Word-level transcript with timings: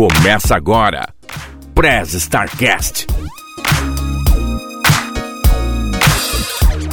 Começa 0.00 0.56
agora, 0.56 1.12
Prez 1.74 2.14
Starcast. 2.14 3.06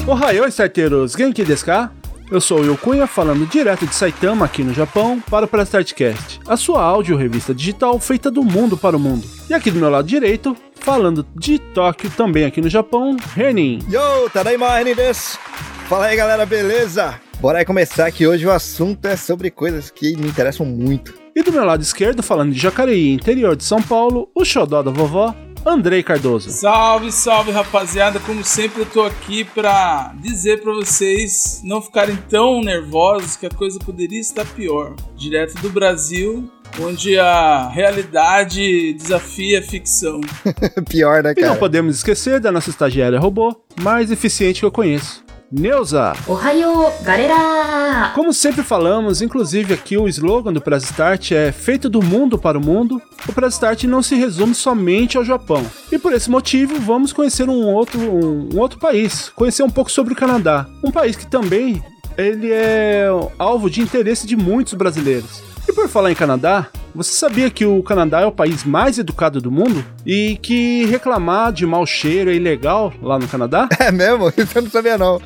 Ohayou, 0.06 0.46
starteiros! 0.50 1.14
Genki 1.14 1.46
desu 1.46 1.64
ka? 1.64 1.90
Eu 2.30 2.42
sou 2.42 2.58
o 2.58 2.62
Will 2.64 2.78
Cunha, 2.78 3.08
falando 3.08 3.46
direto 3.46 3.88
de 3.88 3.96
Saitama, 3.96 4.44
aqui 4.44 4.62
no 4.62 4.74
Japão, 4.74 5.24
para 5.30 5.46
o 5.46 5.48
Press 5.48 5.70
Startcast, 5.70 6.42
a 6.46 6.58
sua 6.58 6.82
áudio 6.84 7.16
revista 7.16 7.56
digital 7.56 7.98
feita 7.98 8.30
do 8.30 8.44
mundo 8.44 8.76
para 8.76 8.98
o 8.98 9.00
mundo. 9.00 9.26
E 9.50 9.54
aqui 9.54 9.72
do 9.72 9.80
meu 9.80 9.90
lado 9.90 10.06
direito, 10.06 10.54
falando 10.76 11.26
de 11.34 11.60
Tóquio, 11.60 12.10
também 12.10 12.44
aqui 12.44 12.60
no 12.60 12.70
Japão, 12.70 13.16
Renin. 13.34 13.80
Yo, 13.90 14.30
tadaima, 14.34 14.80
Renin 14.80 14.96
desu! 14.96 15.40
Fala 15.88 16.08
aí, 16.08 16.18
galera, 16.18 16.46
beleza? 16.46 17.22
Bora 17.40 17.60
aí 17.60 17.66
começar 17.66 18.12
que 18.12 18.28
hoje 18.28 18.46
o 18.46 18.52
assunto 18.52 19.06
é 19.06 19.16
sobre 19.16 19.50
coisas 19.50 19.90
que 19.90 20.18
me 20.18 20.28
interessam 20.28 20.66
muito. 20.66 21.17
E 21.38 21.44
do 21.44 21.52
meu 21.52 21.64
lado 21.64 21.84
esquerdo, 21.84 22.24
falando 22.24 22.52
de 22.52 22.58
Jacareí, 22.60 23.14
interior 23.14 23.56
de 23.56 23.64
São 23.64 23.80
Paulo, 23.80 24.28
o 24.34 24.44
xodó 24.44 24.82
da 24.82 24.90
vovó, 24.90 25.36
Andrei 25.64 26.02
Cardoso. 26.02 26.50
Salve, 26.50 27.12
salve, 27.12 27.52
rapaziada. 27.52 28.20
Como 28.22 28.44
sempre, 28.44 28.82
eu 28.82 28.88
tô 28.88 29.04
aqui 29.04 29.44
pra 29.44 30.16
dizer 30.20 30.62
pra 30.64 30.74
vocês 30.74 31.62
não 31.64 31.80
ficarem 31.80 32.16
tão 32.28 32.60
nervosos 32.64 33.36
que 33.36 33.46
a 33.46 33.52
coisa 33.52 33.78
poderia 33.78 34.20
estar 34.20 34.46
pior. 34.46 34.96
Direto 35.16 35.62
do 35.62 35.70
Brasil, 35.70 36.50
onde 36.82 37.20
a 37.20 37.68
realidade 37.70 38.94
desafia 38.94 39.60
a 39.60 39.62
ficção. 39.62 40.20
Pior, 40.90 41.22
né, 41.22 41.34
E 41.34 41.36
cara? 41.36 41.50
não 41.50 41.58
podemos 41.58 41.98
esquecer 41.98 42.40
da 42.40 42.52
nossa 42.52 42.72
estagiária 42.72 43.20
robô, 43.20 43.56
mais 43.80 44.10
eficiente 44.10 44.62
que 44.62 44.66
eu 44.66 44.72
conheço. 44.72 45.24
Neuza. 45.50 46.12
Ohio, 46.28 46.92
galera! 47.04 48.12
Como 48.14 48.34
sempre 48.34 48.64
falamos, 48.64 49.22
inclusive 49.22 49.74
aqui 49.74 49.98
o 49.98 50.06
slogan 50.10 50.52
do 50.52 50.60
Press 50.60 50.84
Start 50.84 51.32
é 51.32 51.54
feito 51.54 51.90
do 51.90 52.04
mundo 52.04 52.38
para 52.38 52.58
o 52.58 52.62
mundo. 52.64 53.02
O 53.28 53.32
Press 53.32 53.54
Start 53.54 53.86
não 53.86 54.04
se 54.04 54.16
resume 54.16 54.54
somente 54.54 55.18
ao 55.18 55.24
Japão. 55.24 55.66
E 55.90 55.98
por 55.98 56.12
esse 56.12 56.30
motivo, 56.30 56.78
vamos 56.82 57.14
conhecer 57.14 57.48
um 57.48 57.66
outro, 57.66 57.98
um, 57.98 58.50
um 58.54 58.60
outro 58.60 58.78
país, 58.78 59.30
conhecer 59.30 59.64
um 59.64 59.70
pouco 59.70 59.90
sobre 59.90 60.12
o 60.12 60.18
Canadá, 60.18 60.68
um 60.84 60.92
país 60.92 61.16
que 61.16 61.26
também 61.26 61.82
ele 62.18 62.52
é 62.52 63.08
alvo 63.40 63.70
de 63.70 63.80
interesse 63.80 64.28
de 64.28 64.36
muitos 64.36 64.74
brasileiros. 64.74 65.42
E 65.66 65.72
por 65.72 65.88
falar 65.88 66.12
em 66.12 66.16
Canadá, 66.16 66.68
você 66.98 67.12
sabia 67.12 67.50
que 67.52 67.64
o 67.64 67.84
Canadá 67.84 68.22
é 68.22 68.26
o 68.26 68.32
país 68.32 68.64
mais 68.64 68.98
educado 68.98 69.40
do 69.40 69.52
mundo? 69.52 69.86
E 70.04 70.36
que 70.42 70.84
reclamar 70.86 71.54
de 71.54 71.64
mau 71.64 71.86
cheiro 71.86 72.32
é 72.32 72.34
ilegal 72.34 72.92
lá 73.02 73.20
no 73.20 73.28
Canadá? 73.28 73.70
É 73.80 73.92
mesmo? 73.92 74.34
Isso 74.36 74.58
eu 74.58 74.64
não 74.64 74.72
sabia 74.72 74.98
não. 74.98 75.22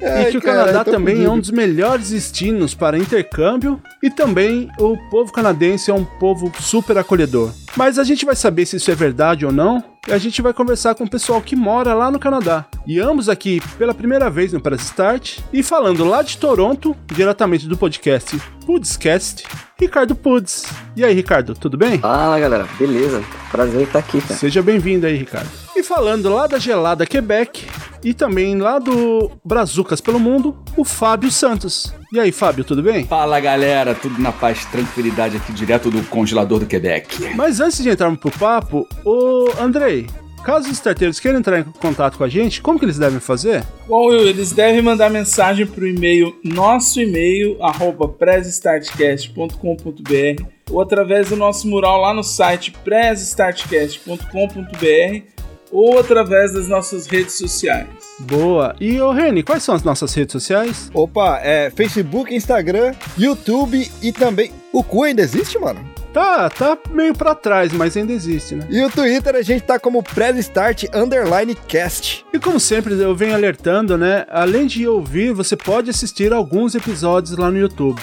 E 0.00 0.30
que 0.30 0.38
o 0.38 0.42
Canadá 0.42 0.84
também 0.84 1.24
é 1.24 1.30
um 1.30 1.38
dos 1.38 1.50
melhores 1.50 2.10
destinos 2.10 2.74
para 2.74 2.98
intercâmbio 2.98 3.80
e 4.02 4.10
também 4.10 4.68
o 4.78 4.96
povo 5.10 5.32
canadense 5.32 5.90
é 5.90 5.94
um 5.94 6.04
povo 6.04 6.52
super 6.60 6.98
acolhedor. 6.98 7.52
Mas 7.76 7.98
a 7.98 8.04
gente 8.04 8.24
vai 8.24 8.34
saber 8.34 8.66
se 8.66 8.76
isso 8.76 8.90
é 8.90 8.94
verdade 8.94 9.46
ou 9.46 9.52
não 9.52 9.82
e 10.06 10.12
a 10.12 10.18
gente 10.18 10.42
vai 10.42 10.52
conversar 10.52 10.94
com 10.94 11.04
o 11.04 11.10
pessoal 11.10 11.40
que 11.40 11.54
mora 11.54 11.94
lá 11.94 12.10
no 12.10 12.18
Canadá. 12.18 12.66
E 12.86 12.98
ambos 12.98 13.28
aqui 13.28 13.62
pela 13.78 13.94
primeira 13.94 14.28
vez 14.28 14.52
no 14.52 14.60
Press 14.60 14.82
Start 14.82 15.38
e 15.52 15.62
falando 15.62 16.04
lá 16.04 16.22
de 16.22 16.36
Toronto, 16.36 16.96
diretamente 17.06 17.68
do 17.68 17.76
podcast 17.76 18.40
Pudscast, 18.66 19.44
Ricardo 19.78 20.16
Puds. 20.16 20.66
E 20.96 21.04
aí, 21.04 21.14
Ricardo, 21.14 21.54
tudo 21.54 21.76
bem? 21.76 21.98
Fala 21.98 22.38
galera, 22.40 22.66
beleza? 22.78 23.22
Prazer 23.50 23.82
estar 23.82 24.00
aqui, 24.00 24.20
cara. 24.20 24.34
Seja 24.34 24.60
bem-vindo 24.60 25.06
aí, 25.06 25.16
Ricardo. 25.16 25.61
E 25.74 25.82
falando 25.82 26.28
lá 26.28 26.46
da 26.46 26.58
gelada 26.58 27.06
Quebec 27.06 27.64
e 28.04 28.12
também 28.12 28.58
lá 28.58 28.78
do 28.78 29.30
Brazucas 29.42 30.02
pelo 30.02 30.20
Mundo, 30.20 30.54
o 30.76 30.84
Fábio 30.84 31.30
Santos. 31.30 31.94
E 32.12 32.20
aí, 32.20 32.30
Fábio, 32.30 32.62
tudo 32.62 32.82
bem? 32.82 33.06
Fala 33.06 33.40
galera, 33.40 33.94
tudo 33.94 34.20
na 34.20 34.32
paz, 34.32 34.66
tranquilidade 34.66 35.38
aqui 35.38 35.50
direto 35.52 35.90
do 35.90 36.02
congelador 36.08 36.60
do 36.60 36.66
Quebec. 36.66 37.34
Mas 37.34 37.58
antes 37.58 37.82
de 37.82 37.88
entrarmos 37.88 38.20
pro 38.20 38.30
papo, 38.30 38.86
ô 39.02 39.46
Andrei, 39.58 40.06
caso 40.44 40.66
os 40.66 40.74
starteiros 40.74 41.18
queiram 41.18 41.38
entrar 41.38 41.60
em 41.60 41.64
contato 41.64 42.18
com 42.18 42.24
a 42.24 42.28
gente, 42.28 42.60
como 42.60 42.78
que 42.78 42.84
eles 42.84 42.98
devem 42.98 43.18
fazer? 43.18 43.64
Bom, 43.88 44.08
Will, 44.08 44.28
eles 44.28 44.52
devem 44.52 44.82
mandar 44.82 45.08
mensagem 45.08 45.66
pro 45.66 45.88
e-mail, 45.88 46.38
nosso 46.44 47.00
e-mail, 47.00 47.56
arroba 47.62 48.06
pressstartcast.com.br 48.08 50.44
ou 50.70 50.82
através 50.82 51.30
do 51.30 51.36
nosso 51.36 51.66
mural 51.66 51.98
lá 52.00 52.12
no 52.12 52.22
site 52.22 52.72
pressstartcast.com.br 52.84 55.31
ou 55.72 55.98
através 55.98 56.52
das 56.52 56.68
nossas 56.68 57.06
redes 57.06 57.34
sociais. 57.34 57.88
Boa. 58.20 58.76
E 58.78 59.00
ô 59.00 59.10
Reni, 59.10 59.42
quais 59.42 59.62
são 59.62 59.74
as 59.74 59.82
nossas 59.82 60.12
redes 60.14 60.32
sociais? 60.32 60.90
Opa, 60.92 61.40
é 61.42 61.70
Facebook, 61.70 62.32
Instagram, 62.34 62.94
YouTube 63.16 63.90
e 64.02 64.12
também... 64.12 64.52
O 64.72 64.82
cu 64.82 65.02
ainda 65.02 65.20
existe, 65.20 65.58
mano? 65.58 65.84
Tá, 66.12 66.48
tá 66.50 66.78
meio 66.90 67.14
pra 67.14 67.34
trás, 67.34 67.72
mas 67.72 67.96
ainda 67.96 68.12
existe, 68.12 68.54
né? 68.54 68.66
E 68.70 68.82
o 68.82 68.90
Twitter 68.90 69.34
a 69.34 69.42
gente 69.42 69.62
tá 69.62 69.78
como 69.78 70.02
Press 70.02 70.36
Start 70.38 70.84
Underline 70.94 71.54
Cast. 71.54 72.24
E 72.32 72.38
como 72.38 72.60
sempre 72.60 72.98
eu 72.98 73.14
venho 73.14 73.34
alertando, 73.34 73.96
né? 73.96 74.26
Além 74.28 74.66
de 74.66 74.86
ouvir, 74.86 75.32
você 75.32 75.56
pode 75.56 75.88
assistir 75.88 76.32
alguns 76.32 76.74
episódios 76.74 77.36
lá 77.36 77.50
no 77.50 77.58
YouTube. 77.58 78.00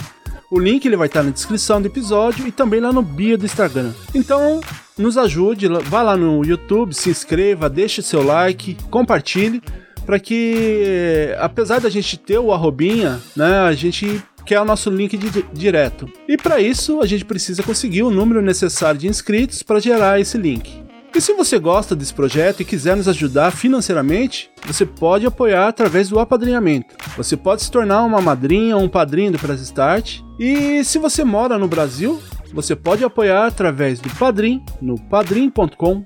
O 0.52 0.60
link 0.60 0.84
ele 0.84 0.98
vai 0.98 1.06
estar 1.06 1.22
na 1.22 1.30
descrição 1.30 1.80
do 1.80 1.88
episódio 1.88 2.48
e 2.48 2.52
também 2.52 2.80
lá 2.80 2.92
no 2.92 3.04
bio 3.04 3.38
do 3.38 3.46
Instagram. 3.46 3.94
Então, 4.16 4.62
nos 4.98 5.16
ajude, 5.16 5.68
vá 5.68 6.02
lá 6.02 6.18
no 6.18 6.44
YouTube, 6.44 6.94
se 6.94 7.12
inscreva, 7.12 7.70
deixe 7.70 8.02
seu 8.02 8.24
like, 8.24 8.76
compartilhe, 8.90 9.62
para 10.08 10.20
que, 10.20 11.36
apesar 11.40 11.80
da 11.80 11.90
gente 11.90 12.18
ter 12.18 12.40
o 12.40 12.52
arrobinha, 12.52 13.20
né, 13.36 13.60
a 13.60 13.74
gente 13.74 14.24
quer 14.44 14.60
o 14.60 14.66
nosso 14.66 14.90
link 14.90 15.16
di 15.16 15.30
direto. 15.54 16.12
E 16.28 16.36
para 16.36 16.60
isso, 16.60 17.00
a 17.00 17.06
gente 17.06 17.26
precisa 17.26 17.62
conseguir 17.62 18.02
o 18.02 18.10
número 18.10 18.42
necessário 18.42 19.00
de 19.00 19.08
inscritos 19.08 19.62
para 19.62 19.80
gerar 19.80 20.20
esse 20.20 20.36
link. 20.36 20.89
E 21.14 21.22
se 21.22 21.34
você 21.34 21.58
gosta 21.60 21.96
desse 21.96 22.14
projeto 22.14 22.62
e 22.62 22.66
quiser 22.66 22.96
nos 22.96 23.08
ajudar 23.08 23.52
financeiramente, 23.52 24.50
você 24.66 24.86
pode 24.86 25.26
apoiar 25.26 25.68
através 25.68 26.10
do 26.10 26.20
apadrinhamento. 26.20 26.96
Você 27.18 27.36
pode 27.36 27.64
se 27.64 27.72
tornar 27.72 28.04
uma 28.04 28.22
madrinha 28.22 28.78
ou 28.78 28.84
um 28.84 28.90
padrinho 28.90 29.32
do 29.32 29.40
Press 29.40 29.62
Start. 29.62 30.22
E 30.40 30.84
se 30.84 30.98
você 30.98 31.24
mora 31.24 31.58
no 31.58 31.68
Brasil, 31.68 32.22
você 32.54 32.76
pode 32.76 33.04
apoiar 33.04 33.48
através 33.48 34.00
do 34.00 34.10
Padrim, 34.12 34.64
no 34.82 35.00
padrim.com.br 35.00 36.06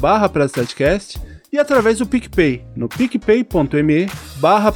barra 0.00 0.30
e 1.52 1.58
através 1.58 1.98
do 1.98 2.06
PicPay, 2.06 2.64
no 2.74 2.88
picpay.me 2.88 4.08
barra 4.40 4.72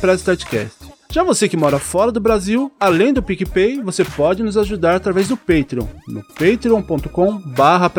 já 1.10 1.22
você 1.22 1.48
que 1.48 1.56
mora 1.56 1.78
fora 1.78 2.12
do 2.12 2.20
Brasil, 2.20 2.70
além 2.78 3.14
do 3.14 3.22
PicPay, 3.22 3.80
você 3.80 4.04
pode 4.04 4.42
nos 4.42 4.58
ajudar 4.58 4.96
através 4.96 5.26
do 5.26 5.38
Patreon, 5.38 5.86
no 6.06 6.22
patreon.com 6.22 7.38
barra 7.38 7.90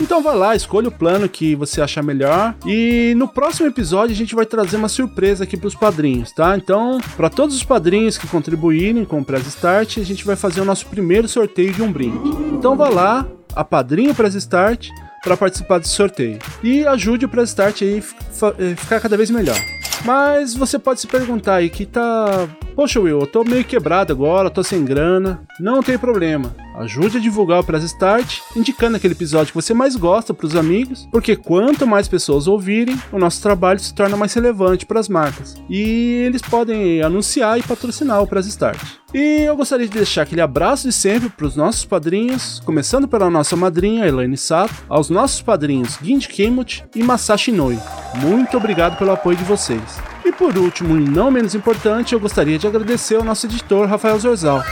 Então 0.00 0.22
vá 0.22 0.32
lá, 0.32 0.54
escolha 0.54 0.88
o 0.88 0.92
plano 0.92 1.28
que 1.28 1.56
você 1.56 1.82
achar 1.82 2.04
melhor 2.04 2.54
e 2.64 3.14
no 3.16 3.26
próximo 3.26 3.66
episódio 3.66 4.14
a 4.14 4.16
gente 4.16 4.36
vai 4.36 4.46
trazer 4.46 4.76
uma 4.76 4.88
surpresa 4.88 5.42
aqui 5.42 5.56
para 5.56 5.66
os 5.66 5.74
padrinhos, 5.74 6.30
tá? 6.30 6.56
Então, 6.56 7.00
para 7.16 7.28
todos 7.28 7.56
os 7.56 7.64
padrinhos 7.64 8.16
que 8.16 8.28
contribuírem 8.28 9.04
com 9.04 9.18
o 9.18 9.24
Press 9.24 9.48
Start, 9.48 9.98
a 9.98 10.04
gente 10.04 10.24
vai 10.24 10.36
fazer 10.36 10.60
o 10.60 10.64
nosso 10.64 10.86
primeiro 10.86 11.26
sorteio 11.26 11.72
de 11.72 11.82
um 11.82 11.90
brinde. 11.90 12.16
Então 12.52 12.76
vá 12.76 12.88
lá, 12.88 13.26
a 13.56 13.64
Padrinho 13.64 14.14
Press 14.14 14.36
Start, 14.36 14.88
para 15.24 15.36
participar 15.36 15.78
desse 15.78 15.94
sorteio. 15.94 16.38
E 16.62 16.86
ajude 16.86 17.24
o 17.24 17.28
Press 17.28 17.48
Start 17.48 17.82
a 17.82 18.76
ficar 18.76 19.00
cada 19.00 19.16
vez 19.16 19.30
melhor. 19.30 19.58
Mas 20.04 20.54
você 20.54 20.78
pode 20.78 21.00
se 21.00 21.06
perguntar 21.06 21.56
aí 21.56 21.70
que 21.70 21.86
tá. 21.86 22.48
Poxa, 22.74 23.00
Will, 23.00 23.20
eu 23.20 23.26
tô 23.26 23.44
meio 23.44 23.64
quebrado 23.64 24.12
agora, 24.12 24.48
tô 24.50 24.62
sem 24.62 24.84
grana. 24.84 25.42
Não 25.58 25.82
tem 25.82 25.98
problema. 25.98 26.54
Ajude 26.76 27.18
a 27.18 27.20
divulgar 27.20 27.60
o 27.60 27.64
Press 27.64 27.84
Start, 27.84 28.38
indicando 28.56 28.96
aquele 28.96 29.12
episódio 29.12 29.48
que 29.48 29.54
você 29.54 29.74
mais 29.74 29.96
gosta 29.96 30.32
para 30.32 30.46
os 30.46 30.56
amigos, 30.56 31.06
porque 31.12 31.36
quanto 31.36 31.86
mais 31.86 32.08
pessoas 32.08 32.46
ouvirem, 32.46 32.98
o 33.12 33.18
nosso 33.18 33.42
trabalho 33.42 33.78
se 33.78 33.92
torna 33.92 34.16
mais 34.16 34.32
relevante 34.32 34.86
para 34.86 34.98
as 34.98 35.08
marcas. 35.08 35.56
E 35.68 36.22
eles 36.26 36.40
podem 36.40 37.02
anunciar 37.02 37.58
e 37.58 37.62
patrocinar 37.62 38.22
o 38.22 38.26
Press 38.26 38.46
Start. 38.46 38.80
E 39.12 39.42
eu 39.42 39.56
gostaria 39.56 39.88
de 39.88 39.92
deixar 39.92 40.22
aquele 40.22 40.40
abraço 40.40 40.86
de 40.86 40.92
sempre 40.92 41.28
para 41.28 41.46
os 41.46 41.56
nossos 41.56 41.84
padrinhos, 41.84 42.60
começando 42.64 43.08
pela 43.08 43.28
nossa 43.28 43.56
madrinha 43.56 44.06
Elaine 44.06 44.36
Sato, 44.36 44.72
aos 44.88 45.10
nossos 45.10 45.42
padrinhos 45.42 45.98
Ginji 46.00 46.28
Kimut 46.28 46.84
e 46.94 47.02
Masashi 47.02 47.50
Noi. 47.50 47.78
Muito 48.22 48.56
obrigado 48.56 48.96
pelo 48.96 49.10
apoio 49.10 49.36
de 49.36 49.44
vocês. 49.44 49.89
E 50.30 50.32
por 50.32 50.56
último, 50.56 50.96
e 50.96 51.10
não 51.10 51.28
menos 51.28 51.56
importante, 51.56 52.12
eu 52.12 52.20
gostaria 52.20 52.56
de 52.56 52.64
agradecer 52.64 53.16
ao 53.16 53.24
nosso 53.24 53.46
editor 53.46 53.88
Rafael 53.88 54.16
Zorzal. 54.16 54.62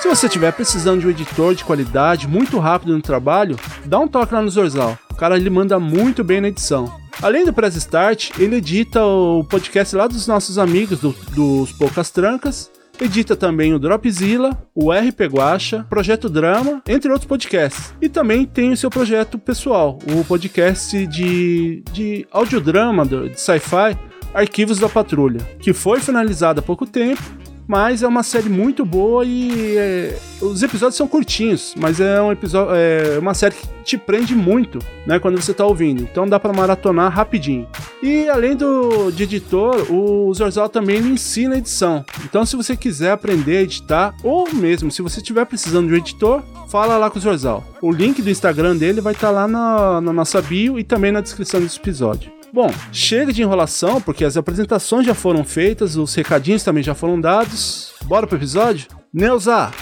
Se 0.00 0.08
você 0.08 0.26
estiver 0.26 0.52
precisando 0.52 1.02
de 1.02 1.06
um 1.06 1.10
editor 1.10 1.54
de 1.54 1.62
qualidade 1.62 2.26
muito 2.26 2.58
rápido 2.58 2.92
no 2.92 3.00
trabalho, 3.00 3.56
dá 3.84 3.96
um 4.00 4.08
toque 4.08 4.34
lá 4.34 4.42
no 4.42 4.50
Zorzal. 4.50 4.98
O 5.08 5.14
cara 5.14 5.36
ele 5.36 5.48
manda 5.48 5.78
muito 5.78 6.24
bem 6.24 6.40
na 6.40 6.48
edição. 6.48 6.92
Além 7.22 7.44
do 7.44 7.52
Press 7.52 7.76
Start, 7.76 8.32
ele 8.40 8.56
edita 8.56 9.04
o 9.04 9.44
podcast 9.44 9.94
lá 9.94 10.08
dos 10.08 10.26
nossos 10.26 10.58
amigos 10.58 10.98
do, 10.98 11.14
dos 11.32 11.70
Poucas 11.70 12.10
Trancas 12.10 12.68
Edita 13.00 13.34
também 13.34 13.74
o 13.74 13.78
Dropzilla, 13.78 14.56
o 14.74 14.92
RP 14.92 15.22
Guacha, 15.22 15.84
Projeto 15.90 16.28
Drama, 16.28 16.80
entre 16.88 17.10
outros 17.10 17.26
podcasts. 17.26 17.92
E 18.00 18.08
também 18.08 18.46
tem 18.46 18.70
o 18.70 18.76
seu 18.76 18.88
projeto 18.88 19.36
pessoal, 19.36 19.98
o 20.08 20.24
podcast 20.24 21.04
de, 21.06 21.82
de 21.92 22.26
audiodrama 22.30 23.04
de 23.04 23.38
sci-fi 23.38 23.98
Arquivos 24.34 24.78
da 24.78 24.88
Patrulha, 24.88 25.40
que 25.60 25.72
foi 25.72 26.00
finalizado 26.00 26.60
há 26.60 26.62
pouco 26.62 26.86
tempo 26.86 27.22
Mas 27.66 28.02
é 28.02 28.08
uma 28.08 28.22
série 28.22 28.48
muito 28.48 28.84
boa 28.84 29.24
e 29.24 29.76
é, 29.76 30.18
os 30.40 30.62
episódios 30.62 30.96
são 30.96 31.08
curtinhos, 31.08 31.74
mas 31.78 31.98
é 31.98 32.20
um 32.20 32.30
episódio, 32.30 32.74
é 32.74 33.18
uma 33.18 33.32
série 33.32 33.54
que 33.54 33.66
te 33.82 33.96
prende 33.96 34.34
muito, 34.34 34.78
né, 35.06 35.18
quando 35.18 35.40
você 35.40 35.54
tá 35.54 35.64
ouvindo. 35.64 36.02
Então 36.02 36.28
dá 36.28 36.38
para 36.38 36.52
maratonar 36.52 37.10
rapidinho. 37.10 37.66
E 38.02 38.28
além 38.28 38.54
do 38.54 39.10
de 39.10 39.22
editor, 39.22 39.90
o 39.90 40.32
Zorzal 40.34 40.68
também 40.68 40.98
ensina 40.98 41.56
edição. 41.56 42.04
Então 42.24 42.44
se 42.44 42.54
você 42.54 42.76
quiser 42.76 43.12
aprender 43.12 43.58
a 43.58 43.62
editar 43.62 44.14
ou 44.22 44.52
mesmo 44.52 44.90
se 44.90 45.00
você 45.00 45.20
estiver 45.20 45.46
precisando 45.46 45.88
de 45.88 45.94
um 45.94 45.96
editor, 45.96 46.42
fala 46.68 46.98
lá 46.98 47.08
com 47.08 47.18
o 47.18 47.22
Zorzal. 47.22 47.64
O 47.80 47.90
link 47.90 48.20
do 48.20 48.28
Instagram 48.28 48.76
dele 48.76 49.00
vai 49.00 49.14
estar 49.14 49.28
tá 49.28 49.32
lá 49.32 49.48
na, 49.48 50.00
na 50.02 50.12
nossa 50.12 50.42
bio 50.42 50.78
e 50.78 50.84
também 50.84 51.12
na 51.12 51.22
descrição 51.22 51.60
desse 51.60 51.78
episódio. 51.78 52.30
Bom, 52.54 52.70
chega 52.92 53.32
de 53.32 53.42
enrolação, 53.42 54.00
porque 54.00 54.24
as 54.24 54.36
apresentações 54.36 55.04
já 55.04 55.12
foram 55.12 55.42
feitas, 55.42 55.96
os 55.96 56.14
recadinhos 56.14 56.62
também 56.62 56.84
já 56.84 56.94
foram 56.94 57.20
dados. 57.20 57.92
Bora 58.04 58.28
pro 58.28 58.38
episódio? 58.38 58.86
Neuza, 59.12 59.72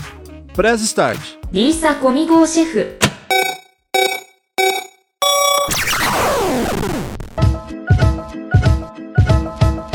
press 0.54 0.80
start. 0.80 1.20
Lisa 1.52 1.92
comigo, 1.96 2.46
chefe. 2.46 2.96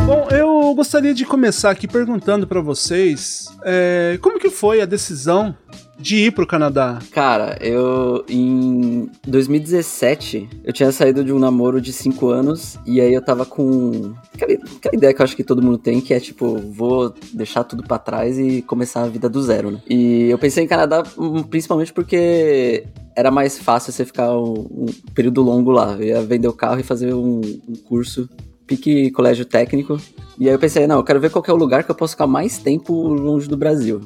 Bom, 0.06 0.28
eu 0.30 0.76
gostaria 0.76 1.16
de 1.16 1.26
começar 1.26 1.72
aqui 1.72 1.88
perguntando 1.88 2.46
para 2.46 2.62
vocês 2.62 3.48
é, 3.66 4.20
como 4.22 4.38
que 4.38 4.52
foi 4.52 4.82
a 4.82 4.86
decisão 4.86 5.58
de 6.00 6.28
ir 6.28 6.32
pro 6.32 6.48
Canadá? 6.48 7.00
Cara, 7.12 7.58
eu 7.62 8.24
em 8.30 9.10
2017 9.28 10.50
eu 10.64 10.74
tinha 10.74 10.92
saído 10.92 11.24
de 11.24 11.34
um 11.34 11.40
namoro 11.40 11.82
de 11.82 11.92
5 11.92 12.30
anos 12.30 12.78
e 12.86 13.02
aí 13.02 13.14
eu 13.14 13.22
tava 13.22 13.46
com 13.46 14.14
aquela, 14.34 14.54
aquela, 14.54 14.96
ideia 14.96 15.14
que 15.14 15.22
eu 15.22 15.24
acho 15.24 15.36
que 15.36 15.44
todo 15.44 15.62
mundo 15.62 15.78
tem, 15.78 16.00
que 16.02 16.14
é 16.14 16.20
tipo, 16.20 16.58
vou 16.58 17.14
deixar 17.34 17.64
tudo 17.64 17.84
para 17.84 17.98
trás 17.98 18.38
e 18.38 18.62
começar 18.62 19.04
a 19.04 19.08
vida 19.08 19.28
do 19.28 19.42
zero, 19.42 19.72
né? 19.72 19.82
E 19.90 20.30
eu 20.30 20.38
pensei 20.38 20.64
em 20.64 20.68
Canadá 20.68 21.04
hum, 21.18 21.44
principalmente 21.44 21.92
porque 21.92 22.86
era 23.16 23.32
mais 23.32 23.58
fácil 23.58 23.92
você 23.92 24.06
ficar 24.06 24.38
um, 24.38 24.68
um 24.70 24.86
período 25.16 25.42
longo 25.42 25.72
lá. 25.72 25.94
Eu 25.94 26.04
ia 26.04 26.22
vender 26.22 26.48
o 26.48 26.54
carro 26.54 26.80
e 26.80 26.84
fazer 26.84 27.14
um, 27.14 27.42
um 27.68 27.76
curso 27.88 28.30
pique 28.68 29.10
colégio 29.12 29.46
técnico. 29.46 29.98
E 30.38 30.48
aí 30.48 30.54
eu 30.54 30.60
pensei, 30.60 30.86
não, 30.86 30.98
eu 30.98 31.04
quero 31.04 31.20
ver 31.20 31.32
qual 31.32 31.44
é 31.48 31.52
o 31.52 31.56
lugar 31.56 31.84
que 31.84 31.90
eu 31.90 31.96
posso 31.96 32.14
ficar 32.14 32.28
mais 32.28 32.60
tempo 32.60 32.94
longe 33.08 33.48
do 33.48 33.58
Brasil. 33.58 34.02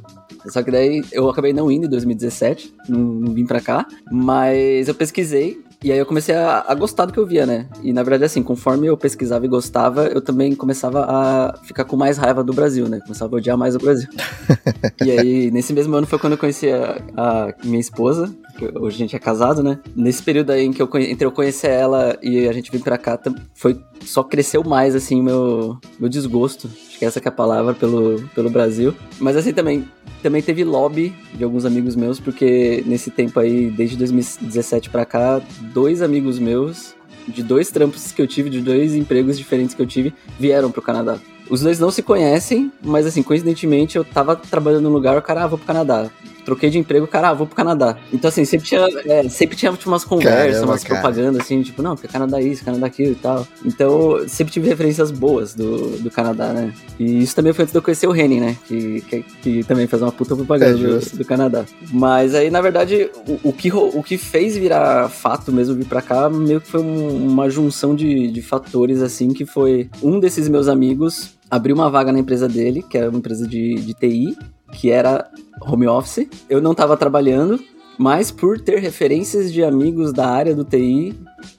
Só 0.47 0.61
que 0.63 0.71
daí 0.71 1.03
eu 1.11 1.29
acabei 1.29 1.53
não 1.53 1.71
indo 1.71 1.85
em 1.85 1.89
2017, 1.89 2.73
não, 2.87 2.99
não 2.99 3.33
vim 3.33 3.45
pra 3.45 3.61
cá, 3.61 3.85
mas 4.11 4.87
eu 4.87 4.95
pesquisei 4.95 5.61
e 5.83 5.91
aí 5.91 5.97
eu 5.97 6.05
comecei 6.05 6.35
a, 6.35 6.63
a, 6.67 6.75
gostar 6.75 7.05
do 7.05 7.13
que 7.13 7.17
eu 7.17 7.25
via, 7.25 7.43
né? 7.43 7.65
E 7.81 7.91
na 7.91 8.03
verdade, 8.03 8.25
assim, 8.25 8.43
conforme 8.43 8.85
eu 8.85 8.95
pesquisava 8.95 9.45
e 9.45 9.47
gostava, 9.47 10.05
eu 10.05 10.21
também 10.21 10.53
começava 10.53 11.05
a 11.09 11.57
ficar 11.63 11.85
com 11.85 11.97
mais 11.97 12.19
raiva 12.19 12.43
do 12.43 12.53
Brasil, 12.53 12.87
né? 12.87 12.99
Começava 12.99 13.35
a 13.35 13.37
odiar 13.37 13.57
mais 13.57 13.75
o 13.75 13.79
Brasil. 13.79 14.07
e 15.03 15.09
aí, 15.09 15.49
nesse 15.49 15.73
mesmo 15.73 15.95
ano 15.95 16.05
foi 16.05 16.19
quando 16.19 16.33
eu 16.33 16.37
conheci 16.37 16.69
a, 16.69 17.01
a 17.17 17.53
minha 17.63 17.79
esposa, 17.79 18.31
hoje 18.75 18.95
a 18.95 18.99
gente 18.99 19.15
é 19.15 19.19
casado, 19.19 19.63
né? 19.63 19.79
Nesse 19.95 20.21
período 20.21 20.51
aí 20.51 20.65
em 20.65 20.73
que 20.73 20.81
eu, 20.81 20.89
entre 20.95 21.25
eu 21.25 21.31
conhecer 21.31 21.69
ela 21.69 22.17
e 22.21 22.47
a 22.47 22.53
gente 22.53 22.71
vir 22.71 22.81
pra 22.81 22.97
cá, 22.97 23.19
foi 23.53 23.79
só 24.03 24.23
cresceu 24.23 24.63
mais, 24.63 24.95
assim, 24.95 25.21
meu, 25.21 25.77
meu 25.99 26.09
desgosto. 26.09 26.69
Acho 26.87 26.99
que 26.99 27.05
essa 27.05 27.21
que 27.21 27.27
é 27.27 27.29
a 27.29 27.33
palavra 27.33 27.73
pelo, 27.73 28.21
pelo 28.33 28.49
Brasil. 28.49 28.93
Mas 29.19 29.35
assim, 29.35 29.53
também 29.53 29.85
também 30.21 30.41
teve 30.41 30.63
lobby 30.63 31.13
de 31.33 31.43
alguns 31.43 31.65
amigos 31.65 31.95
meus, 31.95 32.19
porque 32.19 32.83
nesse 32.85 33.09
tempo 33.09 33.39
aí, 33.39 33.71
desde 33.71 33.97
2017 33.97 34.89
para 34.89 35.05
cá, 35.05 35.41
dois 35.73 36.01
amigos 36.01 36.37
meus, 36.37 36.93
de 37.27 37.41
dois 37.41 37.71
trampos 37.71 38.11
que 38.11 38.21
eu 38.21 38.27
tive, 38.27 38.49
de 38.49 38.61
dois 38.61 38.93
empregos 38.93 39.37
diferentes 39.37 39.73
que 39.73 39.81
eu 39.81 39.87
tive, 39.87 40.13
vieram 40.39 40.71
pro 40.71 40.81
Canadá. 40.81 41.17
Os 41.49 41.61
dois 41.61 41.79
não 41.79 41.91
se 41.91 42.01
conhecem, 42.01 42.71
mas 42.83 43.05
assim, 43.05 43.23
coincidentemente 43.23 43.97
eu 43.97 44.05
tava 44.05 44.35
trabalhando 44.35 44.83
num 44.83 44.93
lugar, 44.93 45.17
o 45.17 45.21
cara, 45.21 45.43
ah, 45.43 45.47
vou 45.47 45.57
pro 45.57 45.67
Canadá 45.67 46.09
troquei 46.45 46.69
de 46.69 46.77
emprego, 46.77 47.07
cara, 47.07 47.29
ah, 47.29 47.33
vou 47.33 47.47
pro 47.47 47.55
Canadá. 47.55 47.97
Então, 48.11 48.29
assim, 48.29 48.45
sempre 48.45 48.67
tinha, 48.67 48.85
é, 49.05 49.27
sempre 49.29 49.55
tinha 49.55 49.71
tipo, 49.73 49.89
umas 49.89 50.03
conversas, 50.03 50.55
Caramba, 50.55 50.71
umas 50.71 50.83
cara. 50.83 51.01
propagandas, 51.01 51.41
assim, 51.41 51.61
tipo, 51.61 51.81
não, 51.81 51.95
porque 51.95 52.07
Canadá 52.07 52.41
isso, 52.41 52.63
Canadá 52.63 52.87
aquilo 52.87 53.11
e 53.11 53.15
tal. 53.15 53.47
Então, 53.65 54.27
sempre 54.27 54.53
tive 54.53 54.67
referências 54.67 55.11
boas 55.11 55.53
do, 55.53 55.97
do 55.99 56.09
Canadá, 56.11 56.53
né? 56.53 56.73
E 56.99 57.21
isso 57.21 57.35
também 57.35 57.53
foi 57.53 57.63
antes 57.63 57.71
de 57.71 57.77
eu 57.77 57.81
conhecer 57.81 58.07
o 58.07 58.15
Henning, 58.15 58.39
né? 58.39 58.57
Que, 58.67 59.01
que, 59.01 59.23
que 59.41 59.63
também 59.63 59.87
faz 59.87 60.01
uma 60.01 60.11
puta 60.11 60.35
propaganda 60.35 60.71
é 60.71 60.99
do, 60.99 61.17
do, 61.17 61.25
Canadá. 61.25 61.65
Mas 61.91 62.35
aí, 62.35 62.49
na 62.49 62.61
verdade, 62.61 63.09
o, 63.27 63.49
o, 63.49 63.53
que, 63.53 63.71
o 63.73 64.03
que 64.03 64.17
fez 64.17 64.57
virar 64.57 65.09
fato 65.09 65.51
mesmo 65.51 65.75
vir 65.75 65.85
pra 65.85 66.01
cá, 66.01 66.29
meio 66.29 66.61
que 66.61 66.67
foi 66.67 66.81
um, 66.81 67.27
uma 67.27 67.49
junção 67.49 67.95
de, 67.95 68.31
de 68.31 68.41
fatores, 68.41 69.01
assim, 69.01 69.29
que 69.33 69.45
foi 69.45 69.89
um 70.01 70.19
desses 70.19 70.47
meus 70.47 70.67
amigos 70.67 71.39
abriu 71.51 71.75
uma 71.75 71.89
vaga 71.89 72.13
na 72.13 72.19
empresa 72.19 72.47
dele, 72.47 72.81
que 72.81 72.97
era 72.97 73.09
uma 73.09 73.19
empresa 73.19 73.45
de, 73.45 73.75
de 73.75 73.93
TI, 73.93 74.37
que 74.71 74.89
era 74.89 75.29
home 75.61 75.87
office. 75.87 76.27
Eu 76.49 76.61
não 76.61 76.71
estava 76.71 76.97
trabalhando, 76.97 77.59
mas 77.97 78.31
por 78.31 78.59
ter 78.59 78.79
referências 78.79 79.51
de 79.51 79.63
amigos 79.63 80.11
da 80.11 80.27
área 80.27 80.55
do 80.55 80.63
TI, 80.63 81.15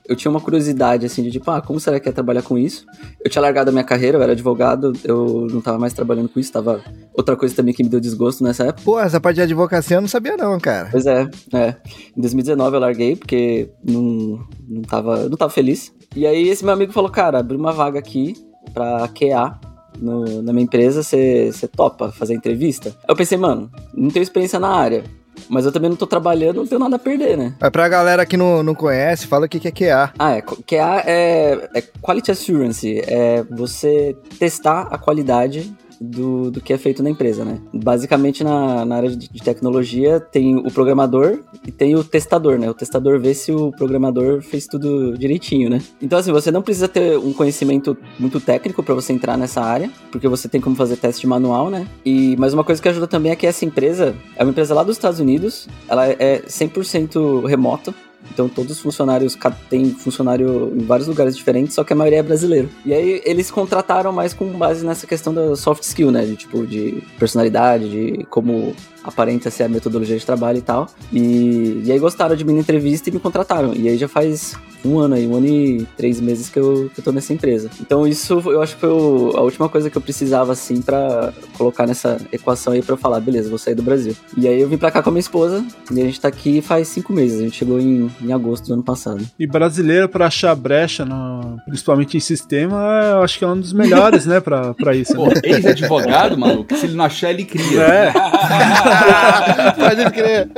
eu 0.09 0.17
tinha 0.17 0.31
uma 0.31 0.41
curiosidade, 0.41 1.07
assim, 1.07 1.23
de 1.23 1.31
tipo, 1.31 1.51
ah, 1.51 1.61
como 1.61 1.79
será 1.79 2.01
que 2.01 2.09
é 2.09 2.13
trabalhar 2.13 2.43
com 2.43 2.59
isso? 2.59 2.85
Eu 3.25 3.31
tinha 3.31 3.41
largado 3.41 3.71
a 3.71 3.73
minha 3.73 3.85
carreira, 3.85 4.19
eu 4.19 4.23
era 4.23 4.33
advogado, 4.33 4.93
eu 5.05 5.47
não 5.51 5.61
estava 5.61 5.79
mais 5.79 5.93
trabalhando 5.93 6.29
com 6.29 6.41
isso, 6.41 6.53
tava 6.53 6.83
outra 7.15 7.37
coisa 7.37 7.55
também 7.55 7.73
que 7.73 7.83
me 7.83 7.89
deu 7.89 8.01
desgosto 8.01 8.43
nessa 8.43 8.65
época. 8.65 8.83
Pô, 8.85 8.99
essa 8.99 9.21
parte 9.21 9.37
de 9.37 9.43
advocacia 9.43 9.97
eu 9.97 10.01
não 10.01 10.09
sabia 10.09 10.37
não, 10.37 10.59
cara. 10.59 10.89
Pois 10.91 11.07
é, 11.07 11.29
é. 11.55 11.77
Em 12.17 12.21
2019 12.21 12.77
eu 12.77 12.81
larguei, 12.81 13.17
porque 13.17 13.71
não, 13.85 14.45
não, 14.69 14.83
tava, 14.83 15.29
não 15.29 15.37
tava 15.37 15.53
feliz. 15.53 15.93
E 16.17 16.27
aí 16.27 16.49
esse 16.49 16.65
meu 16.65 16.75
amigo 16.75 16.93
falou, 16.93 17.11
cara, 17.11 17.39
abriu 17.39 17.59
uma 17.59 17.73
vaga 17.73 17.99
aqui 17.99 18.35
pra 18.75 19.09
QA, 19.09 19.59
no, 20.03 20.43
na 20.43 20.53
minha 20.53 20.65
empresa, 20.65 21.03
você 21.03 21.69
topa 21.75 22.11
fazer 22.11 22.35
entrevista? 22.35 22.95
Eu 23.09 23.15
pensei, 23.15 23.39
mano, 23.39 23.71
não 23.95 24.11
tenho 24.11 24.23
experiência 24.23 24.59
na 24.59 24.69
área. 24.69 25.05
Mas 25.49 25.65
eu 25.65 25.73
também 25.73 25.89
não 25.89 25.97
tô 25.97 26.07
trabalhando, 26.07 26.57
não 26.57 26.67
tenho 26.67 26.79
nada 26.79 26.97
a 26.97 26.99
perder, 26.99 27.37
né? 27.37 27.55
É 27.61 27.71
pra 27.71 27.89
galera 27.89 28.25
que 28.27 28.37
não, 28.37 28.63
não 28.63 28.75
conhece, 28.75 29.27
fala 29.27 29.47
o 29.47 29.49
que, 29.49 29.59
que 29.59 29.69
é 29.69 29.71
QA. 29.71 30.13
Ah, 30.19 30.37
é. 30.37 30.43
QA 30.43 31.03
é, 31.07 31.69
é 31.75 31.83
Quality 32.01 32.31
Assurance. 32.31 33.03
É 33.07 33.43
você 33.51 34.17
testar 34.39 34.89
a 34.91 34.99
qualidade 34.99 35.75
do, 36.03 36.51
do 36.51 36.61
que 36.61 36.73
é 36.73 36.79
feito 36.79 37.03
na 37.03 37.11
empresa, 37.11 37.45
né? 37.45 37.59
Basicamente, 37.73 38.43
na, 38.43 38.85
na 38.85 38.97
área 38.97 39.11
de, 39.11 39.43
tecnologia, 39.43 40.21
tem 40.21 40.57
o 40.57 40.71
programador 40.71 41.41
e 41.67 41.73
tem 41.73 41.95
o 41.95 42.05
testador, 42.05 42.59
né? 42.59 42.71
O 42.71 42.75
testador 42.75 43.21
vê 43.21 43.35
se 43.35 43.53
o 43.53 43.73
programador 43.73 44.41
fez 44.43 44.67
tudo 44.67 45.17
direitinho, 45.17 45.69
né? 45.69 45.81
Então, 46.01 46.19
assim, 46.19 46.33
você 46.33 46.51
não 46.51 46.63
precisa 46.63 46.89
ter 46.89 47.19
um 47.19 47.33
conhecimento 47.33 47.97
muito 48.19 48.41
técnico 48.41 48.83
para 48.83 48.95
você 48.95 49.13
entrar 49.13 49.37
nessa 49.37 49.61
área, 49.61 49.91
porque 50.11 50.29
você 50.29 50.49
tem 50.49 50.61
como 50.61 50.77
fazer 50.77 50.97
teste 50.97 51.27
manual, 51.27 51.71
né? 51.71 51.87
E, 52.05 52.37
mas 52.39 52.55
uma 52.55 52.65
coisa 52.65 52.81
que 52.81 52.89
ajuda 52.89 53.07
também 53.07 53.33
é 53.33 53.37
que 53.37 53.47
essa 53.47 53.65
empresa 53.65 54.15
é 54.37 54.45
uma 54.45 54.51
empresa 54.51 54.75
lá 54.75 54.83
dos 54.83 54.97
Estados 54.97 55.21
Unidos, 55.21 55.69
ela 55.89 56.07
é 56.07 56.43
100% 56.47 57.47
remota, 57.47 57.95
então 58.31 58.49
todos 58.49 58.73
os 58.73 58.81
funcionários 58.81 59.37
têm 59.69 59.91
funcionário 59.91 60.73
em 60.75 60.85
vários 60.85 61.09
lugares 61.09 61.37
diferentes, 61.37 61.75
só 61.75 61.85
que 61.85 61.93
a 61.93 61.97
maioria 61.97 62.21
é 62.21 62.23
brasileiro. 62.23 62.69
E 62.85 62.93
aí 62.93 63.23
eles 63.25 63.51
contrataram 63.51 64.13
mais 64.13 64.33
com 64.33 64.47
base 64.53 64.85
nessa 64.85 65.07
questão 65.07 65.33
da 65.35 65.55
soft 65.57 65.83
skill, 65.83 66.11
né? 66.11 66.25
De 66.25 66.37
tipo, 66.37 66.67
de 66.67 67.03
personalidade, 67.19 67.89
de 67.89 68.25
como 68.31 68.75
aparenta 69.05 69.51
ser 69.51 69.65
a 69.65 69.69
metodologia 69.69 70.17
de 70.17 70.25
trabalho 70.25 70.59
e 70.59 70.63
tal. 70.63 70.87
E, 71.13 71.83
e 71.85 71.93
aí 71.93 71.99
gostaram 71.99 72.37
de 72.37 72.45
mim 72.45 72.55
na 72.55 72.61
entrevista 72.61 73.09
e 73.09 73.13
me 73.13 73.19
contrataram. 73.19 73.75
E 73.75 73.89
aí 73.89 73.97
já 73.97 74.09
faz 74.09 74.57
um 74.85 74.99
ano 74.99 75.15
aí, 75.15 75.27
um 75.27 75.37
ano 75.37 75.47
e 75.47 75.87
três 75.97 76.21
meses 76.21 76.49
que 76.49 76.59
eu, 76.59 76.91
que 76.93 77.01
eu 77.01 77.05
tô 77.05 77.13
nessa 77.13 77.33
empresa. 77.33 77.71
Então 77.81 78.07
isso 78.07 78.43
eu 78.47 78.61
acho 78.63 78.75
que 78.75 78.81
foi 78.81 78.91
o, 78.91 79.33
a 79.37 79.41
última 79.41 79.69
coisa 79.69 79.89
que 79.89 79.97
eu 79.97 80.03
precisava, 80.03 80.53
assim, 80.53 80.81
para 80.81 81.33
colocar 81.57 81.87
nessa 81.87 82.19
equação 82.33 82.73
aí 82.73 82.83
pra 82.83 82.95
eu 82.95 82.99
falar, 82.99 83.21
beleza, 83.21 83.49
vou 83.49 83.59
sair 83.59 83.75
do 83.75 83.83
Brasil. 83.83 84.17
E 84.37 84.49
aí 84.49 84.61
eu 84.61 84.69
vim 84.69 84.77
pra 84.77 84.91
cá 84.91 85.03
com 85.03 85.11
a 85.11 85.13
minha 85.13 85.21
esposa 85.21 85.65
e 85.91 86.01
a 86.01 86.05
gente 86.05 86.21
tá 86.21 86.29
aqui 86.29 86.61
faz 86.61 86.89
cinco 86.89 87.13
meses. 87.13 87.41
A 87.41 87.45
gente 87.45 87.57
chegou 87.57 87.81
em, 87.81 88.11
em 88.21 88.33
agosto 88.33 88.67
do 88.67 88.75
ano 88.75 88.83
passado. 88.83 89.25
E 89.39 89.47
brasileiro 89.47 90.09
pra 90.09 90.27
achar 90.27 90.55
brecha, 90.55 91.05
no, 91.05 91.59
principalmente 91.67 92.17
em 92.17 92.21
sistema, 92.21 92.77
eu 93.13 93.23
acho 93.23 93.39
que 93.39 93.45
é 93.45 93.49
um 93.49 93.59
dos 93.59 93.73
melhores, 93.73 94.27
né, 94.27 94.41
pra, 94.41 94.75
pra 94.75 94.95
isso. 94.95 95.15
Pô, 95.15 95.27
né? 95.27 95.35
ex-advogado, 95.45 96.37
maluco, 96.37 96.77
se 96.77 96.87
ele 96.87 96.95
não 96.95 97.05
achar, 97.05 97.31
ele 97.31 97.45
cria. 97.45 97.83
É. 97.83 98.13
Pode 99.79 100.11
crer. 100.13 100.49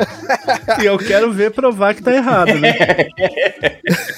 E 0.82 0.86
eu 0.86 0.98
quero 0.98 1.32
ver 1.32 1.50
provar 1.52 1.94
que 1.94 2.02
tá 2.02 2.12
errado, 2.12 2.54
né? 2.58 2.74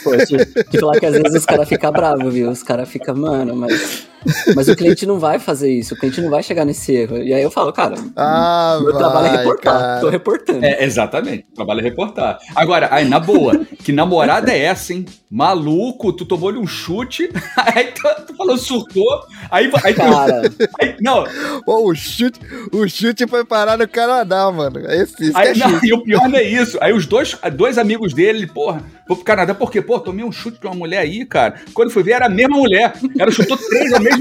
Pô, 0.02 0.16
te, 0.16 0.36
te 0.64 0.78
falar 0.78 0.98
que 0.98 1.06
às 1.06 1.12
vezes 1.12 1.34
os 1.34 1.46
caras 1.46 1.68
ficam 1.68 1.92
bravos, 1.92 2.32
viu? 2.32 2.50
Os 2.50 2.62
caras 2.62 2.88
ficam, 2.88 3.14
mano, 3.14 3.54
mas 3.56 4.06
mas 4.54 4.68
o 4.68 4.76
cliente 4.76 5.06
não 5.06 5.18
vai 5.18 5.38
fazer 5.38 5.70
isso, 5.70 5.94
o 5.94 5.96
cliente 5.96 6.20
não 6.20 6.30
vai 6.30 6.42
chegar 6.42 6.64
nesse 6.64 6.92
erro. 6.92 7.18
E 7.18 7.32
aí 7.32 7.42
eu 7.42 7.50
falo, 7.50 7.72
cara, 7.72 7.96
ah, 8.16 8.78
meu 8.80 8.92
vai, 8.92 8.98
trabalho 8.98 9.26
é 9.26 9.36
reportar, 9.38 9.78
cara. 9.78 10.00
tô 10.00 10.08
reportando. 10.08 10.64
É, 10.64 10.84
exatamente, 10.84 11.46
o 11.52 11.54
trabalho 11.54 11.80
é 11.80 11.82
reportar. 11.82 12.38
Agora, 12.54 12.88
aí, 12.90 13.08
na 13.08 13.20
boa, 13.20 13.60
que 13.82 13.92
namorada 13.92 14.52
é 14.52 14.64
essa, 14.64 14.92
hein? 14.92 15.04
Maluco, 15.30 16.12
tu 16.12 16.24
tomou-lhe 16.24 16.58
um 16.58 16.66
chute, 16.66 17.30
aí 17.56 17.92
tu, 17.92 18.02
tu 18.26 18.36
falou, 18.36 18.56
surtou, 18.56 19.24
aí, 19.50 19.70
aí 19.84 19.94
cara. 19.94 20.42
Aí, 20.80 20.96
não. 21.00 21.24
Pô, 21.64 21.90
o 21.90 21.94
chute, 21.94 22.38
o 22.72 22.88
chute 22.88 23.26
foi 23.26 23.44
parar 23.44 23.76
no 23.76 23.88
Canadá, 23.88 24.50
mano. 24.50 24.78
Esse, 24.90 25.24
esse 25.24 25.36
aí, 25.36 25.48
é 25.48 25.54
não, 25.54 25.80
e 25.82 25.92
o 25.92 26.02
pior 26.02 26.28
não 26.28 26.38
é 26.38 26.42
isso. 26.42 26.78
Aí 26.80 26.92
os 26.92 27.06
dois, 27.06 27.36
dois 27.54 27.78
amigos 27.78 28.12
dele, 28.12 28.46
porra, 28.46 28.82
vou 29.06 29.16
pro 29.16 29.24
Canadá 29.24 29.54
porque, 29.54 29.80
pô, 29.80 29.98
tomei 29.98 30.24
um 30.24 30.32
chute 30.32 30.60
de 30.60 30.66
uma 30.66 30.74
mulher 30.74 30.98
aí, 30.98 31.24
cara. 31.24 31.54
Quando 31.72 31.90
fui 31.90 32.02
ver, 32.02 32.12
era 32.12 32.26
a 32.26 32.30
mesma 32.30 32.56
mulher. 32.56 32.94
Ela 33.18 33.30
chutou 33.30 33.56
três 33.56 33.92
ao 33.92 34.00
mesmo 34.00 34.15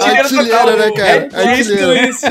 Artilheiro, 0.00 0.76
né, 0.76 0.90
cara? 0.92 1.28
É 1.32 1.60
isso, 1.60 1.72
Artilheiro. 1.72 2.08
isso. 2.10 2.26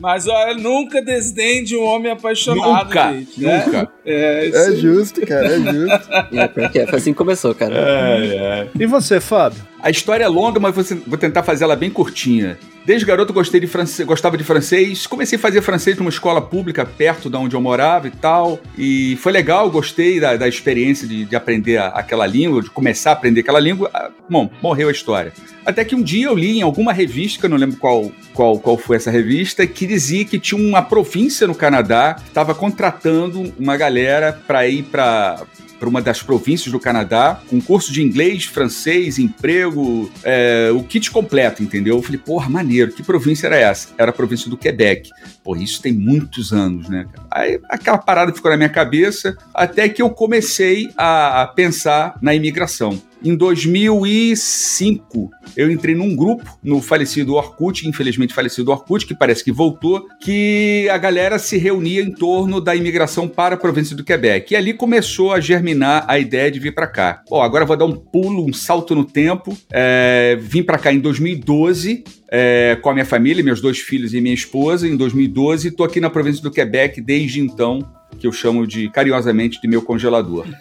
Mas 0.00 0.26
olha, 0.28 0.54
nunca 0.54 1.02
desdende 1.02 1.76
um 1.76 1.84
homem 1.84 2.12
apaixonado, 2.12 2.84
Nunca, 2.86 3.12
gente. 3.12 3.40
né? 3.40 3.64
nunca. 3.66 3.88
É, 4.04 4.46
isso 4.46 4.58
É 4.58 4.72
justo, 4.76 5.26
cara, 5.26 5.46
é 5.46 5.58
justo. 5.58 6.08
É, 6.32 6.78
é, 6.82 6.86
foi 6.86 6.98
assim 6.98 7.12
que 7.12 7.18
começou, 7.18 7.54
cara. 7.54 7.74
É, 7.76 8.26
é. 8.26 8.68
E 8.78 8.86
você, 8.86 9.20
Fábio? 9.20 9.60
A 9.82 9.90
história 9.90 10.24
é 10.24 10.28
longa, 10.28 10.60
mas 10.60 10.74
vou 11.06 11.18
tentar 11.18 11.42
fazer 11.42 11.64
ela 11.64 11.76
bem 11.76 11.90
curtinha. 11.90 12.58
Desde 12.86 13.04
garoto 13.04 13.32
gostei 13.32 13.58
de 13.60 13.66
francês, 13.66 14.06
gostava 14.06 14.38
de 14.38 14.44
francês. 14.44 15.08
Comecei 15.08 15.36
a 15.36 15.40
fazer 15.40 15.60
francês 15.60 15.96
numa 15.96 16.08
escola 16.08 16.40
pública 16.40 16.86
perto 16.86 17.28
de 17.28 17.36
onde 17.36 17.56
eu 17.56 17.60
morava 17.60 18.06
e 18.06 18.12
tal. 18.12 18.60
E 18.78 19.16
foi 19.20 19.32
legal, 19.32 19.68
gostei 19.68 20.20
da, 20.20 20.36
da 20.36 20.46
experiência 20.46 21.06
de, 21.08 21.24
de 21.24 21.34
aprender 21.34 21.78
a- 21.78 21.88
aquela 21.88 22.24
língua, 22.28 22.62
de 22.62 22.70
começar 22.70 23.10
a 23.10 23.12
aprender 23.14 23.40
aquela 23.40 23.58
língua. 23.58 23.90
Ah, 23.92 24.10
Bom, 24.30 24.48
morreu 24.62 24.88
a 24.88 24.92
história. 24.92 25.32
Até 25.64 25.84
que 25.84 25.96
um 25.96 26.02
dia 26.02 26.26
eu 26.26 26.34
li 26.36 26.58
em 26.58 26.62
alguma 26.62 26.92
revista, 26.92 27.40
que 27.40 27.46
eu 27.46 27.50
não 27.50 27.56
lembro 27.56 27.76
qual, 27.76 28.12
qual, 28.32 28.56
qual 28.60 28.78
foi 28.78 28.96
essa 28.96 29.10
revista, 29.10 29.66
que 29.66 29.84
dizia 29.84 30.24
que 30.24 30.38
tinha 30.38 30.60
uma 30.60 30.80
província 30.80 31.44
no 31.48 31.56
Canadá 31.56 32.14
que 32.14 32.28
estava 32.28 32.54
contratando 32.54 33.52
uma 33.58 33.76
galera 33.76 34.32
para 34.46 34.66
ir 34.68 34.84
para 34.84 35.42
para 35.78 35.88
uma 35.88 36.00
das 36.00 36.22
províncias 36.22 36.72
do 36.72 36.80
Canadá, 36.80 37.40
com 37.48 37.60
curso 37.60 37.92
de 37.92 38.02
inglês, 38.02 38.44
francês, 38.44 39.18
emprego, 39.18 40.10
é, 40.22 40.70
o 40.74 40.82
kit 40.82 41.10
completo, 41.10 41.62
entendeu? 41.62 41.96
Eu 41.96 42.02
falei, 42.02 42.18
porra, 42.18 42.48
maneiro, 42.48 42.92
que 42.92 43.02
província 43.02 43.46
era 43.46 43.56
essa? 43.56 43.88
Era 43.98 44.10
a 44.10 44.14
província 44.14 44.50
do 44.50 44.56
Quebec. 44.56 45.10
Pô, 45.44 45.56
isso 45.56 45.80
tem 45.80 45.92
muitos 45.92 46.52
anos, 46.52 46.88
né? 46.88 47.06
Aí 47.30 47.60
aquela 47.68 47.98
parada 47.98 48.32
ficou 48.32 48.50
na 48.50 48.56
minha 48.56 48.68
cabeça, 48.68 49.36
até 49.54 49.88
que 49.88 50.02
eu 50.02 50.10
comecei 50.10 50.90
a, 50.96 51.42
a 51.42 51.46
pensar 51.46 52.16
na 52.20 52.34
imigração. 52.34 53.00
Em 53.24 53.34
2005, 53.34 55.30
eu 55.56 55.70
entrei 55.70 55.94
num 55.94 56.14
grupo 56.14 56.58
no 56.62 56.82
falecido 56.82 57.34
Orkut, 57.34 57.88
infelizmente 57.88 58.34
falecido 58.34 58.70
Orkut, 58.70 59.06
que 59.06 59.14
parece 59.14 59.42
que 59.42 59.50
voltou, 59.50 60.06
que 60.20 60.86
a 60.90 60.98
galera 60.98 61.38
se 61.38 61.56
reunia 61.56 62.02
em 62.02 62.12
torno 62.12 62.60
da 62.60 62.76
imigração 62.76 63.26
para 63.26 63.54
a 63.54 63.58
província 63.58 63.96
do 63.96 64.04
Quebec. 64.04 64.52
E 64.52 64.56
ali 64.56 64.74
começou 64.74 65.32
a 65.32 65.40
germinar 65.40 66.04
a 66.06 66.18
ideia 66.18 66.50
de 66.50 66.60
vir 66.60 66.74
para 66.74 66.86
cá. 66.86 67.22
Bom, 67.28 67.40
agora 67.42 67.64
vou 67.64 67.76
dar 67.76 67.86
um 67.86 67.96
pulo, 67.96 68.46
um 68.46 68.52
salto 68.52 68.94
no 68.94 69.04
tempo. 69.04 69.56
É, 69.72 70.36
vim 70.40 70.62
para 70.62 70.78
cá 70.78 70.92
em 70.92 71.00
2012, 71.00 72.04
é, 72.30 72.78
com 72.82 72.90
a 72.90 72.92
minha 72.92 73.06
família, 73.06 73.42
meus 73.42 73.60
dois 73.60 73.78
filhos 73.78 74.12
e 74.12 74.20
minha 74.20 74.34
esposa, 74.34 74.86
em 74.86 74.96
2012. 74.96 75.68
Estou 75.68 75.86
aqui 75.86 76.00
na 76.00 76.10
província 76.10 76.42
do 76.42 76.50
Quebec 76.50 77.00
desde 77.00 77.40
então, 77.40 77.80
que 78.26 78.28
eu 78.28 78.32
chamo 78.32 78.66
de 78.66 78.90
carinhosamente 78.90 79.60
de 79.60 79.68
meu 79.68 79.80
congelador. 79.80 80.46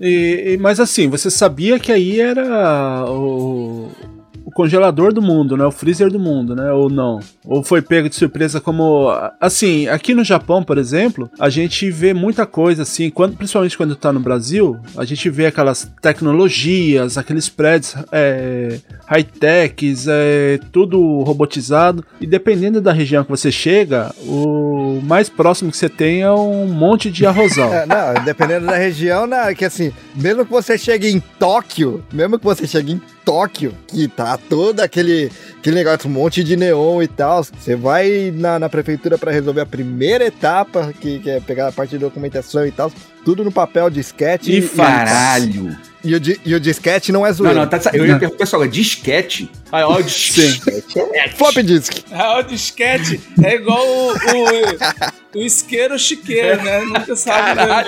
E, 0.00 0.58
mas 0.60 0.80
assim, 0.80 1.08
você 1.08 1.30
sabia 1.30 1.78
que 1.78 1.92
aí 1.92 2.20
era 2.20 3.04
o, 3.08 3.88
o 4.44 4.50
congelador 4.50 5.12
do 5.12 5.22
mundo, 5.22 5.56
né? 5.56 5.64
O 5.64 5.70
freezer 5.70 6.10
do 6.10 6.18
mundo, 6.18 6.54
né? 6.54 6.72
Ou 6.72 6.90
não? 6.90 7.20
Ou 7.44 7.62
foi 7.62 7.82
pego 7.82 8.08
de 8.08 8.14
surpresa 8.14 8.60
como. 8.60 9.08
Assim, 9.40 9.88
aqui 9.88 10.14
no 10.14 10.24
Japão, 10.24 10.62
por 10.62 10.78
exemplo, 10.78 11.30
a 11.38 11.48
gente 11.48 11.90
vê 11.90 12.14
muita 12.14 12.46
coisa 12.46 12.82
assim, 12.82 13.10
quando, 13.10 13.36
principalmente 13.36 13.76
quando 13.76 13.96
tá 13.96 14.12
no 14.12 14.20
Brasil, 14.20 14.78
a 14.96 15.04
gente 15.04 15.28
vê 15.30 15.46
aquelas 15.46 15.90
tecnologias, 16.00 17.18
aqueles 17.18 17.48
prédios 17.48 17.94
é, 18.10 18.78
high-techs, 19.06 20.06
é, 20.08 20.58
tudo 20.70 21.22
robotizado. 21.22 22.04
E 22.20 22.26
dependendo 22.26 22.80
da 22.80 22.92
região 22.92 23.24
que 23.24 23.30
você 23.30 23.50
chega, 23.50 24.14
o 24.26 25.00
mais 25.02 25.28
próximo 25.28 25.70
que 25.70 25.76
você 25.76 25.88
tem 25.88 26.22
é 26.22 26.30
um 26.30 26.66
monte 26.66 27.10
de 27.10 27.26
arrozal. 27.26 27.72
É, 27.72 27.86
não, 27.86 28.24
dependendo 28.24 28.66
da 28.66 28.76
região, 28.76 29.26
não, 29.26 29.54
que 29.54 29.64
assim, 29.64 29.92
mesmo 30.14 30.44
que 30.44 30.50
você 30.50 30.76
chegue 30.76 31.08
em 31.08 31.20
Tóquio, 31.38 32.04
mesmo 32.12 32.38
que 32.38 32.44
você 32.44 32.66
chegue 32.66 32.92
em 32.92 33.00
Tóquio, 33.24 33.72
que 33.86 34.08
tá 34.08 34.36
todo 34.36 34.80
aquele, 34.80 35.30
aquele 35.58 35.76
negócio, 35.76 36.08
um 36.08 36.12
monte 36.12 36.42
de 36.42 36.56
neon 36.56 37.02
e 37.02 37.08
tal, 37.08 37.44
você 37.44 37.76
vai 37.76 38.32
na, 38.34 38.58
na 38.58 38.68
prefeitura 38.68 39.16
pra 39.16 39.30
resolver 39.30 39.60
a 39.60 39.66
primeira 39.66 40.24
etapa, 40.26 40.92
que, 41.00 41.20
que 41.20 41.30
é 41.30 41.38
pegar 41.40 41.68
a 41.68 41.72
parte 41.72 41.90
de 41.90 41.98
documentação 41.98 42.66
e 42.66 42.70
tal, 42.72 42.90
tudo 43.24 43.44
no 43.44 43.52
papel 43.52 43.88
disquete 43.90 44.50
E 44.52 44.58
e, 44.58 44.68
Caralho! 44.68 45.76
e, 46.02 46.14
o, 46.16 46.18
di- 46.20 46.40
e 46.44 46.52
o 46.54 46.58
disquete 46.58 47.12
não 47.12 47.24
é 47.24 47.28
Não, 47.28 47.34
zoeiro. 47.36 47.60
não, 47.60 47.66
tá, 47.68 47.78
eu 47.94 48.04
ia 48.04 48.18
perguntar 48.18 48.44
só, 48.46 48.64
disquete? 48.66 49.48
Ah, 49.70 49.86
ó, 49.86 50.00
disquete. 50.00 50.60
Flop 51.36 51.54
disk. 51.62 51.98
Ah, 52.10 52.38
o 52.40 52.42
disquete 52.42 53.20
é 53.44 53.54
igual 53.54 53.86
o, 53.86 54.12
o, 54.12 55.38
o 55.38 55.42
isqueiro 55.42 55.96
chiqueiro, 55.98 56.60
né? 56.64 56.80
Nunca 56.80 57.14
sabe. 57.14 57.54
né? 57.54 57.84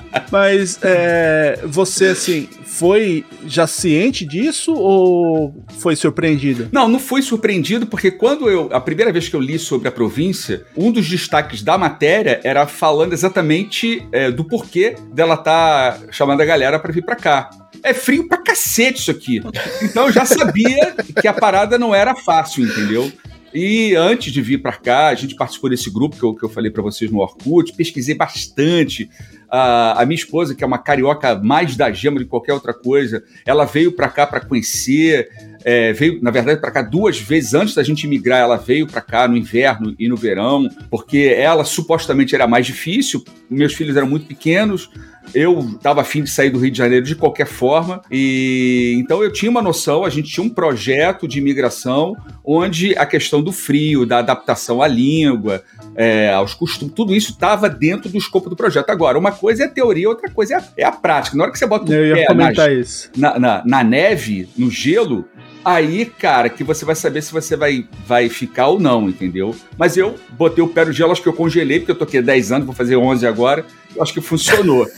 Mas 0.31 0.79
é, 0.81 1.59
você, 1.65 2.07
assim, 2.07 2.47
foi 2.65 3.25
já 3.45 3.67
ciente 3.67 4.25
disso 4.25 4.73
ou 4.73 5.65
foi 5.79 5.95
surpreendido? 5.95 6.69
Não, 6.71 6.87
não 6.87 6.99
fui 6.99 7.21
surpreendido, 7.21 7.85
porque 7.85 8.11
quando 8.11 8.49
eu. 8.49 8.69
A 8.71 8.79
primeira 8.79 9.11
vez 9.11 9.27
que 9.29 9.35
eu 9.35 9.39
li 9.39 9.59
sobre 9.59 9.87
a 9.87 9.91
província, 9.91 10.65
um 10.75 10.91
dos 10.91 11.07
destaques 11.07 11.61
da 11.61 11.77
matéria 11.77 12.39
era 12.43 12.65
falando 12.67 13.13
exatamente 13.13 14.07
é, 14.11 14.31
do 14.31 14.43
porquê 14.43 14.95
dela 15.13 15.37
tá 15.37 15.97
chamando 16.11 16.41
a 16.41 16.45
galera 16.45 16.79
pra 16.79 16.91
vir 16.91 17.03
pra 17.03 17.15
cá. 17.15 17.49
É 17.83 17.93
frio 17.93 18.27
pra 18.27 18.37
cacete 18.37 18.99
isso 18.99 19.11
aqui. 19.11 19.41
Então 19.81 20.07
eu 20.07 20.11
já 20.11 20.25
sabia 20.25 20.95
que 21.19 21.27
a 21.27 21.33
parada 21.33 21.79
não 21.79 21.95
era 21.95 22.15
fácil, 22.15 22.63
entendeu? 22.63 23.11
E 23.53 23.95
antes 23.95 24.31
de 24.31 24.41
vir 24.41 24.61
pra 24.61 24.73
cá, 24.73 25.09
a 25.09 25.15
gente 25.15 25.35
participou 25.35 25.69
desse 25.69 25.89
grupo 25.89 26.15
que 26.15 26.23
eu, 26.23 26.33
que 26.33 26.43
eu 26.43 26.49
falei 26.49 26.71
pra 26.71 26.81
vocês 26.81 27.11
no 27.11 27.19
Orkut, 27.19 27.73
pesquisei 27.73 28.15
bastante. 28.15 29.09
A, 29.49 30.01
a 30.01 30.05
minha 30.05 30.15
esposa, 30.15 30.55
que 30.55 30.63
é 30.63 30.67
uma 30.67 30.77
carioca 30.77 31.35
mais 31.35 31.75
da 31.75 31.91
gema 31.91 32.19
de 32.19 32.25
qualquer 32.25 32.53
outra 32.53 32.73
coisa, 32.73 33.21
ela 33.45 33.65
veio 33.65 33.91
pra 33.91 34.07
cá 34.07 34.25
pra 34.25 34.39
conhecer, 34.39 35.27
é, 35.65 35.91
veio, 35.91 36.21
na 36.21 36.31
verdade, 36.31 36.61
para 36.61 36.71
cá 36.71 36.81
duas 36.81 37.19
vezes 37.19 37.53
antes 37.53 37.75
da 37.75 37.83
gente 37.83 38.07
migrar. 38.07 38.39
Ela 38.39 38.55
veio 38.55 38.87
para 38.87 39.01
cá 39.01 39.27
no 39.27 39.35
inverno 39.35 39.93
e 39.99 40.07
no 40.07 40.15
verão, 40.15 40.69
porque 40.89 41.35
ela 41.37 41.65
supostamente 41.65 42.33
era 42.33 42.47
mais 42.47 42.65
difícil. 42.65 43.23
Meus 43.49 43.73
filhos 43.73 43.97
eram 43.97 44.07
muito 44.07 44.25
pequenos. 44.25 44.89
Eu 45.33 45.59
estava 45.59 46.01
afim 46.01 46.23
de 46.23 46.29
sair 46.29 46.49
do 46.49 46.59
Rio 46.59 46.71
de 46.71 46.77
Janeiro 46.77 47.05
de 47.05 47.15
qualquer 47.15 47.47
forma, 47.47 48.01
e 48.11 48.95
então 48.97 49.23
eu 49.23 49.31
tinha 49.31 49.49
uma 49.49 49.61
noção. 49.61 50.03
A 50.03 50.09
gente 50.09 50.29
tinha 50.29 50.43
um 50.45 50.49
projeto 50.49 51.27
de 51.27 51.39
imigração 51.39 52.15
onde 52.43 52.97
a 52.97 53.05
questão 53.05 53.41
do 53.41 53.51
frio, 53.51 54.05
da 54.05 54.19
adaptação 54.19 54.81
à 54.81 54.87
língua, 54.87 55.63
é, 55.95 56.31
aos 56.31 56.53
costumes, 56.53 56.93
tudo 56.95 57.15
isso 57.15 57.31
estava 57.31 57.69
dentro 57.69 58.09
do 58.09 58.17
escopo 58.17 58.49
do 58.49 58.55
projeto. 58.55 58.89
Agora, 58.89 59.17
uma 59.17 59.31
coisa 59.31 59.63
é 59.63 59.65
a 59.65 59.69
teoria, 59.69 60.09
outra 60.09 60.29
coisa 60.29 60.55
é 60.55 60.57
a, 60.57 60.63
é 60.77 60.83
a 60.83 60.91
prática. 60.91 61.37
Na 61.37 61.43
hora 61.43 61.51
que 61.51 61.59
você 61.59 61.65
bota 61.65 61.91
o 61.91 61.93
Eu 61.93 62.07
ia 62.07 62.15
pé 62.15 62.21
na 62.21 62.27
comentar 62.27 62.71
isso. 62.71 63.09
na, 63.15 63.39
na, 63.39 63.63
na 63.65 63.83
neve, 63.83 64.49
no 64.57 64.69
gelo, 64.69 65.25
aí, 65.63 66.05
cara, 66.05 66.49
que 66.49 66.63
você 66.63 66.83
vai 66.85 66.95
saber 66.95 67.21
se 67.21 67.31
você 67.31 67.55
vai, 67.55 67.87
vai 68.05 68.29
ficar 68.29 68.67
ou 68.67 68.79
não, 68.79 69.07
entendeu? 69.09 69.55
Mas 69.77 69.95
eu 69.97 70.15
botei 70.31 70.63
o 70.63 70.67
pé 70.67 70.85
no 70.85 70.91
gelo, 70.91 71.11
acho 71.11 71.21
que 71.21 71.29
eu 71.29 71.33
congelei, 71.33 71.79
porque 71.79 71.91
eu 71.91 71.97
tô 71.97 72.03
aqui 72.03 72.17
há 72.17 72.21
10 72.21 72.51
anos, 72.51 72.65
vou 72.65 72.75
fazer 72.75 72.95
11 72.95 73.25
agora, 73.27 73.65
acho 73.99 74.13
que 74.13 74.21
funcionou. 74.21 74.87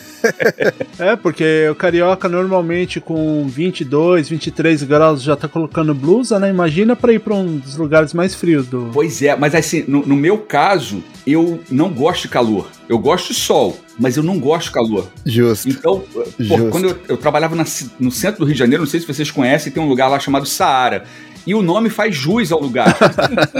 É, 0.97 1.17
porque 1.17 1.67
o 1.69 1.75
carioca 1.75 2.29
normalmente 2.29 3.01
com 3.01 3.45
22, 3.45 4.29
23 4.29 4.83
graus 4.83 5.21
já 5.21 5.35
tá 5.35 5.49
colocando 5.49 5.93
blusa, 5.93 6.39
né? 6.39 6.49
Imagina 6.49 6.95
pra 6.95 7.11
ir 7.11 7.19
pra 7.19 7.33
um 7.33 7.57
dos 7.57 7.75
lugares 7.75 8.13
mais 8.13 8.33
frios 8.33 8.67
do. 8.67 8.89
pois 8.93 9.21
é, 9.21 9.35
mas 9.35 9.53
assim, 9.53 9.83
no, 9.85 10.05
no 10.05 10.15
meu 10.15 10.37
caso, 10.37 11.03
eu 11.27 11.59
não 11.69 11.89
gosto 11.89 12.21
de 12.23 12.27
calor. 12.29 12.69
Eu 12.87 12.99
gosto 12.99 13.33
de 13.33 13.33
sol, 13.33 13.77
mas 13.99 14.15
eu 14.15 14.23
não 14.23 14.39
gosto 14.39 14.67
de 14.67 14.73
calor. 14.73 15.11
Justo. 15.25 15.67
Então, 15.67 16.03
pô, 16.13 16.23
Justo. 16.39 16.69
quando 16.69 16.89
eu, 16.89 16.97
eu 17.09 17.17
trabalhava 17.17 17.55
na 17.55 17.65
no 17.99 18.11
centro 18.11 18.39
do 18.39 18.45
Rio 18.45 18.53
de 18.53 18.59
Janeiro, 18.59 18.83
não 18.83 18.89
sei 18.89 19.01
se 19.01 19.07
vocês 19.07 19.29
conhecem, 19.29 19.73
tem 19.73 19.83
um 19.83 19.89
lugar 19.89 20.07
lá 20.07 20.19
chamado 20.19 20.45
Saara. 20.45 21.03
E 21.45 21.53
o 21.53 21.61
nome 21.61 21.89
faz 21.89 22.15
jus 22.15 22.51
ao 22.51 22.61
lugar. 22.61 22.95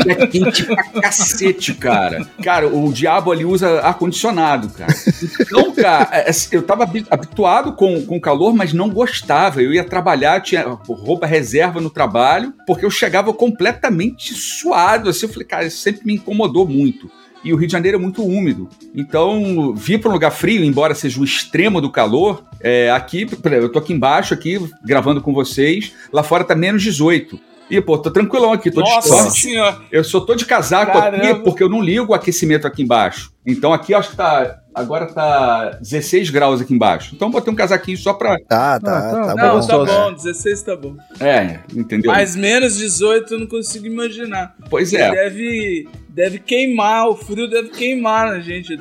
É 0.08 0.28
quente 0.28 0.64
pra 0.66 0.84
cacete, 0.84 1.74
cara. 1.74 2.26
Cara, 2.44 2.68
o 2.68 2.92
diabo 2.92 3.32
ali 3.32 3.46
usa 3.46 3.80
ar-condicionado, 3.82 4.70
cara. 4.70 4.94
Então, 5.40 5.72
cara, 5.74 6.10
é, 6.12 6.30
é, 6.30 6.34
eu 6.52 6.62
tava 6.62 6.84
habi- 6.84 7.06
habituado 7.10 7.74
com, 7.74 8.06
com 8.06 8.18
o 8.18 8.22
calor, 8.22 8.54
mas 8.54 8.74
não 8.74 8.90
gostava. 8.90 9.62
Eu 9.62 9.74
ia 9.74 9.84
trabalhar, 9.84 10.42
tinha 10.42 10.64
roupa 10.88 11.26
reserva 11.26 11.80
no 11.80 11.90
trabalho, 11.90 12.54
porque 12.68 12.86
eu 12.86 12.92
chegava 12.92 13.34
completamente 13.34 14.34
suado. 14.34 15.10
Assim, 15.10 15.26
eu 15.26 15.32
falei, 15.32 15.48
cara, 15.48 15.66
isso 15.66 15.78
sempre 15.78 16.06
me 16.06 16.16
incomodou 16.16 16.68
muito 16.68 17.10
e 17.46 17.52
o 17.52 17.58
Rio 17.58 17.68
de 17.68 17.74
Janeiro 17.74 17.98
é 17.98 18.00
muito 18.02 18.24
úmido. 18.24 18.70
Então, 18.96 19.74
vir 19.76 20.00
para 20.00 20.10
um 20.10 20.14
lugar 20.14 20.32
frio, 20.32 20.64
embora 20.64 20.96
seja 20.96 21.20
o 21.20 21.26
extremo 21.26 21.82
do 21.82 21.92
calor, 21.92 22.44
é, 22.62 22.90
aqui, 22.92 23.28
eu 23.52 23.70
tô 23.70 23.80
aqui 23.80 23.92
embaixo, 23.92 24.34
aqui, 24.34 24.66
gravando 24.82 25.22
com 25.22 25.34
vocês, 25.34 25.92
lá 26.12 26.24
fora 26.24 26.46
tá 26.46 26.56
menos 26.56 26.82
18. 26.82 27.38
E, 27.76 27.82
pô, 27.82 27.98
tô 27.98 28.12
tranquilão 28.12 28.54
aqui, 28.54 28.70
tô 28.70 28.82
de 28.84 28.90
Nossa 28.90 29.08
short. 29.08 29.40
senhora. 29.40 29.78
Eu 29.92 30.04
só 30.04 30.20
tô 30.20 30.36
de 30.36 30.46
casaco 30.46 30.92
Caramba. 30.94 31.24
aqui 31.24 31.36
porque 31.44 31.64
eu 31.64 31.70
não 31.70 31.82
ligo 31.82 32.12
o 32.12 32.14
aquecimento 32.14 32.68
aqui 32.68 32.84
embaixo. 32.84 33.34
Então 33.46 33.74
aqui 33.74 33.94
acho 33.94 34.12
que 34.12 34.16
tá 34.16 34.60
agora 34.74 35.06
tá 35.06 35.78
16 35.82 36.30
graus 36.30 36.62
aqui 36.62 36.74
embaixo. 36.74 37.14
Então 37.16 37.30
botei 37.30 37.52
um 37.52 37.56
casaquinho 37.56 37.98
só 37.98 38.14
pra. 38.14 38.38
Tá, 38.48 38.76
Ah, 38.76 38.80
tá, 38.80 39.02
tá. 39.02 39.12
tá, 39.12 39.36
Não, 39.36 39.60
bom. 39.60 39.68
Não, 39.68 39.86
tá 39.86 39.94
bom, 40.10 40.14
16 40.14 40.62
tá 40.62 40.76
bom. 40.76 40.96
É, 41.20 41.60
entendeu? 41.76 42.12
Mas 42.12 42.36
menos 42.36 42.78
18 42.78 43.34
eu 43.34 43.40
não 43.42 43.48
consigo 43.48 43.86
imaginar. 43.86 44.56
Pois 44.70 44.94
é. 44.94 45.12
Deve, 45.12 45.88
deve 46.10 46.40
queimar, 46.40 47.08
o 47.10 47.16
frio 47.16 47.50
deve 47.50 47.70
queimar 47.70 48.32
na 48.32 48.40
gente. 48.40 48.78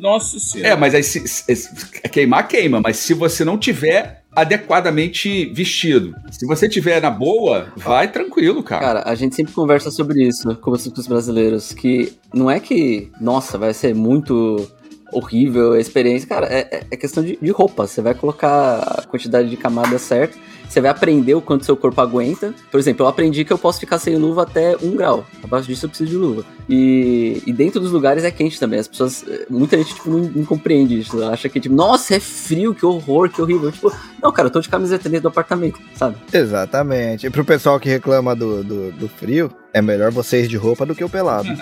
Nossa 0.00 0.38
senhora. 0.38 0.70
É, 0.72 0.76
mas 0.76 0.94
aí 0.94 1.02
se, 1.02 1.26
se- 1.26 1.54
se- 1.56 1.74
queimar, 2.10 2.46
queima. 2.46 2.80
Mas 2.80 2.98
se 2.98 3.14
você 3.14 3.44
não 3.44 3.56
tiver 3.58 4.22
adequadamente 4.36 5.46
vestido, 5.52 6.14
se 6.30 6.46
você 6.46 6.68
tiver 6.68 7.00
na 7.02 7.10
boa, 7.10 7.72
vai 7.76 8.06
tranquilo, 8.10 8.62
cara. 8.62 8.84
Cara, 8.84 9.02
a 9.10 9.14
gente 9.14 9.34
sempre 9.34 9.52
conversa 9.52 9.90
sobre 9.90 10.22
isso 10.26 10.54
com 10.56 10.70
os 10.70 10.86
com 10.86 11.00
os 11.00 11.06
brasileiros, 11.06 11.72
que 11.72 12.12
não 12.32 12.48
é 12.50 12.60
que, 12.60 13.10
nossa, 13.20 13.56
vai 13.58 13.72
ser 13.78 13.94
muito 13.94 14.68
horrível 15.10 15.72
a 15.72 15.80
experiência, 15.80 16.28
cara, 16.28 16.46
é, 16.46 16.58
é- 16.70 16.82
é 16.90 16.96
questão 16.96 17.22
de, 17.24 17.38
de 17.40 17.50
roupa. 17.50 17.86
Você 17.86 18.02
vai 18.02 18.14
colocar 18.14 18.78
a 18.80 19.02
quantidade 19.06 19.48
de 19.48 19.56
camada 19.56 19.98
certa, 19.98 20.36
você 20.68 20.82
vai 20.82 20.90
aprender 20.90 21.34
o 21.34 21.40
quanto 21.40 21.64
seu 21.64 21.74
corpo 21.78 21.98
aguenta. 21.98 22.52
Por 22.70 22.78
exemplo, 22.78 23.04
eu 23.06 23.08
aprendi 23.08 23.42
que 23.42 23.50
eu 23.50 23.56
posso 23.56 23.80
ficar 23.80 23.98
sem 23.98 24.16
luva 24.16 24.42
até 24.42 24.76
um 24.82 24.94
grau. 24.94 25.24
Abaixo 25.42 25.66
disso 25.66 25.86
eu 25.86 25.88
preciso 25.88 26.10
de 26.10 26.16
luva. 26.16 26.44
E, 26.68 27.42
e 27.46 27.52
dentro 27.54 27.80
dos 27.80 27.90
lugares 27.90 28.22
é 28.22 28.30
quente 28.30 28.60
também. 28.60 28.78
As 28.78 28.86
pessoas, 28.86 29.24
muita 29.48 29.78
gente 29.78 29.94
tipo, 29.94 30.10
não, 30.10 30.18
não 30.18 30.44
compreende 30.44 30.98
isso. 31.00 31.24
Acha 31.24 31.48
que, 31.48 31.58
tipo, 31.58 31.74
nossa, 31.74 32.14
é 32.16 32.20
frio, 32.20 32.74
que 32.74 32.84
horror, 32.84 33.30
que 33.30 33.40
horrível. 33.40 33.72
Tipo, 33.72 33.90
não, 34.22 34.30
cara, 34.30 34.48
eu 34.48 34.52
tô 34.52 34.60
de 34.60 34.68
camiseta 34.68 35.08
dentro 35.08 35.22
do 35.22 35.28
apartamento, 35.28 35.80
sabe? 35.94 36.16
Exatamente. 36.30 37.26
E 37.26 37.30
pro 37.30 37.46
pessoal 37.46 37.80
que 37.80 37.88
reclama 37.88 38.36
do, 38.36 38.62
do, 38.62 38.92
do 38.92 39.08
frio, 39.08 39.50
é 39.72 39.82
melhor 39.82 40.10
vocês 40.10 40.48
de 40.48 40.56
roupa 40.56 40.86
do 40.86 40.94
que 40.94 41.04
o 41.04 41.08
pelado. 41.08 41.48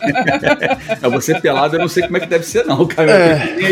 É 1.02 1.08
você 1.08 1.38
pelado, 1.40 1.76
eu 1.76 1.80
não 1.80 1.88
sei 1.88 2.04
como 2.04 2.16
é 2.16 2.20
que 2.20 2.26
deve 2.26 2.44
ser, 2.44 2.64
não, 2.64 2.86
cara. 2.86 3.10
É. 3.12 3.56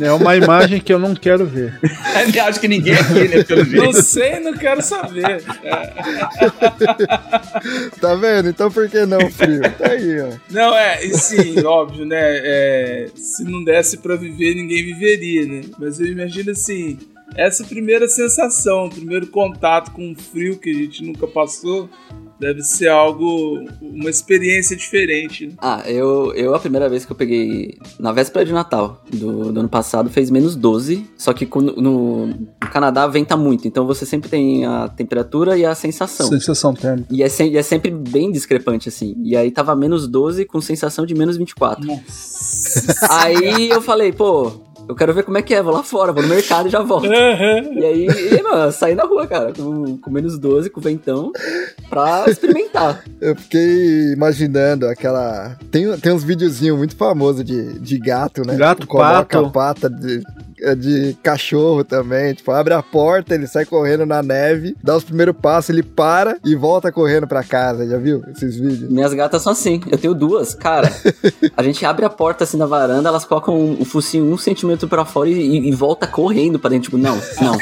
É 0.00 0.12
uma 0.12 0.36
imagem 0.36 0.80
que 0.80 0.92
eu 0.92 0.98
não 0.98 1.14
quero 1.14 1.46
ver. 1.46 1.78
Acho 2.46 2.60
que 2.60 2.68
ninguém 2.68 2.94
aqui, 2.94 3.28
né, 3.28 3.42
pelo 3.44 3.64
Não 3.64 3.92
jeito. 3.92 4.02
sei, 4.02 4.40
não 4.40 4.54
quero 4.54 4.82
saber. 4.82 5.42
tá 8.00 8.14
vendo? 8.14 8.48
Então 8.48 8.70
por 8.70 8.88
que 8.88 9.04
não 9.06 9.30
frio? 9.30 9.60
Tá 9.78 9.90
aí, 9.90 10.20
ó. 10.20 10.28
Não, 10.50 10.76
é, 10.76 11.04
e 11.04 11.16
sim, 11.16 11.60
óbvio, 11.64 12.04
né? 12.04 12.18
é, 12.20 13.06
se 13.14 13.44
não 13.44 13.62
desse 13.64 13.98
pra 13.98 14.16
viver, 14.16 14.54
ninguém 14.54 14.84
viveria, 14.84 15.46
né? 15.46 15.60
Mas 15.78 16.00
eu 16.00 16.06
imagino 16.06 16.50
assim, 16.52 16.98
essa 17.36 17.62
primeira 17.64 18.08
sensação, 18.08 18.86
o 18.86 18.90
primeiro 18.90 19.26
contato 19.28 19.90
com 19.92 20.12
o 20.12 20.14
frio 20.14 20.58
que 20.58 20.70
a 20.70 20.74
gente 20.74 21.04
nunca 21.04 21.26
passou, 21.26 21.88
deve 22.40 22.62
ser 22.62 22.88
algo, 22.88 23.64
uma 23.82 24.08
experiência 24.08 24.76
diferente. 24.76 25.46
né? 25.48 25.52
Ah, 25.58 25.82
eu, 25.86 26.32
eu 26.34 26.54
a 26.54 26.58
primeira 26.60 26.88
vez 26.88 27.04
que 27.04 27.10
eu 27.10 27.16
peguei 27.16 27.76
na 27.98 28.12
véspera 28.12 28.44
de 28.44 28.52
Natal 28.52 29.02
do, 29.12 29.52
do 29.52 29.58
ano 29.60 29.68
passado 29.68 30.08
fez 30.08 30.30
menos 30.30 30.54
12, 30.54 31.04
só 31.16 31.32
que 31.32 31.44
no, 31.56 31.72
no 31.76 32.46
Canadá 32.72 33.06
venta 33.08 33.36
muito, 33.36 33.66
então 33.66 33.86
você 33.86 34.06
sempre 34.06 34.28
tem 34.30 34.64
a 34.64 34.88
temperatura 34.88 35.58
e 35.58 35.64
a 35.64 35.74
sensação. 35.74 36.28
Sensação 36.28 36.74
térmica. 36.74 37.08
E 37.12 37.22
é, 37.24 37.28
sem- 37.28 37.52
e 37.52 37.56
é 37.56 37.62
sempre 37.62 37.90
bem 37.90 38.30
discrepante, 38.30 38.88
assim. 38.88 39.16
E 39.24 39.36
aí 39.36 39.50
tava 39.50 39.74
menos 39.74 40.06
12 40.06 40.44
com 40.44 40.60
sensação 40.60 41.04
de 41.04 41.14
menos 41.14 41.36
24. 41.36 41.84
Nossa. 41.84 43.06
Aí 43.10 43.68
eu 43.68 43.82
falei, 43.82 44.12
pô, 44.12 44.52
eu 44.88 44.94
quero 44.94 45.12
ver 45.12 45.22
como 45.22 45.36
é 45.36 45.42
que 45.42 45.54
é, 45.54 45.62
vou 45.62 45.72
lá 45.72 45.82
fora, 45.82 46.12
vou 46.12 46.22
no 46.22 46.28
mercado 46.28 46.66
e 46.68 46.70
já 46.70 46.80
volto. 46.80 47.06
E 47.06 47.84
aí, 47.84 48.06
e, 48.06 48.42
mano, 48.42 48.72
saí 48.72 48.94
na 48.94 49.04
rua, 49.04 49.26
cara, 49.26 49.52
com, 49.52 49.98
com 49.98 50.10
menos 50.10 50.38
12, 50.38 50.70
com 50.70 50.80
ventão, 50.80 51.30
pra 51.90 52.24
experimentar. 52.26 53.04
Eu 53.20 53.36
fiquei 53.36 54.12
imaginando 54.12 54.86
aquela. 54.86 55.56
Tem, 55.70 55.94
tem 55.98 56.12
uns 56.12 56.24
videozinhos 56.24 56.78
muito 56.78 56.96
famosos 56.96 57.44
de, 57.44 57.78
de 57.78 57.98
gato, 57.98 58.46
né? 58.46 58.56
Gato, 58.56 58.86
Coloca 58.86 59.42
pato. 59.42 59.46
a 59.46 59.50
pata 59.50 59.90
de, 59.90 60.22
de 60.76 61.16
cachorro 61.22 61.84
também. 61.84 62.34
Tipo, 62.34 62.50
abre 62.52 62.74
a 62.74 62.82
porta, 62.82 63.34
ele 63.34 63.46
sai 63.46 63.64
correndo 63.64 64.06
na 64.06 64.22
neve, 64.22 64.76
dá 64.82 64.96
os 64.96 65.04
primeiros 65.04 65.34
passos, 65.36 65.70
ele 65.70 65.82
para 65.82 66.36
e 66.44 66.54
volta 66.54 66.92
correndo 66.92 67.26
pra 67.26 67.42
casa. 67.42 67.86
Já 67.86 67.98
viu 67.98 68.22
esses 68.28 68.56
vídeos? 68.56 68.90
Minhas 68.90 69.14
gatas 69.14 69.42
são 69.42 69.52
assim, 69.52 69.80
eu 69.90 69.98
tenho 69.98 70.14
duas, 70.14 70.54
cara. 70.54 70.90
A 71.56 71.62
gente 71.62 71.84
abre 71.84 72.04
a 72.04 72.10
porta 72.10 72.44
assim 72.44 72.56
na 72.56 72.66
varanda, 72.66 73.08
elas 73.08 73.24
colocam 73.24 73.76
o 73.78 73.84
focinho 73.84 74.24
um 74.24 74.38
centímetro 74.38 74.88
pra 74.88 75.04
fora 75.04 75.28
e, 75.28 75.68
e 75.68 75.72
volta 75.72 76.06
correndo 76.06 76.58
pra 76.58 76.70
dentro. 76.70 76.90
Tipo, 76.90 76.98
não, 76.98 77.18
não. 77.40 77.58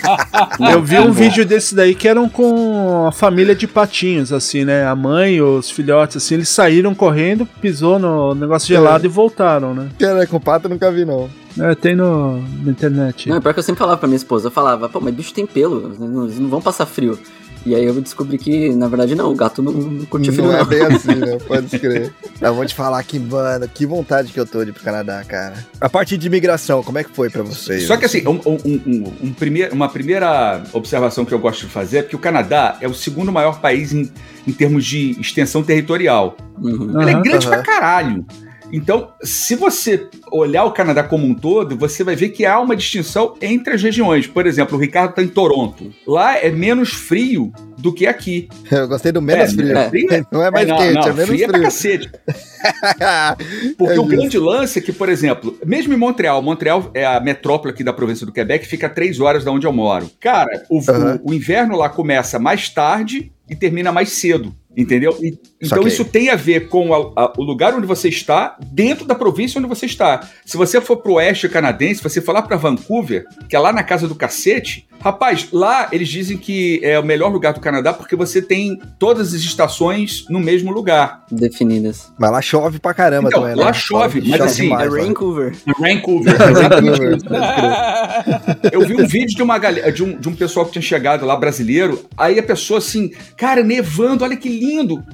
não, 0.59 0.71
Eu 0.71 0.83
vi 0.83 0.99
um 0.99 1.13
vídeo 1.13 1.45
desse 1.45 1.75
daí 1.75 1.95
que 1.95 2.07
eram 2.07 2.29
com 2.29 3.07
a 3.07 3.13
família 3.13 3.55
de 3.55 3.67
patinhos, 3.67 4.33
assim, 4.33 4.65
né? 4.65 4.87
A 4.87 4.95
mãe, 4.95 5.41
os 5.41 5.71
filhotes, 5.71 6.19
assim, 6.19 6.35
eles 6.35 6.49
saíram 6.49 6.95
correndo, 6.95 7.47
pisou 7.61 7.99
no 7.99 8.35
negócio 8.35 8.69
gelado 8.69 9.07
e 9.07 9.09
voltaram, 9.09 9.75
né? 9.75 9.89
Cara, 9.99 10.27
com 10.27 10.41
pato 10.41 10.67
eu 10.67 10.71
nunca 10.71 10.91
vi, 10.91 11.05
não. 11.05 11.29
É, 11.59 11.75
tem 11.75 11.97
no, 11.97 12.41
na 12.63 12.71
internet. 12.71 13.29
Não, 13.29 13.37
é 13.37 13.41
pior 13.41 13.53
que 13.55 13.59
eu 13.61 13.63
sempre 13.65 13.79
falava 13.79 13.99
pra 13.99 14.07
minha 14.09 14.17
esposa, 14.17 14.49
eu 14.49 14.51
falava, 14.53 14.89
pô, 14.89 15.01
mas 15.01 15.15
bicho 15.15 15.33
tem 15.33 15.47
pelo, 15.47 15.87
eles 16.25 16.39
não, 16.39 16.49
vão 16.49 16.61
passar 16.61 16.85
frio. 16.87 17.19
E 17.65 17.75
aí 17.75 17.85
eu 17.85 18.01
descobri 18.01 18.39
que, 18.39 18.73
na 18.77 18.87
verdade, 18.87 19.17
não, 19.17 19.33
o 19.33 19.35
gato 19.35 19.61
não, 19.61 19.73
não 19.73 20.05
curte 20.07 20.31
frio, 20.31 20.45
Não 20.45 20.53
não. 20.53 20.61
é 20.61 20.65
bem 20.65 20.83
assim, 20.83 21.15
né? 21.19 21.37
Pode 21.49 21.67
escrever. 21.75 22.13
Eu 22.41 22.55
vou 22.55 22.65
te 22.65 22.73
falar 22.73 23.03
que, 23.03 23.19
mano, 23.19 23.67
que 23.67 23.85
vontade 23.85 24.33
que 24.33 24.39
eu 24.39 24.47
tô 24.47 24.63
de 24.63 24.71
ir 24.71 24.73
pro 24.73 24.85
Canadá, 24.85 25.25
cara. 25.25 25.55
A 25.81 25.89
parte 25.89 26.17
de 26.17 26.29
imigração, 26.29 26.81
como 26.85 26.99
é 26.99 27.03
que 27.03 27.11
foi 27.11 27.29
pra 27.29 27.43
vocês? 27.43 27.83
Só 27.83 27.97
que 27.97 28.05
assim, 28.05 28.23
um- 28.29 28.41
um- 28.47 28.81
um- 28.87 29.13
um 29.25 29.33
primeir- 29.33 29.73
uma 29.73 29.89
primeira 29.89 30.63
observação 30.73 31.25
que 31.25 31.35
eu 31.35 31.41
gosto 31.41 31.67
de 31.67 31.73
fazer 31.73 31.99
é 31.99 32.03
que 32.05 32.15
o 32.15 32.21
Canadá 32.21 32.77
é 32.81 32.87
o 32.87 32.95
segundo 32.95 33.33
maior 33.33 33.59
país 33.61 33.93
em, 33.93 34.13
em 34.47 34.53
termos 34.53 34.85
de 34.87 35.17
extensão 35.21 35.65
territorial. 35.65 36.37
Uhum. 36.63 37.03
Ele 37.03 37.11
é 37.11 37.21
grande 37.21 37.49
Aham. 37.49 37.57
pra 37.57 37.63
caralho. 37.65 38.25
Então, 38.73 39.13
se 39.23 39.55
você 39.55 40.09
olhar 40.31 40.65
o 40.65 40.73
Canadá 40.73 41.03
como 41.03 41.25
um 41.27 41.35
todo, 41.35 41.77
você 41.77 42.03
vai 42.03 42.17
ver 42.17 42.31
que 42.31 42.45
há 42.45 42.59
uma 42.61 42.75
distinção 42.75 43.35
entre 43.41 43.75
as 43.75 43.83
regiões. 43.83 44.27
Por 44.27 44.47
exemplo, 44.47 44.77
o 44.77 44.81
Ricardo 44.81 45.11
está 45.11 45.23
em 45.23 45.29
Toronto. 45.29 45.93
Lá 46.07 46.37
é 46.37 46.51
menos 46.51 46.91
frio 46.93 47.53
do 47.79 47.93
que 47.93 48.07
aqui. 48.07 48.49
Eu 48.71 48.89
gostei 48.89 49.13
do 49.13 49.23
menos 49.23 49.53
É, 49.53 49.55
frio. 49.57 49.79
é. 49.79 49.89
frio 49.89 50.13
é- 50.13 50.25
Não 50.33 50.43
é 50.43 50.51
mais 50.51 50.67
não, 50.69 50.77
quente, 50.79 50.95
não, 50.95 51.03
é 51.03 51.13
menos 51.13 51.27
frio 51.29 51.45
é 51.45 51.47
pra 51.47 51.55
frio. 51.59 51.65
cacete. 51.65 52.11
Porque 53.79 53.95
É 53.95 54.01
o 54.01 54.05
grande 54.05 54.39
lance 54.39 54.79
é 54.79 54.83
que, 54.83 54.93
por 54.93 55.09
exemplo, 55.09 55.57
mesmo 55.65 55.95
em 55.95 55.97
Montreal, 55.97 56.43
Montreal 56.43 56.91
é 56.95 57.05
a 57.07 57.21
metrópole 57.21 57.73
aqui 57.73 57.85
da 57.85 57.93
província 57.93 58.27
do 58.27 58.33
Quebec, 58.33 58.67
fica 58.67 58.87
a 58.87 58.91
três 58.91 59.21
horas 59.21 59.45
da 59.45 59.51
onde 59.53 59.67
eu 59.67 59.73
moro. 59.73 60.11
Cara, 60.21 60.65
o, 60.69 60.81
Aham. 60.91 61.21
o- 61.25 61.31
o 61.31 61.35
inverno 61.35 61.77
lá 61.77 61.89
começa 61.89 62.39
mais 62.39 62.69
tarde 62.69 63.31
e 63.49 63.55
termina 63.55 63.93
mais 63.93 64.11
cedo. 64.11 64.53
Entendeu? 64.77 65.17
E- 65.23 65.39
então 65.63 65.87
isso 65.89 66.05
tem 66.05 66.29
a 66.29 66.37
ver 66.37 66.69
com 66.69 66.93
a- 66.93 67.13
a- 67.25 67.33
o 67.39 67.43
lugar 67.43 67.75
onde 67.75 67.87
você 67.87 68.09
está, 68.09 68.57
dentro 68.73 69.07
da 69.07 69.15
província 69.15 69.59
onde 69.59 69.69
você 69.69 69.87
está. 69.87 70.29
Se 70.45 70.57
você 70.57 70.81
for 70.81 70.99
pro 70.99 71.15
oeste 71.15 71.49
canadense, 71.49 72.03
você 72.03 72.21
for 72.21 72.33
lá 72.33 72.43
pra 72.43 72.57
Vancouver, 72.59 73.25
que 73.49 73.57
é 73.57 73.59
lá 73.59 73.73
na 73.73 73.83
casa 73.83 74.07
do 74.07 74.15
cacete, 74.15 74.87
rapaz, 75.01 75.49
lá 75.53 75.89
eles 75.93 76.09
dizem 76.09 76.37
que 76.37 76.81
é 76.83 76.99
o 76.99 77.05
melhor 77.05 77.33
lugar 77.33 77.53
do 77.55 77.61
Canadá 77.61 77.93
porque 77.95 78.15
você 78.17 78.43
tem 78.43 78.79
todas 78.99 79.29
as 79.35 79.41
estações 79.41 80.27
no 80.29 80.39
mesmo 80.41 80.71
lugar. 80.73 81.25
Definidas. 81.31 82.13
Mas 82.19 82.31
lá 82.31 82.43
chove 82.43 82.79
pra 82.79 82.93
caramba 82.93 83.29
Então, 83.29 83.43
também, 83.43 83.57
lá 83.57 83.67
né? 83.67 83.73
chove, 83.73 84.21
mas 84.29 84.41
assim, 84.43 84.65
demais, 84.65 84.93
é 84.93 84.97
lá. 84.99 85.05
Vancouver. 85.07 85.55
Vancouver. 85.79 86.35
Vancouver, 86.37 87.19
crer. 87.23 88.73
Eu 88.73 88.81
vi 88.87 88.95
um 89.01 89.07
vídeo 89.07 89.37
de 89.37 89.43
uma 89.43 89.59
galera, 89.59 89.91
de 89.91 90.03
um, 90.03 90.19
de 90.19 90.29
um 90.29 90.35
pessoal 90.35 90.67
que 90.67 90.73
tinha 90.73 90.83
chegado 90.83 91.25
lá, 91.25 91.37
brasileiro, 91.37 92.05
aí 92.17 92.39
a 92.39 92.43
pessoa 92.43 92.79
assim, 92.79 93.11
cara, 93.37 93.63
nevando, 93.63 94.25
olha 94.25 94.37
que 94.37 94.49
lindo. 94.49 94.66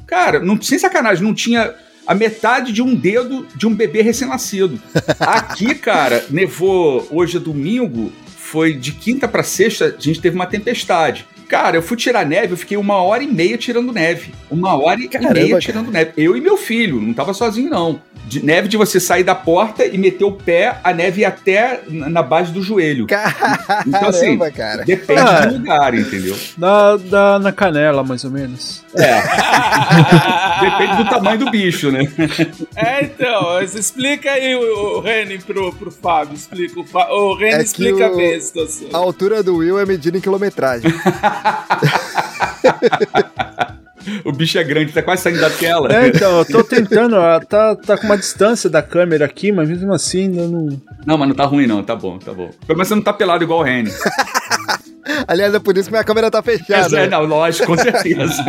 Cara, 0.07 0.41
não, 0.41 0.61
sem 0.61 0.79
sacanagem, 0.79 1.23
não 1.25 1.35
tinha 1.35 1.75
a 2.07 2.15
metade 2.15 2.73
de 2.73 2.83
um 2.83 2.95
dedo 2.95 3.47
de 3.55 3.67
um 3.67 3.75
bebê 3.75 4.03
recém-nascido. 4.03 4.81
Aqui, 5.21 5.75
cara, 5.77 6.25
nevou 6.31 7.07
hoje 7.11 7.37
é 7.37 7.41
domingo, 7.41 8.13
foi 8.37 8.75
de 8.75 8.93
quinta 8.93 9.29
pra 9.29 9.43
sexta, 9.43 9.95
a 9.97 10.01
gente 10.01 10.21
teve 10.21 10.35
uma 10.35 10.47
tempestade. 10.47 11.27
Cara, 11.49 11.77
eu 11.77 11.83
fui 11.83 11.99
tirar 11.99 12.25
neve, 12.25 12.55
eu 12.55 12.57
fiquei 12.57 12.79
uma 12.79 12.97
hora 13.03 13.23
e 13.23 13.27
meia 13.27 13.59
tirando 13.59 13.93
neve. 13.93 14.33
Uma 14.51 14.75
hora 14.75 14.99
e 15.01 15.07
Caramba, 15.07 15.35
meia 15.35 15.49
cara. 15.51 15.61
tirando 15.61 15.91
neve. 15.91 16.13
Eu 16.17 16.35
e 16.35 16.41
meu 16.41 16.57
filho, 16.57 16.99
não 16.99 17.13
tava 17.13 17.35
sozinho, 17.35 17.69
não. 17.69 18.01
De 18.27 18.43
neve 18.43 18.69
de 18.69 18.77
você 18.79 18.99
sair 18.99 19.23
da 19.23 19.35
porta 19.35 19.85
e 19.85 19.99
meter 19.99 20.25
o 20.25 20.33
pé, 20.33 20.79
a 20.83 20.95
neve 20.95 21.21
ia 21.21 21.29
até 21.29 21.83
na 21.91 22.09
na 22.09 22.23
base 22.23 22.51
do 22.53 22.63
joelho. 22.63 23.07
Então, 23.87 24.09
assim, 24.09 24.39
Caramba, 24.39 24.51
cara. 24.51 24.85
Depende 24.85 25.21
Ah. 25.21 25.45
do 25.47 25.59
lugar, 25.59 25.95
entendeu? 25.95 26.35
Dá, 26.57 26.97
dá 26.97 27.39
na 27.39 27.53
canela, 27.53 28.03
mais 28.03 28.25
ou 28.25 28.31
menos. 28.31 28.82
É. 28.97 29.23
Depende 30.61 30.97
do 31.05 31.11
tamanho 31.11 31.39
do 31.39 31.51
bicho, 31.51 31.91
né? 31.91 32.01
É, 32.77 33.05
então, 33.05 33.61
explica 33.63 34.31
aí 34.31 34.55
o, 34.55 34.99
o 34.99 35.01
Reni 35.01 35.39
pro, 35.39 35.73
pro 35.73 35.91
Fábio. 35.91 36.35
Explica. 36.35 36.79
O, 36.81 36.85
Fá- 36.85 37.09
o 37.11 37.35
Reni 37.35 37.55
É 37.55 37.63
explica 37.63 38.11
o- 38.11 38.17
bem 38.17 38.35
a 38.35 38.41
situação. 38.41 38.89
A 38.93 38.99
altura 38.99 39.43
do 39.43 39.57
Will 39.57 39.79
é 39.79 39.87
medida 39.87 40.17
em 40.17 40.21
quilometragem. 40.21 40.91
O 44.25 44.33
bicho 44.33 44.59
é 44.59 44.65
grande, 44.65 44.91
tá 44.93 45.01
quase 45.01 45.23
saindo 45.23 45.41
da 45.41 45.49
tela. 45.49 45.89
É, 45.95 46.09
então, 46.09 46.39
eu 46.39 46.45
tô 46.45 46.65
tentando, 46.65 47.15
ó, 47.15 47.39
tá, 47.39 47.77
tá 47.77 47.97
com 47.97 48.05
uma 48.07 48.19
distância 48.19 48.69
da 48.69 48.83
câmera 48.83 49.25
aqui, 49.25 49.53
mas 49.53 49.69
mesmo 49.69 49.93
assim 49.95 50.23
ainda 50.23 50.49
não. 50.49 50.83
Não, 51.07 51.17
mas 51.17 51.29
não 51.29 51.37
tá 51.37 51.45
ruim, 51.45 51.69
não, 51.69 51.85
tá 51.85 51.95
bom, 51.95 52.19
tá 52.19 52.33
bom. 52.33 52.51
Pelo 52.67 52.77
menos 52.79 52.89
você 52.89 52.97
não 52.97 53.03
tá 53.03 53.13
pelado 53.13 53.45
igual 53.45 53.61
o 53.61 53.63
Reni. 53.63 53.93
Aliás, 55.27 55.53
é 55.55 55.59
por 55.59 55.77
isso 55.77 55.87
que 55.89 55.93
minha 55.93 56.05
câmera 56.05 56.31
tá 56.31 56.43
fechada. 56.43 57.01
É, 57.01 57.09
não, 57.09 57.25
lógico, 57.25 57.67
com 57.67 57.77
certeza. 57.77 58.45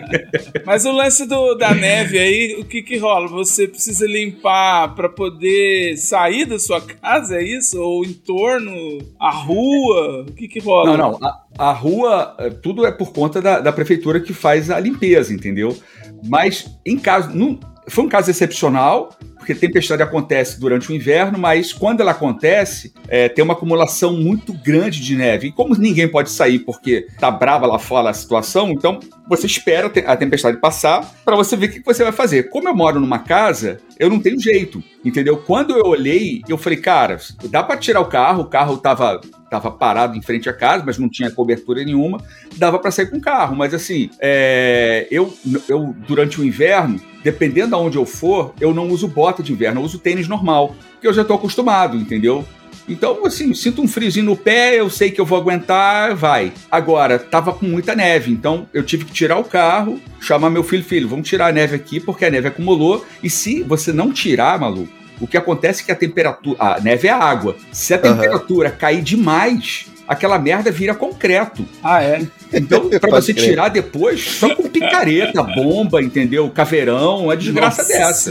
Mas 0.64 0.84
o 0.84 0.92
lance 0.92 1.26
do, 1.26 1.54
da 1.54 1.74
neve 1.74 2.18
aí, 2.18 2.56
o 2.58 2.64
que 2.64 2.82
que 2.82 2.96
rola? 2.96 3.28
Você 3.28 3.68
precisa 3.68 4.06
limpar 4.06 4.94
pra 4.94 5.08
poder 5.08 5.96
sair 5.96 6.46
da 6.46 6.58
sua 6.58 6.80
casa, 6.80 7.36
é 7.36 7.42
isso? 7.42 7.80
Ou 7.80 8.04
em 8.04 8.12
torno, 8.12 8.72
a 9.20 9.30
rua? 9.30 10.26
O 10.28 10.32
que 10.32 10.48
que 10.48 10.60
rola? 10.60 10.96
Não, 10.96 11.12
não. 11.12 11.18
A, 11.22 11.70
a 11.70 11.72
rua, 11.72 12.34
eh, 12.38 12.50
tudo 12.50 12.86
é 12.86 12.90
por 12.90 13.12
conta 13.12 13.42
da, 13.42 13.60
da 13.60 13.72
prefeitura 13.72 14.20
que 14.20 14.32
faz 14.32 14.70
a 14.70 14.80
limpeza, 14.80 15.32
entendeu? 15.32 15.76
Mas 16.24 16.66
em 16.84 16.98
caso. 16.98 17.30
Não, 17.34 17.58
foi 17.88 18.04
um 18.04 18.08
caso 18.08 18.30
excepcional, 18.30 19.10
porque 19.36 19.54
tempestade 19.54 20.02
acontece 20.02 20.60
durante 20.60 20.90
o 20.90 20.94
inverno, 20.94 21.38
mas 21.38 21.72
quando 21.72 22.00
ela 22.00 22.10
acontece, 22.10 22.92
é, 23.08 23.28
tem 23.28 23.42
uma 23.44 23.54
acumulação 23.54 24.12
muito 24.12 24.52
grande 24.52 25.00
de 25.00 25.16
neve. 25.16 25.48
E 25.48 25.52
como 25.52 25.74
ninguém 25.74 26.08
pode 26.08 26.30
sair 26.30 26.58
porque 26.60 27.06
tá 27.18 27.30
brava 27.30 27.66
lá 27.66 27.78
fora 27.78 28.10
a 28.10 28.14
situação, 28.14 28.70
então 28.70 29.00
você 29.28 29.46
espera 29.46 29.90
a 30.06 30.16
tempestade 30.16 30.58
passar 30.58 31.14
para 31.24 31.36
você 31.36 31.56
ver 31.56 31.66
o 31.66 31.70
que 31.70 31.84
você 31.84 32.02
vai 32.02 32.12
fazer. 32.12 32.50
Como 32.50 32.68
eu 32.68 32.74
moro 32.74 33.00
numa 33.00 33.20
casa, 33.20 33.78
eu 33.98 34.10
não 34.10 34.20
tenho 34.20 34.40
jeito, 34.40 34.82
entendeu? 35.04 35.38
Quando 35.38 35.76
eu 35.76 35.86
olhei, 35.86 36.42
eu 36.48 36.58
falei, 36.58 36.78
cara, 36.78 37.18
dá 37.44 37.62
para 37.62 37.76
tirar 37.76 38.00
o 38.00 38.06
carro, 38.06 38.42
o 38.42 38.48
carro 38.48 38.76
tava 38.78 39.20
tava 39.50 39.70
parado 39.70 40.16
em 40.16 40.22
frente 40.22 40.48
à 40.48 40.52
casa, 40.52 40.84
mas 40.84 40.98
não 40.98 41.08
tinha 41.08 41.30
cobertura 41.30 41.84
nenhuma, 41.84 42.22
dava 42.56 42.78
para 42.78 42.90
sair 42.90 43.10
com 43.10 43.16
o 43.16 43.20
carro. 43.20 43.56
Mas 43.56 43.74
assim, 43.74 44.10
é, 44.20 45.06
eu, 45.10 45.32
eu 45.68 45.94
durante 46.06 46.40
o 46.40 46.44
inverno, 46.44 47.00
dependendo 47.22 47.74
aonde 47.74 47.96
eu 47.96 48.06
for, 48.06 48.54
eu 48.60 48.74
não 48.74 48.88
uso 48.88 49.08
bota 49.08 49.42
de 49.42 49.52
inverno, 49.52 49.80
eu 49.80 49.84
uso 49.84 49.98
tênis 49.98 50.28
normal, 50.28 50.74
porque 50.92 51.06
eu 51.06 51.12
já 51.12 51.24
tô 51.24 51.34
acostumado, 51.34 51.96
entendeu? 51.96 52.44
Então, 52.88 53.26
assim, 53.26 53.52
sinto 53.52 53.82
um 53.82 53.88
friozinho 53.88 54.24
no 54.24 54.36
pé, 54.36 54.80
eu 54.80 54.88
sei 54.88 55.10
que 55.10 55.20
eu 55.20 55.26
vou 55.26 55.38
aguentar, 55.38 56.16
vai. 56.16 56.52
Agora, 56.70 57.18
tava 57.18 57.52
com 57.52 57.66
muita 57.66 57.94
neve, 57.94 58.32
então 58.32 58.66
eu 58.72 58.82
tive 58.82 59.04
que 59.04 59.12
tirar 59.12 59.36
o 59.38 59.44
carro, 59.44 60.00
chamar 60.20 60.48
meu 60.48 60.64
filho, 60.64 60.82
filho, 60.82 61.06
vamos 61.06 61.28
tirar 61.28 61.48
a 61.48 61.52
neve 61.52 61.76
aqui, 61.76 62.00
porque 62.00 62.24
a 62.24 62.30
neve 62.30 62.48
acumulou. 62.48 63.04
E 63.22 63.28
se 63.28 63.62
você 63.62 63.92
não 63.92 64.10
tirar, 64.10 64.58
maluco, 64.58 64.90
o 65.20 65.26
que 65.26 65.36
acontece 65.36 65.82
é 65.82 65.86
que 65.86 65.92
a 65.92 65.96
temperatura. 65.96 66.56
A 66.58 66.80
neve 66.80 67.08
é 67.08 67.12
água. 67.12 67.56
Se 67.72 67.94
a 67.94 67.98
temperatura 67.98 68.70
uhum. 68.70 68.76
cair 68.76 69.02
demais, 69.02 69.86
aquela 70.08 70.38
merda 70.38 70.70
vira 70.70 70.94
concreto. 70.94 71.66
Ah, 71.82 72.02
é? 72.02 72.26
Então, 72.52 72.88
pra 72.98 73.10
você 73.10 73.34
crer. 73.34 73.50
tirar 73.50 73.68
depois, 73.68 74.20
só 74.22 74.54
com 74.54 74.68
picareta, 74.68 75.42
bomba, 75.42 76.02
entendeu? 76.02 76.48
Caveirão, 76.48 77.24
uma 77.24 77.36
desgraça 77.36 77.82
Nossa 77.82 77.92
dessa. 77.92 78.30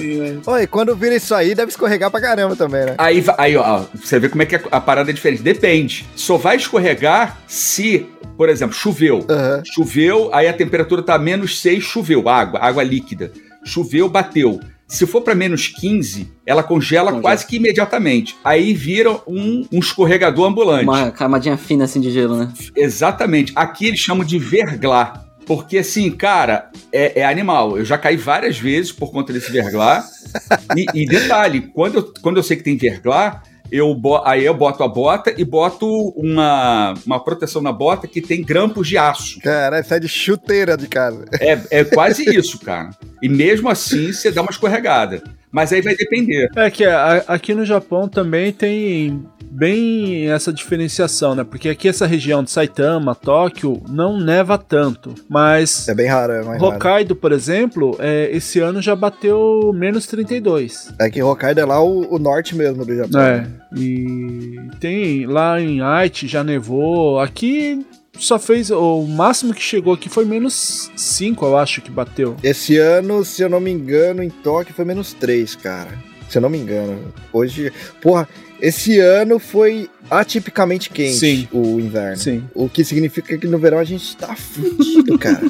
Oi, 0.52 0.68
quando 0.68 0.96
vira 0.96 1.16
isso 1.16 1.36
aí, 1.36 1.54
deve 1.54 1.70
escorregar 1.70 2.10
pra 2.10 2.20
caramba 2.20 2.56
também, 2.56 2.86
né? 2.86 2.96
Aí, 2.98 3.24
aí 3.38 3.56
ó, 3.56 3.86
você 3.94 4.20
vê 4.20 4.28
como 4.28 4.42
é 4.42 4.46
que 4.46 4.56
a 4.56 4.82
parada 4.82 5.12
é 5.12 5.14
diferente. 5.14 5.44
Depende. 5.44 6.08
Só 6.16 6.38
vai 6.38 6.58
escorregar 6.58 7.38
se, 7.48 8.08
por 8.36 8.50
exemplo, 8.50 8.76
choveu. 8.76 9.18
Uhum. 9.18 9.62
Choveu, 9.74 10.30
aí 10.34 10.48
a 10.48 10.54
temperatura 10.54 11.04
tá 11.04 11.18
menos 11.20 11.62
6, 11.62 11.84
choveu, 11.84 12.28
água, 12.28 12.60
água 12.60 12.84
líquida. 12.84 13.32
Choveu, 13.64 14.10
bateu. 14.10 14.60
Se 14.88 15.06
for 15.06 15.22
para 15.22 15.36
menos 15.36 15.68
15, 15.68 16.32
ela 16.46 16.64
congela, 16.64 17.12
congela, 17.12 17.22
quase 17.22 17.46
que 17.46 17.58
imediatamente. 17.58 18.38
Aí 18.44 18.74
vira 18.74 19.12
um, 19.28 19.68
um 19.72 19.80
escorregador 19.80 20.46
ambulante. 20.46 20.86
Uma 20.86 21.12
camadinha 21.12 21.58
fina 21.58 21.84
assim 21.84 22.00
de 22.00 22.10
gelo, 22.10 22.38
né? 22.38 22.54
Exatamente. 22.76 23.52
Aqui 23.54 23.88
eles 23.88 24.00
chamam 24.00 24.26
de 24.26 24.40
verglar. 24.40 25.26
Porque, 25.46 25.78
assim, 25.78 26.12
cara, 26.12 26.70
é, 26.92 27.22
é, 27.22 27.26
animal. 27.26 27.78
Eu 27.78 27.86
já 27.86 27.98
caí 27.98 28.18
várias 28.18 28.60
vezes 28.60 28.92
por 28.92 29.12
conta 29.12 29.32
desse 29.32 29.52
verglar. 29.52 30.06
e, 30.76 30.86
e, 30.94 31.06
detalhe, 31.06 31.62
quando 31.74 31.96
eu, 31.96 32.14
quando 32.22 32.38
eu 32.38 32.44
sei 32.44 32.58
que 32.58 32.64
tem 32.64 32.76
verglar, 32.76 33.44
eu 33.72 34.00
aí 34.24 34.46
eu 34.46 34.54
boto 34.54 34.84
a 34.84 34.88
bota 34.88 35.34
e 35.38 35.44
boto 35.44 36.10
uma, 36.16 36.94
uma 37.06 37.24
proteção 37.24 37.62
na 37.62 37.72
bota 37.72 38.08
que 38.08 38.22
tem 38.22 38.44
grampos 38.44 38.88
de 38.88 38.98
aço. 38.98 39.40
Cara, 39.42 39.80
isso 39.80 39.94
é 39.94 40.00
de 40.00 40.08
chuteira 40.08 40.78
de 40.78 40.88
casa. 40.88 41.26
É, 41.40 41.60
é 41.72 41.84
quase 41.84 42.24
isso, 42.24 42.60
cara. 42.60 42.90
E 43.22 43.30
mesmo 43.30 43.70
assim, 43.70 44.12
você 44.12 44.32
dá 44.32 44.42
uma 44.42 44.52
escorregada. 44.52 45.22
Mas 45.52 45.72
aí 45.72 45.82
vai 45.82 45.96
depender. 45.96 46.50
É 46.56 46.70
que 46.70 46.84
aqui 46.86 47.54
no 47.54 47.66
Japão 47.66 48.08
também 48.08 48.52
tem 48.52 49.26
bem 49.50 50.30
essa 50.30 50.52
diferenciação, 50.52 51.34
né? 51.34 51.44
Porque 51.44 51.70
aqui 51.70 51.88
essa 51.88 52.06
região 52.06 52.44
de 52.44 52.52
Saitama, 52.52 53.16
Tóquio, 53.16 53.82
não 53.90 54.20
neva 54.20 54.58
tanto. 54.58 55.16
Mas. 55.28 55.88
É 55.88 55.96
bem 55.96 56.08
raro, 56.08 56.34
é 56.34 56.44
mais 56.44 56.62
Hokkaido, 56.62 57.14
raro. 57.14 57.22
por 57.22 57.32
exemplo, 57.32 57.96
é, 58.00 58.30
esse 58.32 58.60
ano 58.60 58.82
já 58.82 58.96
bateu 58.96 59.72
menos 59.74 60.06
32. 60.06 60.94
É 61.00 61.10
que 61.10 61.24
Hokkaido 61.24 61.62
é 61.62 61.66
lá 61.66 61.82
o, 61.82 62.14
o 62.14 62.20
norte 62.20 62.56
mesmo 62.56 62.86
do 62.86 62.96
Japão. 62.96 63.22
É. 63.22 63.48
E 63.76 64.56
tem 64.80 65.26
lá 65.26 65.60
em 65.60 65.82
Aichi 65.82 66.28
já 66.28 66.44
nevou. 66.44 67.20
Aqui 67.20 67.86
só 68.26 68.38
fez. 68.40 68.70
O 68.72 69.04
máximo 69.04 69.54
que 69.54 69.62
chegou 69.62 69.94
aqui 69.94 70.10
foi 70.10 70.26
menos 70.26 70.92
5, 70.96 71.46
eu 71.46 71.58
acho 71.58 71.82
que 71.82 71.92
bateu. 71.92 72.36
Esse 72.44 72.78
ano, 72.78 73.24
se 73.26 73.42
eu 73.42 73.50
não 73.50 73.60
me 73.60 73.72
engano, 73.72 74.24
em 74.24 74.30
Tóquio 74.30 74.74
foi 74.74 74.86
menos 74.86 75.14
3, 75.14 75.56
cara. 75.56 75.92
Se 76.30 76.38
eu 76.38 76.42
não 76.42 76.50
me 76.50 76.58
engano. 76.58 77.14
Hoje. 77.32 77.72
Porra, 78.02 78.28
esse 78.62 79.00
ano 79.00 79.40
foi 79.40 79.90
atipicamente 80.10 80.90
quente 80.90 81.18
Sim. 81.18 81.48
o 81.52 81.80
inverno. 81.80 82.18
Sim. 82.18 82.44
O 82.54 82.68
que 82.68 82.84
significa 82.84 83.38
que 83.38 83.48
no 83.48 83.58
verão 83.58 83.78
a 83.80 83.84
gente 83.84 84.16
tá 84.18 84.36
fudido, 84.36 85.18
cara. 85.20 85.42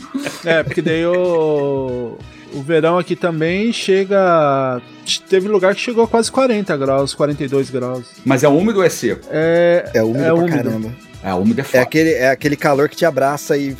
É, 0.46 0.64
porque 0.64 0.82
daí 0.82 1.06
o. 1.06 2.18
O 2.54 2.62
verão 2.62 2.98
aqui 2.98 3.14
também 3.16 3.74
chega. 3.74 4.82
Teve 5.30 5.50
lugar 5.50 5.76
que 5.76 5.82
chegou 5.82 6.06
a 6.06 6.08
quase 6.08 6.32
40 6.32 6.78
graus, 6.78 7.14
42 7.14 7.70
graus. 7.70 8.06
Mas 8.24 8.42
é 8.44 8.48
úmido 8.48 8.80
ou 8.80 8.86
é 8.86 8.90
seco? 8.90 9.28
É, 9.30 9.92
é 9.94 10.02
úmido 10.02 10.20
é 10.24 10.26
pra 10.26 10.34
úmido. 10.36 10.56
caramba. 10.58 10.92
É, 11.24 11.34
úmido 11.34 11.62
é 11.62 11.64
foda. 11.64 11.78
É 11.78 11.82
aquele, 11.82 12.10
é 12.12 12.30
aquele 12.30 12.56
calor 12.56 12.90
que 12.90 12.96
te 12.96 13.06
abraça 13.06 13.58
e 13.58 13.76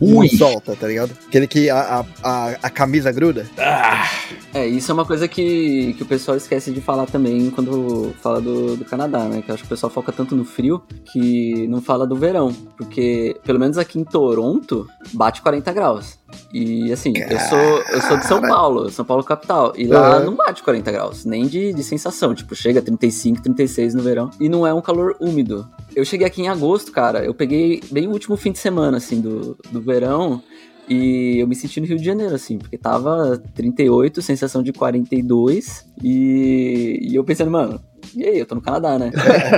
Ui. 0.00 0.28
solta, 0.28 0.74
tá 0.74 0.86
ligado? 0.86 1.12
Aquele 1.28 1.46
que 1.46 1.68
a, 1.68 2.04
a, 2.22 2.48
a 2.62 2.70
camisa 2.70 3.12
gruda. 3.12 3.46
Ah. 3.58 4.08
É, 4.52 4.66
isso 4.66 4.90
é 4.90 4.94
uma 4.94 5.04
coisa 5.04 5.28
que, 5.28 5.94
que 5.94 6.02
o 6.02 6.06
pessoal 6.06 6.36
esquece 6.36 6.72
de 6.72 6.80
falar 6.80 7.06
também 7.06 7.50
quando 7.50 8.14
fala 8.20 8.40
do, 8.40 8.76
do 8.76 8.84
Canadá, 8.84 9.24
né? 9.28 9.42
Que 9.42 9.50
eu 9.50 9.54
acho 9.54 9.62
que 9.62 9.66
o 9.66 9.70
pessoal 9.70 9.92
foca 9.92 10.10
tanto 10.10 10.34
no 10.34 10.44
frio 10.44 10.82
que 11.04 11.68
não 11.68 11.80
fala 11.80 12.06
do 12.06 12.16
verão. 12.16 12.52
Porque, 12.76 13.36
pelo 13.44 13.60
menos 13.60 13.78
aqui 13.78 13.98
em 13.98 14.04
Toronto, 14.04 14.88
bate 15.12 15.42
40 15.42 15.72
graus. 15.72 16.18
E 16.52 16.92
assim, 16.92 17.12
eu 17.16 17.40
sou, 17.40 17.58
eu 17.92 18.00
sou 18.02 18.16
de 18.16 18.26
São 18.26 18.40
Paulo, 18.40 18.90
São 18.90 19.04
Paulo 19.04 19.22
capital. 19.22 19.72
E 19.76 19.86
lá 19.86 20.18
uhum. 20.18 20.26
não 20.26 20.34
bate 20.34 20.62
40 20.62 20.90
graus, 20.90 21.24
nem 21.24 21.46
de, 21.46 21.72
de 21.72 21.82
sensação. 21.84 22.34
Tipo, 22.34 22.54
chega 22.54 22.80
a 22.80 22.82
35, 22.82 23.42
36 23.42 23.94
no 23.94 24.02
verão. 24.02 24.30
E 24.40 24.48
não 24.48 24.66
é 24.66 24.74
um 24.74 24.80
calor 24.80 25.16
úmido. 25.20 25.68
Eu 25.94 26.04
cheguei 26.04 26.26
aqui 26.26 26.42
em 26.42 26.48
agosto, 26.48 26.90
cara. 26.90 27.24
Eu 27.24 27.34
peguei 27.34 27.80
bem 27.90 28.08
o 28.08 28.10
último 28.10 28.36
fim 28.36 28.52
de 28.52 28.58
semana, 28.58 28.96
assim, 28.96 29.20
do, 29.20 29.56
do 29.70 29.80
verão. 29.80 30.42
E 30.88 31.38
eu 31.38 31.46
me 31.46 31.54
senti 31.54 31.80
no 31.80 31.86
Rio 31.86 31.96
de 31.96 32.04
Janeiro, 32.04 32.34
assim, 32.34 32.58
porque 32.58 32.76
tava 32.76 33.40
38, 33.54 34.20
sensação 34.20 34.60
de 34.60 34.72
42. 34.72 35.86
E, 36.02 36.98
e 37.00 37.14
eu 37.14 37.22
pensando, 37.22 37.50
mano, 37.50 37.80
e 38.14 38.24
aí, 38.24 38.38
eu 38.38 38.46
tô 38.46 38.54
no 38.54 38.60
Canadá, 38.60 38.98
né? 38.98 39.10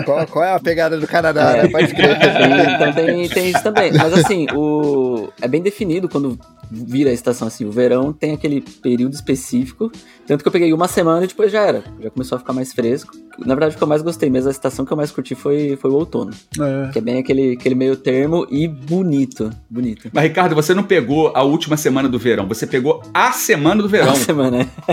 qual, 0.04 0.26
qual, 0.26 0.44
é 0.44 0.54
a 0.54 0.60
pegada 0.60 0.98
do 0.98 1.06
Canadá, 1.06 1.56
é, 1.56 1.62
né? 1.62 1.68
Pode 1.68 1.94
crer. 1.94 2.18
Tem, 2.22 2.74
então 2.74 2.92
tem, 2.92 3.28
tem 3.28 3.50
isso 3.50 3.62
também. 3.62 3.92
Mas 3.92 4.12
assim, 4.12 4.46
o, 4.54 5.28
é 5.40 5.48
bem 5.48 5.62
definido 5.62 6.08
quando 6.08 6.38
vira 6.72 7.10
a 7.10 7.12
estação 7.12 7.46
assim. 7.46 7.64
O 7.66 7.70
verão 7.70 8.12
tem 8.12 8.32
aquele 8.32 8.60
período 8.60 9.12
específico. 9.12 9.92
Tanto 10.26 10.42
que 10.42 10.48
eu 10.48 10.52
peguei 10.52 10.72
uma 10.72 10.88
semana 10.88 11.24
e 11.24 11.28
depois 11.28 11.52
já 11.52 11.60
era. 11.62 11.84
Já 12.00 12.10
começou 12.10 12.36
a 12.36 12.38
ficar 12.38 12.54
mais 12.54 12.72
fresco. 12.72 13.12
Na 13.38 13.54
verdade, 13.54 13.74
o 13.74 13.78
que 13.78 13.82
eu 13.82 13.88
mais 13.88 14.02
gostei 14.02 14.30
mesmo, 14.30 14.48
a 14.48 14.52
estação 14.52 14.84
que 14.84 14.92
eu 14.92 14.96
mais 14.96 15.10
curti 15.10 15.34
foi, 15.34 15.76
foi 15.76 15.90
o 15.90 15.94
outono. 15.94 16.32
É. 16.58 16.90
Que 16.92 16.98
é 16.98 17.02
bem 17.02 17.18
aquele, 17.18 17.52
aquele 17.52 17.74
meio 17.74 17.96
termo 17.96 18.46
e 18.50 18.68
bonito. 18.68 19.50
Bonito. 19.68 20.10
Mas, 20.12 20.24
Ricardo, 20.24 20.54
você 20.54 20.74
não 20.74 20.82
pegou 20.82 21.32
a 21.34 21.42
última 21.42 21.76
semana 21.76 22.08
do 22.08 22.18
verão, 22.18 22.46
você 22.46 22.66
pegou 22.66 23.02
a 23.12 23.32
semana 23.32 23.82
do 23.82 23.88
verão. 23.88 24.12
A 24.12 24.16
semana, 24.16 24.60
é. 24.88 24.92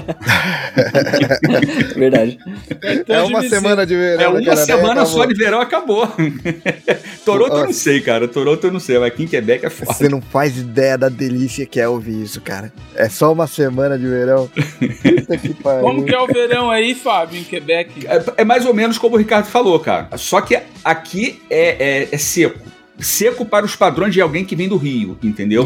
Verdade. 2.00 2.38
Então, 2.84 3.16
é 3.16 3.24
uma 3.24 3.39
semana 3.48 3.86
de 3.86 3.96
verão. 3.96 4.38
É 4.38 4.42
uma 4.42 4.56
semana 4.56 5.06
só 5.06 5.26
de 5.26 5.34
verão, 5.34 5.62
acabou. 5.62 6.08
Toronto 7.24 7.56
eu 7.56 7.66
não 7.66 7.74
sei, 7.74 8.02
cara. 8.02 8.28
Toronto 8.28 8.66
eu 8.66 8.72
não 8.72 8.80
sei, 8.80 8.98
mas 8.98 9.08
aqui 9.08 9.24
em 9.24 9.28
Quebec 9.28 9.66
é 9.66 9.70
foda. 9.70 9.94
Você 9.94 10.10
não 10.10 10.22
faz 10.22 10.58
ideia 10.58 10.98
da 10.98 11.10
delícia 11.10 11.66
que 11.66 11.80
é 11.80 11.88
ouvir 11.88 12.24
isso, 12.24 12.42
cara. 12.42 12.74
É 12.96 13.08
só 13.08 13.32
uma 13.32 13.48
semana 13.48 13.98
de 13.98 14.08
verão. 14.08 14.50
que 14.50 15.54
Como 15.62 16.06
que 16.06 16.14
é 16.14 16.20
o 16.20 16.28
verão 16.28 16.72
aí, 16.72 16.96
Fábio, 16.96 17.40
em 17.40 17.44
Quebec? 17.44 18.08
É, 18.08 18.42
é, 18.42 18.46
mais 18.46 18.66
ou 18.66 18.74
menos 18.74 18.98
como 18.98 19.16
o 19.16 19.20
Ricardo 19.20 19.46
falou, 19.46 19.80
cara. 19.80 20.10
Só 20.18 20.42
que 20.42 20.60
aqui 20.84 21.42
é, 21.50 22.04
é, 22.04 22.10
é 22.12 22.18
seco 22.18 22.70
seco 23.00 23.46
para 23.46 23.66
os 23.66 23.76
padrões 23.76 24.14
de 24.14 24.22
alguém 24.22 24.44
que 24.44 24.56
vem 24.56 24.68
do 24.68 24.78
Rio, 24.78 25.18
entendeu? 25.24 25.66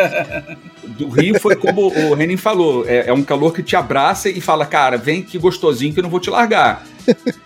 do 0.86 1.08
Rio 1.08 1.40
foi 1.40 1.56
como 1.56 1.88
o 1.88 2.14
Renin 2.14 2.36
falou, 2.36 2.84
é, 2.86 3.08
é, 3.08 3.12
um 3.12 3.22
calor 3.22 3.52
que 3.52 3.62
te 3.62 3.76
abraça 3.76 4.28
e 4.28 4.40
fala, 4.40 4.64
cara, 4.64 4.96
vem 4.96 5.22
que 5.22 5.38
gostosinho 5.38 5.92
que 5.92 5.98
eu 5.98 6.02
não 6.02 6.10
vou 6.10 6.20
te 6.20 6.30
largar. 6.30 6.86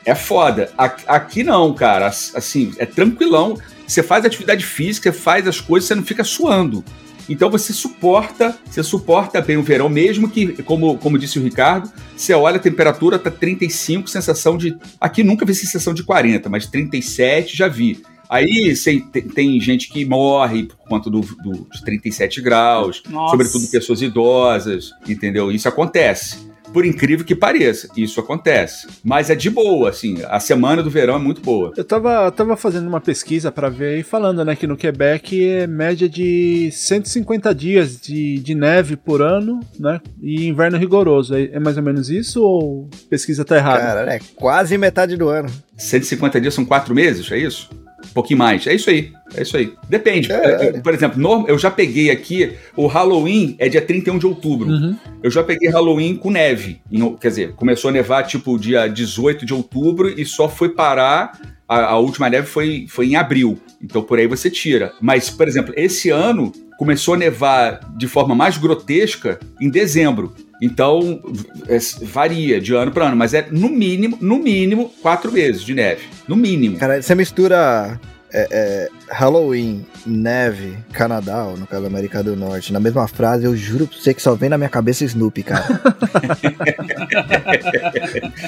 É 0.04 0.14
foda. 0.14 0.72
Aqui 1.06 1.42
não, 1.42 1.72
cara, 1.74 2.06
assim, 2.06 2.72
é 2.78 2.86
tranquilão. 2.86 3.58
Você 3.86 4.02
faz 4.02 4.24
atividade 4.24 4.64
física, 4.64 5.12
você 5.12 5.18
faz 5.18 5.46
as 5.46 5.60
coisas, 5.60 5.88
você 5.88 5.94
não 5.94 6.04
fica 6.04 6.24
suando. 6.24 6.84
Então 7.28 7.48
você 7.48 7.72
suporta, 7.72 8.58
você 8.68 8.82
suporta 8.82 9.40
bem 9.40 9.56
o 9.56 9.62
verão, 9.62 9.88
mesmo 9.88 10.28
que, 10.28 10.62
como, 10.64 10.98
como 10.98 11.16
disse 11.16 11.38
o 11.38 11.42
Ricardo, 11.42 11.88
você 12.16 12.34
olha 12.34 12.56
a 12.56 12.60
temperatura, 12.60 13.20
tá 13.20 13.30
35, 13.30 14.10
sensação 14.10 14.56
de. 14.56 14.76
Aqui 15.00 15.22
nunca 15.22 15.46
vi 15.46 15.54
sensação 15.54 15.94
de 15.94 16.02
40, 16.02 16.48
mas 16.48 16.66
37 16.66 17.56
já 17.56 17.68
vi. 17.68 18.02
Aí 18.30 18.74
cê- 18.76 19.02
tem, 19.12 19.22
tem 19.22 19.60
gente 19.60 19.88
que 19.90 20.04
morre 20.04 20.64
por 20.64 20.76
conta 20.88 21.10
do, 21.10 21.20
do- 21.20 21.66
dos 21.70 21.80
37 21.80 22.40
graus, 22.40 23.02
Nossa. 23.10 23.32
sobretudo 23.32 23.66
pessoas 23.68 24.00
idosas, 24.00 24.92
entendeu? 25.08 25.50
Isso 25.50 25.68
acontece. 25.68 26.48
Por 26.72 26.84
incrível 26.86 27.26
que 27.26 27.34
pareça, 27.34 27.88
isso 27.96 28.20
acontece. 28.20 28.86
Mas 29.02 29.28
é 29.28 29.34
de 29.34 29.50
boa, 29.50 29.90
assim. 29.90 30.18
A 30.28 30.38
semana 30.38 30.80
do 30.84 30.88
verão 30.88 31.16
é 31.16 31.18
muito 31.18 31.40
boa. 31.40 31.72
Eu 31.76 31.82
tava, 31.82 32.30
tava 32.30 32.56
fazendo 32.56 32.86
uma 32.86 33.00
pesquisa 33.00 33.50
pra 33.50 33.68
ver 33.68 33.98
e 33.98 34.02
falando, 34.04 34.44
né, 34.44 34.54
que 34.54 34.68
no 34.68 34.76
Quebec 34.76 35.44
é 35.44 35.66
média 35.66 36.08
de 36.08 36.70
150 36.70 37.52
dias 37.56 38.00
de, 38.00 38.38
de 38.38 38.54
neve 38.54 38.94
por 38.94 39.20
ano, 39.20 39.58
né? 39.80 40.00
E 40.22 40.46
inverno 40.46 40.78
rigoroso. 40.78 41.34
É, 41.34 41.46
é 41.54 41.58
mais 41.58 41.76
ou 41.76 41.82
menos 41.82 42.08
isso 42.08 42.40
ou 42.40 42.88
a 42.92 43.08
pesquisa 43.10 43.44
tá 43.44 43.56
errada? 43.56 43.80
Cara, 43.82 44.14
é 44.14 44.20
quase 44.36 44.78
metade 44.78 45.16
do 45.16 45.28
ano. 45.28 45.48
150 45.76 46.40
dias 46.40 46.54
são 46.54 46.64
quatro 46.64 46.94
meses, 46.94 47.28
é 47.32 47.38
isso? 47.38 47.68
Um 48.04 48.12
pouquinho 48.14 48.38
mais. 48.38 48.66
É 48.66 48.74
isso 48.74 48.90
aí. 48.90 49.12
É 49.34 49.42
isso 49.42 49.56
aí. 49.56 49.72
Depende. 49.88 50.28
Caralho. 50.28 50.76
Eu- 50.76 50.82
Por 50.82 50.92
exemplo, 50.94 51.44
eu 51.48 51.58
já 51.58 51.70
peguei 51.70 52.10
aqui. 52.10 52.52
O 52.76 52.86
Halloween 52.86 53.54
é 53.58 53.68
dia 53.68 53.80
31 53.80 54.18
de 54.18 54.26
outubro. 54.26 54.68
Uhum. 54.68 54.96
Eu 55.22 55.30
já 55.30 55.42
peguei 55.42 55.68
Halloween 55.70 56.16
com 56.16 56.30
neve. 56.30 56.80
Em- 56.90 57.14
quer 57.16 57.28
dizer, 57.28 57.52
começou 57.54 57.88
a 57.90 57.92
nevar 57.92 58.24
tipo 58.26 58.58
dia 58.58 58.88
18 58.88 59.46
de 59.46 59.54
outubro 59.54 60.08
e 60.08 60.24
só 60.24 60.48
foi 60.48 60.70
parar. 60.70 61.38
A, 61.68 61.92
a 61.92 61.98
última 61.98 62.28
neve 62.28 62.46
foi, 62.48 62.86
foi 62.88 63.06
em 63.06 63.16
abril. 63.16 63.58
Então 63.82 64.02
por 64.02 64.18
aí 64.18 64.26
você 64.26 64.50
tira. 64.50 64.92
Mas, 65.00 65.30
por 65.30 65.46
exemplo, 65.46 65.72
esse 65.76 66.10
ano 66.10 66.50
começou 66.76 67.14
a 67.14 67.16
nevar 67.16 67.80
de 67.96 68.08
forma 68.08 68.34
mais 68.34 68.58
grotesca 68.58 69.38
em 69.60 69.70
dezembro. 69.70 70.34
Então 70.60 71.22
é, 71.68 71.78
varia 72.02 72.60
de 72.60 72.74
ano 72.74 72.92
para 72.92 73.06
ano, 73.06 73.16
mas 73.16 73.32
é 73.34 73.46
no 73.50 73.68
mínimo, 73.68 74.18
no 74.20 74.38
mínimo, 74.38 74.92
quatro 75.00 75.32
meses 75.32 75.62
de 75.62 75.74
neve. 75.74 76.02
No 76.28 76.36
mínimo. 76.36 76.76
Cara, 76.76 77.00
você 77.00 77.14
mistura 77.14 77.98
é, 78.32 78.48
é, 78.50 78.88
Halloween, 79.10 79.84
neve, 80.06 80.76
Canadá, 80.92 81.44
ou 81.44 81.56
no 81.56 81.66
caso 81.66 81.84
América 81.86 82.22
do 82.22 82.36
Norte, 82.36 82.72
na 82.72 82.78
mesma 82.80 83.06
frase, 83.08 83.44
eu 83.44 83.56
juro 83.56 83.86
pra 83.86 83.98
você 83.98 84.14
que 84.14 84.22
só 84.22 84.34
vem 84.34 84.48
na 84.48 84.56
minha 84.56 84.70
cabeça 84.70 85.04
Snoopy, 85.04 85.42
cara. 85.42 85.64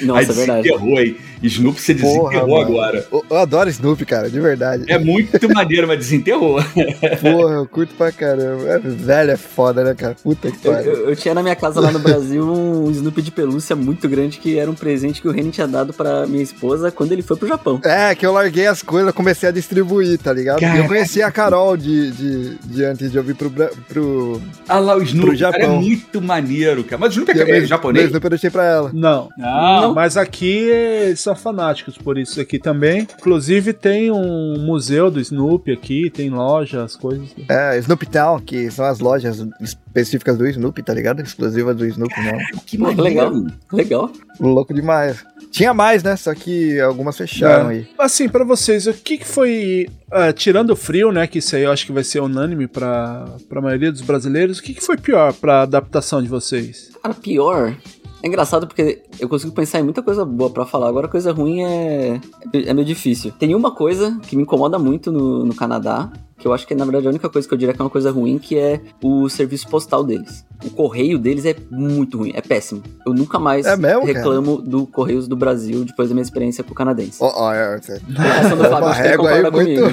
Nossa, 0.03 0.19
Aí 0.19 0.25
é 0.29 0.33
verdade. 0.33 0.61
desenterrou 0.63 0.97
aí. 0.97 1.17
Snoopy 1.41 1.81
você 1.81 1.95
Porra, 1.95 2.29
desenterrou 2.31 2.47
mano. 2.59 2.61
agora. 2.71 3.05
eu, 3.11 3.25
eu 3.29 3.37
adoro 3.37 3.69
Snoopy, 3.69 4.05
cara, 4.05 4.29
de 4.29 4.39
verdade. 4.39 4.85
É 4.87 4.97
muito 4.97 5.53
maneiro, 5.53 5.87
mas 5.87 5.97
desenterrou. 5.99 6.61
Porra, 7.21 7.55
eu 7.55 7.67
curto 7.67 7.93
pra 7.95 8.11
caramba. 8.11 8.63
É, 8.69 8.79
velho, 8.79 9.31
é 9.31 9.37
foda, 9.37 9.83
né, 9.83 9.93
cara? 9.93 10.15
Puta 10.23 10.51
que 10.51 10.65
Eu, 10.67 10.71
pariu. 10.73 10.91
eu- 10.93 11.09
eu 11.09 11.15
tinha 11.15 11.33
na 11.33 11.43
minha 11.43 11.55
casa 11.55 11.79
lá 11.79 11.91
no 11.91 11.99
Brasil 11.99 12.43
um 12.49 12.89
Snoopy 12.91 13.21
de 13.21 13.31
pelúcia 13.31 13.75
muito 13.75 14.07
grande 14.07 14.37
que 14.39 14.57
era 14.57 14.69
um 14.69 14.75
presente 14.75 15.21
que 15.21 15.27
o 15.27 15.31
Reni 15.31 15.51
tinha 15.51 15.67
dado 15.67 15.93
pra 15.93 16.25
minha 16.27 16.43
esposa 16.43 16.91
quando 16.91 17.11
ele 17.11 17.21
foi 17.21 17.37
pro 17.37 17.47
Japão. 17.47 17.79
É, 17.83 18.15
que 18.15 18.25
eu 18.25 18.31
larguei 18.31 18.67
as 18.67 18.81
coisas, 18.81 19.13
comecei 19.13 19.49
a 19.49 19.51
distribuir, 19.51 20.17
tá 20.19 20.31
ligado? 20.33 20.52
E 20.57 20.61
Cara. 20.61 20.77
eu 20.79 20.87
conheci 20.87 21.21
a 21.21 21.31
Carol 21.31 21.75
de, 21.77 22.11
de, 22.11 22.55
de 22.57 22.85
antes 22.85 23.11
de 23.11 23.17
eu 23.17 23.23
vir 23.23 23.35
pro, 23.35 23.49
pro... 23.49 24.41
Ah 24.67 24.79
lá, 24.79 24.95
o 24.95 25.03
Snoopy, 25.03 25.37
Pro 25.37 25.39
cara, 25.39 25.57
é 25.57 25.61
Japão. 25.61 25.81
muito 25.81 26.21
maneiro, 26.21 26.83
cara. 26.83 26.99
Mas 26.99 27.09
o 27.15 27.19
Snoopy 27.21 27.37
e 27.37 27.41
é, 27.41 27.57
é 27.57 27.65
japonês? 27.65 28.05
mesmo 28.11 28.19
eu 28.23 28.29
deixei 28.29 28.49
pra 28.49 28.63
ela. 28.65 28.91
Não. 28.93 29.29
Não. 29.37 29.93
Mas 29.93 30.17
aqui 30.17 30.69
são 31.15 31.35
fanáticos 31.35 31.97
por 31.97 32.17
isso 32.17 32.39
aqui 32.39 32.59
também. 32.59 33.07
Inclusive 33.19 33.73
tem 33.73 34.11
um 34.11 34.59
museu 34.59 35.09
do 35.09 35.19
Snoopy 35.19 35.71
aqui, 35.71 36.09
tem 36.09 36.29
loja, 36.29 36.83
as 36.83 36.95
coisas. 36.95 37.27
É, 37.49 37.77
Snoopy 37.79 38.05
Town, 38.07 38.39
que 38.39 38.69
são 38.71 38.85
as 38.85 38.99
lojas 38.99 39.45
específicas 39.59 40.37
do 40.37 40.47
Snoopy, 40.47 40.83
tá 40.83 40.93
ligado? 40.93 41.21
Exclusivas 41.21 41.75
do 41.75 41.85
Snoopy, 41.85 42.15
não. 42.21 42.37
Que 42.65 42.77
Pô, 42.77 42.93
que 42.93 43.01
legal. 43.01 43.31
Legal. 43.71 44.11
Louco 44.39 44.73
demais. 44.73 45.23
Tinha 45.51 45.73
mais, 45.73 46.01
né? 46.01 46.15
Só 46.15 46.33
que 46.33 46.79
algumas 46.79 47.15
fecharam 47.15 47.69
É. 47.69 47.73
aí. 47.73 47.87
Assim, 47.99 48.27
pra 48.27 48.43
vocês, 48.43 48.87
o 48.87 48.93
que, 48.93 49.19
que 49.19 49.27
foi. 49.27 49.87
ah, 50.11 50.33
tirando 50.33 50.71
o 50.71 50.75
frio, 50.75 51.11
né? 51.11 51.27
Que 51.27 51.37
isso 51.39 51.55
aí 51.55 51.63
eu 51.63 51.71
acho 51.71 51.85
que 51.85 51.91
vai 51.91 52.03
ser 52.03 52.19
unânime 52.21 52.67
pra, 52.67 53.25
pra 53.47 53.61
maioria 53.61 53.91
dos 53.91 54.01
brasileiros. 54.01 54.57
O 54.59 54.63
que, 54.63 54.73
que 54.73 54.81
foi 54.83 54.97
pior 54.97 55.31
pra 55.33 55.61
adaptação 55.61 56.21
de 56.21 56.27
vocês? 56.27 56.89
Cara, 57.01 57.13
pior. 57.13 57.75
É 58.23 58.27
engraçado 58.27 58.65
porque 58.65 59.03
eu 59.19 59.27
consigo 59.27 59.51
pensar 59.51 59.79
em 59.79 59.83
muita 59.83 60.01
coisa 60.01 60.23
boa 60.25 60.49
pra 60.49 60.65
falar. 60.65 60.87
Agora, 60.87 61.07
coisa 61.09 61.31
ruim 61.33 61.61
é, 61.61 62.19
é 62.53 62.73
meio 62.73 62.87
difícil. 62.87 63.31
Tem 63.37 63.53
uma 63.53 63.71
coisa 63.75 64.17
que 64.23 64.35
me 64.37 64.43
incomoda 64.43 64.79
muito 64.79 65.11
no, 65.11 65.45
no 65.45 65.53
Canadá, 65.53 66.09
que 66.39 66.47
eu 66.47 66.53
acho 66.53 66.65
que 66.65 66.73
na 66.73 66.85
verdade 66.85 67.05
a 67.05 67.09
única 67.09 67.29
coisa 67.29 67.45
que 67.45 67.53
eu 67.53 67.57
diria 67.57 67.73
que 67.73 67.81
é 67.81 67.83
uma 67.83 67.89
coisa 67.89 68.11
ruim, 68.11 68.39
que 68.39 68.57
é 68.57 68.79
o 69.03 69.27
serviço 69.27 69.67
postal 69.67 70.05
deles. 70.05 70.45
O 70.63 70.69
correio 70.69 71.17
deles 71.19 71.45
é 71.45 71.55
muito 71.69 72.17
ruim, 72.19 72.31
é 72.35 72.41
péssimo. 72.41 72.81
Eu 73.05 73.13
nunca 73.13 73.37
mais 73.39 73.65
É 73.65 73.75
mesmo, 73.75 74.01
cara? 74.01 74.13
reclamo 74.13 74.61
do 74.61 74.85
Correios 74.87 75.27
do 75.27 75.35
Brasil 75.35 75.83
depois 75.83 76.09
da 76.09 76.15
minha 76.15 76.23
experiência 76.23 76.63
com 76.63 76.71
o 76.71 76.75
canadense. 76.75 77.17
Ó, 77.19 77.31
ó, 77.35 77.53
é, 77.53 77.79
Fábio, 77.81 78.69
uma 78.69 78.93
régua 78.93 79.29
aí 79.31 79.41
muito. 79.43 79.81
comigo. 79.81 79.87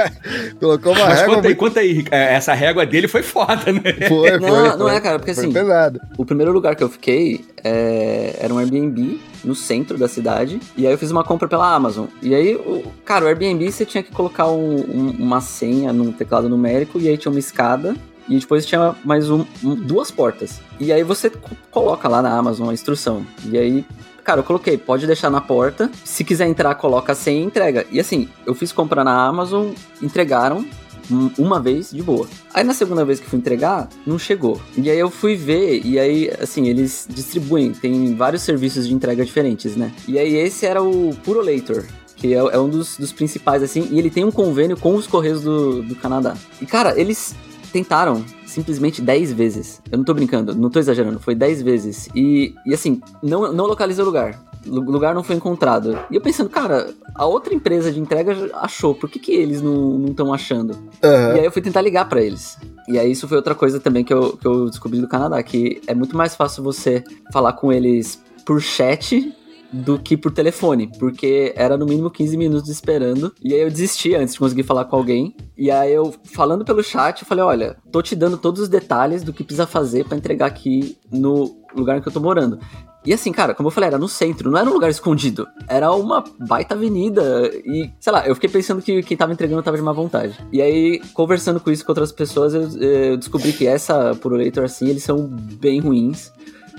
colocou 0.60 0.92
uma 0.92 1.06
Mas 1.06 1.20
régua 1.20 1.34
conta 1.36 1.48
aí, 1.48 1.54
muito. 1.54 1.58
conta 1.58 1.80
aí. 1.80 2.04
É, 2.10 2.34
essa 2.34 2.52
régua 2.54 2.84
dele 2.86 3.08
foi 3.08 3.22
foda, 3.22 3.72
né? 3.72 3.80
Foi, 4.08 4.38
Não, 4.38 4.48
foi, 4.48 4.68
não 4.70 4.78
foi. 4.78 4.94
é, 4.94 5.00
cara, 5.00 5.18
porque 5.18 5.34
Foi 5.34 5.44
assim, 5.44 5.52
pesado. 5.52 6.00
O 6.18 6.24
primeiro 6.24 6.52
lugar 6.52 6.74
que 6.74 6.82
eu 6.82 6.88
fiquei 6.88 7.44
é, 7.62 8.36
era 8.40 8.52
um 8.52 8.58
Airbnb 8.58 9.20
no 9.44 9.54
centro 9.54 9.96
da 9.96 10.08
cidade. 10.08 10.58
E 10.76 10.86
aí 10.86 10.92
eu 10.92 10.98
fiz 10.98 11.10
uma 11.10 11.22
compra 11.24 11.46
pela 11.48 11.72
Amazon. 11.74 12.06
E 12.22 12.34
aí, 12.34 12.54
o, 12.54 12.82
cara, 13.04 13.24
o 13.24 13.28
Airbnb 13.28 13.70
você 13.70 13.84
tinha 13.84 14.02
que 14.02 14.10
colocar 14.12 14.48
um- 14.48 14.80
um- 14.80 15.14
uma 15.18 15.40
senha 15.40 15.92
num 15.92 16.12
teclado 16.12 16.48
numérico. 16.48 16.98
E 16.98 17.08
aí 17.08 17.16
tinha 17.16 17.30
uma 17.30 17.38
escada. 17.38 17.94
E 18.30 18.38
depois 18.38 18.64
tinha 18.64 18.94
mais 19.04 19.28
um- 19.28 19.44
um- 19.62 19.74
duas 19.74 20.10
portas. 20.10 20.60
E 20.78 20.90
aí 20.92 21.02
você 21.02 21.28
co- 21.28 21.50
coloca 21.70 22.08
lá 22.08 22.22
na 22.22 22.30
Amazon 22.34 22.70
a 22.70 22.72
instrução. 22.72 23.26
E 23.44 23.58
aí. 23.58 23.84
Cara, 24.24 24.40
eu 24.40 24.44
coloquei, 24.44 24.78
pode 24.78 25.06
deixar 25.06 25.28
na 25.30 25.40
porta. 25.40 25.90
Se 26.04 26.22
quiser 26.22 26.46
entrar, 26.46 26.74
coloca 26.76 27.14
senha 27.14 27.40
e 27.40 27.44
entrega. 27.44 27.84
E 27.90 27.98
assim, 27.98 28.28
eu 28.46 28.54
fiz 28.54 28.70
compra 28.70 29.02
na 29.02 29.26
Amazon, 29.26 29.70
entregaram 30.00 30.64
um- 31.10 31.30
uma 31.38 31.58
vez 31.58 31.90
de 31.90 32.02
boa. 32.02 32.28
Aí 32.54 32.62
na 32.62 32.72
segunda 32.72 33.04
vez 33.04 33.18
que 33.18 33.26
fui 33.26 33.38
entregar, 33.38 33.88
não 34.06 34.16
chegou. 34.18 34.60
E 34.76 34.88
aí 34.88 34.98
eu 34.98 35.10
fui 35.10 35.34
ver, 35.34 35.84
e 35.84 35.98
aí, 35.98 36.30
assim, 36.40 36.68
eles 36.68 37.08
distribuem, 37.10 37.72
tem 37.72 38.14
vários 38.14 38.42
serviços 38.42 38.86
de 38.86 38.94
entrega 38.94 39.24
diferentes, 39.24 39.74
né? 39.74 39.90
E 40.06 40.18
aí 40.18 40.36
esse 40.36 40.64
era 40.66 40.80
o 40.80 41.12
Puro 41.24 41.40
Leitor. 41.40 41.84
Que 42.14 42.34
é, 42.34 42.36
é 42.36 42.58
um 42.58 42.68
dos, 42.68 42.98
dos 42.98 43.12
principais, 43.12 43.62
assim, 43.62 43.88
e 43.90 43.98
ele 43.98 44.10
tem 44.10 44.24
um 44.24 44.30
convênio 44.30 44.76
com 44.76 44.94
os 44.94 45.06
Correios 45.06 45.42
do, 45.42 45.82
do 45.82 45.96
Canadá. 45.96 46.36
E, 46.60 46.66
cara, 46.66 46.94
eles 47.00 47.34
tentaram 47.70 48.24
simplesmente 48.46 49.00
10 49.00 49.32
vezes. 49.32 49.80
Eu 49.90 49.98
não 49.98 50.04
tô 50.04 50.14
brincando, 50.14 50.54
não 50.54 50.70
tô 50.70 50.78
exagerando, 50.78 51.20
foi 51.20 51.34
10 51.34 51.62
vezes. 51.62 52.08
E, 52.14 52.54
e 52.66 52.74
assim, 52.74 53.00
não, 53.22 53.52
não 53.52 53.66
localizei 53.66 54.02
o 54.02 54.06
lugar. 54.06 54.38
O 54.66 54.78
lugar 54.78 55.14
não 55.14 55.22
foi 55.22 55.36
encontrado. 55.36 55.98
E 56.10 56.16
eu 56.16 56.20
pensando, 56.20 56.50
cara, 56.50 56.92
a 57.14 57.24
outra 57.24 57.54
empresa 57.54 57.90
de 57.90 57.98
entrega 57.98 58.50
achou, 58.54 58.94
por 58.94 59.08
que, 59.08 59.18
que 59.18 59.32
eles 59.32 59.62
não 59.62 60.04
estão 60.06 60.34
achando? 60.34 60.76
Aham. 61.02 61.36
E 61.36 61.38
aí 61.40 61.44
eu 61.44 61.52
fui 61.52 61.62
tentar 61.62 61.80
ligar 61.80 62.08
pra 62.08 62.20
eles. 62.20 62.58
E 62.86 62.98
aí 62.98 63.10
isso 63.10 63.26
foi 63.26 63.38
outra 63.38 63.54
coisa 63.54 63.80
também 63.80 64.04
que 64.04 64.12
eu, 64.12 64.36
que 64.36 64.46
eu 64.46 64.66
descobri 64.66 65.00
do 65.00 65.08
Canadá, 65.08 65.42
que 65.42 65.80
é 65.86 65.94
muito 65.94 66.16
mais 66.16 66.34
fácil 66.34 66.62
você 66.62 67.02
falar 67.32 67.54
com 67.54 67.72
eles 67.72 68.22
por 68.44 68.60
chat 68.60 69.32
do 69.72 69.98
que 69.98 70.16
por 70.16 70.32
telefone, 70.32 70.90
porque 70.98 71.52
era 71.56 71.76
no 71.76 71.86
mínimo 71.86 72.10
15 72.10 72.36
minutos 72.36 72.68
esperando. 72.68 73.32
E 73.42 73.54
aí 73.54 73.60
eu 73.60 73.70
desisti 73.70 74.14
antes 74.14 74.34
de 74.34 74.40
conseguir 74.40 74.62
falar 74.62 74.84
com 74.84 74.96
alguém. 74.96 75.34
E 75.56 75.70
aí 75.70 75.92
eu, 75.92 76.14
falando 76.24 76.64
pelo 76.64 76.82
chat, 76.82 77.22
eu 77.22 77.28
falei, 77.28 77.44
olha, 77.44 77.76
tô 77.90 78.02
te 78.02 78.16
dando 78.16 78.36
todos 78.36 78.62
os 78.62 78.68
detalhes 78.68 79.22
do 79.22 79.32
que 79.32 79.44
precisa 79.44 79.66
fazer 79.66 80.04
pra 80.04 80.16
entregar 80.16 80.46
aqui 80.46 80.96
no 81.10 81.56
lugar 81.74 81.98
em 81.98 82.00
que 82.00 82.08
eu 82.08 82.12
tô 82.12 82.20
morando. 82.20 82.58
E 83.04 83.14
assim, 83.14 83.32
cara, 83.32 83.54
como 83.54 83.68
eu 83.68 83.70
falei, 83.70 83.88
era 83.88 83.98
no 83.98 84.08
centro, 84.08 84.50
não 84.50 84.58
era 84.58 84.68
um 84.68 84.72
lugar 84.74 84.90
escondido. 84.90 85.48
Era 85.66 85.90
uma 85.92 86.22
baita 86.38 86.74
avenida. 86.74 87.50
E, 87.64 87.90
sei 87.98 88.12
lá, 88.12 88.26
eu 88.26 88.34
fiquei 88.34 88.50
pensando 88.50 88.82
que 88.82 89.02
quem 89.02 89.16
tava 89.16 89.32
entregando 89.32 89.62
tava 89.62 89.76
de 89.76 89.82
má 89.82 89.92
vontade. 89.92 90.38
E 90.52 90.60
aí, 90.60 91.00
conversando 91.14 91.60
com 91.60 91.70
isso 91.70 91.84
com 91.84 91.92
outras 91.92 92.12
pessoas, 92.12 92.52
eu, 92.52 92.68
eu 92.78 93.16
descobri 93.16 93.54
que 93.54 93.66
essa 93.66 94.14
Purolator, 94.16 94.64
assim, 94.64 94.88
eles 94.88 95.02
são 95.02 95.26
bem 95.26 95.80
ruins. 95.80 96.30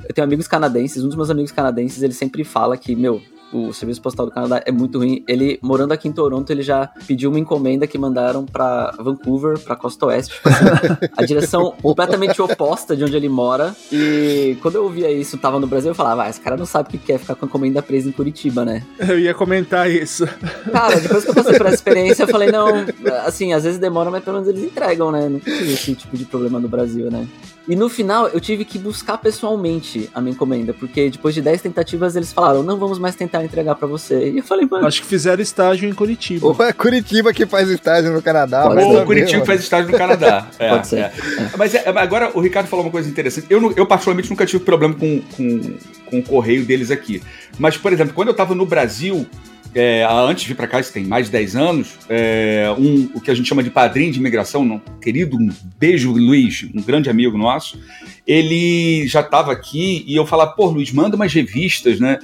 Eu 0.07 0.13
tenho 0.13 0.25
amigos 0.25 0.47
canadenses, 0.47 1.03
um 1.03 1.07
dos 1.07 1.15
meus 1.15 1.29
amigos 1.29 1.51
canadenses, 1.51 2.01
ele 2.01 2.13
sempre 2.13 2.43
fala 2.43 2.77
que, 2.77 2.95
meu, 2.95 3.21
o 3.53 3.73
serviço 3.73 4.01
postal 4.01 4.25
do 4.25 4.31
Canadá 4.31 4.61
é 4.65 4.71
muito 4.71 4.97
ruim. 4.97 5.23
Ele, 5.27 5.59
morando 5.61 5.91
aqui 5.91 6.07
em 6.07 6.11
Toronto, 6.11 6.49
ele 6.51 6.61
já 6.61 6.89
pediu 7.05 7.29
uma 7.29 7.39
encomenda 7.39 7.85
que 7.85 7.97
mandaram 7.97 8.45
pra 8.45 8.91
Vancouver, 8.97 9.59
pra 9.59 9.75
Costa 9.75 10.05
Oeste. 10.07 10.35
Tipo 10.35 10.49
assim, 10.49 11.13
a 11.17 11.25
direção 11.25 11.73
completamente 11.81 12.41
oposta 12.41 12.95
de 12.95 13.03
onde 13.03 13.15
ele 13.15 13.29
mora. 13.29 13.75
E 13.91 14.57
quando 14.61 14.75
eu 14.75 14.83
ouvia 14.83 15.11
isso, 15.11 15.37
tava 15.37 15.59
no 15.59 15.67
Brasil, 15.67 15.91
eu 15.91 15.95
falava, 15.95 16.23
ah, 16.23 16.29
esse 16.29 16.39
cara 16.39 16.55
não 16.55 16.65
sabe 16.65 16.89
o 16.89 16.91
que 16.91 16.97
quer 16.97 17.19
ficar 17.19 17.35
com 17.35 17.45
a 17.45 17.47
encomenda 17.47 17.81
presa 17.81 18.07
em 18.07 18.11
Curitiba, 18.11 18.63
né? 18.63 18.83
Eu 18.99 19.19
ia 19.19 19.33
comentar 19.33 19.89
isso. 19.89 20.25
Cara, 20.71 20.99
depois 20.99 21.23
que 21.23 21.31
eu 21.31 21.35
passei 21.35 21.57
por 21.57 21.65
essa 21.65 21.75
experiência, 21.75 22.23
eu 22.23 22.27
falei, 22.27 22.51
não, 22.51 22.85
assim, 23.25 23.53
às 23.53 23.63
vezes 23.63 23.79
demora, 23.79 24.09
mas 24.09 24.23
pelo 24.23 24.37
menos 24.39 24.49
eles 24.49 24.63
entregam, 24.63 25.11
né? 25.11 25.27
Não 25.27 25.39
tive 25.39 25.73
esse 25.73 25.95
tipo 25.95 26.15
de 26.15 26.25
problema 26.25 26.59
no 26.59 26.69
Brasil, 26.69 27.11
né? 27.11 27.27
E 27.71 27.75
no 27.75 27.87
final, 27.87 28.27
eu 28.27 28.41
tive 28.41 28.65
que 28.65 28.77
buscar 28.77 29.17
pessoalmente 29.17 30.09
a 30.13 30.19
minha 30.19 30.33
encomenda, 30.33 30.73
porque 30.73 31.09
depois 31.09 31.33
de 31.33 31.41
10 31.41 31.61
tentativas, 31.61 32.17
eles 32.17 32.33
falaram, 32.33 32.63
não 32.63 32.77
vamos 32.77 32.99
mais 32.99 33.15
tentar 33.15 33.45
entregar 33.45 33.75
pra 33.75 33.87
você. 33.87 34.29
E 34.29 34.39
eu 34.39 34.43
falei, 34.43 34.67
mano, 34.69 34.85
Acho 34.85 35.01
que 35.01 35.07
fizeram 35.07 35.41
estágio 35.41 35.87
em 35.87 35.93
Curitiba. 35.93 36.47
Ou 36.47 36.65
é 36.65 36.73
Curitiba 36.73 37.31
que 37.31 37.45
faz 37.45 37.69
estágio 37.69 38.11
no 38.11 38.21
Canadá. 38.21 38.63
Pode. 38.63 38.83
Ou 38.83 39.05
Curitiba 39.05 39.37
mano. 39.37 39.45
faz 39.45 39.61
estágio 39.61 39.89
no 39.89 39.97
Canadá. 39.97 40.49
É, 40.59 40.69
Pode 40.69 40.87
ser. 40.87 40.99
é. 40.99 41.13
Mas 41.57 41.73
é, 41.73 41.87
agora 41.87 42.31
o 42.33 42.41
Ricardo 42.41 42.67
falou 42.67 42.83
uma 42.83 42.91
coisa 42.91 43.09
interessante. 43.09 43.47
Eu, 43.49 43.73
eu 43.77 43.85
particularmente, 43.85 44.29
nunca 44.29 44.45
tive 44.45 44.63
problema 44.65 44.93
com, 44.93 45.21
com, 45.21 45.77
com 46.07 46.19
o 46.19 46.23
correio 46.23 46.65
deles 46.65 46.91
aqui. 46.91 47.23
Mas, 47.57 47.77
por 47.77 47.93
exemplo, 47.93 48.13
quando 48.13 48.27
eu 48.27 48.33
tava 48.33 48.53
no 48.53 48.65
Brasil, 48.65 49.25
é, 49.73 50.05
antes 50.05 50.43
de 50.43 50.49
vir 50.49 50.55
para 50.55 50.67
cá, 50.67 50.79
isso 50.79 50.91
tem 50.91 51.03
mais 51.05 51.27
de 51.27 51.31
10 51.31 51.55
anos, 51.55 51.97
é, 52.09 52.73
um, 52.77 53.09
o 53.13 53.21
que 53.21 53.31
a 53.31 53.33
gente 53.33 53.47
chama 53.47 53.63
de 53.63 53.69
padrinho 53.69 54.11
de 54.11 54.19
imigração, 54.19 54.63
um 54.63 54.79
querido, 54.99 55.37
um 55.37 55.49
beijo, 55.79 56.11
Luiz, 56.11 56.67
um 56.75 56.81
grande 56.81 57.09
amigo 57.09 57.37
nosso, 57.37 57.79
ele 58.27 59.07
já 59.07 59.21
estava 59.21 59.51
aqui 59.51 60.03
e 60.07 60.15
eu 60.15 60.25
falava, 60.25 60.51
pô, 60.51 60.67
Luiz, 60.67 60.91
manda 60.91 61.15
umas 61.15 61.33
revistas, 61.33 61.99
né? 61.99 62.19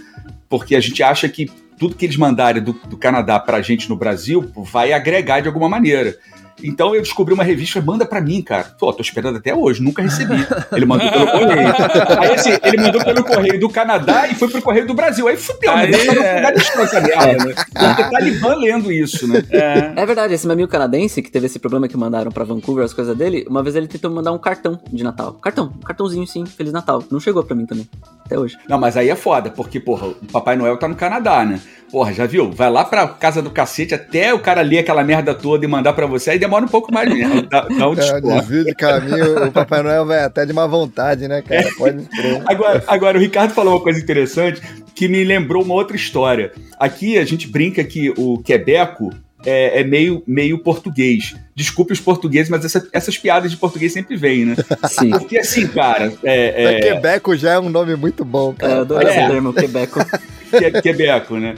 Porque 0.50 0.76
a 0.76 0.80
gente 0.80 1.02
acha 1.02 1.28
que 1.28 1.50
tudo 1.78 1.96
que 1.96 2.06
eles 2.06 2.18
mandarem 2.18 2.62
do, 2.62 2.74
do 2.74 2.98
Canadá 2.98 3.40
para 3.40 3.58
a 3.58 3.62
gente 3.62 3.90
no 3.90 3.96
Brasil 3.96 4.52
vai 4.56 4.94
agregar 4.94 5.40
de 5.40 5.48
alguma 5.48 5.70
maneira. 5.70 6.18
Então 6.64 6.96
eu 6.96 7.02
descobri 7.02 7.34
uma 7.34 7.44
revista, 7.44 7.82
manda 7.82 8.06
pra 8.06 8.22
mim, 8.22 8.42
cara. 8.42 8.76
Pô, 8.80 8.92
tô 8.92 9.02
esperando 9.02 9.38
até 9.38 9.54
hoje, 9.54 9.82
nunca 9.82 10.02
recebi. 10.02 10.36
Ele 10.72 10.86
mandou 10.86 11.10
pelo 11.12 11.28
correio. 11.28 11.74
Aí 12.20 12.34
assim, 12.34 12.52
ele 12.64 12.82
mandou 12.82 13.04
pelo 13.04 13.24
correio 13.24 13.60
do 13.60 13.70
Canadá 13.70 14.28
e 14.28 14.36
foi 14.36 14.48
pro 14.48 14.62
correio 14.62 14.88
do 14.88 14.94
Brasil. 14.94 15.28
Aí 15.28 15.38
fudeu, 15.38 15.74
né? 15.76 15.82
Aí, 15.84 15.92
Deixa 15.92 16.14
eu 16.14 16.24
é. 16.24 16.36
pegar 16.36 16.52
distância 16.52 17.02
merda, 17.02 17.46
né? 17.46 17.54
Porque 17.56 18.04
Talibã 18.10 18.56
lendo 18.56 18.92
isso, 18.92 19.28
né? 19.28 19.44
É. 19.52 19.94
É 19.96 20.06
verdade, 20.06 20.34
esse 20.34 20.46
meu 20.46 20.54
amigo 20.54 20.70
canadense 20.70 21.22
que 21.22 21.32
teve 21.32 21.46
esse 21.46 21.60
problema 21.60 21.88
que 21.88 21.98
mandaram 21.98 22.32
pra 22.32 22.44
Vancouver, 22.44 22.86
as 22.86 22.94
coisas 22.94 23.16
dele, 23.16 23.46
uma 23.50 23.64
vez 23.64 23.76
ele 23.76 23.88
tentou 23.88 24.10
mandar 24.12 24.32
um 24.32 24.40
cartão 24.40 24.80
de 24.92 25.04
Natal. 25.04 25.34
Cartão, 25.34 25.74
um 25.76 25.86
cartãozinho 25.86 26.26
sim, 26.26 26.46
Feliz 26.46 26.74
Natal. 26.74 27.04
Não 27.12 27.20
chegou 27.20 27.44
pra 27.44 27.56
mim 27.56 27.66
também, 27.66 27.88
até 28.26 28.38
hoje. 28.38 28.58
Não, 28.68 28.80
mas 28.80 28.98
aí 28.98 29.10
é 29.10 29.16
foda, 29.16 29.50
porque, 29.50 29.80
porra, 29.80 30.08
o 30.08 30.14
Papai 30.32 30.56
Noel 30.56 30.78
tá 30.78 30.88
no 30.88 30.96
Canadá, 30.96 31.46
né? 31.46 31.60
Porra, 31.92 32.14
já 32.14 32.26
viu? 32.26 32.52
Vai 32.52 32.70
lá 32.70 32.84
pra 32.84 33.08
casa 33.08 33.42
do 33.42 33.50
cacete 33.50 33.96
até 33.96 34.34
o 34.34 34.40
cara 34.40 34.62
ler 34.62 34.80
aquela 34.80 35.04
merda 35.04 35.34
toda 35.34 35.64
e 35.64 35.68
mandar 35.68 35.94
pra 35.94 36.06
você, 36.06 36.32
aí 36.32 36.40
demora 36.48 36.66
um 36.66 36.68
pouco 36.68 36.92
mais 36.94 37.14
mesmo. 37.14 37.42
Dá, 37.50 37.62
dá 37.62 37.90
um 37.90 37.94
É, 37.94 37.96
desconto. 37.96 38.40
desvio 38.40 38.64
de 38.66 38.74
caminho, 38.76 39.46
o 39.48 39.52
Papai 39.52 39.84
Noel 39.84 40.06
vai 40.06 40.24
até 40.24 40.46
de 40.46 40.54
má 40.54 40.66
vontade, 40.66 41.28
né, 41.28 41.42
cara? 41.42 41.70
Pode 41.78 42.04
crer. 42.06 42.42
Agora, 42.46 42.84
agora, 42.88 43.18
o 43.18 43.22
Ricardo 43.22 43.54
falou 43.54 43.76
uma 43.76 43.82
coisa 43.84 44.00
interessante 44.00 44.62
que 44.96 45.08
me 45.08 45.24
lembrou 45.24 45.64
uma 45.64 45.74
outra 45.76 45.96
história. 45.96 46.52
Aqui 46.80 47.18
a 47.18 47.26
gente 47.26 47.48
brinca 47.48 47.84
que 47.84 48.12
o 48.18 48.40
quebeco 48.40 49.12
é, 49.46 49.82
é 49.82 49.84
meio, 49.84 50.24
meio 50.26 50.58
português. 50.58 51.36
Desculpe 51.56 51.94
os 51.94 52.00
portugueses, 52.00 52.50
mas 52.50 52.66
essa- 52.66 52.88
essas 52.92 53.18
piadas 53.18 53.52
de 53.52 53.58
português 53.58 53.94
sempre 53.94 54.18
vêm, 54.18 54.46
né? 54.46 54.56
Sim. 54.90 55.12
Porque 55.12 55.38
assim, 55.38 55.68
cara, 55.68 56.12
é, 56.24 56.64
É... 56.64 56.74
é, 56.74 56.80
Quebeco 56.82 57.38
já 57.38 57.52
é 57.54 57.60
um 57.60 57.70
nome 57.70 57.96
muito 57.96 58.26
bom, 58.26 58.50
É, 58.50 58.66
eu 58.66 58.68
cara. 58.70 58.82
adorei 58.82 59.08
É. 59.08 59.12
esse 59.20 59.28
termo, 59.32 59.54
Quebeco. 59.54 60.00
que- 60.50 60.82
quebeco, 60.82 61.38
né? 61.38 61.56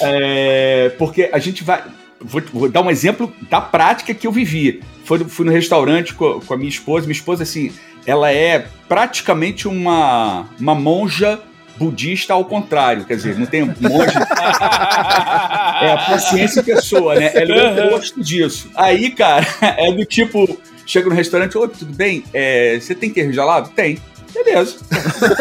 É, 0.00 0.90
porque 0.98 1.28
a 1.32 1.38
gente 1.38 1.62
vai. 1.62 1.82
Vou, 2.22 2.42
vou 2.52 2.68
dar 2.68 2.82
um 2.82 2.90
exemplo 2.90 3.32
da 3.48 3.60
prática 3.60 4.12
que 4.12 4.26
eu 4.26 4.32
vivi. 4.32 4.82
Foi, 5.04 5.18
fui 5.20 5.46
no 5.46 5.52
restaurante 5.52 6.14
com, 6.14 6.40
com 6.40 6.54
a 6.54 6.56
minha 6.56 6.68
esposa. 6.68 7.06
Minha 7.06 7.16
esposa, 7.16 7.42
assim, 7.42 7.72
ela 8.06 8.30
é 8.30 8.66
praticamente 8.88 9.66
uma, 9.66 10.48
uma 10.58 10.74
monja 10.74 11.40
budista 11.78 12.34
ao 12.34 12.44
contrário. 12.44 13.06
Quer 13.06 13.16
dizer, 13.16 13.38
não 13.38 13.46
tem 13.46 13.64
monja. 13.64 14.20
É 15.80 15.92
a 15.92 15.96
paciência 15.96 16.62
pessoa, 16.62 17.14
né? 17.14 17.30
Ela 17.32 17.54
é 17.54 17.84
o 17.84 17.86
oposto 17.86 18.22
disso. 18.22 18.70
Aí, 18.74 19.10
cara, 19.10 19.46
é 19.78 19.90
do 19.90 20.04
tipo. 20.04 20.60
Chega 20.84 21.08
no 21.08 21.14
restaurante, 21.14 21.56
oi, 21.56 21.68
tudo 21.68 21.94
bem? 21.94 22.22
É, 22.34 22.78
você 22.78 22.94
tem 22.94 23.08
queijo 23.08 23.32
gelado? 23.32 23.70
Tem. 23.70 23.98
Beleza. 24.34 24.76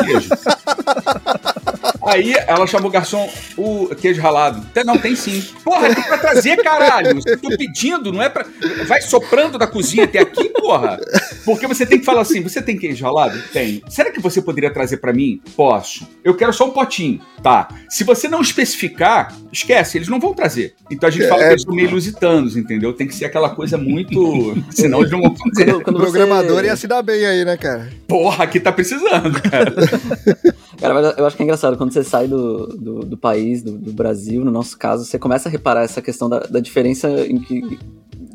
Queijo. 0.04 0.30
Aí 2.06 2.34
ela 2.48 2.66
chamou 2.66 2.90
o 2.90 2.92
garçom, 2.92 3.30
o 3.56 3.88
queijo 3.96 4.22
ralado. 4.22 4.66
Não, 4.86 4.98
tem 4.98 5.16
sim. 5.16 5.44
Porra, 5.64 5.94
tem 5.94 6.04
pra 6.04 6.18
trazer, 6.18 6.58
caralho. 6.64 7.20
Eu 7.26 7.40
tô 7.40 7.50
pedindo, 7.56 8.12
não 8.12 8.22
é 8.22 8.30
pra. 8.30 8.46
Vai 8.88 9.02
soprando 9.02 9.58
da 9.58 9.68
cozinha 9.68 10.06
até 10.06 10.20
aqui, 10.20 10.50
porra. 10.50 11.00
Porque 11.46 11.68
você 11.68 11.86
tem 11.86 12.00
que 12.00 12.06
falar 12.06 12.22
assim: 12.22 12.42
você 12.42 12.62
tem 12.62 12.78
queijo 12.78 13.04
ralado? 13.06 13.40
Tem. 13.54 13.84
Será 13.90 14.12
que 14.12 14.20
você 14.20 14.42
poderia 14.42 14.72
trazer 14.72 14.98
pra 14.98 15.14
mim? 15.14 15.40
Posso. 15.56 16.08
Eu 16.24 16.36
quero 16.36 16.52
só 16.54 16.66
um 16.66 16.72
potinho. 16.72 17.22
Tá. 17.44 17.68
Se 17.90 18.04
você 18.04 18.28
não 18.28 18.42
especificar, 18.42 19.34
esquece, 19.52 19.98
eles 19.98 20.08
não 20.08 20.20
vão 20.20 20.34
trazer. 20.34 20.74
Então 20.90 21.08
a 21.08 21.12
gente 21.12 21.28
fala 21.28 21.44
É. 21.44 21.48
que 21.48 21.52
eles 21.54 21.62
são 21.64 21.76
meio 21.76 21.92
lusitanos, 21.92 22.58
entendeu? 22.58 22.92
Tem 22.94 23.08
que 23.08 23.16
ser 23.16 23.26
aquela 23.26 23.50
coisa 23.52 23.78
muito. 23.78 24.58
Senão 24.72 25.00
eles 25.02 25.12
não 25.12 25.22
vão 25.22 25.36
fazer. 25.36 25.66
Quando, 25.66 25.78
O 25.80 25.84
quando 25.84 26.00
programador 26.00 26.60
você... 26.62 26.66
ia 26.66 26.76
se 26.76 26.88
dar 26.88 27.02
bem 27.04 27.26
aí, 27.26 27.46
né, 27.46 27.56
cara? 27.56 27.90
Porra, 28.08 28.44
aqui 28.46 28.60
tá 28.60 28.72
precisando, 28.80 29.42
cara. 29.42 29.74
Cara, 30.80 31.14
eu 31.18 31.26
acho 31.26 31.36
que 31.36 31.44
é 31.44 31.46
engraçado, 31.46 31.78
quando 31.78 31.92
você 31.92 32.06
sai 32.06 32.26
do, 32.26 32.68
do, 32.68 33.00
do 33.02 33.18
país, 33.18 33.62
do, 33.62 33.78
do 33.78 33.92
Brasil, 33.92 34.46
no 34.46 34.52
nosso 34.52 34.78
caso, 34.78 35.04
você 35.04 35.20
começa 35.20 35.50
a 35.50 35.52
reparar 35.52 35.84
essa 35.84 36.02
questão 36.02 36.30
da, 36.30 36.40
da 36.40 36.60
diferença 36.62 37.10
em 37.28 37.38
que. 37.38 37.78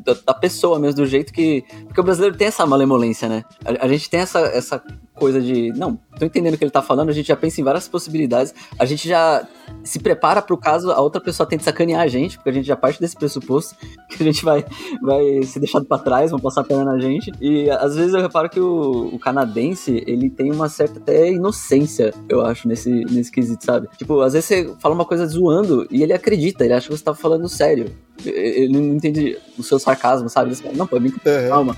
Da, 0.05 0.15
da 0.27 0.33
pessoa 0.35 0.77
mesmo, 0.77 0.97
do 0.97 1.07
jeito 1.07 1.33
que. 1.33 1.63
Porque 1.85 1.99
o 1.99 2.03
brasileiro 2.03 2.37
tem 2.37 2.47
essa 2.47 2.63
malemolência, 2.63 3.27
né? 3.27 3.43
A, 3.65 3.85
a 3.85 3.87
gente 3.87 4.07
tem 4.07 4.19
essa, 4.19 4.41
essa 4.41 4.79
coisa 5.15 5.41
de. 5.41 5.73
Não, 5.75 5.99
tô 6.19 6.25
entendendo 6.25 6.53
o 6.53 6.57
que 6.59 6.63
ele 6.63 6.69
tá 6.69 6.83
falando, 6.83 7.09
a 7.09 7.13
gente 7.13 7.27
já 7.27 7.35
pensa 7.35 7.59
em 7.59 7.63
várias 7.63 7.87
possibilidades, 7.87 8.53
a 8.77 8.85
gente 8.85 9.09
já 9.09 9.47
se 9.83 9.99
prepara 9.99 10.41
pro 10.41 10.57
caso 10.57 10.91
a 10.91 10.99
outra 10.99 11.21
pessoa 11.21 11.47
tente 11.47 11.63
sacanear 11.63 12.01
a 12.01 12.07
gente, 12.07 12.37
porque 12.37 12.49
a 12.49 12.53
gente 12.53 12.65
já 12.65 12.75
parte 12.75 12.99
desse 12.99 13.15
pressuposto 13.15 13.75
que 14.09 14.21
a 14.21 14.25
gente 14.25 14.43
vai, 14.43 14.65
vai 15.01 15.43
ser 15.43 15.59
deixado 15.59 15.85
pra 15.85 15.97
trás, 15.97 16.31
vão 16.31 16.39
passar 16.39 16.61
a 16.61 16.63
perna 16.63 16.85
na 16.85 16.99
gente. 16.99 17.31
E 17.39 17.69
às 17.69 17.95
vezes 17.95 18.13
eu 18.13 18.21
reparo 18.21 18.49
que 18.49 18.59
o, 18.59 19.09
o 19.13 19.19
canadense, 19.19 20.03
ele 20.07 20.29
tem 20.29 20.51
uma 20.51 20.69
certa 20.69 20.99
até 20.99 21.31
inocência, 21.31 22.13
eu 22.29 22.45
acho, 22.45 22.67
nesse, 22.67 22.89
nesse 22.89 23.31
quesito, 23.31 23.63
sabe? 23.63 23.87
Tipo, 23.97 24.21
às 24.21 24.33
vezes 24.33 24.47
você 24.47 24.73
fala 24.79 24.95
uma 24.95 25.05
coisa 25.05 25.25
zoando 25.25 25.87
e 25.91 26.01
ele 26.03 26.13
acredita, 26.13 26.63
ele 26.63 26.73
acha 26.73 26.87
que 26.87 26.97
você 26.97 27.03
tá 27.03 27.13
falando 27.13 27.47
sério. 27.47 27.91
Ele 28.25 28.69
não 28.69 28.95
entende 28.95 29.37
o 29.57 29.63
seu 29.63 29.77
sarcasmo, 29.77 30.29
sabe? 30.29 30.49
Ele 30.49 30.55
fala, 30.55 30.73
não, 30.75 30.87
pô, 30.87 30.97
é 30.97 30.99
brincadeira, 30.99 31.49
calma. 31.49 31.75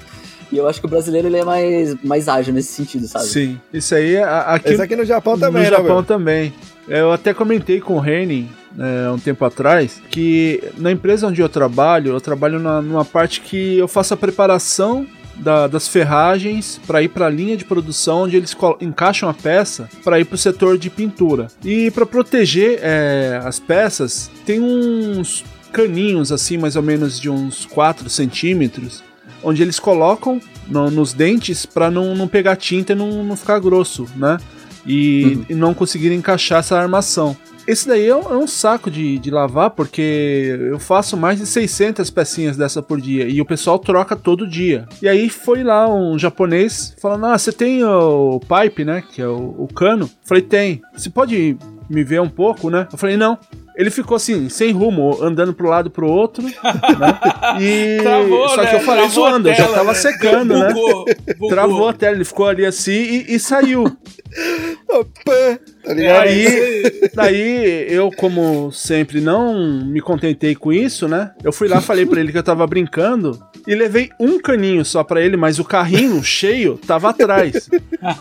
E 0.52 0.58
eu 0.58 0.67
acho 0.67 0.80
que 0.80 0.86
o 0.86 0.89
brasileiro 0.89 1.28
ele 1.28 1.38
é 1.38 1.43
mais, 1.43 2.02
mais 2.04 2.30
ágil 2.30 2.54
nesse 2.54 2.71
sentido, 2.71 3.06
sabe? 3.08 3.26
Sim. 3.26 3.60
Isso 3.73 3.93
aí, 3.93 4.17
aqui 4.17 4.69
Esse 4.69 4.82
aqui 4.82 4.95
no 4.95 5.04
Japão 5.04 5.38
também, 5.38 5.63
no 5.63 5.69
né, 5.69 5.78
Japão 5.78 5.95
meu? 5.95 6.04
também. 6.04 6.54
Eu 6.88 7.12
até 7.12 7.34
comentei 7.34 7.80
com 7.82 8.00
o 8.00 8.06
Henning 8.06 8.50
é, 8.80 9.10
um 9.12 9.17
tempo 9.19 9.43
atrás 9.43 10.02
que 10.10 10.63
na 10.78 10.91
empresa 10.91 11.28
onde 11.28 11.41
eu 11.41 11.50
trabalho, 11.50 12.12
eu 12.13 12.21
trabalho 12.21 12.60
na- 12.60 12.82
numa 12.82 13.04
parte 13.04 13.41
que 13.41 13.78
eu 13.78 13.88
faço 13.88 14.13
a 14.13 14.17
preparação 14.17 15.06
da- 15.36 15.67
das 15.67 15.88
ferragens 15.88 16.80
para 16.88 17.02
ir 17.02 17.10
para 17.10 17.26
a 17.28 17.30
linha 17.30 17.58
de 17.58 17.65
produção 17.65 18.23
onde 18.23 18.38
eles 18.38 18.56
encaixam 18.82 19.28
a 19.30 19.34
peça 19.34 19.89
para 20.04 20.19
ir 20.19 20.26
para 20.26 20.36
o 20.36 20.38
setor 20.38 20.78
de 20.78 20.89
pintura. 20.89 21.47
E 21.63 21.91
para 21.91 22.06
proteger 22.06 22.80
é, 22.82 23.41
as 23.43 23.60
peças, 23.60 24.32
tem 24.45 24.60
uns 24.62 25.43
caninhos 25.71 26.32
assim, 26.32 26.58
mais 26.58 26.76
ou 26.76 26.82
menos 26.82 27.19
de 27.19 27.30
uns 27.30 27.65
4 27.65 28.10
centímetros, 28.10 29.04
onde 29.43 29.62
eles 29.62 29.78
colocam 29.80 30.41
no- 30.67 30.89
nos 30.89 31.13
dentes 31.13 31.65
para 31.65 31.91
não, 31.91 32.15
não 32.15 32.28
pegar 32.28 32.56
tinta 32.56 32.93
e 32.93 32.95
não, 32.95 33.23
não 33.23 33.36
ficar 33.36 33.60
grosso, 33.60 34.08
né? 34.15 34.38
E, 34.88 35.36
Uhum. 35.36 35.45
e 35.50 35.54
não 35.56 35.73
conseguir 35.73 36.12
encaixar 36.13 36.60
essa 36.60 36.78
armação. 36.80 37.36
Esse 37.67 37.86
daí 37.86 38.08
é 38.08 38.15
um, 38.15 38.21
é 38.32 38.38
um 38.38 38.47
saco 38.47 38.89
de, 38.89 39.19
de 39.19 39.30
lavar, 39.30 39.71
porque 39.71 40.58
eu 40.71 40.80
faço 40.80 41.17
mais 41.17 41.38
de 41.38 41.45
600 41.45 42.10
pecinhas 42.10 42.56
dessa 42.56 42.82
por 42.82 43.02
dia 43.02 43.28
e 43.28 43.41
o 43.41 43.45
pessoal 43.45 43.78
troca 43.78 44.15
todo 44.15 44.47
dia. 44.47 44.88
E 45.02 45.08
aí 45.10 45.28
foi 45.30 45.63
lá 45.63 45.93
um 45.93 46.17
japonês 46.17 46.95
falando: 47.02 47.26
Ah, 47.26 47.38
você 47.38 47.52
tem 47.52 47.84
o 47.84 48.39
pipe, 48.39 48.86
né? 48.86 49.04
Que 49.12 49.21
é 49.21 49.28
o, 49.28 49.54
o 49.58 49.67
cano? 49.67 50.10
Falei: 50.23 50.43
Tem. 50.43 50.82
Você 50.95 51.10
pode 51.10 51.58
me 51.89 52.04
ver 52.04 52.21
um 52.21 52.30
pouco, 52.30 52.69
né? 52.69 52.88
Eu 52.91 52.97
falei: 52.97 53.17
Não. 53.17 53.38
Ele 53.76 53.91
ficou 53.91 54.15
assim, 54.15 54.50
sem 54.50 54.71
rumo, 54.71 55.19
andando 55.21 55.54
pro 55.54 55.69
lado 55.69 55.91
pro 55.91 56.10
outro, 56.10 56.41
né? 56.43 56.52
E. 57.62 58.00
Travou, 58.02 58.50
Só 58.50 58.63
né? 58.63 58.69
que 58.71 58.76
eu 58.76 58.80
falei 58.80 59.04
Travou 59.04 59.10
zoando, 59.10 59.50
eu 59.50 59.54
já 59.54 59.67
tava 59.67 59.89
né? 59.89 59.93
secando, 59.93 60.58
né? 60.58 60.73
Bugou, 60.73 61.06
bugou. 61.38 61.50
Travou 61.50 61.88
a 61.88 61.93
tela, 61.93 62.15
ele 62.15 62.26
ficou 62.26 62.47
ali 62.47 62.65
assim 62.65 62.91
e, 62.91 63.36
e 63.36 63.39
saiu. 63.39 63.84
Opa, 64.89 65.60
tá 65.84 65.91
É, 65.91 65.93
ligado? 65.93 66.28
isso 66.28 66.58
Aí, 66.58 66.84
aí. 66.84 67.12
daí 67.13 67.86
eu, 67.93 68.10
como 68.12 68.71
sempre, 68.71 69.21
não 69.21 69.86
me 69.86 70.02
contentei 70.02 70.56
com 70.56 70.73
isso, 70.73 71.08
né? 71.08 71.32
Eu 71.43 71.52
fui 71.54 71.67
lá, 71.67 71.80
falei 71.80 72.06
pra 72.08 72.19
ele 72.19 72.32
que 72.32 72.38
eu 72.39 72.43
tava 72.43 72.65
brincando 72.65 73.39
e 73.67 73.76
levei 73.76 74.10
um 74.19 74.39
caninho 74.39 74.84
só 74.84 75.04
pra 75.04 75.21
ele, 75.21 75.38
mas 75.38 75.60
o 75.60 75.63
carrinho 75.63 76.23
cheio 76.23 76.80
tava 76.88 77.10
atrás. 77.12 77.69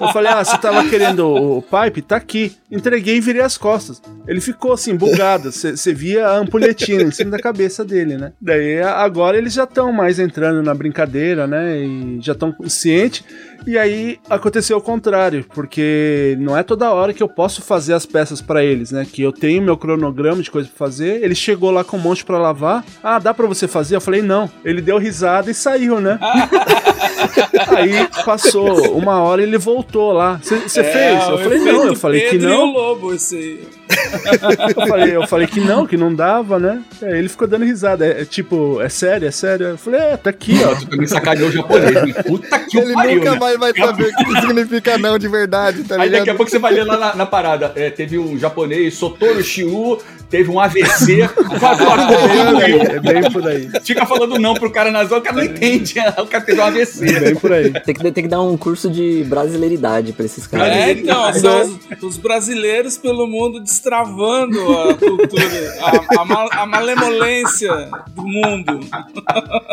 Eu 0.00 0.08
falei, 0.08 0.32
ah, 0.32 0.44
você 0.44 0.58
tava 0.58 0.88
querendo 0.88 1.26
o, 1.28 1.62
pipe? 1.62 2.02
Tá 2.02 2.16
aqui. 2.16 2.56
Entreguei 2.70 3.16
e 3.16 3.20
virei 3.20 3.42
as 3.42 3.56
costas. 3.56 4.02
Ele 4.26 4.40
ficou 4.40 4.72
assim, 4.72 4.94
bugado. 4.94 5.52
Você 5.52 5.92
via 5.94 6.26
a 6.26 6.38
ampulhetinha 6.38 7.02
em 7.02 7.10
cima 7.10 7.30
da 7.32 7.38
cabeça 7.38 7.84
dele, 7.84 8.16
né? 8.16 8.32
Daí 8.40 8.80
agora 8.82 9.36
eles 9.38 9.52
já 9.54 9.64
estão 9.64 9.92
mais 9.92 10.18
entrando 10.18 10.62
na 10.62 10.74
brincadeira, 10.74 11.46
né? 11.46 11.78
E 11.78 12.18
já 12.20 12.32
estão 12.32 12.52
conscientes. 12.52 13.22
E 13.66 13.76
aí 13.76 14.18
aconteceu 14.30 14.76
o 14.76 14.80
contrário, 14.80 15.44
porque 15.54 16.36
não 16.38 16.56
é 16.56 16.62
toda 16.62 16.90
hora 16.92 17.12
que 17.12 17.22
eu 17.22 17.28
posso 17.28 17.62
fazer 17.62 17.94
as 17.94 18.06
peças 18.06 18.40
pra 18.40 18.62
eles, 18.64 18.92
né? 18.92 19.04
Que 19.10 19.22
eu 19.22 19.32
tenho 19.32 19.62
meu 19.62 19.76
cronograma 19.76 20.40
de 20.42 20.50
coisa 20.50 20.68
pra 20.68 20.86
fazer. 20.86 21.22
Ele 21.24 21.34
chegou 21.34 21.70
lá 21.70 21.82
com 21.82 21.96
um 21.96 22.00
monte 22.00 22.24
pra 22.24 22.38
lavar. 22.38 22.84
Ah, 23.02 23.18
dá 23.18 23.34
pra 23.34 23.46
você 23.46 23.66
fazer? 23.66 23.96
Eu 23.96 24.00
falei, 24.00 24.22
não. 24.22 24.48
Ele 24.64 24.80
deu 24.80 24.98
risada 24.98 25.50
e 25.50 25.54
saiu, 25.54 26.00
né? 26.00 26.18
aí 27.76 28.08
passou 28.24 28.96
uma 28.96 29.20
hora 29.20 29.40
e 29.40 29.44
ele 29.44 29.58
voltou 29.58 30.12
lá. 30.12 30.38
Você 30.42 30.80
É, 30.80 30.84
fez? 30.84 31.28
Eu 31.28 31.34
o 31.34 31.38
falei, 31.38 31.58
não. 31.58 31.84
Eu 31.86 31.96
falei 31.96 32.20
que 32.22 32.30
Pedro 32.32 32.48
e 32.48 32.52
o 32.52 32.56
não. 32.56 32.66
lobo, 32.72 33.14
esse 33.14 33.36
aí. 33.36 33.60
Eu 34.76 34.86
falei, 34.86 35.16
eu 35.16 35.26
falei 35.26 35.46
que 35.46 35.60
não, 35.60 35.86
que 35.86 35.96
não 35.96 36.14
dava, 36.14 36.58
né? 36.58 36.82
Aí 37.02 37.18
ele 37.18 37.28
ficou 37.28 37.46
dando 37.46 37.64
risada. 37.64 38.06
É, 38.06 38.22
é 38.22 38.24
tipo, 38.24 38.80
é 38.80 38.88
sério, 38.88 39.28
é 39.28 39.30
sério? 39.30 39.66
Eu 39.68 39.78
falei, 39.78 40.00
é, 40.00 40.16
tá 40.16 40.30
aqui, 40.30 40.58
ó. 40.64 40.74
Tu 40.74 40.86
também 40.88 41.06
sacaneou 41.06 41.48
o 41.48 41.52
japonês. 41.52 41.92
né? 41.94 42.22
Puta 42.22 42.58
que 42.60 42.78
Ele 42.78 42.92
pariu, 42.94 43.16
nunca 43.16 43.32
né? 43.32 43.38
mais 43.38 43.58
vai 43.58 43.74
saber 43.74 44.04
o 44.04 44.24
que 44.24 44.40
significa 44.40 44.98
não 44.98 45.18
de 45.18 45.28
verdade, 45.28 45.84
tá 45.84 46.00
Aí 46.00 46.10
daqui 46.10 46.30
a 46.30 46.34
pouco 46.34 46.50
você 46.50 46.58
vai 46.58 46.72
ler 46.72 46.84
lá 46.84 46.96
na, 46.96 47.14
na 47.14 47.26
parada. 47.26 47.72
É, 47.74 47.90
teve 47.90 48.18
um 48.18 48.38
japonês, 48.38 48.94
Sotoro 48.94 49.42
Shiu, 49.42 49.98
teve 50.28 50.50
um 50.50 50.58
AVC, 50.60 51.28
quatro 51.60 51.88
horas 51.88 52.06
É 52.92 53.00
bem 53.00 53.30
por 53.32 53.46
aí. 53.46 53.68
Fica 53.84 54.04
falando 54.06 54.38
não 54.38 54.54
pro 54.54 54.70
cara 54.70 54.90
na 54.90 55.04
zona, 55.04 55.20
o 55.20 55.22
cara 55.22 55.36
não 55.36 55.44
entende. 55.44 55.94
O 56.18 56.26
cara 56.26 56.44
teve 56.44 56.60
um 56.60 56.64
AVC. 56.64 57.06
É 57.16 57.20
bem 57.20 57.34
por 57.36 57.52
aí. 57.52 57.72
Tem 57.80 57.94
que, 57.94 58.10
tem 58.12 58.24
que 58.24 58.28
dar 58.28 58.42
um 58.42 58.56
curso 58.56 58.90
de 58.90 59.24
brasileiridade 59.24 60.12
pra 60.12 60.24
esses 60.24 60.46
caras. 60.46 60.68
É, 60.68 60.92
então, 60.92 61.32
são 61.34 61.62
os, 61.62 62.02
os 62.02 62.16
brasileiros 62.16 62.96
pelo 62.98 63.26
mundo 63.26 63.60
destravando 63.60 64.58
a 64.78 64.94
cultura, 64.94 65.74
a, 65.80 66.22
a, 66.60 66.62
a 66.62 66.66
malemolência 66.66 67.70
do 68.14 68.22
mundo. 68.26 68.80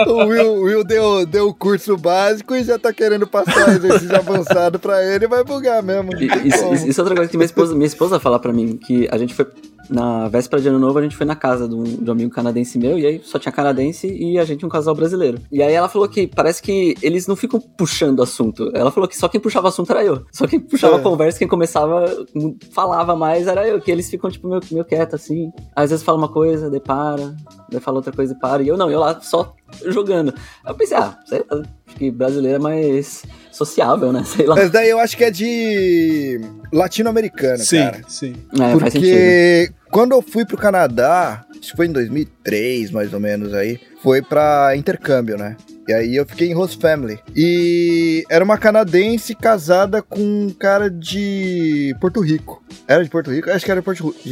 O 0.07 0.25
Will, 0.25 0.53
o 0.53 0.61
Will 0.63 0.83
deu, 0.83 1.25
deu 1.25 1.47
o 1.47 1.53
curso 1.53 1.97
básico 1.97 2.55
e 2.55 2.63
já 2.63 2.77
tá 2.77 2.93
querendo 2.93 3.25
passar 3.27 3.69
exercício 3.69 4.15
avançado 4.15 4.79
pra 4.79 5.03
ele, 5.03 5.27
vai 5.27 5.43
bugar 5.43 5.81
mesmo. 5.83 6.11
E- 6.15 6.47
Isso, 6.47 6.73
isso- 6.73 6.87
isso 6.87 7.01
é 7.01 7.03
outra 7.03 7.15
coisa 7.15 7.29
que 7.31 7.37
minha 7.37 7.45
esposa, 7.45 7.73
minha 7.73 7.87
esposa 7.87 8.19
fala 8.19 8.39
pra 8.39 8.51
mim, 8.53 8.77
que 8.77 9.07
a 9.11 9.17
gente 9.17 9.33
foi, 9.33 9.45
na 9.89 10.27
véspera 10.27 10.61
de 10.61 10.67
ano 10.69 10.79
novo, 10.79 10.97
a 10.99 11.01
gente 11.01 11.15
foi 11.15 11.25
na 11.25 11.35
casa 11.35 11.67
de 11.67 11.75
um, 11.75 11.83
de 11.83 12.09
um 12.09 12.13
amigo 12.13 12.31
canadense 12.31 12.77
meu, 12.77 12.97
e 12.97 13.05
aí 13.05 13.21
só 13.23 13.37
tinha 13.37 13.51
canadense 13.51 14.07
e 14.07 14.39
a 14.39 14.45
gente 14.45 14.65
um 14.65 14.69
casal 14.69 14.95
brasileiro. 14.95 15.39
E 15.51 15.61
aí 15.61 15.73
ela 15.73 15.89
falou 15.89 16.07
que 16.07 16.27
parece 16.27 16.61
que 16.61 16.95
eles 17.01 17.27
não 17.27 17.35
ficam 17.35 17.59
puxando 17.59 18.21
assunto. 18.21 18.71
Ela 18.73 18.91
falou 18.91 19.07
que 19.07 19.17
só 19.17 19.27
quem 19.27 19.41
puxava 19.41 19.67
assunto 19.67 19.91
era 19.91 20.03
eu. 20.03 20.25
Só 20.31 20.47
quem 20.47 20.59
puxava 20.59 20.95
É. 20.95 20.99
a 20.99 21.01
conversa, 21.01 21.39
quem 21.39 21.47
começava, 21.47 22.05
hum, 22.35 22.55
falava 22.71 23.15
mais 23.15 23.47
era 23.47 23.67
eu, 23.67 23.79
que 23.81 23.91
eles 23.91 24.09
ficam, 24.09 24.29
tipo, 24.29 24.47
meio, 24.47 24.61
meio 24.71 24.85
quieto, 24.85 25.15
assim. 25.15 25.51
Às 25.75 25.89
vezes 25.89 26.03
fala 26.03 26.17
uma 26.17 26.29
coisa, 26.29 26.69
daí 26.69 26.79
para, 26.79 27.35
daí 27.69 27.81
fala 27.81 27.97
outra 27.97 28.11
coisa 28.13 28.33
e 28.33 28.39
para. 28.39 28.63
E 28.63 28.67
eu 28.67 28.77
não, 28.77 28.89
eu 28.89 28.99
lá 28.99 29.19
só 29.21 29.53
jogando. 29.85 30.33
Aí 30.63 30.71
eu 30.71 30.75
pensei, 30.75 30.97
ah, 30.97 31.17
sei 31.25 31.43
lá, 31.49 31.61
acho 31.93 31.95
que 31.95 32.11
brasileiro 32.11 32.57
é 32.57 32.59
mais 32.59 33.23
sociável, 33.51 34.11
né? 34.11 34.23
Sei 34.25 34.45
lá. 34.45 34.55
Mas 34.55 34.71
daí 34.71 34.89
eu 34.89 34.99
acho 34.99 35.15
que 35.15 35.23
é 35.23 35.31
de 35.31 36.41
latino-americano, 36.71 37.59
Sim, 37.59 37.77
cara. 37.77 38.01
sim. 38.07 38.33
É, 38.53 38.79
faz 38.79 38.93
sentido. 38.93 39.11
Porque 39.11 39.71
quando 39.91 40.11
eu 40.13 40.21
fui 40.21 40.43
pro 40.45 40.57
Canadá, 40.57 41.45
acho 41.51 41.71
que 41.71 41.77
foi 41.77 41.85
em 41.87 41.91
2003, 41.91 42.91
mais 42.91 43.13
ou 43.13 43.19
menos 43.19 43.53
aí, 43.53 43.79
foi 44.01 44.21
pra 44.21 44.75
intercâmbio, 44.75 45.37
né? 45.37 45.55
E 45.87 45.93
aí 45.93 46.15
eu 46.15 46.25
fiquei 46.25 46.49
em 46.49 46.53
host 46.53 46.77
family. 46.79 47.19
E 47.35 48.23
era 48.29 48.43
uma 48.43 48.57
canadense 48.57 49.35
casada 49.35 50.01
com 50.01 50.19
um 50.21 50.49
cara 50.49 50.89
de 50.89 51.95
Porto 51.99 52.21
Rico. 52.21 52.63
Era 52.87 53.03
de 53.03 53.09
Porto 53.09 53.31
Rico? 53.31 53.49
Acho 53.49 53.65
que 53.65 53.71
era 53.71 53.81
de 53.81 53.85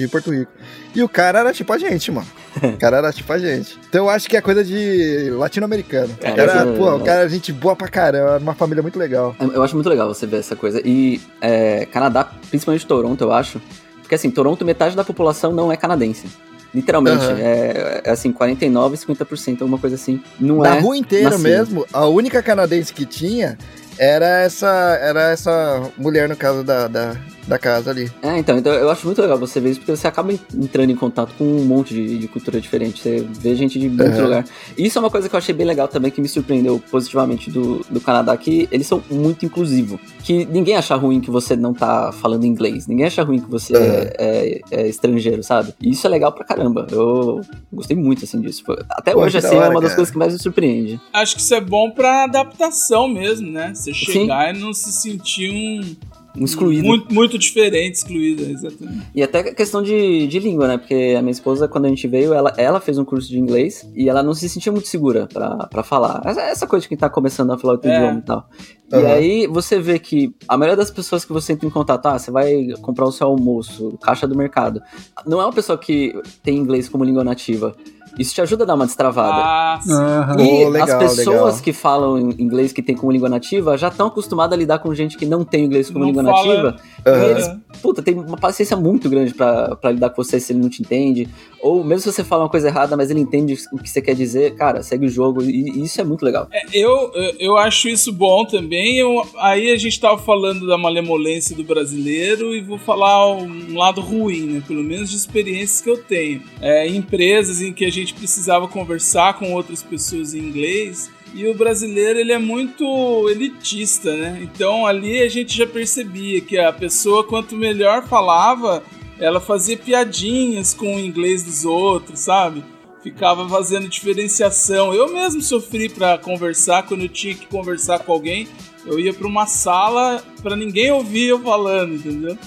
Porto, 0.07 0.31
Rico. 0.31 0.51
E 0.95 1.03
o 1.03 1.09
cara 1.09 1.39
era 1.39 1.53
tipo 1.53 1.71
a 1.73 1.77
gente, 1.77 2.11
mano. 2.11 2.27
O 2.63 2.77
cara 2.77 2.97
era 2.97 3.11
tipo 3.11 3.31
a 3.31 3.37
gente. 3.37 3.77
Então 3.89 4.05
eu 4.05 4.09
acho 4.09 4.29
que 4.29 4.37
é 4.37 4.41
coisa 4.41 4.63
de 4.63 5.29
latino-americano. 5.31 6.17
É, 6.21 6.31
Era, 6.31 6.65
pô, 6.67 6.89
é, 6.89 6.93
o 6.95 6.99
cara 6.99 7.21
era 7.21 7.29
gente 7.29 7.51
boa 7.51 7.75
pra 7.75 7.87
caramba, 7.87 8.31
era 8.31 8.39
uma 8.39 8.55
família 8.55 8.81
muito 8.81 8.97
legal. 8.97 9.35
Eu 9.39 9.61
acho 9.63 9.75
muito 9.75 9.89
legal 9.89 10.07
você 10.07 10.25
ver 10.25 10.37
essa 10.39 10.55
coisa. 10.55 10.81
E 10.85 11.21
é, 11.41 11.85
Canadá, 11.85 12.31
principalmente 12.49 12.85
Toronto, 12.85 13.21
eu 13.21 13.31
acho. 13.31 13.61
Porque 14.01 14.15
assim, 14.15 14.31
Toronto, 14.31 14.65
metade 14.65 14.95
da 14.95 15.03
população 15.03 15.51
não 15.51 15.71
é 15.71 15.77
canadense. 15.77 16.27
Literalmente. 16.73 17.23
Aham. 17.23 17.37
É, 17.39 18.01
é 18.05 18.09
assim, 18.11 18.31
49, 18.31 18.97
50%, 18.97 19.61
alguma 19.61 19.77
coisa 19.77 19.95
assim. 19.95 20.21
Não 20.39 20.57
Na 20.57 20.77
é. 20.77 20.79
rua 20.79 20.95
inteira 20.97 21.37
mesmo, 21.37 21.85
a 21.91 22.05
única 22.05 22.41
canadense 22.41 22.93
que 22.93 23.05
tinha 23.05 23.57
era 23.97 24.39
essa, 24.39 24.97
era 25.01 25.31
essa 25.31 25.91
mulher 25.97 26.29
no 26.29 26.35
caso 26.35 26.63
da, 26.63 26.87
da, 26.87 27.15
da 27.47 27.57
casa 27.59 27.91
ali. 27.91 28.11
É, 28.21 28.37
então, 28.37 28.57
então 28.57 28.71
eu 28.73 28.89
acho 28.89 29.05
muito 29.05 29.21
legal 29.21 29.37
você 29.37 29.59
ver 29.59 29.71
isso, 29.71 29.79
porque 29.79 29.95
você 29.95 30.07
acaba 30.07 30.31
entrando 30.55 30.89
em 30.91 30.95
contato 30.95 31.33
com 31.37 31.43
um 31.43 31.65
monte 31.65 31.93
de, 31.93 32.17
de 32.17 32.27
cultura 32.27 32.59
diferente. 32.61 33.01
Você 33.01 33.25
vê 33.39 33.55
gente 33.55 33.79
de 33.79 33.89
muito 33.89 34.15
Uhum. 34.17 34.23
lugar. 34.23 34.45
E 34.77 34.85
isso 34.85 34.97
é 34.97 35.01
uma 35.01 35.09
coisa 35.09 35.27
que 35.29 35.35
eu 35.35 35.37
achei 35.37 35.53
bem 35.53 35.65
legal 35.65 35.87
também, 35.87 36.11
que 36.11 36.21
me 36.21 36.27
surpreendeu 36.27 36.81
positivamente 36.91 37.49
do, 37.49 37.85
do 37.89 37.99
Canadá, 37.99 38.35
que 38.37 38.67
eles 38.71 38.87
são 38.87 39.03
muito 39.09 39.45
inclusivos. 39.45 39.99
Que 40.23 40.45
ninguém 40.45 40.75
acha 40.75 40.95
ruim 40.95 41.19
que 41.19 41.29
você 41.31 41.55
não 41.55 41.73
tá 41.73 42.11
falando 42.11 42.45
inglês. 42.45 42.87
Ninguém 42.87 43.05
acha 43.07 43.23
ruim 43.23 43.39
que 43.39 43.49
você 43.49 43.75
Uhum. 43.75 43.83
é, 43.83 44.13
é- 44.19 44.61
é 44.71 44.87
estrangeiro, 44.87 45.43
sabe? 45.43 45.73
E 45.81 45.89
isso 45.91 46.05
é 46.05 46.09
legal 46.09 46.31
pra 46.31 46.45
caramba. 46.45 46.87
Eu 46.91 47.41
gostei 47.71 47.95
muito, 47.97 48.25
assim, 48.25 48.39
disso. 48.39 48.63
Até 48.89 49.13
Pô, 49.13 49.21
hoje, 49.21 49.37
assim, 49.37 49.55
é 49.55 49.59
hora, 49.59 49.69
uma 49.71 49.81
das 49.81 49.91
cara. 49.91 49.95
coisas 49.95 50.11
que 50.11 50.17
mais 50.17 50.33
me 50.33 50.39
surpreende. 50.39 50.99
Acho 51.13 51.35
que 51.35 51.41
isso 51.41 51.53
é 51.55 51.61
bom 51.61 51.91
pra 51.91 52.23
adaptação 52.25 53.07
mesmo, 53.07 53.49
né? 53.51 53.71
Você 53.73 53.93
Sim. 53.93 54.05
chegar 54.05 54.55
e 54.55 54.59
não 54.59 54.73
se 54.73 54.91
sentir 54.91 55.49
um. 55.51 55.95
Um 56.37 56.45
excluído. 56.45 56.87
Muito, 56.87 57.13
muito 57.13 57.37
diferente, 57.37 57.95
excluído, 57.95 58.43
exatamente. 58.43 59.07
E 59.13 59.21
até 59.21 59.53
questão 59.53 59.81
de, 59.83 60.27
de 60.27 60.39
língua, 60.39 60.67
né? 60.67 60.77
Porque 60.77 61.15
a 61.17 61.21
minha 61.21 61.31
esposa, 61.31 61.67
quando 61.67 61.85
a 61.85 61.89
gente 61.89 62.07
veio, 62.07 62.33
ela, 62.33 62.53
ela 62.57 62.79
fez 62.79 62.97
um 62.97 63.03
curso 63.03 63.27
de 63.29 63.37
inglês 63.37 63.85
e 63.95 64.07
ela 64.09 64.23
não 64.23 64.33
se 64.33 64.47
sentia 64.47 64.71
muito 64.71 64.87
segura 64.87 65.27
pra, 65.31 65.67
pra 65.67 65.83
falar. 65.83 66.21
Essa, 66.25 66.41
essa 66.41 66.67
coisa 66.67 66.83
de 66.83 66.89
quem 66.89 66.97
tá 66.97 67.09
começando 67.09 67.51
a 67.51 67.57
falar 67.57 67.73
outro 67.73 67.89
É. 67.89 67.95
idioma 67.97 68.19
e 68.19 68.21
tal. 68.21 68.49
E 68.91 68.95
Aham. 68.95 69.07
aí 69.13 69.47
você 69.47 69.79
vê 69.79 69.97
que 69.99 70.33
a 70.47 70.57
maioria 70.57 70.75
das 70.77 70.91
pessoas 70.91 71.23
que 71.25 71.31
você 71.33 71.53
entra 71.53 71.65
em 71.67 71.71
contato, 71.71 72.05
ah, 72.07 72.17
você 72.19 72.29
vai 72.31 72.67
comprar 72.81 73.05
o 73.05 73.11
seu 73.11 73.27
almoço, 73.27 73.97
caixa 74.01 74.27
do 74.27 74.35
mercado. 74.35 74.81
Não 75.25 75.39
é 75.41 75.45
uma 75.45 75.53
pessoa 75.53 75.77
que 75.77 76.13
tem 76.43 76.57
inglês 76.57 76.87
como 76.89 77.03
língua 77.03 77.23
nativa. 77.23 77.75
Isso 78.19 78.33
te 78.35 78.41
ajuda 78.41 78.63
a 78.63 78.67
dar 78.67 78.75
uma 78.75 78.85
destravada. 78.85 79.41
Ah, 79.43 79.79
sim. 79.81 79.91
Aham. 79.93 80.41
E 80.41 80.63
Pô, 80.63 80.69
legal, 80.69 80.87
as 81.01 81.15
pessoas 81.15 81.37
legal. 81.37 81.61
que 81.63 81.73
falam 81.73 82.19
inglês 82.37 82.71
que 82.73 82.81
tem 82.81 82.95
como 82.95 83.11
língua 83.11 83.29
nativa 83.29 83.77
já 83.77 83.87
estão 83.87 84.07
acostumadas 84.07 84.53
a 84.53 84.59
lidar 84.59 84.79
com 84.79 84.93
gente 84.93 85.17
que 85.17 85.25
não 85.25 85.43
tem 85.45 85.65
inglês 85.65 85.89
como 85.89 85.99
Não 86.05 86.07
língua 86.07 86.23
fala- 86.23 86.35
nativa. 86.53 86.75
Aham. 87.05 87.25
E 87.25 87.29
eles, 87.31 87.49
puta, 87.81 88.01
tem 88.01 88.13
uma 88.15 88.37
paciência 88.37 88.75
muito 88.77 89.09
grande 89.09 89.33
pra 89.33 89.75
pra 89.75 89.91
lidar 89.91 90.09
com 90.09 90.23
você 90.23 90.39
se 90.39 90.51
ele 90.53 90.59
não 90.59 90.69
te 90.69 90.81
entende. 90.81 91.27
Ou 91.61 91.83
mesmo 91.83 92.01
se 92.01 92.11
você 92.11 92.23
fala 92.23 92.43
uma 92.43 92.49
coisa 92.49 92.67
errada, 92.67 92.97
mas 92.97 93.09
ele 93.11 93.19
entende 93.19 93.55
o 93.71 93.77
que 93.77 93.89
você 93.89 94.01
quer 94.01 94.15
dizer, 94.15 94.55
cara, 94.55 94.81
segue 94.83 95.05
o 95.05 95.09
jogo. 95.09 95.41
E, 95.43 95.69
e 95.69 95.83
isso 95.83 96.01
é 96.01 96.03
muito 96.03 96.23
legal. 96.25 96.47
É, 96.51 96.61
Eu, 96.73 97.11
eu 97.39 97.57
acho 97.57 97.87
isso 97.87 98.11
bom 98.11 98.45
também. 98.45 98.97
Eu- 98.99 99.23
aí 99.37 99.71
a 99.71 99.77
gente 99.77 99.99
tava 99.99 100.17
falando 100.17 100.65
da 100.67 100.77
malemolência 100.77 101.55
do 101.55 101.63
brasileiro 101.63 102.53
e 102.55 102.61
vou 102.61 102.77
falar 102.77 103.35
um 103.35 103.77
lado 103.77 104.01
ruim, 104.01 104.41
né? 104.47 104.63
Pelo 104.67 104.83
menos 104.83 105.09
de 105.09 105.15
experiências 105.17 105.81
que 105.81 105.89
eu 105.89 105.97
tenho. 105.97 106.41
É, 106.59 106.87
em 106.87 106.97
empresas 106.97 107.61
em 107.61 107.71
que 107.73 107.85
a 107.85 107.91
gente 107.91 108.00
precisava 108.09 108.67
conversar 108.67 109.37
com 109.37 109.53
outras 109.53 109.83
pessoas 109.83 110.33
em 110.33 110.39
inglês. 110.39 111.09
E 111.33 111.47
o 111.47 111.53
brasileiro, 111.53 112.19
ele 112.19 112.33
é 112.33 112.37
muito 112.37 113.29
elitista, 113.29 114.15
né? 114.15 114.39
Então 114.41 114.85
ali 114.85 115.21
a 115.21 115.29
gente 115.29 115.57
já 115.57 115.65
percebia 115.65 116.41
que 116.41 116.57
a 116.57 116.73
pessoa, 116.73 117.23
quanto 117.23 117.55
melhor 117.55 118.05
falava, 118.07 118.83
ela 119.19 119.39
fazia 119.39 119.77
piadinhas 119.77 120.73
com 120.73 120.95
o 120.95 120.99
inglês 120.99 121.43
dos 121.43 121.63
outros, 121.63 122.19
sabe? 122.19 122.63
ficava 123.01 123.47
fazendo 123.49 123.87
diferenciação. 123.87 124.93
Eu 124.93 125.11
mesmo 125.11 125.41
sofri 125.41 125.89
para 125.89 126.17
conversar 126.17 126.83
quando 126.83 127.01
eu 127.01 127.09
tinha 127.09 127.33
que 127.33 127.47
conversar 127.47 127.99
com 127.99 128.11
alguém. 128.11 128.47
Eu 128.85 128.99
ia 128.99 129.13
para 129.13 129.27
uma 129.27 129.45
sala 129.45 130.23
para 130.41 130.55
ninguém 130.55 130.91
ouvir 130.91 131.27
eu 131.27 131.39
falando, 131.39 131.95
entendeu? 131.95 132.37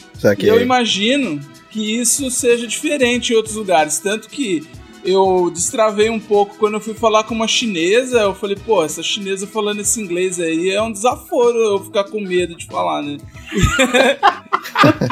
E 0.46 0.48
eu 0.48 0.60
imagino 0.60 1.40
que 1.70 2.00
isso 2.00 2.30
seja 2.30 2.66
diferente 2.66 3.32
em 3.32 3.36
outros 3.36 3.56
lugares, 3.56 3.98
tanto 3.98 4.28
que 4.28 4.66
eu 5.04 5.50
destravei 5.52 6.08
um 6.08 6.18
pouco 6.18 6.56
quando 6.56 6.74
eu 6.74 6.80
fui 6.80 6.94
falar 6.94 7.24
com 7.24 7.34
uma 7.34 7.46
chinesa. 7.46 8.20
Eu 8.20 8.34
falei, 8.34 8.56
pô, 8.56 8.82
essa 8.82 9.02
chinesa 9.02 9.46
falando 9.46 9.80
esse 9.80 10.00
inglês 10.00 10.40
aí 10.40 10.70
é 10.70 10.82
um 10.82 10.90
desaforo 10.90 11.56
eu 11.56 11.84
ficar 11.84 12.04
com 12.04 12.20
medo 12.20 12.56
de 12.56 12.66
falar, 12.66 13.02
né? 13.02 13.18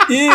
e 0.08 0.28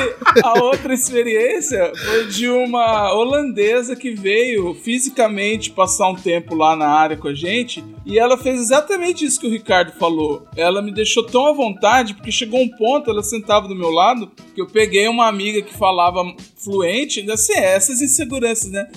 a 0.43 0.61
outra 0.61 0.93
experiência 0.93 1.91
foi 1.95 2.27
de 2.27 2.47
uma 2.47 3.13
holandesa 3.13 3.95
que 3.95 4.11
veio 4.11 4.73
fisicamente 4.75 5.71
passar 5.71 6.09
um 6.09 6.15
tempo 6.15 6.55
lá 6.55 6.75
na 6.75 6.87
área 6.87 7.17
com 7.17 7.27
a 7.27 7.33
gente 7.33 7.83
e 8.05 8.17
ela 8.17 8.37
fez 8.37 8.59
exatamente 8.59 9.25
isso 9.25 9.39
que 9.39 9.47
o 9.47 9.51
Ricardo 9.51 9.91
falou. 9.93 10.47
Ela 10.55 10.81
me 10.81 10.93
deixou 10.93 11.23
tão 11.23 11.47
à 11.47 11.51
vontade 11.51 12.13
porque 12.13 12.31
chegou 12.31 12.61
um 12.61 12.69
ponto, 12.69 13.09
ela 13.09 13.23
sentava 13.23 13.67
do 13.67 13.75
meu 13.75 13.89
lado, 13.89 14.31
que 14.53 14.61
eu 14.61 14.67
peguei 14.67 15.07
uma 15.07 15.27
amiga 15.27 15.61
que 15.61 15.73
falava 15.73 16.23
fluente, 16.55 17.19
ainda 17.19 17.33
assim, 17.33 17.57
essas 17.57 18.01
inseguranças, 18.01 18.71
né? 18.71 18.87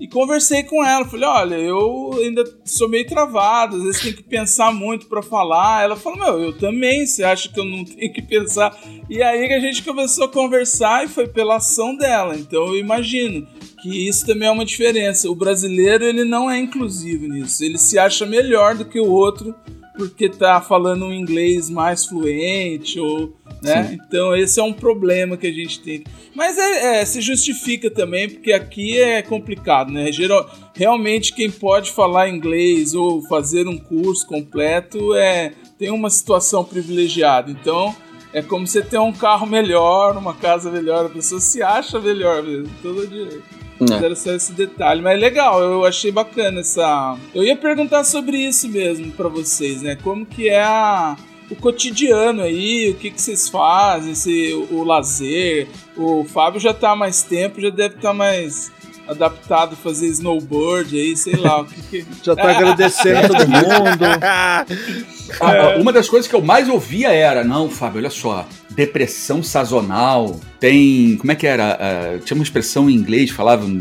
E 0.00 0.08
conversei 0.08 0.62
com 0.62 0.82
ela, 0.82 1.04
falei, 1.04 1.28
olha, 1.28 1.54
eu 1.56 2.12
ainda 2.18 2.42
sou 2.64 2.88
meio 2.88 3.06
travado, 3.06 3.76
às 3.76 3.82
vezes 3.82 4.00
tem 4.00 4.12
que 4.14 4.22
pensar 4.22 4.72
muito 4.72 5.06
pra 5.06 5.20
falar. 5.20 5.84
Ela 5.84 5.94
falou, 5.94 6.18
meu, 6.18 6.40
eu 6.40 6.58
também, 6.58 7.06
você 7.06 7.22
acha 7.22 7.50
que 7.50 7.60
eu 7.60 7.66
não 7.66 7.84
tenho 7.86 8.10
que 8.10 8.22
pensar? 8.22 8.74
E 9.10 9.22
aí 9.22 9.46
que 9.46 9.52
a 9.52 9.60
gente 9.60 9.82
começou 9.82 10.24
a 10.24 10.28
conversar 10.28 11.04
e 11.04 11.08
foi 11.08 11.28
pela 11.28 11.56
ação 11.56 11.94
dela. 11.94 12.34
Então 12.34 12.68
eu 12.68 12.78
imagino 12.78 13.46
que 13.80 14.08
isso 14.08 14.26
também 14.26 14.48
é 14.48 14.50
uma 14.50 14.64
diferença. 14.64 15.30
O 15.30 15.34
brasileiro, 15.34 16.04
ele 16.04 16.24
não 16.24 16.50
é 16.50 16.58
inclusivo 16.58 17.26
nisso. 17.26 17.64
Ele 17.64 17.78
se 17.78 17.98
acha 17.98 18.26
melhor 18.26 18.74
do 18.74 18.84
que 18.84 19.00
o 19.00 19.10
outro 19.10 19.54
porque 19.96 20.30
tá 20.30 20.62
falando 20.62 21.04
um 21.04 21.12
inglês 21.12 21.68
mais 21.68 22.06
fluente 22.06 22.98
ou 22.98 23.34
né? 23.62 23.90
Então 23.92 24.34
esse 24.34 24.58
é 24.58 24.62
um 24.62 24.72
problema 24.72 25.36
que 25.36 25.46
a 25.46 25.52
gente 25.52 25.80
tem. 25.80 26.02
Mas 26.34 26.56
é, 26.56 27.00
é, 27.00 27.04
se 27.04 27.20
justifica 27.20 27.90
também, 27.90 28.28
porque 28.28 28.52
aqui 28.52 28.98
é 28.98 29.20
complicado, 29.20 29.92
né? 29.92 30.10
Geral, 30.10 30.50
realmente 30.74 31.34
quem 31.34 31.50
pode 31.50 31.90
falar 31.90 32.28
inglês 32.28 32.94
ou 32.94 33.20
fazer 33.22 33.68
um 33.68 33.76
curso 33.76 34.26
completo 34.26 35.14
é 35.14 35.52
tem 35.78 35.90
uma 35.90 36.08
situação 36.08 36.64
privilegiada. 36.64 37.50
Então 37.50 37.94
é 38.32 38.40
como 38.40 38.66
você 38.66 38.80
ter 38.80 38.98
um 38.98 39.12
carro 39.12 39.46
melhor, 39.46 40.16
uma 40.16 40.34
casa 40.34 40.70
melhor, 40.70 41.06
a 41.06 41.10
pessoa 41.10 41.40
se 41.40 41.62
acha 41.62 41.98
melhor 42.00 42.42
mesmo. 42.42 42.70
Todo 42.82 43.06
dia. 43.06 43.42
É. 43.80 44.04
Era 44.04 44.14
só 44.14 44.32
esse 44.32 44.52
detalhe, 44.52 45.00
mas 45.00 45.18
legal, 45.18 45.62
eu 45.62 45.84
achei 45.84 46.12
bacana 46.12 46.60
essa. 46.60 47.16
Eu 47.34 47.42
ia 47.42 47.56
perguntar 47.56 48.04
sobre 48.04 48.36
isso 48.36 48.68
mesmo 48.68 49.10
pra 49.12 49.28
vocês, 49.28 49.82
né? 49.82 49.96
Como 49.96 50.26
que 50.26 50.48
é 50.48 50.62
a 50.62 51.16
o 51.50 51.56
cotidiano 51.56 52.42
aí, 52.42 52.90
o 52.90 52.94
que, 52.94 53.10
que 53.10 53.20
vocês 53.20 53.48
fazem, 53.48 54.14
se, 54.14 54.52
o, 54.52 54.76
o 54.76 54.84
lazer. 54.84 55.66
O 55.96 56.24
Fábio 56.24 56.60
já 56.60 56.72
tá 56.72 56.92
há 56.92 56.96
mais 56.96 57.22
tempo, 57.22 57.60
já 57.60 57.70
deve 57.70 57.96
estar 57.96 58.14
mais, 58.14 58.70
adaptado 59.10 59.74
fazer 59.74 60.06
snowboard 60.06 60.96
aí, 60.96 61.16
sei 61.16 61.34
lá 61.34 61.62
o 61.62 61.64
que 61.64 61.82
que... 61.82 62.06
Já 62.22 62.36
tá 62.36 62.50
agradecendo 62.50 63.28
todo 63.28 63.48
mundo. 63.48 64.04
Ah, 64.22 64.64
ah, 65.40 65.76
Uma 65.80 65.92
das 65.92 66.08
coisas 66.08 66.28
que 66.28 66.34
eu 66.34 66.40
mais 66.40 66.68
ouvia 66.68 67.12
era, 67.12 67.42
não, 67.42 67.68
Fábio, 67.68 67.98
olha 67.98 68.10
só, 68.10 68.46
depressão 68.70 69.42
sazonal, 69.42 70.38
tem, 70.58 71.16
como 71.16 71.32
é 71.32 71.34
que 71.34 71.46
era? 71.46 71.72
Ah, 71.80 72.18
tinha 72.24 72.34
uma 72.36 72.44
expressão 72.44 72.88
em 72.88 72.94
inglês, 72.94 73.30
falavam 73.30 73.80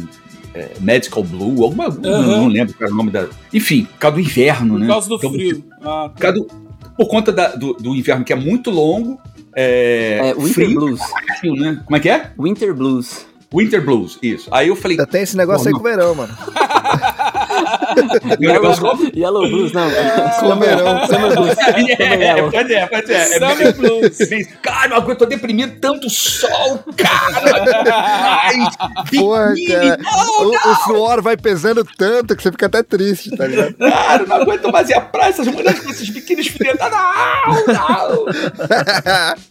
é, 0.53 0.71
medical 0.79 1.23
blue, 1.23 1.63
alguma, 1.63 1.89
não, 1.89 2.21
não 2.23 2.47
lembro 2.47 2.73
qual 2.73 2.85
era 2.87 2.93
o 2.93 2.97
nome 2.97 3.11
da... 3.11 3.27
Enfim, 3.53 3.85
por 3.85 3.97
causa 3.99 4.15
do 4.15 4.21
inverno, 4.21 4.73
Por 4.73 4.79
né? 4.79 4.87
causa 4.87 5.07
do 5.09 5.15
Então, 5.15 5.31
frio. 5.31 5.63
Ah, 5.81 6.09
Por, 6.13 6.19
causa 6.21 6.37
do- 6.39 6.47
por 6.97 7.07
conta 7.07 7.31
da- 7.31 7.55
do, 7.55 7.73
do 7.73 7.95
inverno, 7.95 8.25
que 8.25 8.33
é 8.33 8.35
muito 8.35 8.69
longo, 8.71 9.19
é, 9.55 10.19
É, 10.29 10.33
Winter 10.33 10.53
frio, 10.53 10.73
Blues. 10.73 10.99
frio, 11.39 11.53
né? 11.55 11.81
Como 11.85 11.95
é 11.95 11.99
que 11.99 12.09
é? 12.09 12.31
Winter 12.37 12.73
Blues. 12.73 13.25
Winter 13.53 13.83
Blues, 13.83 14.19
isso. 14.21 14.47
Aí 14.51 14.67
eu 14.67 14.75
falei, 14.75 14.97
Já 14.97 15.05
tem 15.07 15.21
esse 15.23 15.35
negócio 15.37 15.67
aí 15.67 15.73
com 15.73 15.79
o 15.79 15.83
verão, 15.83 16.13
mano. 16.13 16.33
Yellow 19.15 19.49
Blues, 19.49 19.71
não. 19.71 19.89
Com 20.39 20.47
o 20.47 20.55
verão. 20.59 21.07
Summer 21.07 21.35
Blues. 21.35 21.55
Summer 21.59 22.01
É, 22.01 22.41
pode 22.49 22.73
é, 22.73 22.87
pode 22.87 23.13
é. 23.13 23.15
é 23.15 23.25
Summer 23.39 23.75
Blues. 23.75 24.17
Cara, 24.61 24.95
eu 24.95 25.15
tô 25.15 25.25
deprimido, 25.25 25.79
tanto 25.79 26.09
sol, 26.09 26.83
cara. 26.95 27.83
Ai, 27.93 28.55
Porra, 29.15 29.53
cara. 29.67 29.97
não, 29.97 30.47
O, 30.47 30.71
o 30.71 30.75
suor 30.85 31.21
vai 31.21 31.37
pesando 31.37 31.83
tanto 31.97 32.35
que 32.35 32.43
você 32.43 32.51
fica 32.51 32.65
até 32.65 32.83
triste, 32.83 33.35
tá 33.35 33.47
ligado? 33.47 33.73
Cara, 33.75 34.25
não 34.25 34.37
aguento 34.37 34.71
mais 34.71 34.89
ir 34.89 34.93
à 34.95 35.01
praia, 35.01 35.29
essas 35.29 35.47
mulheres 35.47 35.79
com 35.79 35.89
esses 35.89 36.09
biquínis 36.09 36.47
filetas. 36.47 36.89
Não, 36.91 37.65
não. 37.67 38.25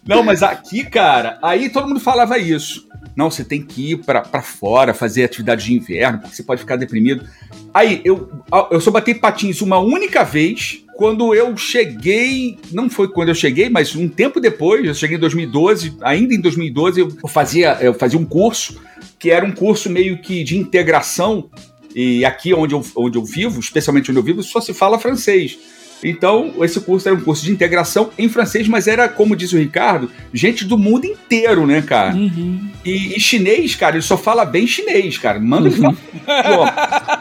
Não, 0.19 0.23
mas 0.23 0.41
aqui, 0.41 0.83
cara, 0.83 1.37
aí 1.41 1.69
todo 1.69 1.87
mundo 1.87 1.99
falava 1.99 2.37
isso. 2.37 2.88
Não, 3.15 3.29
você 3.29 3.43
tem 3.43 3.61
que 3.61 3.91
ir 3.91 3.97
pra 3.97 4.41
fora, 4.41 4.93
fazer 4.93 5.23
atividade 5.23 5.65
de 5.65 5.73
inverno, 5.73 6.19
porque 6.19 6.35
você 6.35 6.43
pode 6.43 6.61
ficar 6.61 6.75
deprimido. 6.75 7.27
Aí, 7.73 8.01
eu, 8.03 8.29
eu 8.71 8.79
só 8.79 8.91
bati 8.91 9.13
patins 9.13 9.61
uma 9.61 9.77
única 9.77 10.23
vez, 10.23 10.83
quando 10.99 11.33
eu 11.33 11.55
cheguei. 11.55 12.57
Não 12.71 12.89
foi 12.89 13.07
quando 13.07 13.29
eu 13.29 13.35
cheguei, 13.35 13.69
mas 13.69 13.95
um 13.95 14.09
tempo 14.09 14.39
depois, 14.41 14.85
eu 14.85 14.93
cheguei 14.93 15.15
em 15.15 15.19
2012, 15.19 15.97
ainda 16.01 16.33
em 16.33 16.41
2012, 16.41 16.99
eu 16.99 17.27
fazia, 17.29 17.77
eu 17.79 17.93
fazia 17.93 18.19
um 18.19 18.25
curso, 18.25 18.81
que 19.17 19.31
era 19.31 19.45
um 19.45 19.51
curso 19.51 19.89
meio 19.89 20.21
que 20.21 20.43
de 20.43 20.57
integração 20.57 21.49
e 21.95 22.23
aqui 22.25 22.53
onde 22.53 22.75
eu, 22.75 22.85
onde 22.95 23.17
eu 23.17 23.23
vivo, 23.23 23.59
especialmente 23.59 24.11
onde 24.11 24.19
eu 24.19 24.23
vivo, 24.23 24.43
só 24.43 24.59
se 24.59 24.73
fala 24.73 24.99
francês. 24.99 25.57
Então, 26.03 26.53
esse 26.61 26.79
curso 26.81 27.07
era 27.07 27.17
um 27.17 27.21
curso 27.21 27.43
de 27.43 27.51
integração 27.51 28.09
em 28.17 28.29
francês, 28.29 28.67
mas 28.67 28.87
era, 28.87 29.09
como 29.09 29.35
disse 29.35 29.55
o 29.55 29.59
Ricardo, 29.59 30.09
gente 30.33 30.65
do 30.65 30.77
mundo 30.77 31.05
inteiro, 31.05 31.67
né, 31.67 31.81
cara? 31.81 32.15
Uhum. 32.15 32.69
E, 32.85 33.15
e 33.15 33.19
chinês, 33.19 33.75
cara, 33.75 33.95
ele 33.95 34.01
só 34.01 34.17
fala 34.17 34.45
bem 34.45 34.65
chinês, 34.65 35.17
cara. 35.17 35.39
Manda 35.39 35.67
ele 35.67 35.77
falar. 35.77 35.95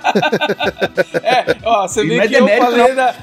É, 1.22 1.56
ó, 1.64 1.86
você 1.86 2.02
E 2.02 2.08
vê 2.08 2.16
é 2.16 2.28
que 2.28 2.34
eu 2.34 2.48
falei, 2.48 2.94
da, 2.94 3.14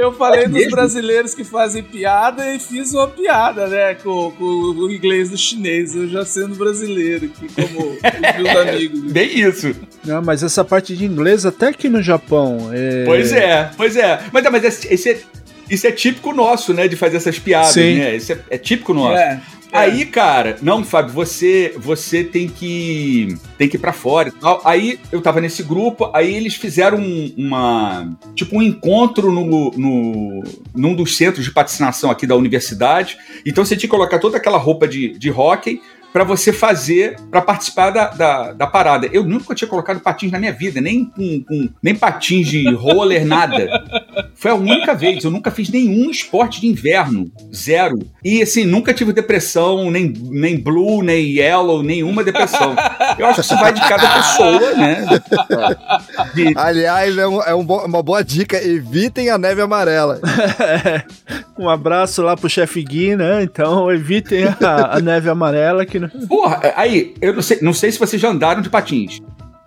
eu 0.00 0.12
falei 0.12 0.40
É 0.42 0.48
dos 0.48 0.52
mesmo? 0.52 0.70
brasileiros 0.70 1.34
que 1.34 1.44
fazem 1.44 1.82
piada 1.82 2.54
e 2.54 2.58
fiz 2.58 2.92
uma 2.92 3.06
piada, 3.08 3.66
né, 3.66 3.94
com, 3.94 4.30
com 4.32 4.44
o 4.44 4.90
inglês 4.90 5.30
do 5.30 5.36
chinês. 5.36 5.94
Eu 5.94 6.08
já 6.08 6.24
sendo 6.24 6.54
brasileiro 6.54 7.26
aqui, 7.26 7.46
como 7.54 7.90
os 7.90 8.42
meus 8.42 8.56
amigos. 8.68 9.12
Bem 9.12 9.40
isso. 9.40 9.74
Não, 10.04 10.22
mas 10.22 10.42
essa 10.42 10.64
parte 10.64 10.96
de 10.96 11.04
inglês, 11.04 11.44
até 11.44 11.68
aqui 11.68 11.88
no 11.88 12.02
Japão. 12.02 12.70
É... 12.72 13.04
Pois 13.04 13.32
é, 13.32 13.70
pois 13.76 13.96
é. 13.96 14.20
Mas, 14.32 14.44
mas 14.50 14.64
esse, 14.64 14.92
esse 14.92 15.10
é, 15.10 15.20
isso 15.68 15.86
é 15.86 15.92
típico 15.92 16.32
nosso, 16.32 16.72
né? 16.74 16.88
De 16.88 16.96
fazer 16.96 17.18
essas 17.18 17.38
piadas, 17.38 17.72
Sim. 17.72 17.98
né? 17.98 18.16
Isso 18.16 18.32
é, 18.32 18.38
é 18.50 18.58
típico 18.58 18.92
nosso. 18.92 19.16
É, 19.18 19.40
Aí, 19.72 20.04
cara, 20.06 20.56
não, 20.62 20.84
Fábio, 20.84 21.12
você 21.14 21.74
você 21.78 22.24
tem 22.24 22.48
que 22.48 23.36
tem 23.56 23.68
que 23.68 23.76
ir 23.76 23.80
pra 23.80 23.92
fora. 23.92 24.32
Aí 24.64 24.98
eu 25.12 25.20
tava 25.20 25.40
nesse 25.40 25.62
grupo, 25.62 26.10
aí 26.14 26.34
eles 26.34 26.54
fizeram 26.54 26.98
um- 26.98 27.32
uma 27.36 28.16
tipo 28.34 28.56
um 28.56 28.62
encontro 28.62 29.30
no, 29.32 29.70
no 29.76 30.42
num 30.74 30.94
dos 30.94 31.16
centros 31.16 31.44
de 31.44 31.52
patinação 31.52 32.10
aqui 32.10 32.26
da 32.26 32.36
universidade. 32.36 33.16
Então 33.46 33.64
você 33.64 33.76
tinha 33.76 33.88
que 33.88 33.96
colocar 33.96 34.18
toda 34.18 34.36
aquela 34.36 34.58
roupa 34.58 34.88
de, 34.88 35.16
de 35.18 35.30
hockey 35.30 35.80
pra 36.12 36.24
você 36.24 36.52
fazer, 36.52 37.16
pra 37.30 37.40
participar 37.40 37.90
da, 37.90 38.08
da, 38.08 38.52
da 38.52 38.66
parada. 38.66 39.08
Eu 39.12 39.24
nunca 39.24 39.54
tinha 39.54 39.68
colocado 39.68 40.00
patins 40.00 40.30
na 40.32 40.38
minha 40.38 40.52
vida, 40.52 40.80
nem 40.80 41.04
com, 41.04 41.42
com- 41.44 41.68
nem 41.82 41.94
patins 41.94 42.48
de 42.48 42.68
roller, 42.74 43.24
nada. 43.26 43.68
Foi 44.34 44.50
a 44.50 44.54
única 44.54 44.94
vez. 44.94 45.22
Eu 45.24 45.30
nunca 45.30 45.50
fiz 45.50 45.68
nenhum 45.70 46.10
esporte 46.10 46.60
de 46.60 46.66
inverno. 46.66 47.30
Zero. 47.54 47.98
E 48.24 48.42
assim, 48.42 48.64
nunca 48.64 48.92
tive 48.94 49.12
depressão, 49.12 49.90
nem, 49.90 50.12
nem 50.30 50.58
blue, 50.58 51.02
nem 51.02 51.26
yellow, 51.36 51.82
nenhuma 51.82 52.24
depressão. 52.24 52.74
Eu 53.18 53.26
acho 53.26 53.36
que 53.36 53.46
isso 53.46 53.56
vai 53.56 53.72
de 53.72 53.80
cada 53.80 54.08
pessoa, 54.14 54.74
né? 54.74 55.06
De- 56.34 56.52
Aliás, 56.56 57.16
é, 57.16 57.26
um- 57.26 57.42
é 57.42 57.54
um 57.54 57.64
bo- 57.64 57.84
uma 57.84 58.02
boa 58.02 58.22
dica. 58.24 58.56
Evitem 58.62 59.30
a 59.30 59.38
neve 59.38 59.60
amarela. 59.62 60.20
Um 61.58 61.68
abraço 61.68 62.22
lá 62.22 62.34
pro 62.38 62.48
chefe 62.48 62.82
Gui, 62.82 63.14
né? 63.16 63.42
Então 63.42 63.92
evitem 63.92 64.44
a, 64.46 64.96
a 64.96 65.00
neve 65.00 65.28
amarela 65.28 65.84
que 65.84 65.99
não... 66.00 66.26
Porra, 66.26 66.60
aí, 66.76 67.14
eu 67.20 67.34
não 67.34 67.42
sei, 67.42 67.58
não 67.62 67.72
sei 67.72 67.92
se 67.92 67.98
vocês 67.98 68.20
já 68.20 68.28
andaram 68.28 68.60
de 68.62 68.70
patins. 68.70 69.18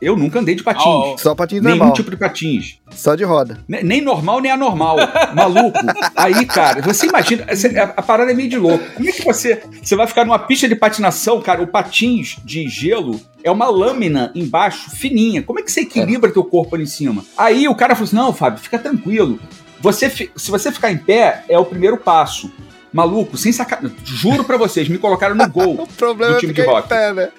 Eu 0.02 0.18
nunca 0.18 0.40
andei 0.40 0.54
de 0.54 0.62
patins. 0.64 0.84
Ó, 0.86 1.14
ó. 1.14 1.18
Só 1.18 1.34
patins 1.34 1.62
Nenhum 1.62 1.78
normal. 1.78 1.94
tipo 1.96 2.12
de 2.12 2.18
patins. 2.18 2.78
Só 2.92 3.16
de 3.16 3.24
roda. 3.24 3.60
Ne- 3.66 3.84
Nem 3.84 4.02
normal, 4.02 4.42
nem 4.42 4.52
anormal. 4.52 4.98
Maluco. 5.34 5.80
Aí, 6.14 6.46
cara, 6.46 6.82
você 6.82 7.08
imagina. 7.08 7.46
essa- 7.48 7.70
A, 7.70 7.84
a 7.84 8.02
parada 8.02 8.30
é 8.32 8.34
meio 8.34 8.50
de 8.50 8.58
louco. 8.58 8.84
Como 8.96 9.08
é 9.08 9.14
que 9.14 9.24
você. 9.24 9.64
Você 9.82 9.96
vai 9.96 10.06
ficar 10.06 10.26
numa 10.26 10.38
pista 10.40 10.68
de 10.68 10.76
patinação, 10.76 11.40
cara? 11.42 11.62
O 11.64 11.68
patins 11.68 12.36
de 12.44 12.68
gelo 12.68 13.18
é 13.46 13.50
uma 13.50 13.70
lâmina 13.70 14.30
embaixo, 14.36 14.92
fininha. 14.92 15.42
Como 15.42 15.60
é 15.60 15.64
que 15.64 15.72
você 15.72 15.82
equilibra 15.82 16.34
teu 16.34 16.44
corpo 16.44 16.76
ali 16.76 16.84
em 16.84 16.88
cima? 16.88 17.24
Aí 17.38 17.66
o 17.70 17.76
cara 17.76 17.96
falou 17.96 18.06
assim: 18.08 18.16
não, 18.18 18.34
Fábio, 18.34 18.60
fica 18.62 18.78
tranquilo. 18.78 19.40
Você, 19.80 20.10
se 20.10 20.52
você 20.52 20.70
ficar 20.70 20.92
em 20.92 20.98
pé, 20.98 21.46
é 21.48 21.58
o 21.58 21.64
primeiro 21.64 21.96
passo. 21.96 22.52
Maluco, 22.94 23.36
sem 23.38 23.52
sacanagem. 23.52 23.98
Juro 24.06 24.44
pra 24.44 24.56
vocês, 24.58 24.88
me 24.88 24.98
colocaram 24.98 25.36
no 25.36 25.50
gol. 25.50 25.82
O 25.84 25.88
problema 25.88 26.34
Do 26.34 26.38
é 26.38 26.40
time 26.40 26.54
de 26.54 26.62
ficar 26.62 26.72
em 26.72 26.76
rock. 26.76 26.88
pé, 26.88 27.14
né? 27.14 27.30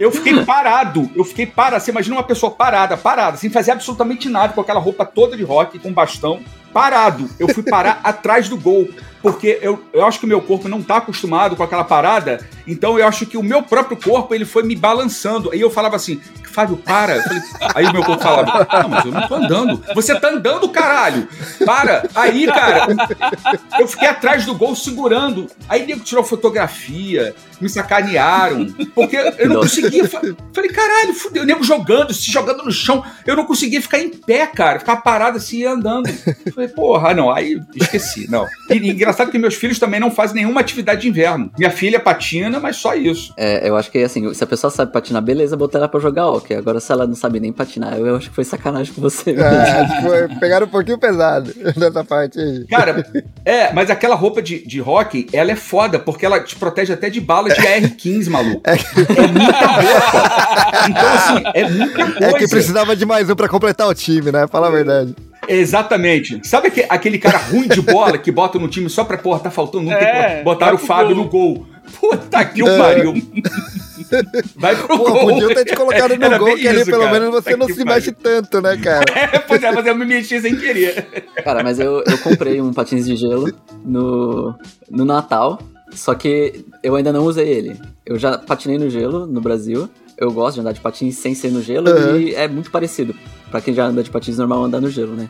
Eu 0.00 0.10
fiquei 0.12 0.44
parado, 0.44 1.10
eu 1.14 1.24
fiquei 1.24 1.46
parado. 1.46 1.82
Você 1.84 1.90
imagina 1.90 2.16
uma 2.16 2.22
pessoa 2.22 2.52
parada, 2.52 2.96
parada, 2.96 3.36
sem 3.36 3.50
fazer 3.50 3.72
absolutamente 3.72 4.28
nada, 4.28 4.52
com 4.52 4.60
aquela 4.60 4.80
roupa 4.80 5.04
toda 5.04 5.36
de 5.36 5.42
rock, 5.42 5.78
com 5.78 5.92
bastão, 5.92 6.40
parado. 6.72 7.28
Eu 7.38 7.48
fui 7.48 7.62
parar 7.62 8.00
atrás 8.04 8.48
do 8.48 8.56
gol, 8.56 8.88
porque 9.22 9.58
eu, 9.62 9.82
eu 9.92 10.04
acho 10.06 10.18
que 10.20 10.24
o 10.24 10.28
meu 10.28 10.40
corpo 10.40 10.68
não 10.68 10.82
tá 10.82 10.98
acostumado 10.98 11.56
com 11.56 11.62
aquela 11.62 11.84
parada, 11.84 12.46
então 12.66 12.98
eu 12.98 13.06
acho 13.06 13.26
que 13.26 13.36
o 13.36 13.42
meu 13.42 13.62
próprio 13.62 13.96
corpo, 13.96 14.34
ele 14.34 14.44
foi 14.44 14.62
me 14.62 14.76
balançando. 14.76 15.50
Aí 15.50 15.60
eu 15.60 15.70
falava 15.70 15.96
assim, 15.96 16.20
Fábio, 16.52 16.76
para. 16.76 17.22
Falei- 17.22 17.42
aí 17.74 17.86
o 17.86 17.92
meu 17.92 18.02
corpo 18.02 18.22
falava, 18.22 18.66
não, 18.82 18.88
mas 18.88 19.04
eu 19.04 19.12
não 19.12 19.28
tô 19.28 19.34
andando. 19.36 19.84
Você 19.94 20.18
tá 20.18 20.28
andando, 20.30 20.68
caralho. 20.70 21.28
Para. 21.64 22.08
Aí, 22.14 22.46
cara, 22.46 22.86
eu 23.78 23.86
fiquei 23.86 24.08
atrás 24.08 24.44
do 24.44 24.54
gol 24.54 24.74
segurando. 24.74 25.46
Aí 25.68 25.86
nego 25.86 26.00
tirou 26.00 26.24
fotografia, 26.24 27.34
me 27.60 27.68
sacanearam, 27.68 28.66
porque 28.94 29.16
eu 29.16 29.48
não 29.48 29.56
Nossa. 29.56 29.68
conseguia. 29.68 30.08
fa- 30.08 30.20
Falei, 30.52 30.70
caralho, 30.70 31.14
fudeu. 31.14 31.42
O 31.42 31.46
nego 31.46 31.62
jogando, 31.62 32.12
se 32.12 32.30
jogando 32.32 32.64
no 32.64 32.72
chão. 32.72 33.04
Eu 33.26 33.36
não 33.36 33.44
conseguia 33.44 33.80
ficar 33.80 33.98
em 34.00 34.08
pé, 34.10 34.46
cara. 34.46 34.80
Ficar 34.80 34.96
parado 34.96 35.36
assim 35.36 35.58
e 35.58 35.66
andando. 35.66 36.08
Falei, 36.58 36.68
porra, 36.68 37.14
não. 37.14 37.30
Aí 37.30 37.60
esqueci, 37.76 38.28
não. 38.28 38.44
E, 38.68 38.74
e 38.74 38.90
engraçado 38.90 39.30
que 39.30 39.38
meus 39.38 39.54
filhos 39.54 39.78
também 39.78 40.00
não 40.00 40.10
fazem 40.10 40.36
nenhuma 40.42 40.60
atividade 40.60 41.02
de 41.02 41.08
inverno. 41.08 41.52
Minha 41.56 41.70
filha 41.70 42.00
patina, 42.00 42.58
mas 42.58 42.74
só 42.76 42.94
isso. 42.96 43.32
É, 43.36 43.68
eu 43.68 43.76
acho 43.76 43.88
que 43.92 43.98
assim, 43.98 44.34
se 44.34 44.42
a 44.42 44.46
pessoa 44.46 44.68
sabe 44.70 44.92
patinar, 44.92 45.22
beleza, 45.22 45.56
botar 45.56 45.78
ela 45.78 45.88
pra 45.88 46.00
jogar 46.00 46.26
hockey. 46.26 46.54
Agora, 46.54 46.80
se 46.80 46.90
ela 46.90 47.06
não 47.06 47.14
sabe 47.14 47.38
nem 47.38 47.52
patinar, 47.52 47.96
eu 47.96 48.16
acho 48.16 48.28
que 48.28 48.34
foi 48.34 48.42
sacanagem 48.44 48.92
com 48.92 49.00
você. 49.00 49.30
É, 49.30 49.40
acho 49.46 49.96
que 49.96 50.02
foi- 50.02 50.28
pegaram 50.40 50.66
um 50.66 50.70
pouquinho 50.70 50.98
pesado 50.98 51.54
nessa 51.76 52.02
parte 52.02 52.40
aí. 52.40 52.66
Cara, 52.66 53.06
é, 53.44 53.72
mas 53.72 53.88
aquela 53.88 54.16
roupa 54.16 54.42
de, 54.42 54.66
de 54.66 54.80
hockey, 54.82 55.28
ela 55.32 55.52
é 55.52 55.56
foda, 55.56 55.96
porque 56.00 56.26
ela 56.26 56.40
te 56.40 56.56
protege 56.56 56.92
até 56.92 57.08
de 57.08 57.20
balas 57.20 57.54
de 57.54 57.64
AR-15, 57.64 58.28
maluco. 58.30 58.62
É 58.64 59.26
muita 59.28 59.66
roupa. 59.66 60.88
Então, 60.88 61.12
assim, 61.14 61.42
é 61.54 61.68
muita 61.70 62.04
coisa. 62.04 62.24
É 62.26 62.32
que 62.32 62.48
precisava 62.48 62.96
de 62.96 63.06
mais 63.06 63.30
um 63.30 63.36
pra 63.36 63.48
completar 63.48 63.86
o 63.86 63.94
time, 63.94 64.32
né? 64.32 64.46
Fala 64.48 64.66
a 64.66 64.70
verdade. 64.70 65.14
Exatamente. 65.48 66.40
Sabe 66.46 66.68
aque- 66.68 66.86
aquele 66.88 67.18
cara 67.18 67.38
ruim 67.38 67.66
de 67.68 67.80
bola 67.80 68.18
que 68.18 68.30
bota 68.30 68.58
no 68.58 68.68
time 68.68 68.88
só 68.90 69.04
pra, 69.04 69.18
porra, 69.18 69.40
tá 69.40 69.50
faltando 69.50 69.88
um, 69.88 69.92
É, 69.92 70.34
tem 70.36 70.44
botar 70.44 70.74
o 70.74 70.78
Fábio 70.78 71.14
gol. 71.16 71.24
no 71.24 71.30
gol. 71.30 71.66
Puta 72.00 72.44
que 72.44 72.62
o 72.62 72.66
pariu. 72.78 73.14
Vai 74.56 74.76
pro 74.76 74.88
Pô, 74.88 74.96
gol. 74.98 75.20
podia 75.40 75.54
ter 75.54 75.64
te 75.64 75.74
colocado 75.76 76.16
no 76.16 76.24
Era 76.24 76.38
gol, 76.38 76.54
que 76.56 76.68
ali 76.68 76.84
pelo 76.84 77.00
cara. 77.04 77.12
menos 77.12 77.30
você 77.30 77.50
Puta 77.52 77.56
não 77.56 77.66
se 77.66 77.84
pariu. 77.84 77.86
mexe 77.94 78.12
tanto, 78.12 78.60
né, 78.60 78.76
cara? 78.76 79.04
É, 79.32 79.38
pois 79.38 79.62
é, 79.62 79.72
mas 79.72 79.86
eu 79.86 79.94
me 79.94 80.04
mexi 80.04 80.40
sem 80.40 80.54
querer. 80.56 81.06
Cara, 81.42 81.62
mas 81.62 81.78
eu, 81.80 82.02
eu 82.06 82.18
comprei 82.18 82.60
um 82.60 82.72
patins 82.72 83.06
de 83.06 83.16
gelo 83.16 83.50
no, 83.84 84.54
no 84.90 85.04
Natal, 85.04 85.58
só 85.92 86.14
que 86.14 86.64
eu 86.82 86.94
ainda 86.94 87.12
não 87.12 87.24
usei 87.24 87.48
ele. 87.48 87.76
Eu 88.04 88.18
já 88.18 88.36
patinei 88.38 88.78
no 88.78 88.88
gelo 88.90 89.26
no 89.26 89.40
Brasil. 89.40 89.88
Eu 90.16 90.32
gosto 90.32 90.54
de 90.56 90.60
andar 90.60 90.72
de 90.72 90.80
patins 90.80 91.16
sem 91.16 91.34
ser 91.34 91.50
no 91.50 91.62
gelo 91.62 91.88
Uhum. 91.90 92.16
e 92.18 92.34
é 92.34 92.48
muito 92.48 92.70
parecido. 92.70 93.14
Pra 93.50 93.60
quem 93.60 93.74
já 93.74 93.86
anda 93.86 94.02
de 94.02 94.10
patins 94.10 94.38
normal, 94.38 94.64
andar 94.64 94.80
no 94.80 94.90
gelo, 94.90 95.14
né? 95.14 95.28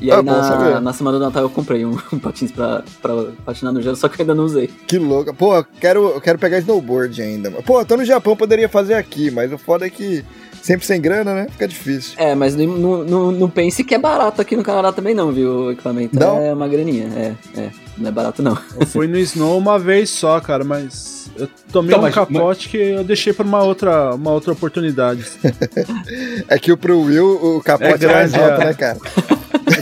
E 0.00 0.10
aí 0.10 0.18
Ah, 0.18 0.22
bom 0.22 0.30
na, 0.30 0.80
na 0.80 0.92
semana 0.92 1.18
do 1.18 1.24
Natal 1.24 1.42
eu 1.44 1.50
comprei 1.50 1.84
um, 1.84 1.96
um 2.12 2.18
patins 2.18 2.52
pra, 2.52 2.82
pra 3.00 3.14
patinar 3.44 3.72
no 3.72 3.80
gelo, 3.80 3.96
só 3.96 4.08
que 4.08 4.20
eu 4.20 4.24
ainda 4.24 4.34
não 4.34 4.44
usei. 4.44 4.68
Que 4.86 4.98
louco. 4.98 5.34
Pô, 5.34 5.56
eu 5.56 5.64
quero, 5.80 6.08
eu 6.10 6.20
quero 6.20 6.38
pegar 6.38 6.58
snowboard 6.58 7.20
ainda. 7.22 7.50
Pô, 7.62 7.80
eu 7.80 7.84
tô 7.86 7.96
no 7.96 8.04
Japão, 8.04 8.36
poderia 8.36 8.68
fazer 8.68 8.94
aqui, 8.94 9.30
mas 9.30 9.52
o 9.52 9.58
foda 9.58 9.86
é 9.86 9.90
que 9.90 10.24
sempre 10.62 10.86
sem 10.86 11.00
grana, 11.00 11.34
né? 11.34 11.46
Fica 11.50 11.66
difícil. 11.66 12.14
É, 12.18 12.34
mas 12.34 12.54
não, 12.54 12.66
não, 12.66 13.04
não, 13.04 13.32
não 13.32 13.50
pense 13.50 13.82
que 13.84 13.94
é 13.94 13.98
barato 13.98 14.40
aqui 14.42 14.56
no 14.56 14.62
Canadá 14.62 14.92
também 14.92 15.14
não, 15.14 15.32
viu? 15.32 15.50
O 15.66 15.72
equipamento 15.72 16.18
Não? 16.18 16.38
é 16.38 16.52
uma 16.52 16.68
graninha, 16.68 17.06
é, 17.14 17.60
é, 17.60 17.70
não 17.98 18.08
é 18.08 18.12
barato 18.12 18.42
não. 18.42 18.56
Eu 18.78 18.86
fui 18.86 19.06
no 19.06 19.16
Snow 19.18 19.56
uma 19.58 19.78
vez 19.78 20.10
só, 20.10 20.40
cara, 20.40 20.64
mas 20.64 21.30
eu 21.36 21.48
tomei 21.72 21.90
Então, 21.90 22.00
um 22.00 22.02
mas- 22.02 22.14
capote 22.14 22.68
que 22.68 22.76
eu 22.76 23.04
deixei 23.04 23.32
pra 23.32 23.44
uma 23.44 23.62
outra, 23.62 24.14
uma 24.14 24.30
outra 24.32 24.52
oportunidade. 24.52 25.24
É 26.48 26.58
que 26.58 26.74
pro 26.76 27.00
Will 27.00 27.26
o 27.56 27.60
capote 27.62 28.04
é, 28.04 28.08
É 28.08 28.12
mais 28.12 28.32
grande, 28.32 28.50
alto, 28.52 28.62
é. 28.62 28.64
né, 28.66 28.74
cara? 28.74 28.98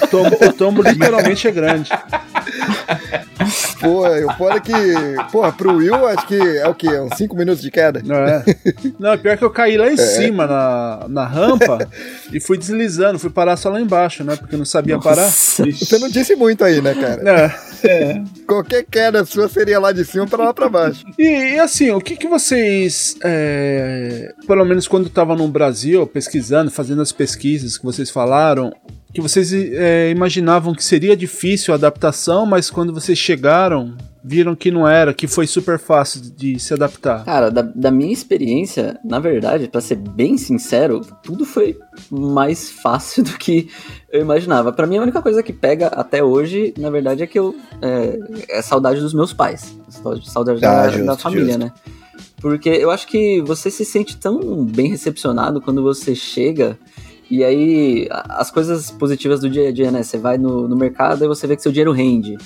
O 0.02 0.06
tombo, 0.08 0.36
o 0.46 0.52
tombo 0.52 0.82
literalmente 0.82 1.46
é 1.46 1.50
grande. 1.50 1.90
Pô, 3.80 4.06
o 4.08 4.32
foda 4.36 4.56
é 4.56 4.60
que. 4.60 4.72
Porra, 5.30 5.52
pro 5.52 5.76
Will 5.76 6.06
acho 6.06 6.26
que 6.26 6.34
é 6.34 6.66
o 6.66 6.74
quê? 6.74 6.88
Uns 6.98 7.16
5 7.16 7.36
minutos 7.36 7.62
de 7.62 7.70
queda? 7.70 8.00
Não 8.04 8.16
é? 8.16 8.44
Não, 8.98 9.18
pior 9.18 9.36
que 9.36 9.44
eu 9.44 9.50
caí 9.50 9.76
lá 9.76 9.90
em 9.90 9.96
cima 9.96 10.46
na, 10.46 11.06
na 11.08 11.26
rampa 11.26 11.86
e 12.32 12.40
fui 12.40 12.56
deslizando, 12.56 13.18
fui 13.18 13.30
parar 13.30 13.56
só 13.56 13.68
lá 13.68 13.80
embaixo, 13.80 14.24
né? 14.24 14.36
Porque 14.36 14.54
eu 14.54 14.58
não 14.58 14.64
sabia 14.64 14.98
parar. 14.98 15.22
Nossa. 15.22 15.64
Você 15.64 15.98
não 15.98 16.08
disse 16.08 16.34
muito 16.34 16.64
aí, 16.64 16.80
né, 16.80 16.94
cara? 16.94 17.54
É. 17.84 18.22
Qualquer 18.46 18.84
queda 18.84 19.24
sua 19.24 19.48
seria 19.48 19.78
lá 19.78 19.92
de 19.92 20.04
cima 20.04 20.26
pra 20.26 20.44
lá 20.44 20.54
pra 20.54 20.68
baixo. 20.68 21.04
E, 21.18 21.54
e 21.54 21.58
assim, 21.58 21.90
o 21.90 22.00
que, 22.00 22.16
que 22.16 22.28
vocês, 22.28 23.16
é, 23.22 24.32
pelo 24.46 24.64
menos 24.64 24.88
quando 24.88 25.06
estavam 25.08 25.36
no 25.36 25.48
Brasil, 25.48 26.06
pesquisando, 26.06 26.70
fazendo 26.70 27.02
as 27.02 27.12
pesquisas 27.12 27.76
que 27.76 27.84
vocês 27.84 28.10
falaram, 28.10 28.72
que 29.14 29.20
vocês 29.20 29.52
é, 29.52 30.10
imaginavam 30.10 30.74
que 30.74 30.82
seria 30.84 31.16
difícil 31.16 31.72
a 31.72 31.76
adaptação, 31.76 32.44
mas 32.44 32.68
quando 32.68 32.92
vocês 32.92 33.16
chegaram, 33.16 33.96
viram 34.24 34.56
que 34.56 34.72
não 34.72 34.88
era, 34.88 35.14
que 35.14 35.28
foi 35.28 35.46
super 35.46 35.78
fácil 35.78 36.20
de 36.36 36.58
se 36.58 36.74
adaptar. 36.74 37.24
Cara, 37.24 37.48
da, 37.48 37.62
da 37.62 37.90
minha 37.92 38.12
experiência, 38.12 38.98
na 39.04 39.20
verdade, 39.20 39.68
pra 39.68 39.80
ser 39.80 39.94
bem 39.96 40.36
sincero, 40.36 41.00
tudo 41.22 41.44
foi 41.44 41.78
mais 42.10 42.70
fácil 42.70 43.22
do 43.24 43.38
que 43.38 43.68
eu 44.10 44.20
imaginava. 44.20 44.72
Pra 44.72 44.86
mim, 44.86 44.98
a 44.98 45.02
única 45.02 45.22
coisa 45.22 45.44
que 45.44 45.52
pega 45.52 45.86
até 45.88 46.22
hoje, 46.24 46.74
na 46.76 46.90
verdade, 46.90 47.22
é 47.22 47.26
que 47.26 47.38
eu. 47.38 47.54
É, 47.80 48.18
é 48.58 48.62
saudade 48.62 49.00
dos 49.00 49.14
meus 49.14 49.32
pais. 49.32 49.78
Saudade 50.24 50.64
Ah, 50.64 50.86
da, 50.86 50.88
justo, 50.88 51.06
da 51.06 51.16
família, 51.16 51.44
justo. 51.54 51.58
né? 51.60 51.72
Porque 52.40 52.68
eu 52.68 52.90
acho 52.90 53.06
que 53.06 53.40
você 53.42 53.70
se 53.70 53.84
sente 53.84 54.16
tão 54.16 54.64
bem 54.64 54.88
recepcionado 54.88 55.60
quando 55.60 55.82
você 55.82 56.14
chega. 56.16 56.76
E 57.34 57.42
aí, 57.42 58.06
as 58.28 58.48
coisas 58.48 58.92
positivas 58.92 59.40
do 59.40 59.50
dia 59.50 59.68
a 59.68 59.72
dia, 59.72 59.90
né? 59.90 60.04
Você 60.04 60.16
vai 60.16 60.38
no, 60.38 60.68
no 60.68 60.76
mercado 60.76 61.24
e 61.24 61.26
você 61.26 61.48
vê 61.48 61.56
que 61.56 61.62
seu 61.62 61.72
dinheiro 61.72 61.90
rende. 61.90 62.38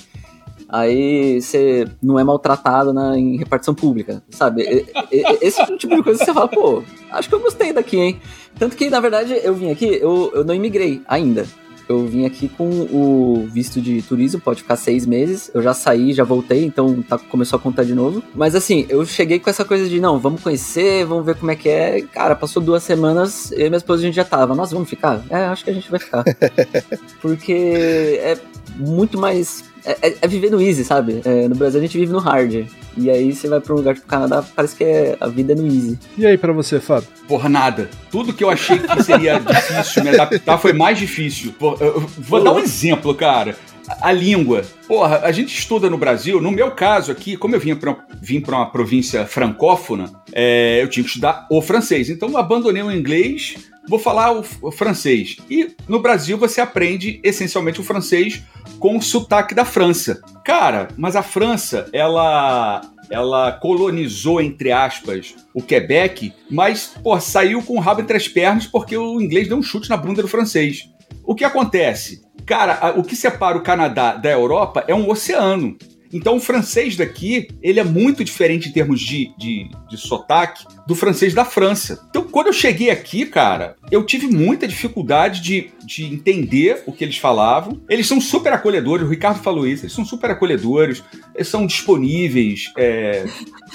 Aí 0.67 1.39
você 1.39 1.87
não 2.01 2.17
é 2.17 2.23
maltratado 2.23 2.91
na, 2.91 3.15
em 3.15 3.37
repartição 3.37 3.75
pública, 3.75 4.23
sabe? 4.31 4.87
Esse 5.11 5.63
tipo 5.77 5.95
de 5.95 6.01
coisa 6.01 6.17
que 6.17 6.25
você 6.25 6.33
fala, 6.33 6.47
pô, 6.47 6.81
acho 7.11 7.29
que 7.29 7.35
eu 7.35 7.39
gostei 7.39 7.71
daqui, 7.71 7.99
hein? 7.99 8.19
Tanto 8.57 8.75
que, 8.75 8.89
na 8.89 8.99
verdade, 8.99 9.39
eu 9.43 9.53
vim 9.53 9.69
aqui, 9.69 9.85
eu, 9.85 10.31
eu 10.33 10.43
não 10.43 10.55
imigrei 10.55 11.03
ainda. 11.07 11.45
Eu 11.89 12.05
vim 12.05 12.23
aqui 12.23 12.47
com 12.47 12.69
o 12.69 13.47
visto 13.51 13.81
de 13.81 13.99
turismo, 14.03 14.39
pode 14.39 14.61
ficar 14.61 14.75
seis 14.75 15.07
meses. 15.07 15.49
Eu 15.51 15.63
já 15.63 15.73
saí, 15.73 16.13
já 16.13 16.23
voltei, 16.23 16.63
então 16.63 17.01
tá, 17.01 17.17
começou 17.17 17.57
a 17.57 17.59
contar 17.59 17.83
de 17.83 17.95
novo. 17.95 18.21
Mas 18.35 18.53
assim, 18.53 18.85
eu 18.89 19.03
cheguei 19.07 19.39
com 19.39 19.49
essa 19.49 19.65
coisa 19.65 19.89
de, 19.89 19.99
não, 19.99 20.19
vamos 20.19 20.43
conhecer, 20.43 21.03
vamos 21.03 21.25
ver 21.25 21.35
como 21.35 21.49
é 21.49 21.55
que 21.55 21.67
é. 21.67 22.01
Cara, 22.01 22.35
passou 22.35 22.61
duas 22.61 22.83
semanas, 22.83 23.51
eu 23.53 23.65
e 23.65 23.69
minha 23.69 23.77
esposa 23.77 24.03
a 24.03 24.05
gente 24.05 24.13
já 24.13 24.23
tava. 24.23 24.53
Nossa, 24.53 24.75
vamos 24.75 24.87
ficar? 24.87 25.25
É, 25.31 25.45
acho 25.45 25.63
que 25.63 25.71
a 25.71 25.73
gente 25.73 25.89
vai 25.89 25.99
ficar. 25.99 26.23
Porque 27.19 28.19
é 28.21 28.37
muito 28.75 29.17
mais. 29.19 29.63
É, 29.85 30.09
é- 30.09 30.15
é 30.21 30.27
viver 30.27 30.49
no 30.51 30.61
easy, 30.61 30.83
sabe? 30.83 31.21
É, 31.25 31.47
no 31.47 31.55
Brasil 31.55 31.79
a 31.79 31.83
gente 31.83 31.97
vive 31.97 32.11
no 32.11 32.19
hard. 32.19 32.65
E 32.97 33.09
aí 33.09 33.33
você 33.33 33.47
vai 33.47 33.59
pra 33.61 33.73
um 33.73 33.77
lugar 33.77 33.95
tipo 33.95 34.07
Canadá, 34.07 34.43
parece 34.55 34.75
que 34.75 34.83
é, 34.83 35.15
a 35.21 35.27
vida 35.27 35.53
é 35.53 35.55
no 35.55 35.65
easy. 35.65 35.97
E 36.17 36.25
aí 36.25 36.37
pra 36.37 36.51
você, 36.51 36.79
Fábio? 36.79 37.07
Porra, 37.27 37.47
nada. 37.47 37.89
Tudo 38.11 38.33
que 38.33 38.43
eu 38.43 38.49
achei 38.49 38.77
que 38.79 39.03
seria 39.03 39.39
difícil 39.39 40.03
me 40.03 40.09
adaptar 40.09 40.57
foi 40.57 40.73
mais 40.73 40.97
difícil. 40.97 41.53
Pô, 41.57 41.77
eu- 41.79 41.87
eu 41.95 42.09
vou 42.17 42.43
dar 42.43 42.51
um 42.53 42.59
exemplo, 42.59 43.13
cara. 43.15 43.55
A 44.01 44.11
língua. 44.11 44.63
Porra, 44.87 45.21
a 45.23 45.31
gente 45.31 45.57
estuda 45.57 45.89
no 45.89 45.97
Brasil, 45.97 46.41
no 46.41 46.51
meu 46.51 46.71
caso 46.71 47.11
aqui, 47.11 47.35
como 47.35 47.55
eu 47.55 47.59
vim 47.59 47.75
pra, 47.75 47.97
vim 48.21 48.43
uma 48.47 48.69
província 48.69 49.25
francófona, 49.25 50.11
é, 50.31 50.81
eu 50.81 50.89
tinha 50.89 51.03
que 51.03 51.09
estudar 51.09 51.47
o 51.49 51.61
francês. 51.61 52.09
Então 52.09 52.29
eu 52.29 52.37
abandonei 52.37 52.81
o 52.81 52.91
inglês, 52.91 53.55
vou 53.87 53.99
falar 53.99 54.31
o, 54.31 54.43
o 54.61 54.71
francês. 54.71 55.37
E 55.49 55.75
no 55.87 55.99
Brasil 55.99 56.37
você 56.37 56.61
aprende 56.61 57.19
essencialmente 57.23 57.81
o 57.81 57.83
francês 57.83 58.41
com 58.79 58.97
o 58.97 59.01
sotaque 59.01 59.53
da 59.53 59.65
França. 59.65 60.21
Cara, 60.45 60.87
mas 60.97 61.15
a 61.15 61.23
França, 61.23 61.89
ela 61.91 62.81
ela 63.09 63.51
colonizou, 63.53 64.39
entre 64.39 64.71
aspas, 64.71 65.35
o 65.51 65.63
Quebec, 65.63 66.31
mas, 66.49 66.93
pô, 67.01 67.19
saiu 67.19 67.61
com 67.63 67.75
o 67.75 67.79
rabo 67.79 68.01
entre 68.01 68.15
as 68.15 68.27
pernas 68.27 68.67
porque 68.67 68.95
o 68.95 69.19
inglês 69.19 69.47
deu 69.47 69.57
um 69.57 69.63
chute 69.63 69.89
na 69.89 69.97
bunda 69.97 70.21
do 70.21 70.27
francês. 70.27 70.87
O 71.23 71.33
que 71.33 71.43
acontece? 71.43 72.21
Cara, 72.49 72.95
o 72.97 73.03
que 73.03 73.15
separa 73.15 73.59
o 73.59 73.61
Canadá 73.61 74.15
da 74.15 74.31
Europa 74.31 74.83
é 74.87 74.95
um 74.95 75.07
oceano. 75.07 75.77
Então 76.11 76.37
o 76.37 76.39
francês 76.39 76.95
daqui, 76.95 77.47
ele 77.61 77.79
é 77.79 77.83
muito 77.83 78.23
diferente 78.23 78.69
em 78.69 78.71
termos 78.71 78.99
de, 78.99 79.31
de, 79.37 79.69
de 79.89 79.97
sotaque 79.97 80.65
do 80.87 80.95
francês 80.95 81.33
da 81.33 81.45
França. 81.45 82.05
Então 82.09 82.23
quando 82.23 82.47
eu 82.47 82.53
cheguei 82.53 82.89
aqui, 82.89 83.25
cara, 83.25 83.75
eu 83.91 84.03
tive 84.03 84.27
muita 84.27 84.67
dificuldade 84.67 85.41
de, 85.41 85.69
de 85.85 86.05
entender 86.05 86.83
o 86.85 86.91
que 86.91 87.03
eles 87.03 87.17
falavam. 87.17 87.79
Eles 87.89 88.07
são 88.07 88.19
super 88.19 88.53
acolhedores, 88.53 89.05
o 89.05 89.09
Ricardo 89.09 89.39
falou 89.41 89.67
isso, 89.67 89.83
eles 89.85 89.93
são 89.93 90.03
super 90.05 90.31
acolhedores, 90.31 91.03
eles 91.35 91.47
são 91.47 91.65
disponíveis, 91.65 92.71
é, 92.77 93.25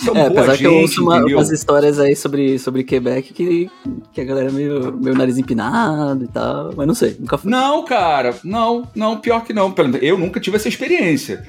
são 0.05 0.17
É, 0.17 0.29
boa 0.29 0.41
apesar 0.41 0.53
gente, 0.53 0.59
que 0.61 0.67
eu 0.67 0.75
ouço 0.75 1.03
uma- 1.03 1.25
umas 1.25 1.51
histórias 1.51 1.99
aí 1.99 2.17
sobre, 2.17 2.59
sobre 2.59 2.85
Quebec 2.85 3.33
que, 3.33 3.71
que 4.13 4.21
a 4.21 4.25
galera 4.25 4.49
é 4.49 4.53
meio, 4.53 4.93
meio 5.01 5.17
nariz 5.17 5.39
empinado 5.39 6.25
e 6.25 6.29
tal, 6.29 6.73
mas 6.77 6.87
não 6.87 6.95
sei, 6.95 7.17
nunca 7.19 7.39
fui. 7.39 7.51
Não, 7.51 7.85
cara, 7.85 8.35
não, 8.45 8.89
não, 8.95 9.19
pior 9.19 9.45
que 9.45 9.53
não. 9.53 9.75
Eu 10.01 10.19
nunca 10.19 10.41
tive 10.41 10.57
essa 10.57 10.69
experiência. 10.69 11.47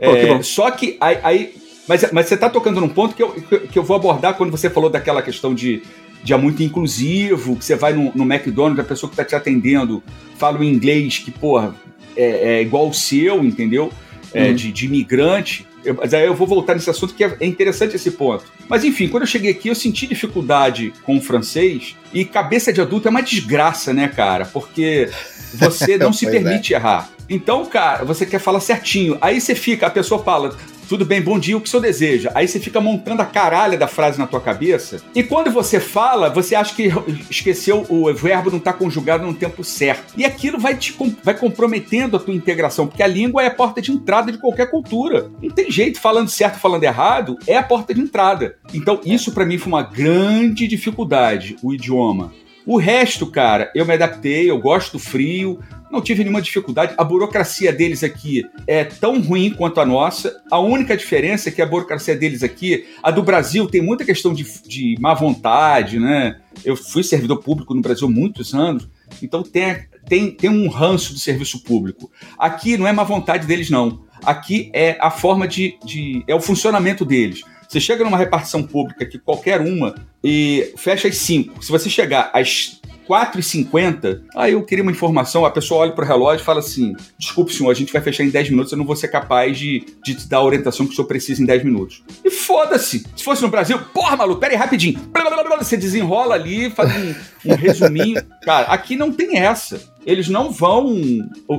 Pô, 0.00 0.12
que 0.12 0.18
É, 0.18 0.42
só 0.42 0.70
que 0.70 0.96
aí. 1.00 1.18
aí- 1.22 1.54
mas, 1.88 2.10
mas 2.12 2.26
você 2.26 2.36
tá 2.36 2.50
tocando 2.50 2.80
num 2.80 2.88
ponto 2.88 3.14
que 3.14 3.22
eu, 3.22 3.30
que- 3.32 3.78
eu 3.78 3.82
vou 3.82 3.96
abordar 3.96 4.34
quando 4.34 4.50
você 4.50 4.68
falou 4.68 4.90
daquela 4.90 5.22
questão 5.22 5.54
de, 5.54 5.82
de 6.22 6.32
é 6.32 6.36
muito 6.36 6.62
inclusivo, 6.62 7.56
que 7.56 7.64
você 7.64 7.74
vai 7.74 7.92
no, 7.94 8.12
no 8.14 8.24
McDonald's, 8.30 8.78
a 8.84 8.88
pessoa 8.88 9.08
que 9.08 9.16
tá 9.16 9.24
te 9.24 9.34
atendendo 9.34 10.02
fala 10.36 10.58
um 10.58 10.62
inglês 10.64 11.18
que, 11.18 11.30
porra, 11.30 11.74
é, 12.16 12.58
é 12.58 12.62
igual 12.62 12.88
o 12.88 12.94
seu, 12.94 13.42
entendeu? 13.44 13.90
É, 14.34 14.48
Uhum. 14.48 14.54
de, 14.54 14.70
de 14.72 14.84
imigrante. 14.86 15.66
Eu- 15.82 15.94
mas 15.94 16.12
aí 16.12 16.26
eu 16.26 16.34
vou 16.34 16.46
voltar 16.46 16.74
nesse 16.74 16.90
assunto 16.90 17.14
que 17.14 17.24
é, 17.24 17.34
é 17.40 17.46
interessante 17.46 17.96
esse 17.96 18.10
ponto. 18.10 18.44
Mas 18.68 18.84
enfim, 18.84 19.08
quando 19.08 19.22
eu 19.22 19.26
cheguei 19.26 19.50
aqui, 19.52 19.68
eu 19.68 19.74
senti 19.74 20.06
dificuldade 20.06 20.92
com 21.04 21.16
o 21.16 21.20
francês 21.22 21.96
e 22.12 22.24
cabeça 22.26 22.70
de 22.70 22.80
adulto 22.82 23.08
é 23.08 23.10
uma 23.10 23.22
desgraça, 23.22 23.94
né, 23.94 24.06
cara? 24.08 24.44
Porque 24.44 25.08
você 25.54 25.96
não 25.96 26.12
se 26.12 26.26
é. 26.26 26.30
permite 26.30 26.74
errar. 26.74 27.08
Então, 27.28 27.64
cara, 27.66 28.04
você 28.04 28.24
quer 28.24 28.38
falar 28.38 28.60
certinho. 28.60 29.18
Aí 29.20 29.40
você 29.40 29.54
fica, 29.54 29.86
a 29.86 29.90
pessoa 29.90 30.22
fala, 30.22 30.56
tudo 30.88 31.04
bem, 31.04 31.20
bom 31.20 31.38
dia, 31.38 31.54
o 31.54 31.60
que 31.60 31.68
o 31.68 31.70
senhor 31.70 31.82
deseja? 31.82 32.32
Aí 32.34 32.48
você 32.48 32.58
fica 32.58 32.80
montando 32.80 33.20
a 33.20 33.26
caralha 33.26 33.76
da 33.76 33.86
frase 33.86 34.18
na 34.18 34.26
tua 34.26 34.40
cabeça. 34.40 35.02
E 35.14 35.22
quando 35.22 35.50
você 35.50 35.78
fala, 35.78 36.30
você 36.30 36.54
acha 36.54 36.74
que 36.74 36.90
esqueceu 37.28 37.84
o 37.90 38.12
verbo 38.14 38.50
não 38.50 38.58
tá 38.58 38.72
conjugado 38.72 39.26
no 39.26 39.34
tempo 39.34 39.62
certo. 39.62 40.14
E 40.16 40.24
aquilo 40.24 40.58
vai 40.58 40.74
te 40.74 40.96
vai 41.22 41.34
comprometendo 41.34 42.16
a 42.16 42.20
tua 42.20 42.34
integração, 42.34 42.86
porque 42.86 43.02
a 43.02 43.06
língua 43.06 43.42
é 43.42 43.48
a 43.48 43.54
porta 43.54 43.82
de 43.82 43.92
entrada 43.92 44.32
de 44.32 44.38
qualquer 44.38 44.70
cultura. 44.70 45.30
Não 45.42 45.50
tem 45.50 45.70
jeito, 45.70 46.00
falando 46.00 46.30
certo, 46.30 46.58
falando 46.58 46.84
errado, 46.84 47.36
é 47.46 47.58
a 47.58 47.62
porta 47.62 47.92
de 47.92 48.00
entrada. 48.00 48.56
Então, 48.72 48.98
isso 49.04 49.32
pra 49.32 49.44
mim 49.44 49.58
foi 49.58 49.70
uma 49.70 49.82
grande 49.82 50.66
dificuldade, 50.66 51.56
o 51.62 51.74
idioma. 51.74 52.32
O 52.68 52.76
resto, 52.76 53.26
cara, 53.26 53.72
eu 53.74 53.86
me 53.86 53.94
adaptei, 53.94 54.50
eu 54.50 54.58
gosto 54.58 54.92
do 54.92 54.98
frio, 54.98 55.58
não 55.90 56.02
tive 56.02 56.22
nenhuma 56.22 56.42
dificuldade. 56.42 56.92
A 56.98 57.02
burocracia 57.02 57.72
deles 57.72 58.04
aqui 58.04 58.44
é 58.66 58.84
tão 58.84 59.22
ruim 59.22 59.48
quanto 59.54 59.80
a 59.80 59.86
nossa. 59.86 60.38
A 60.50 60.58
única 60.58 60.94
diferença 60.94 61.48
é 61.48 61.52
que 61.52 61.62
a 61.62 61.66
burocracia 61.66 62.14
deles 62.14 62.42
aqui, 62.42 62.86
a 63.02 63.10
do 63.10 63.22
Brasil, 63.22 63.66
tem 63.66 63.80
muita 63.80 64.04
questão 64.04 64.34
de, 64.34 64.44
de 64.66 64.96
má 65.00 65.14
vontade, 65.14 65.98
né? 65.98 66.42
Eu 66.62 66.76
fui 66.76 67.02
servidor 67.02 67.38
público 67.38 67.72
no 67.72 67.80
Brasil 67.80 68.06
muitos 68.06 68.52
anos, 68.52 68.86
então 69.22 69.42
tem, 69.42 69.86
tem, 70.06 70.30
tem 70.30 70.50
um 70.50 70.68
ranço 70.68 71.14
do 71.14 71.18
serviço 71.18 71.64
público. 71.64 72.12
Aqui 72.38 72.76
não 72.76 72.86
é 72.86 72.92
má 72.92 73.02
vontade 73.02 73.46
deles, 73.46 73.70
não. 73.70 74.04
Aqui 74.22 74.70
é 74.74 74.98
a 75.00 75.10
forma 75.10 75.48
de. 75.48 75.78
de 75.86 76.22
é 76.28 76.34
o 76.34 76.40
funcionamento 76.40 77.02
deles. 77.02 77.42
Você 77.68 77.80
chega 77.80 78.02
numa 78.02 78.16
repartição 78.16 78.62
pública 78.62 79.04
que 79.04 79.18
qualquer 79.18 79.60
uma 79.60 79.94
e 80.24 80.72
fecha 80.76 81.06
às 81.06 81.18
5. 81.18 81.62
Se 81.62 81.70
você 81.70 81.90
chegar 81.90 82.30
às 82.32 82.80
4h50, 83.08 84.20
aí 84.36 84.52
eu 84.52 84.62
queria 84.62 84.82
uma 84.82 84.92
informação, 84.92 85.44
a 85.46 85.50
pessoa 85.50 85.80
olha 85.80 85.92
pro 85.92 86.04
relógio 86.04 86.42
e 86.42 86.44
fala 86.44 86.60
assim: 86.60 86.94
desculpe, 87.18 87.52
senhor, 87.52 87.70
a 87.70 87.74
gente 87.74 87.92
vai 87.92 88.02
fechar 88.02 88.24
em 88.24 88.30
10 88.30 88.50
minutos, 88.50 88.72
eu 88.72 88.78
não 88.78 88.84
vou 88.84 88.94
ser 88.94 89.08
capaz 89.08 89.58
de, 89.58 89.84
de 90.04 90.14
te 90.14 90.28
dar 90.28 90.38
a 90.38 90.44
orientação 90.44 90.86
que 90.86 90.92
o 90.92 90.94
senhor 90.94 91.08
precisa 91.08 91.42
em 91.42 91.46
10 91.46 91.64
minutos. 91.64 92.02
E 92.24 92.30
foda-se! 92.30 93.04
Se 93.16 93.24
fosse 93.24 93.40
no 93.42 93.48
Brasil, 93.48 93.78
porra, 93.94 94.16
maluco, 94.16 94.40
pera 94.40 94.52
aí, 94.52 94.58
rapidinho. 94.58 95.00
Você 95.58 95.76
desenrola 95.76 96.34
ali, 96.34 96.70
faz 96.70 96.90
um, 96.94 97.14
um 97.52 97.54
resuminho. 97.54 98.22
Cara, 98.42 98.68
aqui 98.68 98.94
não 98.94 99.12
tem 99.12 99.38
essa. 99.38 99.80
eles 100.06 100.28
não 100.28 100.50
vão. 100.50 100.96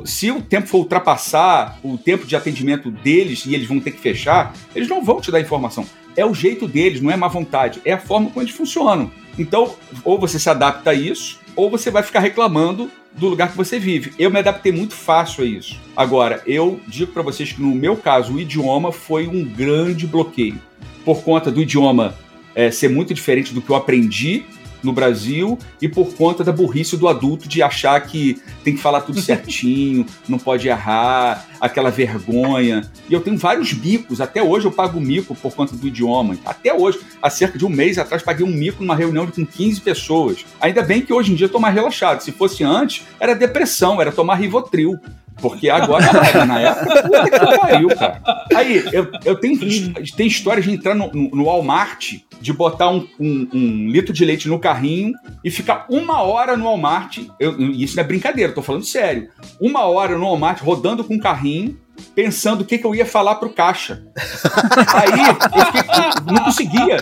Se 0.06 0.32
o 0.32 0.42
tempo 0.42 0.68
for 0.68 0.80
ultrapassar 0.80 1.78
o 1.84 1.98
tempo 1.98 2.26
de 2.26 2.36
atendimento 2.36 2.90
deles 2.90 3.46
e 3.46 3.54
eles 3.54 3.68
vão 3.68 3.80
ter 3.80 3.92
que 3.92 4.00
fechar, 4.00 4.54
eles 4.74 4.88
não 4.88 5.04
vão 5.04 5.20
te 5.20 5.32
dar 5.32 5.42
informação. 5.42 5.86
É 6.16 6.26
o 6.26 6.34
jeito 6.34 6.68
deles, 6.68 7.02
não 7.02 7.12
é 7.12 7.16
má 7.16 7.28
vontade, 7.28 7.82
é 7.86 7.94
a 7.94 8.00
forma 8.00 8.30
como 8.30 8.44
eles 8.44 8.54
funcionam. 8.54 9.12
Então, 9.38 9.76
ou 10.04 10.20
você 10.20 10.38
se 10.38 10.50
adapta 10.50 10.92
a 10.92 10.94
isso, 10.94 11.40
ou 11.56 11.70
você 11.70 11.90
vai 11.90 12.04
ficar 12.04 12.20
reclamando 12.20 12.90
do 13.14 13.28
lugar 13.28 13.52
que 13.52 13.58
você 13.58 13.80
vive. 13.80 14.14
Eu 14.20 14.30
me 14.30 14.40
adaptei 14.40 14.72
muito 14.72 14.94
fácil 14.94 15.44
a 15.44 15.48
isso. 15.48 15.80
Agora, 15.96 16.42
eu 16.46 16.80
digo 16.88 17.12
para 17.12 17.24
vocês 17.24 17.52
que 17.52 17.62
no 17.62 17.74
meu 17.74 17.96
caso, 17.96 18.34
o 18.34 18.40
idioma 18.40 18.92
foi 18.92 19.28
um 19.28 19.44
grande 19.44 20.06
bloqueio. 20.06 20.60
Por 21.04 21.24
conta 21.24 21.52
do 21.52 21.62
idioma 21.62 22.16
é, 22.54 22.72
ser 22.72 22.90
muito 22.90 23.14
diferente 23.14 23.54
do 23.54 23.62
que 23.62 23.70
eu 23.70 23.76
aprendi 23.76 24.46
no 24.84 24.94
Brasil 24.94 25.58
e 25.82 25.88
por 25.88 26.14
conta 26.14 26.44
da 26.44 26.52
burrice 26.52 26.98
do 26.98 27.08
adulto 27.08 27.48
de 27.48 27.62
achar 27.62 28.00
que 28.02 28.42
tem 28.64 28.76
que 28.76 28.82
falar 28.82 29.02
tudo 29.02 29.20
certinho, 29.22 30.06
não 30.28 30.38
pode 30.38 30.68
errar, 30.68 31.46
aquela 31.60 31.90
vergonha. 31.90 32.90
E 33.10 33.14
eu 33.14 33.22
tenho 33.22 33.38
vários 33.38 33.74
micos, 33.74 34.22
até 34.22 34.42
hoje 34.42 34.66
eu 34.66 34.72
pago 34.72 35.00
mico 35.00 35.36
por 35.36 35.54
conta 35.54 35.76
do 35.76 35.88
idioma. 35.88 36.38
Até 36.46 36.74
hoje, 36.74 37.00
há 37.22 37.30
cerca 37.30 37.58
de 37.58 37.66
um 37.66 37.70
mês 37.70 37.98
atrás, 37.98 38.24
paguei 38.24 38.46
um 38.46 38.52
mico 38.52 38.82
numa 38.82 38.96
reunião 38.96 39.28
com 39.28 39.46
15 39.46 39.82
pessoas. 39.82 40.46
Ainda 40.60 40.82
bem 40.82 41.02
que 41.02 41.14
hoje 41.14 41.32
em 41.32 41.36
dia 41.36 41.46
eu 41.46 41.52
tô 41.52 41.60
mais 41.60 41.74
relaxado. 41.74 42.22
Se 42.22 42.32
fosse 42.32 42.64
antes, 42.64 43.06
era 43.20 43.34
depressão, 43.34 44.02
era 44.02 44.12
tomar 44.12 44.36
Rivotril. 44.36 45.00
Porque 45.42 45.70
agora, 45.70 46.06
na 46.46 46.60
época, 46.60 47.04
puta 47.04 47.30
que 47.30 47.58
pariu, 47.58 47.90
cara. 47.90 48.22
Aí, 48.56 48.84
eu, 48.92 49.08
eu 49.26 49.36
tenho, 49.36 49.60
tem 50.16 50.28
histórias 50.28 50.66
de 50.66 50.72
entrar 50.72 50.96
no, 50.96 51.12
no, 51.12 51.46
Walmart, 51.46 52.16
de 52.42 52.54
botar 52.54 52.90
um, 52.90 53.08
um, 53.20 53.48
um, 53.54 53.90
litro 53.90 54.14
de 54.14 54.26
leite 54.26 54.48
no 54.48 54.60
carrinho 54.60 55.14
e 55.44 55.50
ficar 55.50 55.86
uma 55.90 56.22
hora 56.22 56.58
no 56.58 56.66
Walmart. 56.66 57.20
Eu, 57.40 57.60
isso 57.72 57.96
não 57.96 58.04
é 58.04 58.08
brincadeira, 58.08 58.54
tô 58.54 58.62
falando 58.62 58.86
sério. 58.86 59.30
Uma 59.60 59.86
hora 59.86 60.18
no 60.18 60.26
Walmart 60.26 60.62
rodando 60.62 61.04
com 61.04 61.16
o 61.16 61.20
carrinho 61.20 61.78
pensando 62.16 62.62
o 62.62 62.66
que, 62.66 62.78
que 62.78 62.86
eu 62.86 62.94
ia 62.96 63.06
falar 63.06 63.36
pro 63.36 63.50
caixa. 63.50 64.02
Aí 64.94 65.20
eu 65.28 65.36
fiquei, 65.36 66.34
não 66.34 66.44
conseguia. 66.44 66.98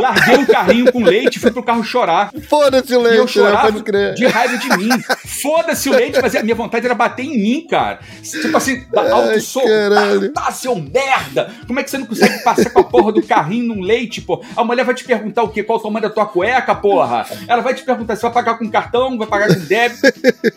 Larguei 0.00 0.36
um 0.36 0.46
carrinho 0.46 0.92
com 0.92 1.02
leite, 1.02 1.38
fui 1.38 1.50
pro 1.50 1.62
carro 1.62 1.82
chorar. 1.84 2.30
Foda-se 2.48 2.94
o 2.94 3.00
leite, 3.00 3.16
e 3.16 3.18
eu 3.18 3.26
chorava 3.28 3.70
né? 3.70 3.80
crer. 3.80 4.14
de 4.14 4.26
raiva 4.26 4.56
de 4.58 4.68
mim. 4.76 4.88
Foda-se 5.24 5.88
o 5.88 5.92
leite, 5.92 6.18
mas 6.20 6.34
a 6.34 6.42
minha 6.42 6.54
vontade 6.54 6.84
era 6.84 6.94
bater 6.94 7.24
em 7.24 7.40
mim, 7.40 7.66
cara. 7.68 8.00
Tipo 8.22 8.56
assim, 8.56 8.84
alto 8.94 9.40
soco. 9.40 9.66
Tá, 10.34 10.42
tá, 10.42 10.52
seu 10.52 10.74
merda! 10.76 11.50
Como 11.66 11.78
é 11.80 11.82
que 11.82 11.90
você 11.90 11.98
não 11.98 12.06
consegue 12.06 12.38
passar 12.42 12.70
com 12.70 12.80
a 12.80 12.84
porra 12.84 13.12
do 13.12 13.22
carrinho 13.22 13.74
num 13.74 13.82
leite, 13.82 14.20
pô? 14.20 14.42
A 14.56 14.64
mulher 14.64 14.84
vai 14.84 14.94
te 14.94 15.04
perguntar 15.04 15.42
o 15.42 15.48
quê? 15.48 15.62
Qual 15.62 15.78
o 15.78 15.82
tamanho 15.82 16.02
da 16.02 16.10
tua 16.10 16.26
cueca, 16.26 16.74
porra? 16.74 17.26
Ela 17.46 17.62
vai 17.62 17.74
te 17.74 17.82
perguntar 17.82 18.16
se 18.16 18.22
vai 18.22 18.32
pagar 18.32 18.58
com 18.58 18.68
cartão, 18.70 19.16
vai 19.18 19.26
pagar 19.26 19.48
com 19.48 19.60
débito. 19.60 20.00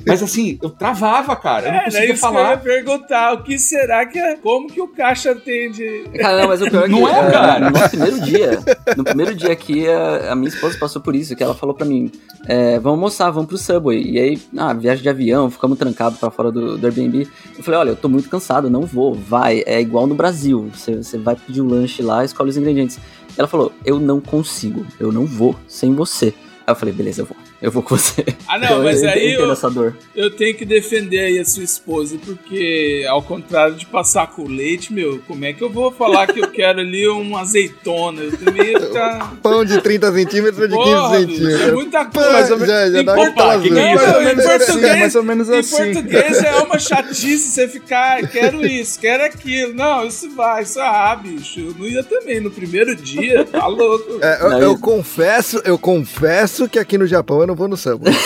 Mas 0.06 0.22
assim, 0.24 0.60
eu 0.62 0.70
travava, 0.70 1.36
cara. 1.36 1.68
Eu 1.68 1.72
não 1.72 1.80
É, 1.80 1.86
conseguia 1.86 2.12
isso 2.14 2.22
falar. 2.22 2.58
que 2.58 2.68
eu 2.68 2.72
ia 2.74 2.84
perguntar, 2.84 3.34
o 3.34 3.44
que 3.44 3.51
será 3.58 4.06
que 4.06 4.20
é? 4.20 4.36
Como 4.38 4.68
que 4.68 4.82
o 4.82 4.88
caixa 4.88 5.32
atende? 5.32 6.04
Cara, 6.18 6.42
não, 6.42 6.48
mas 6.48 6.62
o 6.62 6.70
pior 6.70 6.84
é 6.84 6.86
que 6.86 6.92
Não 6.92 7.08
é, 7.08 7.28
eh, 7.28 7.32
cara? 7.32 7.70
no 7.70 7.90
primeiro 7.90 8.20
dia, 8.22 8.60
no 8.98 9.04
primeiro 9.04 9.36
dia 9.36 9.52
aqui, 9.52 9.88
a, 9.88 10.32
a 10.32 10.36
minha 10.36 10.50
esposa 10.50 10.78
passou 10.78 11.02
por 11.02 11.16
isso, 11.16 11.36
que 11.36 11.44
ela 11.44 11.54
falou 11.54 11.76
pra 11.76 11.86
mim, 11.86 12.12
é, 12.48 12.80
vamos 12.80 12.98
almoçar, 12.98 13.32
vamos 13.32 13.48
pro 13.48 13.58
Subway. 13.58 14.02
E 14.04 14.20
aí, 14.20 14.42
ah, 14.58 14.74
viagem 14.74 15.04
de 15.04 15.10
avião, 15.10 15.50
ficamos 15.50 15.78
trancados 15.78 16.20
pra 16.20 16.32
fora 16.32 16.52
do, 16.52 16.78
do 16.78 16.86
Airbnb. 16.86 17.28
Eu 17.58 17.64
falei, 17.64 17.80
olha, 17.80 17.90
eu 17.90 17.96
tô 17.96 18.10
muito 18.10 18.30
cansado, 18.30 18.70
não 18.70 18.82
vou, 18.82 19.14
vai. 19.14 19.64
É 19.66 19.80
igual 19.80 20.08
no 20.08 20.16
Brasil, 20.16 20.70
você, 20.74 20.96
você 20.98 21.18
vai 21.18 21.36
pedir 21.36 21.62
um 21.62 21.68
lanche 21.68 22.02
lá, 22.02 22.24
escolhe 22.24 22.50
os 22.50 22.58
ingredientes. 22.58 23.00
Ela 23.38 23.48
falou, 23.48 23.72
eu 23.86 24.00
não 24.00 24.20
consigo, 24.20 24.86
eu 25.00 25.12
não 25.12 25.26
vou 25.26 25.56
sem 25.68 25.94
você. 25.94 26.34
Aí 26.68 26.72
eu 26.72 26.76
falei, 26.76 26.94
beleza, 26.94 27.22
eu 27.22 27.26
vou. 27.26 27.51
Eu 27.62 27.70
vou 27.72 27.84
com 27.84 27.96
você. 27.96 28.26
Ah, 28.48 28.58
não, 28.58 28.66
Então, 28.66 28.84
mas 28.84 29.04
eu, 29.04 29.10
aí 29.10 29.34
eu 29.34 29.42
eu-. 29.42 29.94
Eu 30.16 30.32
tenho 30.32 30.56
que 30.56 30.66
defender 30.66 31.20
aí 31.20 31.38
a 31.40 31.46
sua 31.46 31.64
esposa, 31.64 32.18
porque 32.26 33.06
ao 33.08 33.22
contrário 33.22 33.76
de 33.76 33.86
passar 33.86 34.28
com 34.28 34.48
leite, 34.48 34.92
meu, 34.92 35.22
como 35.28 35.46
é 35.46 35.54
que 35.54 35.62
eu 35.64 35.70
vou 35.70 35.92
falar 35.92 36.26
que 36.28 36.40
eu 36.40 36.50
quero 36.50 36.80
ali 36.80 37.08
uma 37.08 37.42
azeitona? 37.42 38.22
Eu 38.24 38.36
também 38.38 38.72
ia 38.72 38.80
ficar. 38.80 39.36
Pão 39.44 39.64
de 39.64 39.80
30 39.80 40.12
centímetros 40.12 40.70
de 40.70 40.76
15 40.76 40.84
Porra, 40.92 41.20
bicho, 41.20 41.32
é 41.32 41.38
centímetros. 41.52 41.74
muita 41.74 42.06
Pô, 42.06 42.20
coisa. 42.20 42.66
já, 42.66 42.90
já 42.90 43.02
Em 43.02 43.06
dá 43.06 43.14
portu- 43.16 43.30
aquela 43.32 43.62
que 43.62 43.70
que 43.70 43.78
é 43.80 43.94
isso? 43.94 44.04
Mais 44.04 44.16
ou 44.16 44.22
em 44.22 44.26
menos 44.26 44.46
assim, 44.46 44.58
português- 44.66 45.00
mais 45.00 45.16
ou 45.16 45.24
menos 45.24 45.50
Em 45.50 45.58
assim. 45.60 45.94
português 45.94 46.44
é 46.44 46.56
uma 46.58 46.80
chatice 46.80 47.52
você 47.52 47.68
ficar, 47.68 48.18
"Ah, 48.24 48.28
quero 48.28 48.66
isso, 48.66 49.00
quero 49.00 49.24
aquilo. 49.24 49.74
Não, 49.76 50.06
isso 50.06 50.30
vai, 50.32 50.64
isso 50.64 50.80
ah, 50.80 51.16
bicho. 51.16 51.60
Eu 51.60 51.76
não 51.78 51.86
ia 51.88 52.04
também 52.04 52.40
no 52.42 52.50
primeiro 52.50 52.96
dia, 52.96 53.46
tá 53.46 53.68
louco. 53.68 54.18
É, 54.22 54.42
eu, 54.42 54.52
eu 54.64 54.80
confesso, 54.80 55.62
eu 55.64 55.78
confesso 55.78 56.68
que 56.68 56.80
aqui 56.80 56.98
no 56.98 57.06
Japão 57.06 57.40
eu 57.42 57.48
não 57.48 57.51
vou 57.56 57.68
no 57.68 57.78
Subway. 57.78 58.14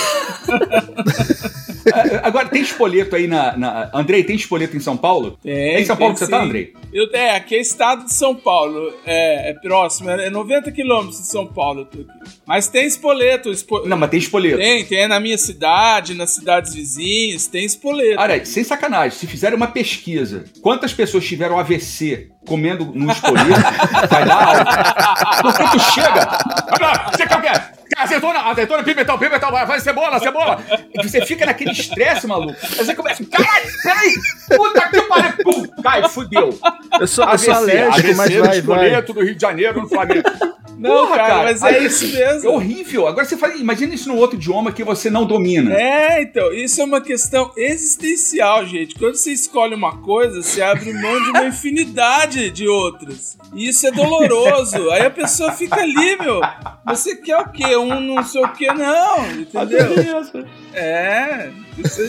É, 1.88 2.20
Agora, 2.24 2.48
tem 2.50 2.64
espoleto 2.64 3.16
aí 3.16 3.28
na, 3.28 3.56
na. 3.56 3.92
Andrei, 3.94 4.24
tem 4.24 4.36
espoleto 4.36 4.76
em 4.76 4.80
São 4.80 4.98
Paulo? 4.98 5.38
Tem, 5.44 5.54
É 5.54 5.82
em 5.82 5.86
São 5.86 5.96
Paulo 5.96 6.16
que 6.16 6.20
você 6.20 6.28
tá, 6.28 6.40
sim. 6.40 6.46
Andrei? 6.46 6.74
Eu, 6.92 7.08
é, 7.14 7.36
aqui 7.36 7.54
é 7.56 7.60
estado 7.62 8.06
de 8.06 8.14
São 8.14 8.34
Paulo. 8.36 8.92
É, 9.06 9.52
é 9.52 9.54
próximo, 9.54 10.10
é 10.10 10.28
90 10.30 10.72
quilômetros 10.72 11.20
de 11.22 11.28
São 11.28 11.46
Paulo. 11.46 11.88
Mas 12.46 12.68
tem 12.68 12.86
espoleto. 12.88 13.52
espo- 13.52 13.88
Não, 13.88 13.96
mas 13.98 14.10
tem 14.10 14.18
espoleto. 14.20 14.58
Tem, 14.58 14.84
tem 14.84 15.08
na 15.08 15.20
minha 15.20 15.38
cidade, 15.38 16.16
nas 16.16 16.32
cidades 16.32 16.74
vizinhas, 16.74 17.46
tem 17.46 17.64
espoleto. 17.66 18.20
Olha, 18.20 18.44
sem 18.46 18.64
sacanagem, 18.64 19.18
se 19.18 19.28
fizerem 19.28 19.56
uma 19.56 19.68
pesquisa, 19.68 20.46
quantas 20.62 20.92
pessoas 20.92 21.24
tiveram 21.26 21.60
AVC 21.60 22.30
comendo 22.46 22.91
num 22.93 23.12
espoleto, 23.12 23.50
vai 24.10 24.26
dar 24.26 24.43
alta. 24.43 25.41
Porque 25.41 25.64
tu 25.64 25.80
chega. 25.91 26.28
"Ah, 26.82 27.12
Você 27.12 27.26
quer 27.28 27.38
o 27.38 27.41
quê? 27.41 27.50
Azeitona, 27.98 28.39
azeitona, 28.50 28.84
pimentão, 28.84 29.18
pimentão, 29.18 29.52
vai, 29.52 29.66
vai, 29.66 29.80
cebola, 29.80 30.20
cebola. 30.20 30.60
E 30.93 31.08
você 31.08 31.26
fica 31.26 31.46
naquele 31.46 31.72
estresse, 31.72 32.28
maluco. 32.28 32.56
Aí 32.64 32.84
você 32.86 32.93
começa, 32.96 33.24
caralho, 33.26 33.66
peraí, 33.84 34.16
puta 34.58 34.89
que 34.89 35.02
pariu, 35.04 35.34
pum, 35.43 35.68
cai, 35.82 36.10
fudeu. 36.10 36.58
Eu 37.00 37.08
sou, 37.08 37.24
eu 37.30 37.38
sou 37.38 37.54
alérgico, 37.54 38.16
mas 38.18 38.30
no 38.30 38.39
vai, 38.39 38.48
vai. 38.48 38.58
espoleto 38.58 39.14
do 39.14 39.24
Rio 39.24 39.36
de 39.36 39.41
Janeiro, 39.41 39.82
no 39.82 39.88
Flamengo. 39.88 40.24
Não, 40.78 41.08
Porra, 41.08 41.16
cara, 41.16 41.43
mas 41.43 41.64
aí 41.64 41.76
é 41.76 41.84
isso 41.86 42.06
mesmo. 42.14 42.50
É 42.50 42.52
horrível. 42.54 43.08
Agora 43.08 43.26
você 43.26 43.38
faz, 43.38 43.58
imagina 43.58 43.96
isso 43.96 44.10
num 44.10 44.18
outro 44.18 44.36
idioma 44.36 44.74
que 44.74 44.84
você 44.84 45.10
não 45.10 45.24
domina. 45.26 45.74
É, 45.74 46.22
então, 46.22 46.52
isso 46.52 46.82
é 46.82 46.84
uma 46.84 47.00
questão 47.00 47.50
existencial, 47.56 48.66
gente. 48.66 48.96
Quando 48.96 49.16
você 49.16 49.32
escolhe 49.32 49.74
uma 49.74 49.98
coisa, 50.02 50.41
você 50.41 50.62
abre 50.62 50.91
mão 50.91 51.24
de 51.24 51.30
uma 51.30 51.46
infinidade 51.46 52.35
de 52.50 52.68
outras. 52.68 53.38
E 53.54 53.70
isso 53.70 53.88
é 53.88 53.92
doloroso. 53.92 54.90
Aí 54.92 55.06
a 55.06 55.12
pessoa 55.12 55.52
fica 55.52 55.80
ali, 55.82 56.18
meu. 56.18 56.42
Você 56.86 57.16
quer 57.16 57.38
o 57.38 57.50
quê? 57.50 57.76
Um 57.76 58.00
não 58.00 58.24
sei 58.24 58.42
o 58.44 58.48
quê? 58.54 58.68
Não, 58.74 59.26
entendeu? 59.32 60.46
É, 60.74 61.52
isso 61.78 62.02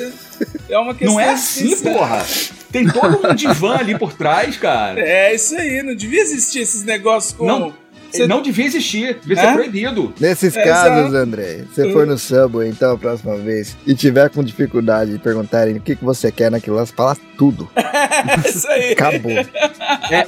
é- 0.68 0.78
uma 0.78 0.94
questão 0.94 1.14
Não 1.14 1.20
é 1.20 1.30
assim, 1.30 1.76
porra. 1.82 2.24
Tem 2.70 2.86
todo 2.88 3.26
um 3.26 3.34
divã 3.34 3.76
ali 3.76 3.98
por 3.98 4.12
trás, 4.12 4.56
cara. 4.56 5.00
É 5.00 5.34
isso 5.34 5.56
aí, 5.56 5.82
não 5.82 5.94
devia 5.94 6.20
existir 6.20 6.60
esses 6.60 6.82
negócios 6.84 7.32
com. 7.32 7.46
Não. 7.46 7.85
Você- 8.16 8.26
Não 8.26 8.42
devia 8.42 8.64
existir, 8.66 9.18
devia 9.20 9.42
É? 9.42 9.46
ser 9.48 9.52
proibido. 9.54 10.14
Nesses 10.20 10.56
É, 10.56 10.64
casos, 10.64 10.98
exato. 11.08 11.16
André, 11.16 11.64
você 11.72 11.92
for 11.92 12.06
no 12.06 12.18
Subway, 12.18 12.68
então, 12.68 12.92
a 12.92 12.98
próxima 12.98 13.36
vez, 13.36 13.76
e 13.86 13.94
tiver 13.94 14.28
com 14.30 14.42
dificuldade 14.42 15.12
de 15.12 15.18
perguntarem 15.18 15.76
o 15.76 15.80
que, 15.80 15.96
que 15.96 16.04
você 16.04 16.30
quer 16.32 16.50
naquilo, 16.50 16.76
lá, 16.76 16.86
você 16.86 16.92
fala 16.94 17.16
tudo. 17.38 17.68
É 17.76 18.48
isso 18.48 18.66
aí. 18.68 18.92
Acabou. 18.92 19.30
É 19.32 20.26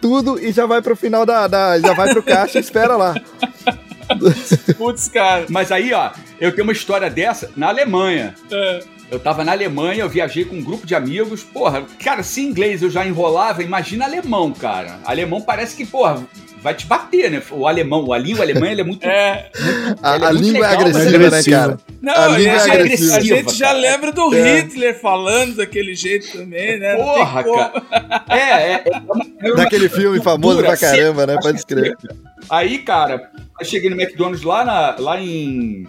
tudo 0.00 0.38
e 0.38 0.52
já 0.52 0.66
vai 0.66 0.80
pro 0.80 0.94
final 0.96 1.26
da. 1.26 1.46
da- 1.46 1.78
já 1.78 1.92
vai 1.94 2.10
pro 2.12 2.22
caixa 2.22 2.58
e 2.58 2.60
espera 2.60 2.96
lá. 2.96 3.14
Putz, 4.76 5.08
cara. 5.08 5.46
Mas 5.48 5.70
aí, 5.72 5.92
ó, 5.92 6.10
eu 6.40 6.52
tenho 6.52 6.64
uma 6.64 6.72
história 6.72 7.08
dessa 7.10 7.50
na 7.56 7.68
Alemanha. 7.68 8.34
É. 8.50 8.80
Eu 9.10 9.18
tava 9.18 9.44
na 9.44 9.52
Alemanha, 9.52 10.00
eu 10.02 10.08
viajei 10.08 10.44
com 10.44 10.56
um 10.56 10.62
grupo 10.64 10.86
de 10.86 10.94
amigos. 10.94 11.42
Porra, 11.42 11.84
cara, 12.02 12.22
se 12.22 12.40
inglês 12.40 12.82
eu 12.82 12.88
já 12.90 13.04
enrolava, 13.06 13.62
imagina 13.62 14.06
alemão, 14.06 14.52
cara. 14.52 14.98
Alemão 15.04 15.40
parece 15.40 15.76
que, 15.76 15.84
porra, 15.84 16.22
vai 16.62 16.74
te 16.74 16.86
bater, 16.86 17.30
né? 17.30 17.42
O 17.50 17.66
alemão, 17.66 18.12
a 18.12 18.18
língua 18.18 18.44
alemã, 18.44 18.68
ele 18.70 18.80
é 18.80 18.84
muito. 18.84 19.02
É. 19.12 19.50
A, 20.02 20.14
é 20.14 20.16
a 20.16 20.18
muito 20.32 20.42
língua 20.44 20.66
é 20.66 20.70
legal, 20.70 20.86
agressiva, 20.86 21.18
né? 21.18 21.30
né, 21.30 21.42
cara? 21.44 21.78
Não, 22.00 22.12
A 22.14 22.24
a, 22.24 22.28
língua 22.28 22.58
gente, 22.58 22.70
é 22.70 22.74
agressiva. 22.80 23.16
a 23.16 23.20
gente 23.20 23.54
já 23.56 23.66
cara. 23.66 23.78
lembra 23.78 24.12
do 24.12 24.34
É. 24.34 24.60
Hitler 24.60 25.00
falando 25.00 25.56
daquele 25.56 25.94
jeito 25.94 26.32
também, 26.38 26.78
né? 26.78 26.94
Porra, 26.96 27.44
cara. 27.44 27.82
É, 28.28 28.36
é. 28.36 28.82
é 28.86 28.98
uma- 28.98 29.26
é 29.40 29.46
uma 29.48 29.56
Daquele 29.56 29.88
filme 29.88 30.20
famoso 30.22 30.56
cultura 30.58 30.76
pra 30.76 30.88
caramba, 30.88 31.26
né? 31.26 31.38
Pode 31.42 31.58
escrever. 31.58 31.96
Aí, 32.48 32.78
cara, 32.78 33.30
eu 33.60 33.66
cheguei 33.66 33.90
no 33.90 34.00
McDonald's 34.00 34.42
lá, 34.44 34.64
na, 34.64 34.96
lá 34.98 35.20
em 35.20 35.86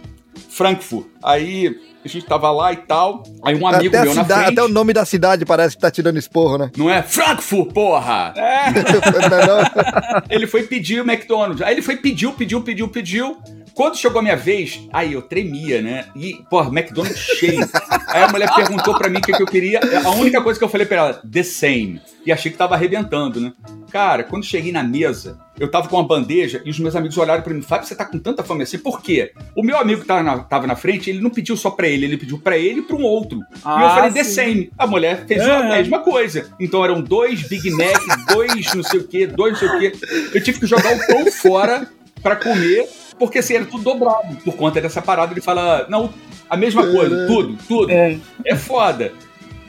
Frankfurt. 0.50 1.08
Aí 1.24 1.76
a 2.06 2.08
gente 2.08 2.26
tava 2.26 2.52
lá 2.52 2.74
e 2.74 2.78
tal. 2.78 3.24
Aí 3.44 3.56
um 3.56 3.66
amigo 3.68 3.96
Até, 3.96 4.04
meu 4.06 4.16
na 4.16 4.24
cidade, 4.24 4.44
frente. 4.46 4.60
até 4.60 4.64
o 4.64 4.68
nome 4.68 4.94
da 4.94 5.06
cidade 5.06 5.46
parece 5.46 5.76
que 5.76 5.82
tá 5.82 5.90
tirando 5.92 6.18
esporro, 6.18 6.58
né? 6.58 6.72
Não 6.78 6.90
é 6.90 7.02
Frankfurt, 7.02 7.74
porra! 7.74 8.34
É, 8.36 8.72
Não 9.30 9.38
é 9.38 9.48
não? 9.48 10.24
Ele 10.30 10.48
foi 10.48 10.64
pedir 10.64 11.02
o 11.02 11.10
McDonald's. 11.10 11.62
Aí 11.62 11.74
ele 11.74 11.82
foi, 11.82 11.96
pediu, 11.98 12.34
pediu, 12.34 12.62
pediu, 12.62 12.88
pediu. 12.90 13.38
Quando 13.76 13.98
chegou 13.98 14.20
a 14.20 14.22
minha 14.22 14.36
vez, 14.36 14.82
aí 14.94 15.14
eu 15.14 15.22
tremia, 15.22 15.82
né? 15.82 16.06
E, 16.16 16.36
pô, 16.50 16.62
McDonald's 16.62 17.18
cheio. 17.20 17.68
aí 18.08 18.22
a 18.24 18.28
mulher 18.28 18.54
perguntou 18.54 18.96
pra 18.98 19.10
mim 19.10 19.18
o 19.18 19.22
que, 19.22 19.32
que 19.34 19.42
eu 19.42 19.48
queria. 19.48 19.80
A 20.06 20.12
única 20.12 20.42
coisa 20.42 20.60
que 20.60 20.64
eu 20.64 20.70
falei 20.70 20.86
pra 20.86 20.98
ela, 20.98 21.14
the 21.32 21.42
same. 21.44 22.00
E 22.26 22.32
achei 22.32 22.52
que 22.52 22.58
tava 22.58 22.76
arrebentando, 22.76 23.42
né? 23.42 23.52
Cara, 23.92 24.24
quando 24.24 24.46
cheguei 24.46 24.72
na 24.72 24.82
mesa, 24.84 25.40
eu 25.60 25.70
tava 25.70 25.88
com 25.90 25.98
uma 25.98 26.08
bandeja 26.08 26.62
e 26.64 26.70
os 26.70 26.80
meus 26.80 26.96
amigos 26.96 27.18
olharam 27.18 27.42
pra 27.42 27.54
mim, 27.54 27.62
Fábio, 27.62 27.88
você 27.88 27.96
tá 27.96 28.06
com 28.06 28.18
tanta 28.20 28.44
fome 28.44 28.64
assim? 28.64 28.78
Por 28.78 29.02
quê? 29.02 29.32
O 29.56 29.64
meu 29.64 29.78
amigo 29.78 30.02
que 30.02 30.08
tava 30.08 30.24
na, 30.24 30.40
tava 30.40 30.66
na 30.68 30.76
frente, 30.76 31.10
ele 31.10 31.20
não 31.20 31.30
pediu 31.30 31.58
só 31.58 31.70
pra 31.72 31.88
ele, 31.88 32.06
ele 32.06 32.18
pediu 32.18 32.38
pra 32.40 32.58
ele 32.58 32.80
e 32.80 32.84
pra 32.84 32.96
um 32.96 33.04
outro. 33.04 33.40
e 33.40 33.42
eu 33.42 33.60
Ah, 33.66 33.96
falei, 33.96 34.12
the 34.12 34.24
sim. 34.24 34.32
same. 34.34 34.72
A 34.78 34.86
mulher 34.88 35.26
fez 35.28 35.42
É. 35.42 35.52
a 35.52 35.64
mesma 35.64 36.00
coisa. 36.00 36.50
Então 36.60 36.84
eram 36.84 37.02
dois 37.02 37.42
Big 37.48 37.70
Mac, 37.72 38.02
dois 38.34 38.74
não 38.74 38.84
sei 38.84 39.00
o 39.00 39.08
quê, 39.08 39.28
dois 39.28 39.54
não 39.54 39.60
sei 39.60 39.68
o 39.70 39.80
quê. 39.80 39.92
Eu 40.34 40.44
tive 40.44 40.60
que 40.60 40.66
jogar 40.68 40.94
o 40.96 41.08
pão 41.08 41.32
fora 41.32 41.88
pra 42.22 42.36
comer, 42.38 42.88
porque 43.26 43.40
assim, 43.40 43.56
era 43.56 43.66
tudo 43.66 43.84
dobrado. 43.84 44.36
Por 44.44 44.56
conta 44.56 44.80
dessa 44.82 45.02
parada, 45.02 45.34
ele 45.34 45.42
fala, 45.42 45.86
não, 45.90 46.14
a 46.50 46.56
mesma 46.58 46.86
coisa, 46.88 47.26
tudo, 47.28 47.58
tudo. 47.68 47.92
É. 47.92 48.18
É 48.46 48.56
foda. 48.56 49.12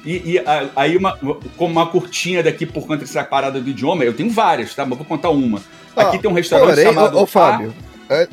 E, 0.05 0.33
e, 0.33 0.39
a- 0.39 0.69
aí, 0.77 0.97
uma, 0.97 1.17
como 1.57 1.73
uma 1.73 1.87
curtinha 1.87 2.43
daqui 2.43 2.67
por 2.67 2.83
conta 2.87 2.99
dessa 2.99 3.25
parada 3.25 3.61
do 3.61 3.71
idioma, 3.71 4.05
eu 4.05 4.13
tenho 4.13 4.29
várias, 4.31 4.75
tá? 4.75 4.85
Mas 4.85 4.99
vou 4.99 5.07
contar 5.07 5.31
uma. 5.31 5.63
Aqui 5.97 6.17
Ó, 6.17 6.21
tem 6.21 6.31
um 6.31 6.35
restaurante 6.35 6.71
Porém, 6.75 6.85
chamado. 6.85 7.17
ô, 7.17 7.23
ô, 7.23 7.27
Fábio, 7.27 7.75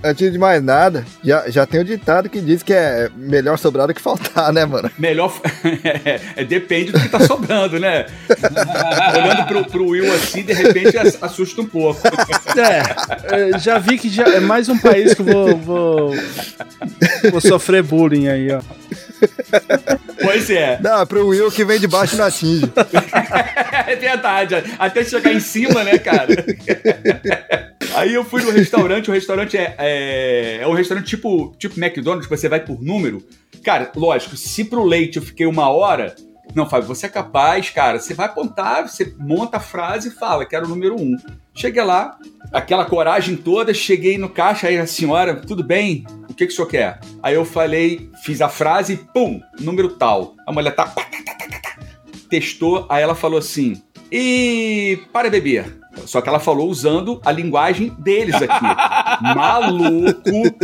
antes 0.04 0.32
de 0.32 0.38
mais 0.38 0.64
nada, 0.64 1.06
já, 1.24 1.50
já 1.50 1.66
tem 1.66 1.82
um 1.82 1.84
ditado 1.84 2.30
que 2.30 2.40
diz 2.42 2.62
que 2.64 2.74
é 2.74 3.10
melhor 3.16 3.58
sobrar 3.58 3.88
do 3.88 3.94
que 3.94 4.02
faltar, 4.02 4.52
né, 4.52 4.66
mano? 4.66 4.90
Melhor. 4.98 5.34
é, 6.36 6.44
depende 6.44 6.92
do 6.92 7.00
que 7.00 7.10
tá 7.10 7.20
sobrando, 7.22 7.80
né? 7.80 8.06
Olhando 9.16 9.48
pro, 9.48 9.66
pro 9.66 9.88
Will 9.88 10.12
assim, 10.14 10.44
de 10.44 10.54
repente 10.54 10.98
ass- 10.98 11.18
assusta 11.22 11.62
um 11.62 11.66
pouco. 11.66 12.02
É, 12.58 13.56
é, 13.56 13.60
já 13.60 13.78
vi 13.78 13.98
que 13.98 14.10
já 14.10 14.24
é 14.26 14.40
mais 14.40 14.70
um 14.70 14.78
país 14.78 15.14
que 15.14 15.22
eu 15.22 15.26
vou, 15.26 15.58
vou, 15.58 16.16
vou 17.32 17.42
sofrer 17.42 17.84
bullying 17.84 18.28
aí, 18.28 18.52
ó. 18.52 18.62
Pois 20.22 20.50
é. 20.50 20.80
Não, 20.82 21.06
pro 21.06 21.28
Will 21.28 21.52
que 21.52 21.64
vem 21.64 21.80
de 21.80 21.88
baixo 21.88 22.16
não 22.18 22.26
atinge. 22.26 22.72
É 23.88 23.96
verdade. 23.96 24.56
Até 24.80 25.04
chegar 25.04 25.34
em 25.34 25.40
cima, 25.40 25.84
né, 25.84 25.98
cara? 25.98 26.28
Aí 27.96 28.14
eu 28.14 28.24
fui 28.24 28.42
no 28.42 28.52
restaurante, 28.52 29.10
o 29.10 29.14
restaurante 29.14 29.58
é, 29.58 29.71
é, 29.78 30.60
é 30.62 30.68
um 30.68 30.74
restaurante 30.74 31.08
tipo, 31.08 31.54
tipo 31.58 31.80
McDonald's, 31.80 32.28
que 32.28 32.36
você 32.36 32.50
vai 32.50 32.60
por 32.60 32.82
número. 32.82 33.24
Cara, 33.64 33.92
lógico, 33.96 34.36
se 34.36 34.66
pro 34.66 34.84
leite 34.84 35.18
eu 35.18 35.24
fiquei 35.24 35.46
uma 35.46 35.70
hora. 35.70 36.16
Não, 36.54 36.70
Fábio, 36.70 36.88
você 36.88 37.06
é 37.06 37.10
capaz, 37.10 37.70
cara. 37.70 38.00
Você 38.00 38.14
vai 38.14 38.26
apontar, 38.26 38.88
você 38.88 39.16
monta 39.18 39.58
a 39.58 39.60
frase 39.60 40.10
e 40.10 40.12
fala, 40.12 40.46
quero 40.46 40.66
o 40.66 40.70
número 40.70 41.00
um. 41.00 41.16
Cheguei 41.54 41.84
lá, 41.84 42.18
aquela 42.52 42.86
coragem 42.86 43.38
toda, 43.38 43.74
cheguei 43.74 44.18
no 44.18 44.30
caixa, 44.30 44.68
aí 44.68 44.78
a 44.78 44.88
senhora, 44.88 45.36
tudo 45.36 45.64
bem? 45.64 46.06
O 46.30 46.34
que, 46.34 46.46
que 46.46 46.52
o 46.52 46.56
senhor 46.56 46.68
quer? 46.68 47.00
Aí 47.24 47.36
eu 47.36 47.46
falei, 47.46 48.10
fiz 48.24 48.42
a 48.42 48.50
frase, 48.50 48.98
pum, 49.14 49.42
número 49.60 49.90
tal. 49.90 50.36
A 50.46 50.52
mulher 50.52 50.76
tá, 50.76 50.86
tá, 50.86 51.04
tá, 51.04 51.34
tá, 51.36 51.60
tá. 51.60 51.78
testou, 52.30 52.86
aí 52.90 53.02
ela 53.02 53.16
falou 53.16 53.40
assim, 53.40 53.82
e 54.12 55.00
para 55.14 55.30
beber. 55.30 55.78
Só 56.06 56.22
que 56.22 56.30
ela 56.30 56.40
falou 56.40 56.70
usando 56.70 57.20
a 57.26 57.32
linguagem 57.34 57.94
deles 58.00 58.34
aqui. 58.36 58.66
Maluco. 59.36 60.56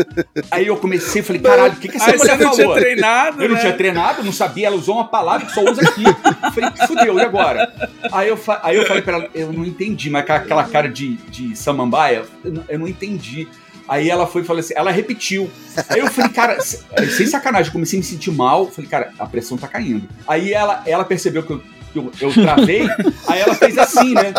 Aí 0.49 0.67
eu 0.67 0.77
comecei, 0.77 1.21
falei, 1.21 1.41
caralho, 1.41 1.73
o 1.73 1.75
que, 1.77 1.89
que 1.89 1.97
essa 1.97 2.11
Aí 2.11 2.17
você 2.17 2.17
mulher 2.17 2.37
não 2.39 2.51
tinha 2.51 2.65
falou? 2.65 2.79
treinado, 2.79 3.43
Eu 3.43 3.49
não 3.49 3.55
né? 3.55 3.61
tinha 3.61 3.73
treinado, 3.73 4.23
não 4.23 4.31
sabia, 4.31 4.67
ela 4.67 4.75
usou 4.75 4.95
uma 4.95 5.07
palavra 5.07 5.45
que 5.45 5.53
só 5.53 5.61
usa 5.69 5.81
aqui. 5.81 6.03
Eu 6.05 6.51
falei, 6.51 6.71
fudeu, 6.87 7.17
e 7.19 7.21
agora? 7.21 7.71
Aí 8.11 8.29
eu, 8.29 8.39
aí 8.63 8.77
eu 8.77 8.85
falei 8.85 9.01
pra 9.01 9.13
ela, 9.17 9.29
eu 9.35 9.51
não 9.51 9.65
entendi, 9.65 10.09
mas 10.09 10.29
aquela 10.29 10.63
cara 10.63 10.87
de, 10.89 11.15
de 11.29 11.55
samambaia, 11.55 12.23
eu 12.43 12.51
não, 12.53 12.63
eu 12.69 12.79
não 12.79 12.87
entendi. 12.87 13.47
Aí 13.87 14.09
ela 14.09 14.27
foi 14.27 14.41
e 14.41 14.45
falou 14.45 14.59
assim, 14.59 14.73
ela 14.77 14.91
repetiu. 14.91 15.49
Aí 15.89 15.99
eu 15.99 16.07
falei, 16.07 16.29
cara, 16.31 16.59
se- 16.61 16.83
sem 17.15 17.25
sacanagem, 17.27 17.71
comecei 17.71 17.97
a 17.97 18.01
me 18.01 18.05
sentir 18.05 18.31
mal. 18.31 18.67
Falei, 18.69 18.89
cara, 18.89 19.11
a 19.19 19.25
pressão 19.25 19.57
tá 19.57 19.67
caindo. 19.67 20.07
Aí 20.27 20.53
ela, 20.53 20.83
ela 20.85 21.05
percebeu 21.05 21.43
que 21.43 21.51
eu, 21.51 21.61
que 22.03 22.23
eu, 22.23 22.29
eu 22.29 22.33
travei, 22.33 22.87
aí 23.27 23.39
ela 23.39 23.55
fez 23.55 23.77
assim, 23.77 24.13
né? 24.13 24.33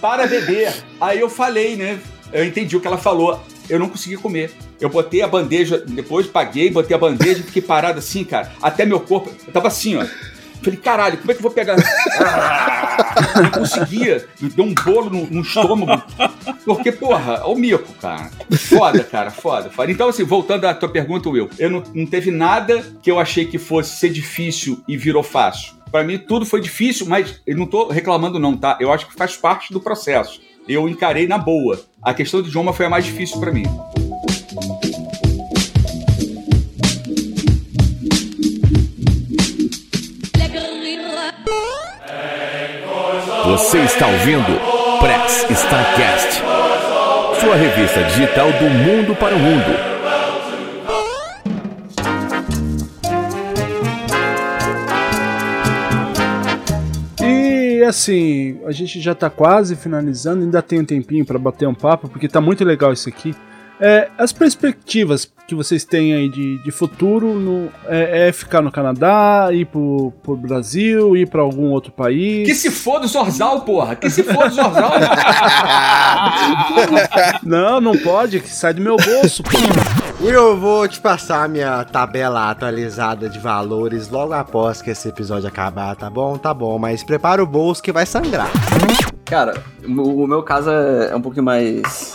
Para 0.00 0.26
beber. 0.26 0.72
Aí 1.00 1.20
eu 1.20 1.28
falei, 1.28 1.76
né? 1.76 1.98
Eu 2.32 2.44
entendi 2.44 2.76
o 2.76 2.80
que 2.80 2.86
ela 2.86 2.98
falou. 2.98 3.40
Eu 3.68 3.78
não 3.78 3.88
consegui 3.88 4.16
comer. 4.16 4.52
Eu 4.80 4.88
botei 4.88 5.22
a 5.22 5.28
bandeja, 5.28 5.78
depois 5.78 6.26
paguei, 6.26 6.70
botei 6.70 6.96
a 6.96 6.98
bandeja 6.98 7.40
e 7.40 7.44
fiquei 7.44 7.62
parado 7.62 7.98
assim, 7.98 8.24
cara. 8.24 8.50
Até 8.60 8.84
meu 8.84 9.00
corpo. 9.00 9.30
Eu 9.46 9.52
tava 9.52 9.68
assim, 9.68 9.96
ó. 9.96 10.06
Falei, 10.62 10.78
caralho, 10.78 11.18
como 11.18 11.30
é 11.30 11.34
que 11.34 11.38
eu 11.38 11.42
vou 11.42 11.50
pegar? 11.50 11.76
Ah, 12.18 13.40
não 13.42 13.50
conseguia. 13.50 14.26
Deu 14.40 14.64
um 14.64 14.74
bolo 14.74 15.08
no, 15.08 15.26
no 15.26 15.40
estômago. 15.40 16.02
Porque, 16.64 16.92
porra, 16.92 17.46
o 17.46 17.54
mico, 17.54 17.92
cara. 17.94 18.30
Foda, 18.58 19.02
cara, 19.02 19.30
foda, 19.30 19.70
foda. 19.70 19.90
Então, 19.90 20.08
assim, 20.08 20.24
voltando 20.24 20.66
à 20.66 20.74
tua 20.74 20.88
pergunta, 20.88 21.30
Will, 21.30 21.48
eu 21.58 21.70
não, 21.70 21.82
não 21.94 22.06
teve 22.06 22.30
nada 22.30 22.84
que 23.02 23.10
eu 23.10 23.18
achei 23.18 23.46
que 23.46 23.58
fosse 23.58 23.98
ser 23.98 24.10
difícil 24.10 24.82
e 24.86 24.96
virou 24.96 25.22
fácil. 25.22 25.79
Pra 25.90 26.04
mim, 26.04 26.18
tudo 26.18 26.46
foi 26.46 26.60
difícil, 26.60 27.06
mas 27.06 27.40
eu 27.46 27.56
não 27.56 27.66
tô 27.66 27.88
reclamando, 27.88 28.38
não, 28.38 28.56
tá? 28.56 28.78
Eu 28.80 28.92
acho 28.92 29.06
que 29.06 29.14
faz 29.14 29.36
parte 29.36 29.72
do 29.72 29.80
processo. 29.80 30.40
Eu 30.68 30.88
encarei 30.88 31.26
na 31.26 31.36
boa. 31.36 31.80
A 32.00 32.14
questão 32.14 32.40
do 32.40 32.48
idioma 32.48 32.72
foi 32.72 32.86
a 32.86 32.90
mais 32.90 33.04
difícil 33.04 33.40
pra 33.40 33.50
mim. 33.50 33.64
Você 43.46 43.78
está 43.78 44.06
ouvindo 44.06 44.60
Press 45.00 45.46
Starcast, 45.50 46.40
sua 47.40 47.56
revista 47.56 48.04
digital 48.04 48.52
do 48.52 48.70
mundo 48.70 49.16
para 49.16 49.34
o 49.34 49.38
mundo. 49.38 49.99
Assim, 57.90 58.58
a 58.66 58.72
gente 58.72 59.00
já 59.00 59.14
tá 59.14 59.30
quase 59.30 59.76
finalizando, 59.76 60.42
ainda 60.42 60.60
tem 60.62 60.80
um 60.80 60.84
tempinho 60.84 61.24
pra 61.24 61.38
bater 61.38 61.68
um 61.68 61.74
papo, 61.74 62.08
porque 62.08 62.28
tá 62.28 62.40
muito 62.40 62.64
legal 62.64 62.92
isso 62.92 63.08
aqui. 63.08 63.34
É, 63.82 64.08
as 64.18 64.30
perspectivas 64.30 65.32
que 65.48 65.54
vocês 65.54 65.86
têm 65.86 66.12
aí 66.12 66.28
de, 66.28 66.58
de 66.62 66.70
futuro 66.70 67.32
no- 67.34 67.70
é, 67.88 68.28
é 68.28 68.32
ficar 68.32 68.60
no 68.60 68.70
Canadá, 68.70 69.48
ir 69.52 69.64
pro, 69.64 70.12
pro 70.22 70.36
Brasil, 70.36 71.16
ir 71.16 71.26
pra 71.26 71.40
algum 71.40 71.70
outro 71.70 71.90
país. 71.90 72.46
Que 72.46 72.54
se 72.54 72.70
foda 72.70 73.06
o 73.06 73.08
Zorzal, 73.08 73.62
porra! 73.62 73.96
Que 73.96 74.10
se 74.10 74.22
foda 74.22 74.48
o 74.48 74.50
Zorzal! 74.50 74.92
Não, 77.42 77.80
não 77.80 77.96
pode, 77.96 78.40
que 78.40 78.50
sai 78.50 78.74
do 78.74 78.82
meu 78.82 78.96
bolso, 78.96 79.42
pô. 79.42 79.50
Will, 80.22 80.34
eu 80.34 80.54
vou 80.54 80.86
te 80.86 81.00
passar 81.00 81.48
minha 81.48 81.82
tabela 81.82 82.50
atualizada 82.50 83.26
de 83.26 83.38
valores 83.38 84.10
logo 84.10 84.34
após 84.34 84.82
que 84.82 84.90
esse 84.90 85.08
episódio 85.08 85.48
acabar, 85.48 85.96
tá 85.96 86.10
bom? 86.10 86.36
Tá 86.36 86.52
bom, 86.52 86.78
mas 86.78 87.02
prepara 87.02 87.42
o 87.42 87.46
bolso 87.46 87.82
que 87.82 87.90
vai 87.90 88.04
sangrar. 88.04 88.50
Cara, 89.24 89.62
o, 89.82 90.26
meu 90.26 90.42
caso 90.42 90.68
é, 90.68 91.12
é 91.12 91.16
um 91.16 91.22
pouquinho 91.22 91.46
mais. 91.46 92.12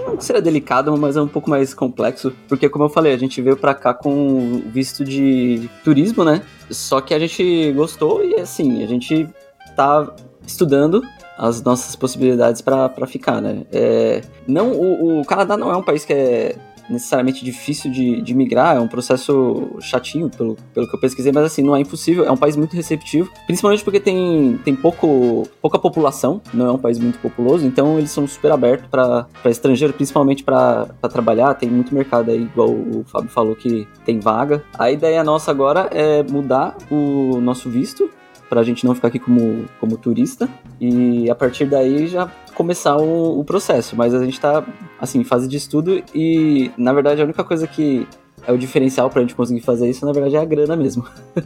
Não 0.00 0.20
seria 0.20 0.42
delicado, 0.42 0.96
mas 0.98 1.16
é 1.16 1.22
um 1.22 1.28
pouco 1.28 1.48
mais 1.48 1.72
complexo. 1.72 2.32
Porque, 2.48 2.68
como 2.68 2.86
eu 2.86 2.88
falei, 2.88 3.14
a 3.14 3.16
gente 3.16 3.40
veio 3.40 3.56
pra 3.56 3.72
cá 3.72 3.94
com 3.94 4.60
visto 4.66 5.04
de 5.04 5.70
turismo, 5.84 6.24
né? 6.24 6.42
Só 6.70 7.00
que 7.00 7.14
a 7.14 7.20
gente 7.20 7.70
gostou 7.72 8.24
e, 8.24 8.34
assim, 8.34 8.82
a 8.82 8.86
gente 8.88 9.28
tá 9.76 10.12
estudando 10.44 11.02
as 11.38 11.62
nossas 11.62 11.94
possibilidades 11.94 12.60
pra 12.60 12.90
ficar, 13.06 13.40
né? 13.40 13.62
É, 13.72 14.22
não, 14.44 14.72
o, 14.72 15.20
o 15.20 15.24
Canadá 15.24 15.56
não 15.56 15.70
é 15.70 15.76
um 15.76 15.82
país 15.82 16.04
que 16.04 16.12
é 16.12 16.56
necessariamente 16.88 17.44
difícil 17.44 17.90
de, 17.90 18.20
de 18.22 18.34
migrar, 18.34 18.76
é 18.76 18.80
um 18.80 18.88
processo 18.88 19.76
chatinho, 19.80 20.30
pelo, 20.30 20.56
pelo 20.72 20.88
que 20.88 20.94
eu 20.94 21.00
pesquisei, 21.00 21.32
mas 21.32 21.44
assim, 21.44 21.62
não 21.62 21.74
é 21.76 21.80
impossível, 21.80 22.24
é 22.24 22.30
um 22.30 22.36
país 22.36 22.56
muito 22.56 22.74
receptivo, 22.74 23.30
principalmente 23.46 23.84
porque 23.84 24.00
tem, 24.00 24.58
tem 24.64 24.74
pouco, 24.74 25.48
pouca 25.60 25.78
população, 25.78 26.40
não 26.52 26.66
é 26.66 26.72
um 26.72 26.78
país 26.78 26.98
muito 26.98 27.18
populoso, 27.18 27.66
então 27.66 27.98
eles 27.98 28.10
são 28.10 28.26
super 28.26 28.52
abertos 28.52 28.88
para 28.88 29.26
estrangeiro, 29.46 29.92
principalmente 29.92 30.42
para 30.42 30.86
trabalhar, 31.10 31.54
tem 31.54 31.68
muito 31.68 31.94
mercado 31.94 32.30
aí, 32.30 32.42
igual 32.42 32.70
o 32.70 33.04
Fábio 33.06 33.30
falou 33.30 33.54
que 33.54 33.86
tem 34.04 34.20
vaga. 34.20 34.62
A 34.78 34.90
ideia 34.90 35.22
nossa 35.24 35.50
agora 35.50 35.88
é 35.92 36.22
mudar 36.22 36.76
o 36.90 37.40
nosso 37.40 37.68
visto, 37.70 38.10
pra 38.48 38.62
gente 38.62 38.84
não 38.84 38.94
ficar 38.94 39.08
aqui 39.08 39.18
como, 39.18 39.64
como 39.80 39.96
turista, 39.96 40.48
e 40.80 41.30
a 41.30 41.34
partir 41.34 41.66
daí 41.66 42.06
já 42.06 42.30
começar 42.54 42.96
o, 42.96 43.38
o 43.40 43.44
processo, 43.44 43.96
mas 43.96 44.14
a 44.14 44.24
gente 44.24 44.40
tá, 44.40 44.64
assim, 45.00 45.20
em 45.20 45.24
fase 45.24 45.48
de 45.48 45.56
estudo 45.56 46.02
e, 46.14 46.70
na 46.76 46.92
verdade, 46.92 47.20
a 47.20 47.24
única 47.24 47.42
coisa 47.42 47.66
que 47.66 48.06
é 48.46 48.52
o 48.52 48.58
diferencial 48.58 49.08
pra 49.10 49.20
gente 49.22 49.34
conseguir 49.34 49.60
fazer 49.60 49.88
isso, 49.88 50.04
na 50.06 50.12
verdade, 50.12 50.36
é 50.36 50.38
a 50.40 50.44
grana 50.44 50.76
mesmo. 50.76 51.04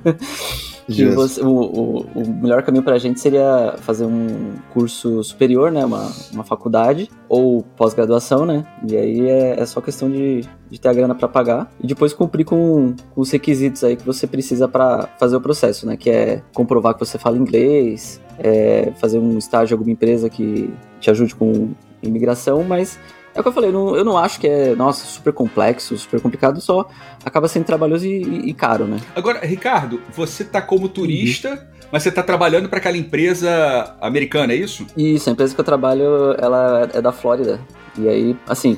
Que 0.87 1.05
você- 1.15 1.43
o, 1.43 1.49
o, 1.51 1.99
o 2.15 2.35
melhor 2.43 2.63
caminho 2.63 2.83
pra 2.83 2.97
gente 2.97 3.21
seria 3.21 3.75
fazer 3.81 4.07
um 4.07 4.55
curso 4.73 5.23
superior, 5.23 5.71
né? 5.71 5.85
Uma, 5.85 6.11
uma 6.33 6.45
faculdade 6.45 7.11
ou 7.29 7.63
pós-graduação, 7.77 8.47
né? 8.47 8.65
E 8.89 8.97
aí 8.97 9.29
é, 9.29 9.61
é 9.61 9.67
só 9.67 9.83
questão 9.83 10.11
de, 10.11 10.47
de 10.71 10.81
ter 10.81 10.89
a 10.89 10.93
grana 10.95 11.15
pra 11.15 11.29
pagar 11.29 11.71
e 11.79 11.87
depois 11.87 12.15
cumprir 12.15 12.45
com, 12.47 12.95
com 13.15 13.21
os 13.21 13.31
requisitos 13.31 13.85
aí 13.85 13.97
que 13.97 14.07
você 14.07 14.27
precisa 14.27 14.67
pra 14.67 15.11
fazer 15.21 15.37
o 15.37 15.43
processo, 15.43 15.87
né? 15.87 15.95
Que 15.95 16.09
é 16.09 16.43
comprovar 16.55 16.95
que 16.95 17.01
você 17.01 17.19
fala 17.19 17.37
inglês, 17.37 18.19
é, 18.39 18.91
fazer 18.97 19.19
um 19.19 19.37
estágio 19.37 19.75
em 19.75 19.77
alguma 19.77 19.93
empresa 19.93 20.31
que 20.31 20.73
te 21.01 21.11
ajude 21.11 21.35
com 21.35 21.69
imigração, 22.03 22.65
mas 22.65 22.99
É 23.39 23.41
o 23.41 23.43
que 23.45 23.49
eu 23.51 23.53
falei, 23.53 23.71
não- 23.71 23.95
eu 23.95 24.05
não 24.05 24.19
acho 24.19 24.41
que 24.41 24.49
é, 24.49 24.75
nossa, 24.75 25.07
super 25.07 25.33
complexo, 25.33 25.97
super 25.97 26.21
complicado, 26.21 26.61
só 26.61 26.89
acaba 27.25 27.47
sendo 27.47 27.65
trabalhoso 27.67 28.05
e, 28.05 28.49
e 28.51 28.53
caro, 28.53 28.85
né? 28.85 28.99
Agora, 29.15 29.47
Ricardo, 29.47 30.03
você 30.13 30.43
tá 30.43 30.61
como 30.61 30.89
turista, 30.89 31.69
mas 31.93 32.03
você 32.03 32.11
tá 32.11 32.21
trabalhando 32.21 32.69
para 32.69 32.79
aquela 32.79 32.97
empresa 32.97 33.95
americana, 34.01 34.53
é 34.53 34.57
isso? 34.57 34.85
Isso, 34.97 35.29
a 35.29 35.33
empresa 35.33 35.55
que 35.55 35.61
eu 35.61 35.65
trabalho, 35.65 36.35
ela 36.37 36.91
é 36.93 37.01
da 37.01 37.13
Flórida. 37.13 37.61
E 37.97 38.09
aí, 38.09 38.37
assim, 38.49 38.77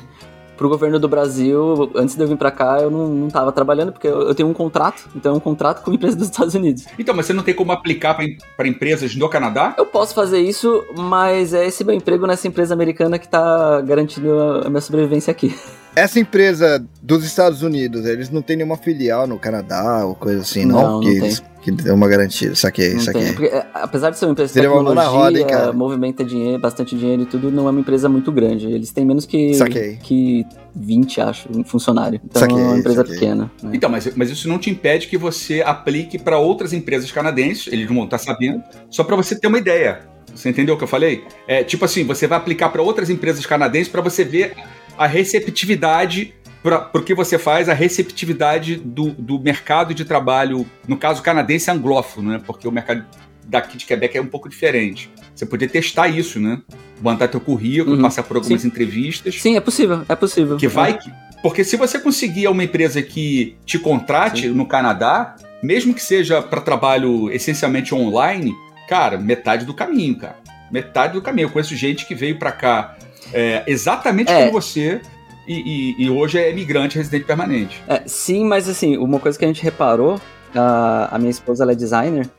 pro 0.61 0.69
governo 0.69 0.99
do 0.99 1.07
Brasil, 1.09 1.89
antes 1.95 2.13
de 2.15 2.21
eu 2.21 2.27
vir 2.27 2.37
pra 2.37 2.51
cá, 2.51 2.79
eu 2.79 2.91
não, 2.91 3.07
não 3.07 3.29
tava 3.31 3.51
trabalhando, 3.51 3.91
porque 3.91 4.05
eu, 4.07 4.21
eu 4.27 4.35
tenho 4.35 4.47
um 4.47 4.53
contrato, 4.53 5.09
então 5.15 5.33
é 5.33 5.35
um 5.35 5.39
contrato 5.39 5.81
com 5.81 5.89
a 5.89 5.93
empresa 5.95 6.15
dos 6.15 6.27
Estados 6.27 6.53
Unidos. 6.53 6.85
Então, 6.99 7.15
mas 7.15 7.25
você 7.25 7.33
não 7.33 7.41
tem 7.41 7.55
como 7.55 7.71
aplicar 7.71 8.13
para 8.55 8.67
empresas 8.67 9.15
no 9.15 9.27
Canadá? 9.27 9.73
Eu 9.75 9.87
posso 9.87 10.13
fazer 10.13 10.39
isso, 10.39 10.83
mas 10.95 11.51
é 11.55 11.65
esse 11.65 11.83
meu 11.83 11.95
emprego 11.95 12.27
nessa 12.27 12.47
empresa 12.47 12.75
americana 12.75 13.17
que 13.17 13.27
tá 13.27 13.81
garantindo 13.81 14.39
a- 14.39 14.67
a 14.67 14.69
minha 14.69 14.81
sobrevivência 14.81 15.31
aqui. 15.31 15.51
Essa 15.95 16.19
empresa 16.19 16.83
dos 17.01 17.23
Estados 17.25 17.61
Unidos, 17.63 18.05
eles 18.05 18.29
não 18.29 18.41
têm 18.41 18.55
nenhuma 18.55 18.77
filial 18.77 19.27
no 19.27 19.37
Canadá 19.37 20.05
ou 20.05 20.15
coisa 20.15 20.41
assim, 20.41 20.63
não? 20.63 20.81
Não, 20.81 20.91
não 20.93 20.99
que, 21.01 21.09
eles, 21.09 21.43
que 21.61 21.71
dê 21.71 21.91
uma 21.91 22.07
garantia. 22.07 22.55
Saquei, 22.55 22.93
Não 22.93 23.01
saquei. 23.01 23.33
porque, 23.33 23.47
é, 23.47 23.65
apesar 23.73 24.09
de 24.09 24.17
ser 24.17 24.25
uma 24.25 24.31
empresa 24.31 24.53
de 24.53 24.61
tecnologia, 24.61 25.03
roda, 25.09 25.39
hein, 25.39 25.45
cara? 25.47 25.73
movimenta 25.73 26.23
dinheiro, 26.23 26.59
bastante 26.61 26.97
dinheiro 26.97 27.23
e 27.23 27.25
tudo, 27.25 27.51
não 27.51 27.67
é 27.67 27.71
uma 27.71 27.79
empresa 27.81 28.07
muito 28.07 28.31
grande. 28.31 28.71
Eles 28.71 28.91
têm 28.91 29.03
menos 29.05 29.25
que, 29.25 29.53
Saquei. 29.53 29.97
que 30.01 30.45
20, 30.73 31.19
acho, 31.21 31.49
um 31.53 31.63
funcionário. 31.63 32.21
Então 32.23 32.39
Saquei, 32.41 32.57
é 32.57 32.61
uma 32.61 32.77
empresa 32.77 33.01
saquei. 33.01 33.13
pequena. 33.15 33.51
né? 33.61 33.71
Então, 33.73 33.89
mas, 33.89 34.15
mas 34.15 34.29
isso 34.29 34.47
não 34.47 34.57
te 34.57 34.69
impede 34.69 35.07
que 35.07 35.17
você 35.17 35.61
aplique 35.61 36.17
para 36.17 36.37
outras 36.37 36.71
empresas 36.71 37.11
canadenses, 37.11 37.67
eles 37.71 37.85
não 37.89 37.95
vão 37.95 38.05
estar 38.05 38.17
sabendo, 38.17 38.63
só 38.89 39.03
para 39.03 39.17
você 39.17 39.35
ter 39.37 39.47
uma 39.47 39.57
ideia. 39.57 39.99
Você 40.33 40.47
entendeu 40.47 40.75
o 40.75 40.77
que 40.77 40.85
eu 40.85 40.87
falei? 40.87 41.25
É 41.45 41.61
tipo 41.65 41.83
assim, 41.83 42.05
você 42.05 42.25
vai 42.25 42.37
aplicar 42.37 42.69
para 42.69 42.81
outras 42.81 43.09
empresas 43.09 43.45
canadenses 43.45 43.89
para 43.89 44.01
você 44.01 44.23
ver 44.23 44.53
a 45.01 45.07
receptividade 45.07 46.33
para 46.63 46.91
o 46.93 47.01
que 47.01 47.15
você 47.15 47.39
faz, 47.39 47.67
a 47.67 47.73
receptividade 47.73 48.75
do, 48.75 49.09
do 49.11 49.39
mercado 49.39 49.95
de 49.95 50.05
trabalho, 50.05 50.65
no 50.87 50.95
caso 50.95 51.23
canadense 51.23 51.71
anglófono, 51.71 52.31
né? 52.31 52.41
Porque 52.45 52.67
o 52.67 52.71
mercado 52.71 53.03
daqui 53.47 53.77
de 53.77 53.85
Quebec 53.85 54.15
é 54.15 54.21
um 54.21 54.27
pouco 54.27 54.47
diferente. 54.47 55.09
Você 55.33 55.43
poder 55.45 55.69
testar 55.69 56.07
isso, 56.07 56.39
né? 56.39 56.61
Mandar 57.01 57.27
teu 57.29 57.41
currículo, 57.41 57.95
Uhum. 57.95 58.01
passar 58.03 58.21
por 58.21 58.37
algumas 58.37 58.61
Sim. 58.61 58.67
entrevistas. 58.67 59.41
Sim, 59.41 59.57
é 59.57 59.59
possível, 59.59 60.03
é 60.07 60.15
possível. 60.15 60.57
Que 60.57 60.67
vai. 60.67 60.97
que- 60.97 61.11
Porque 61.41 61.63
se 61.63 61.75
você 61.75 61.97
conseguir 61.99 62.47
uma 62.47 62.63
empresa 62.63 63.01
que 63.01 63.55
te 63.65 63.79
contrate 63.79 64.47
no 64.47 64.67
Canadá, 64.67 65.35
mesmo 65.63 65.95
que 65.95 66.01
seja 66.03 66.39
para 66.43 66.61
trabalho 66.61 67.31
essencialmente 67.31 67.95
online, 67.95 68.53
cara, 68.87 69.17
metade 69.17 69.65
do 69.65 69.73
caminho, 69.73 70.15
cara. 70.19 70.35
Metade 70.71 71.13
do 71.13 71.21
caminho. 71.23 71.47
Eu 71.47 71.49
conheço 71.49 71.75
gente 71.75 72.05
que 72.05 72.13
veio 72.13 72.37
para 72.37 72.51
cá 72.51 72.95
é, 73.33 73.63
exatamente 73.67 74.31
É. 74.31 74.39
como 74.47 74.51
você 74.61 75.01
e, 75.47 75.95
e- 75.99 76.05
e 76.05 76.09
hoje 76.09 76.37
é 76.37 76.49
imigrante 76.51 76.97
residente 76.97 77.25
permanente. 77.25 77.81
É, 77.87 78.01
sim, 78.05 78.45
mas 78.45 78.69
assim, 78.69 78.97
uma 78.97 79.19
coisa 79.19 79.37
que 79.37 79.43
a 79.45 79.47
gente 79.47 79.61
reparou, 79.63 80.19
a, 80.55 81.09
a 81.15 81.17
minha 81.19 81.31
esposa 81.31 81.63
ela 81.63 81.71
é 81.71 81.75
designer, 81.75 82.29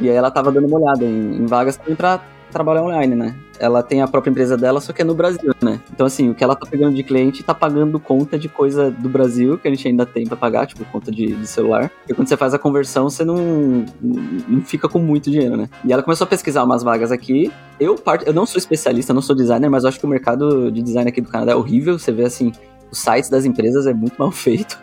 e 0.00 0.08
aí 0.08 0.14
ela 0.16 0.30
tava 0.30 0.50
dando 0.50 0.66
uma 0.66 0.78
olhada 0.78 1.04
em, 1.04 1.36
em 1.36 1.46
vagas 1.46 1.76
também 1.76 1.94
pra 1.94 2.20
trabalhar 2.50 2.82
online, 2.82 3.14
né? 3.14 3.36
Ela 3.58 3.82
tem 3.82 4.02
a 4.02 4.06
própria 4.06 4.30
empresa 4.30 4.56
dela, 4.56 4.80
só 4.80 4.92
que 4.92 5.02
é 5.02 5.04
no 5.04 5.14
Brasil, 5.14 5.52
né? 5.60 5.80
Então, 5.92 6.06
assim, 6.06 6.30
o 6.30 6.34
que 6.34 6.44
ela 6.44 6.54
tá 6.54 6.66
pegando 6.66 6.94
de 6.94 7.02
cliente 7.02 7.42
tá 7.42 7.54
pagando 7.54 7.98
conta 7.98 8.38
de 8.38 8.48
coisa 8.48 8.90
do 8.90 9.08
Brasil, 9.08 9.58
que 9.58 9.66
a 9.66 9.70
gente 9.70 9.86
ainda 9.88 10.06
tem 10.06 10.26
pra 10.26 10.36
pagar, 10.36 10.66
tipo, 10.66 10.84
conta 10.86 11.10
de, 11.10 11.34
de 11.34 11.46
celular. 11.46 11.90
E 12.08 12.14
quando 12.14 12.28
você 12.28 12.36
faz 12.36 12.54
a 12.54 12.58
conversão, 12.58 13.10
você 13.10 13.24
não, 13.24 13.84
não 14.00 14.62
fica 14.62 14.88
com 14.88 14.98
muito 14.98 15.30
dinheiro, 15.30 15.56
né? 15.56 15.68
E 15.84 15.92
ela 15.92 16.02
começou 16.02 16.24
a 16.24 16.28
pesquisar 16.28 16.64
umas 16.64 16.82
vagas 16.82 17.10
aqui. 17.10 17.52
Eu, 17.80 17.96
part... 17.96 18.26
eu 18.26 18.32
não 18.32 18.46
sou 18.46 18.58
especialista, 18.58 19.12
não 19.12 19.22
sou 19.22 19.34
designer, 19.34 19.68
mas 19.68 19.84
eu 19.84 19.88
acho 19.88 19.98
que 19.98 20.06
o 20.06 20.08
mercado 20.08 20.70
de 20.70 20.82
design 20.82 21.08
aqui 21.08 21.20
do 21.20 21.28
Canadá 21.28 21.52
é 21.52 21.56
horrível. 21.56 21.98
Você 21.98 22.12
vê, 22.12 22.24
assim, 22.24 22.52
os 22.90 22.98
sites 22.98 23.28
das 23.28 23.44
empresas 23.44 23.86
é 23.86 23.92
muito 23.92 24.16
mal 24.18 24.30
feito 24.32 24.78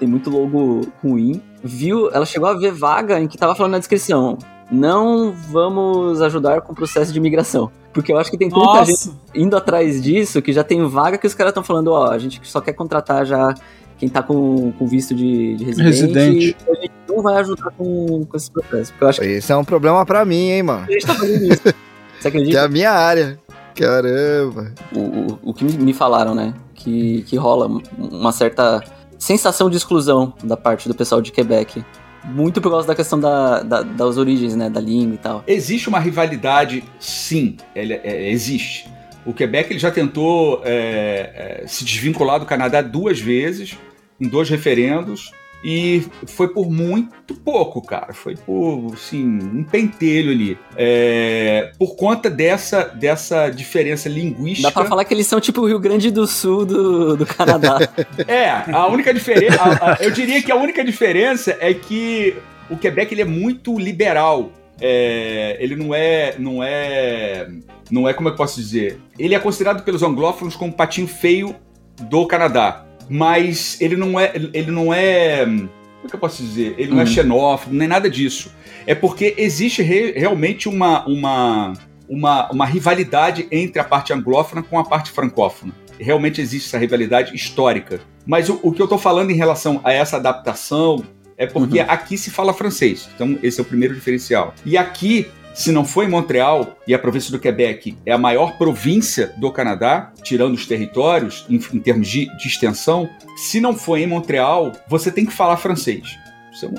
tem 0.00 0.08
muito 0.08 0.30
logo 0.30 0.80
ruim. 1.02 1.42
Viu, 1.62 2.10
ela 2.10 2.24
chegou 2.24 2.48
a 2.48 2.54
ver 2.54 2.72
vaga 2.72 3.20
em 3.20 3.28
que 3.28 3.36
tava 3.36 3.54
falando 3.54 3.72
na 3.72 3.78
descrição: 3.78 4.38
não 4.70 5.32
vamos 5.32 6.20
ajudar 6.22 6.60
com 6.60 6.72
o 6.72 6.76
processo 6.76 7.12
de 7.12 7.18
imigração. 7.18 7.70
Porque 7.92 8.12
eu 8.12 8.18
acho 8.18 8.30
que 8.30 8.38
tem 8.38 8.48
tanta 8.48 8.84
gente 8.84 9.06
Nossa, 9.06 9.12
indo 9.34 9.56
atrás 9.56 10.00
disso 10.00 10.40
que 10.40 10.52
já 10.52 10.62
tem 10.62 10.86
vaga 10.86 11.18
que 11.18 11.26
os 11.26 11.34
caras 11.34 11.50
estão 11.50 11.62
falando: 11.64 11.88
ó, 11.88 12.10
a 12.10 12.18
gente 12.18 12.40
só 12.44 12.60
quer 12.60 12.72
contratar 12.72 13.26
já 13.26 13.52
quem 13.98 14.08
tá 14.08 14.22
com, 14.22 14.72
com 14.78 14.86
visto 14.86 15.14
de, 15.14 15.56
de 15.56 15.64
residente. 15.64 15.86
Residente. 16.00 16.56
e 16.68 16.70
A 16.70 16.74
gente 16.80 16.92
não 17.08 17.20
vai 17.22 17.36
ajudar 17.40 17.70
com, 17.76 18.24
com 18.24 18.36
esse 18.36 18.50
processo. 18.50 18.92
Porque 18.92 19.04
eu 19.04 19.08
acho 19.08 19.20
que 19.20 19.26
Isso 19.26 19.52
é 19.52 19.56
um 19.56 19.64
problema 19.64 20.06
pra 20.06 20.24
mim, 20.24 20.50
hein, 20.50 20.62
mano. 20.62 20.86
a 20.88 20.92
gente 20.92 21.06
tá 21.06 21.14
fazendo 21.14 21.44
isso. 21.52 21.62
Você 21.62 21.72
Que 22.20 22.26
é 22.26 22.28
acredita? 22.28 22.62
a 22.64 22.68
minha 22.68 22.90
área. 22.92 23.38
Caramba. 23.74 24.72
o, 24.94 24.98
o, 24.98 25.38
o 25.50 25.54
que 25.54 25.64
me- 25.64 25.72
me 25.78 25.92
falaram, 25.92 26.34
né? 26.34 26.54
Que, 26.74 27.22
que 27.22 27.36
rola 27.36 27.66
uma 27.98 28.30
certa 28.32 28.82
sensação 29.18 29.68
de 29.68 29.76
exclusão 29.76 30.32
da 30.44 30.56
parte 30.56 30.88
do 30.88 30.94
pessoal 30.94 31.20
de 31.20 31.32
Quebec. 31.32 31.84
Muito 32.24 32.60
por 32.60 32.70
causa 32.70 32.86
da 32.86 32.94
questão 32.94 33.18
da, 33.18 33.62
da- 33.62 33.82
das 33.82 34.16
origens, 34.18 34.54
né? 34.54 34.68
Da 34.68 34.80
língua 34.80 35.14
e 35.14 35.18
tal. 35.18 35.44
Existe 35.46 35.88
uma 35.88 35.98
rivalidade, 35.98 36.84
sim, 36.98 37.56
ele- 37.74 37.94
é, 38.04 38.30
existe. 38.30 38.88
O 39.24 39.32
Quebec 39.32 39.70
ele 39.72 39.78
já 39.78 39.90
tentou 39.90 40.60
é, 40.64 41.60
é, 41.62 41.66
se 41.66 41.84
desvincular 41.84 42.38
do 42.40 42.46
Canadá 42.46 42.80
duas 42.82 43.18
vezes, 43.20 43.76
em 44.20 44.28
dois 44.28 44.48
referendos, 44.50 45.30
e 45.62 46.02
foi 46.26 46.48
por 46.48 46.70
muito 46.70 47.34
pouco, 47.34 47.82
cara. 47.82 48.12
Foi 48.14 48.34
por, 48.36 48.92
assim, 48.94 49.22
um 49.24 49.62
pentelho 49.62 50.30
ali. 50.30 50.58
É, 50.76 51.72
por 51.78 51.96
conta 51.96 52.30
dessa, 52.30 52.84
dessa 52.84 53.50
diferença 53.50 54.08
linguística. 54.08 54.68
Dá 54.68 54.72
pra 54.72 54.84
falar 54.86 55.04
que 55.04 55.12
eles 55.12 55.26
são 55.26 55.40
tipo 55.40 55.60
o 55.60 55.66
Rio 55.66 55.78
Grande 55.78 56.10
do 56.10 56.26
Sul 56.26 56.64
do, 56.64 57.16
do 57.16 57.26
Canadá. 57.26 57.78
É, 58.26 58.48
a 58.72 58.86
única 58.88 59.12
diferença. 59.12 59.60
a- 59.62 59.92
a- 59.92 59.98
eu 60.00 60.10
diria 60.10 60.42
que 60.42 60.50
a 60.50 60.56
única 60.56 60.82
diferença 60.84 61.56
é 61.60 61.72
que 61.74 62.34
o 62.70 62.76
Quebec 62.76 63.12
ele 63.12 63.22
é 63.22 63.26
muito 63.26 63.78
liberal. 63.78 64.50
É, 64.80 65.56
ele 65.60 65.76
não 65.76 65.94
é. 65.94 66.34
Não 66.38 66.62
é. 66.62 67.48
Não 67.90 68.08
é 68.08 68.14
como 68.14 68.28
eu 68.28 68.34
posso 68.34 68.56
dizer. 68.60 68.98
Ele 69.18 69.34
é 69.34 69.38
considerado 69.38 69.82
pelos 69.84 70.02
anglófonos 70.02 70.56
como 70.56 70.70
o 70.72 70.74
patinho 70.74 71.06
feio 71.08 71.54
do 72.02 72.26
Canadá. 72.26 72.86
Mas 73.10 73.76
ele 73.80 73.96
não 73.96 74.18
é. 74.18 74.32
Ele 74.54 74.70
não 74.70 74.94
é. 74.94 75.44
Como 75.44 75.68
é 76.06 76.08
que 76.08 76.14
eu 76.14 76.20
posso 76.20 76.42
dizer? 76.42 76.76
Ele 76.78 76.90
não 76.92 77.00
é 77.00 77.02
Uhum. 77.02 77.06
xenófobo, 77.06 77.74
nem 77.74 77.88
nada 77.88 78.08
disso. 78.08 78.50
É 78.86 78.94
porque 78.94 79.34
existe 79.36 79.82
re- 79.82 80.12
realmente 80.16 80.68
uma, 80.68 81.04
uma, 81.06 81.72
uma, 82.08 82.50
uma 82.50 82.64
rivalidade 82.64 83.46
entre 83.50 83.80
a 83.80 83.84
parte 83.84 84.12
anglófona 84.12 84.62
com 84.62 84.78
a 84.78 84.84
parte 84.84 85.10
francófona 85.10 85.74
realmente 86.02 86.40
existe 86.40 86.66
essa 86.68 86.78
rivalidade 86.78 87.36
histórica. 87.36 88.00
Mas 88.24 88.48
o, 88.48 88.58
o 88.62 88.72
que 88.72 88.80
eu 88.80 88.88
tô 88.88 88.96
falando 88.96 89.30
em 89.30 89.34
relação 89.34 89.82
a 89.84 89.92
essa 89.92 90.16
adaptação 90.16 91.04
é 91.36 91.46
porque 91.46 91.78
aqui 91.80 92.16
se 92.16 92.30
fala 92.30 92.54
francês. 92.54 93.06
Então, 93.14 93.38
esse 93.42 93.60
é 93.60 93.62
o 93.62 93.66
primeiro 93.66 93.94
diferencial. 93.94 94.54
E 94.64 94.78
aqui, 94.78 95.26
se 95.54 95.72
não 95.72 95.84
for 95.84 96.04
em 96.04 96.08
Montreal, 96.08 96.76
e 96.86 96.94
a 96.94 96.98
província 96.98 97.30
do 97.30 97.38
Quebec 97.38 97.96
é 98.06 98.12
a 98.12 98.18
maior 98.18 98.56
província 98.56 99.34
do 99.38 99.50
Canadá, 99.50 100.12
tirando 100.22 100.54
os 100.54 100.66
territórios, 100.66 101.44
em, 101.48 101.56
em 101.56 101.80
termos 101.80 102.08
de, 102.08 102.26
de 102.36 102.46
extensão, 102.46 103.08
se 103.36 103.60
não 103.60 103.74
for 103.74 103.96
em 103.96 104.06
Montreal, 104.06 104.72
você 104.88 105.10
tem 105.10 105.26
que 105.26 105.32
falar 105.32 105.56
francês. 105.56 106.16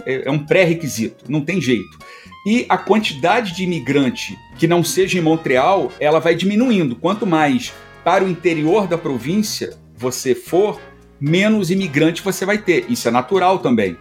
É 0.05 0.13
é, 0.13 0.27
é 0.27 0.31
um 0.31 0.39
pré-requisito, 0.39 1.25
não 1.27 1.41
tem 1.41 1.61
jeito. 1.61 1.97
E 2.45 2.65
a 2.67 2.77
quantidade 2.77 3.53
de 3.55 3.63
imigrante 3.63 4.37
que 4.57 4.67
não 4.67 4.83
seja 4.83 5.17
em 5.17 5.21
Montreal, 5.21 5.91
ela 5.99 6.19
vai 6.19 6.35
diminuindo. 6.35 6.95
Quanto 6.95 7.25
mais 7.25 7.73
para 8.03 8.23
o 8.23 8.29
interior 8.29 8.87
da 8.87 8.97
província 8.97 9.77
você 9.95 10.33
for, 10.33 10.79
menos 11.19 11.69
imigrante 11.69 12.21
você 12.23 12.45
vai 12.45 12.57
ter. 12.57 12.85
Isso 12.89 13.07
é 13.07 13.11
natural 13.11 13.59
também. 13.59 13.95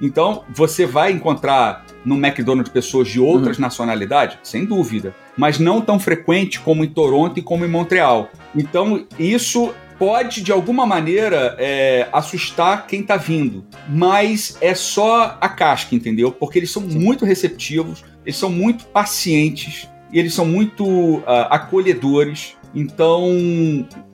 Então, 0.00 0.44
você 0.50 0.84
vai 0.84 1.12
encontrar 1.12 1.86
no 2.06 2.14
McDonald's 2.14 2.72
pessoas 2.72 3.08
de 3.08 3.18
outras 3.18 3.58
nacionalidades? 3.58 4.38
Sem 4.42 4.64
dúvida. 4.64 5.14
Mas 5.36 5.58
não 5.58 5.80
tão 5.80 5.98
frequente 5.98 6.60
como 6.60 6.84
em 6.84 6.88
Toronto 6.88 7.38
e 7.38 7.42
como 7.42 7.64
em 7.64 7.68
Montreal. 7.68 8.30
Então, 8.54 9.04
isso 9.18 9.74
pode, 9.98 10.42
de 10.42 10.52
alguma 10.52 10.86
maneira, 10.86 11.56
é, 11.58 12.08
assustar 12.12 12.86
quem 12.86 13.00
está 13.00 13.16
vindo. 13.16 13.64
Mas 13.88 14.56
é 14.60 14.74
só 14.74 15.36
a 15.40 15.48
casca, 15.48 15.94
entendeu? 15.94 16.30
Porque 16.30 16.58
eles 16.58 16.70
são 16.70 16.82
muito 16.82 17.24
receptivos, 17.24 18.04
eles 18.24 18.36
são 18.36 18.50
muito 18.50 18.86
pacientes 18.86 19.88
e 20.12 20.18
eles 20.18 20.32
são 20.32 20.46
muito 20.46 21.22
ah, 21.26 21.48
acolhedores. 21.56 22.56
Então, 22.74 23.26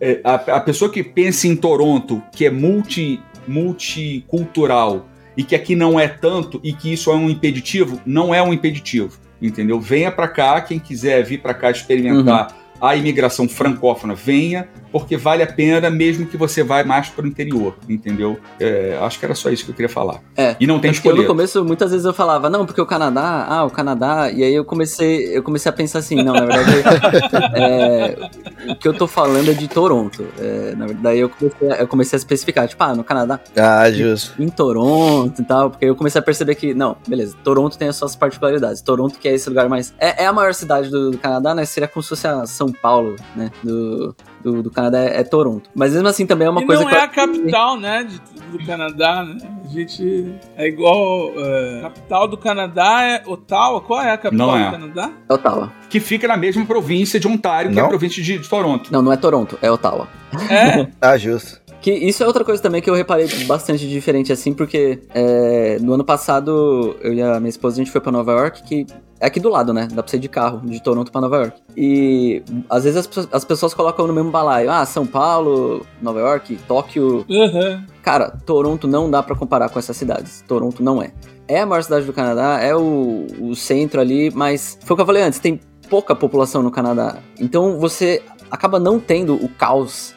é, 0.00 0.20
a, 0.24 0.34
a 0.34 0.60
pessoa 0.60 0.90
que 0.90 1.02
pensa 1.02 1.46
em 1.46 1.56
Toronto, 1.56 2.22
que 2.32 2.46
é 2.46 2.50
multi, 2.50 3.20
multicultural, 3.46 5.08
e 5.36 5.42
que 5.42 5.54
aqui 5.54 5.74
não 5.74 5.98
é 5.98 6.08
tanto, 6.08 6.60
e 6.62 6.72
que 6.72 6.92
isso 6.92 7.10
é 7.10 7.14
um 7.14 7.28
impeditivo, 7.28 8.00
não 8.04 8.34
é 8.34 8.42
um 8.42 8.52
impeditivo, 8.52 9.18
entendeu? 9.40 9.80
Venha 9.80 10.10
para 10.10 10.28
cá, 10.28 10.60
quem 10.60 10.78
quiser 10.78 11.24
vir 11.24 11.40
para 11.40 11.54
cá 11.54 11.70
experimentar 11.70 12.61
a 12.82 12.96
imigração 12.96 13.48
francófona 13.48 14.12
venha, 14.14 14.68
porque 14.90 15.16
vale 15.16 15.42
a 15.42 15.46
pena 15.46 15.88
mesmo 15.88 16.26
que 16.26 16.36
você 16.36 16.62
vá 16.64 16.82
mais 16.84 17.08
para 17.08 17.24
o 17.24 17.28
interior, 17.28 17.76
entendeu? 17.88 18.38
É, 18.60 18.98
acho 19.00 19.18
que 19.20 19.24
era 19.24 19.34
só 19.36 19.48
isso 19.50 19.64
que 19.64 19.70
eu 19.70 19.74
queria 19.74 19.88
falar. 19.88 20.20
É. 20.36 20.56
E 20.60 20.66
não 20.66 20.80
tem 20.80 20.90
É 20.90 20.92
porque 20.94 21.06
eu, 21.08 21.12
escolher. 21.12 21.22
no 21.22 21.28
começo, 21.28 21.64
muitas 21.64 21.92
vezes 21.92 22.04
eu 22.04 22.12
falava, 22.12 22.50
não, 22.50 22.66
porque 22.66 22.80
o 22.80 22.84
Canadá, 22.84 23.46
ah, 23.48 23.64
o 23.64 23.70
Canadá, 23.70 24.30
e 24.32 24.42
aí 24.42 24.52
eu 24.54 24.64
comecei, 24.64 25.34
eu 25.34 25.42
comecei 25.44 25.70
a 25.70 25.72
pensar 25.72 26.00
assim, 26.00 26.16
não, 26.16 26.34
na 26.34 26.44
verdade, 26.44 26.70
é, 27.54 28.16
o 28.72 28.76
que 28.76 28.86
eu 28.88 28.92
tô 28.94 29.06
falando 29.06 29.48
é 29.50 29.54
de 29.54 29.68
Toronto. 29.68 30.26
É, 30.38 30.74
na 30.74 30.86
verdade, 30.86 31.02
daí 31.02 31.20
eu 31.20 31.28
comecei, 31.28 31.70
a- 31.70 31.76
eu 31.76 31.88
comecei 31.88 32.16
a 32.16 32.18
especificar, 32.18 32.68
tipo, 32.68 32.82
ah, 32.82 32.94
no 32.94 33.04
Canadá, 33.04 33.40
Ah, 33.56 33.90
justo. 33.90 34.42
em 34.42 34.48
Toronto 34.48 35.40
e 35.40 35.44
tal, 35.44 35.70
porque 35.70 35.84
eu 35.86 35.94
comecei 35.96 36.18
a 36.18 36.22
perceber 36.22 36.54
que, 36.54 36.74
não, 36.74 36.96
beleza, 37.06 37.36
Toronto 37.44 37.78
tem 37.78 37.88
as 37.88 37.96
suas 37.96 38.16
particularidades. 38.16 38.82
Toronto, 38.82 39.18
que 39.18 39.28
é 39.28 39.34
esse 39.34 39.48
lugar 39.48 39.68
mais. 39.68 39.94
É, 39.98 40.24
é 40.24 40.26
a 40.26 40.32
maior 40.32 40.52
cidade 40.54 40.90
do, 40.90 41.12
do 41.12 41.18
Canadá, 41.18 41.54
né? 41.54 41.64
Seria 41.64 41.88
como 41.88 42.02
se 42.02 42.08
fosse 42.10 42.26
a 42.26 42.44
São 42.46 42.71
Paulo, 42.72 43.16
né? 43.36 43.50
Do, 43.62 44.14
do, 44.42 44.62
do 44.62 44.70
Canadá 44.70 44.98
é, 45.00 45.20
é 45.20 45.24
Toronto. 45.24 45.68
Mas 45.74 45.92
mesmo 45.92 46.08
assim 46.08 46.26
também 46.26 46.46
é 46.46 46.50
uma 46.50 46.62
e 46.62 46.66
coisa 46.66 46.82
não 46.82 46.88
que. 46.90 46.94
é 46.94 46.98
eu- 46.98 47.02
a 47.04 47.08
capital, 47.08 47.78
né, 47.78 48.04
de- 48.04 48.42
do 48.58 48.66
Canadá, 48.66 49.24
né? 49.24 49.36
A 49.64 49.68
gente 49.68 50.34
é 50.56 50.66
igual. 50.68 51.32
é, 51.36 51.78
a 51.78 51.82
capital 51.84 52.28
do 52.28 52.36
Canadá 52.36 53.02
é 53.02 53.22
Ottawa. 53.26 53.80
Qual 53.80 54.00
é 54.00 54.12
a 54.12 54.18
capital 54.18 54.46
Não 54.48 54.56
é. 54.56 54.64
do 54.66 54.70
Canadá? 54.72 55.10
É 55.28 55.32
Ottawa. 55.34 55.72
Que 55.88 55.98
fica 56.00 56.28
na 56.28 56.36
mesma 56.36 56.64
província 56.66 57.18
de 57.18 57.26
Ontário, 57.28 57.70
que 57.70 57.78
é 57.78 57.80
Não? 57.80 57.86
a 57.86 57.90
província 57.90 58.22
de, 58.22 58.38
de 58.38 58.48
Toronto. 58.48 58.92
Não, 58.92 59.00
não 59.02 59.12
é 59.12 59.16
Toronto, 59.16 59.58
é 59.62 59.70
Ottawa. 59.70 60.08
É? 60.50 60.86
Ah, 61.00 61.16
justo. 61.16 61.60
Que 61.80 61.90
isso 61.90 62.22
é 62.22 62.26
outra 62.26 62.44
coisa 62.44 62.62
também 62.62 62.80
que 62.80 62.88
eu 62.88 62.94
reparei 62.94 63.26
bastante 63.44 63.88
diferente, 63.88 64.32
assim, 64.32 64.52
porque 64.54 65.00
é, 65.12 65.78
no 65.80 65.94
ano 65.94 66.04
passado 66.04 66.94
eu 67.00 67.12
e 67.12 67.20
a 67.20 67.40
minha 67.40 67.48
esposa 67.50 67.74
a 67.74 67.78
gente 67.84 67.90
foi 67.90 68.00
pra 68.00 68.12
Nova 68.12 68.30
York, 68.32 68.62
que 68.62 68.86
é 69.22 69.26
aqui 69.26 69.38
do 69.38 69.48
lado, 69.48 69.72
né? 69.72 69.86
Dá 69.92 70.02
pra 70.02 70.10
sair 70.10 70.18
de 70.20 70.28
carro, 70.28 70.60
de 70.64 70.82
Toronto 70.82 71.12
pra 71.12 71.20
Nova 71.20 71.36
York. 71.36 71.62
E 71.76 72.42
às 72.68 72.82
vezes 72.84 72.98
as, 72.98 73.06
pessoas- 73.06 73.28
as 73.30 73.44
pessoas 73.44 73.72
colocam 73.72 74.06
no 74.06 74.12
mesmo 74.12 74.30
balaio, 74.30 74.70
ah, 74.70 74.84
São 74.84 75.06
Paulo, 75.06 75.86
Nova 76.02 76.18
York, 76.18 76.56
Tóquio. 76.66 77.24
Aham. 77.30 77.84
Cara, 78.02 78.30
Toronto 78.44 78.88
não 78.88 79.08
dá 79.10 79.22
pra 79.22 79.36
comparar 79.36 79.68
com 79.68 79.78
essas 79.78 79.96
cidades. 79.96 80.44
Toronto 80.48 80.82
não 80.82 81.00
é. 81.00 81.12
É 81.46 81.60
a 81.60 81.66
maior 81.66 81.82
cidade 81.82 82.04
do 82.04 82.12
Canadá, 82.12 82.58
é 82.60 82.74
o, 82.74 83.26
o 83.40 83.54
centro 83.54 84.00
ali, 84.00 84.30
mas 84.34 84.78
foi 84.84 84.94
o 84.94 84.96
que 84.96 85.02
eu 85.02 85.06
falei 85.06 85.22
antes, 85.22 85.38
tem 85.38 85.60
pouca 85.88 86.14
população 86.16 86.62
no 86.62 86.70
Canadá. 86.70 87.18
Então 87.38 87.78
você 87.78 88.22
acaba 88.50 88.80
não 88.80 88.98
tendo 88.98 89.34
o 89.34 89.48
caos, 89.48 90.14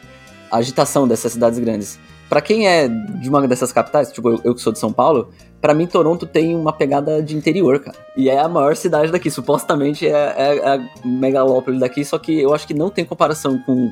a 0.49 0.57
agitação 0.57 1.07
dessas 1.07 1.33
cidades 1.33 1.59
grandes. 1.59 1.99
Pra 2.29 2.41
quem 2.41 2.67
é 2.67 2.87
de 2.87 3.29
uma 3.29 3.47
dessas 3.47 3.71
capitais, 3.71 4.11
tipo 4.11 4.29
eu, 4.29 4.41
eu 4.43 4.55
que 4.55 4.61
sou 4.61 4.73
de 4.73 4.79
São 4.79 4.91
Paulo, 4.91 5.29
pra 5.61 5.73
mim 5.73 5.85
Toronto 5.85 6.25
tem 6.25 6.55
uma 6.55 6.73
pegada 6.73 7.21
de 7.21 7.35
interior, 7.35 7.79
cara. 7.79 7.97
E 8.17 8.29
é 8.29 8.39
a 8.39 8.47
maior 8.47 8.75
cidade 8.75 9.11
daqui, 9.11 9.29
supostamente 9.29 10.07
é, 10.07 10.11
é 10.11 10.67
a 10.67 11.07
megalópole 11.07 11.79
daqui, 11.79 12.03
só 12.03 12.17
que 12.17 12.39
eu 12.39 12.53
acho 12.53 12.65
que 12.65 12.73
não 12.73 12.89
tem 12.89 13.05
comparação 13.05 13.59
com, 13.59 13.91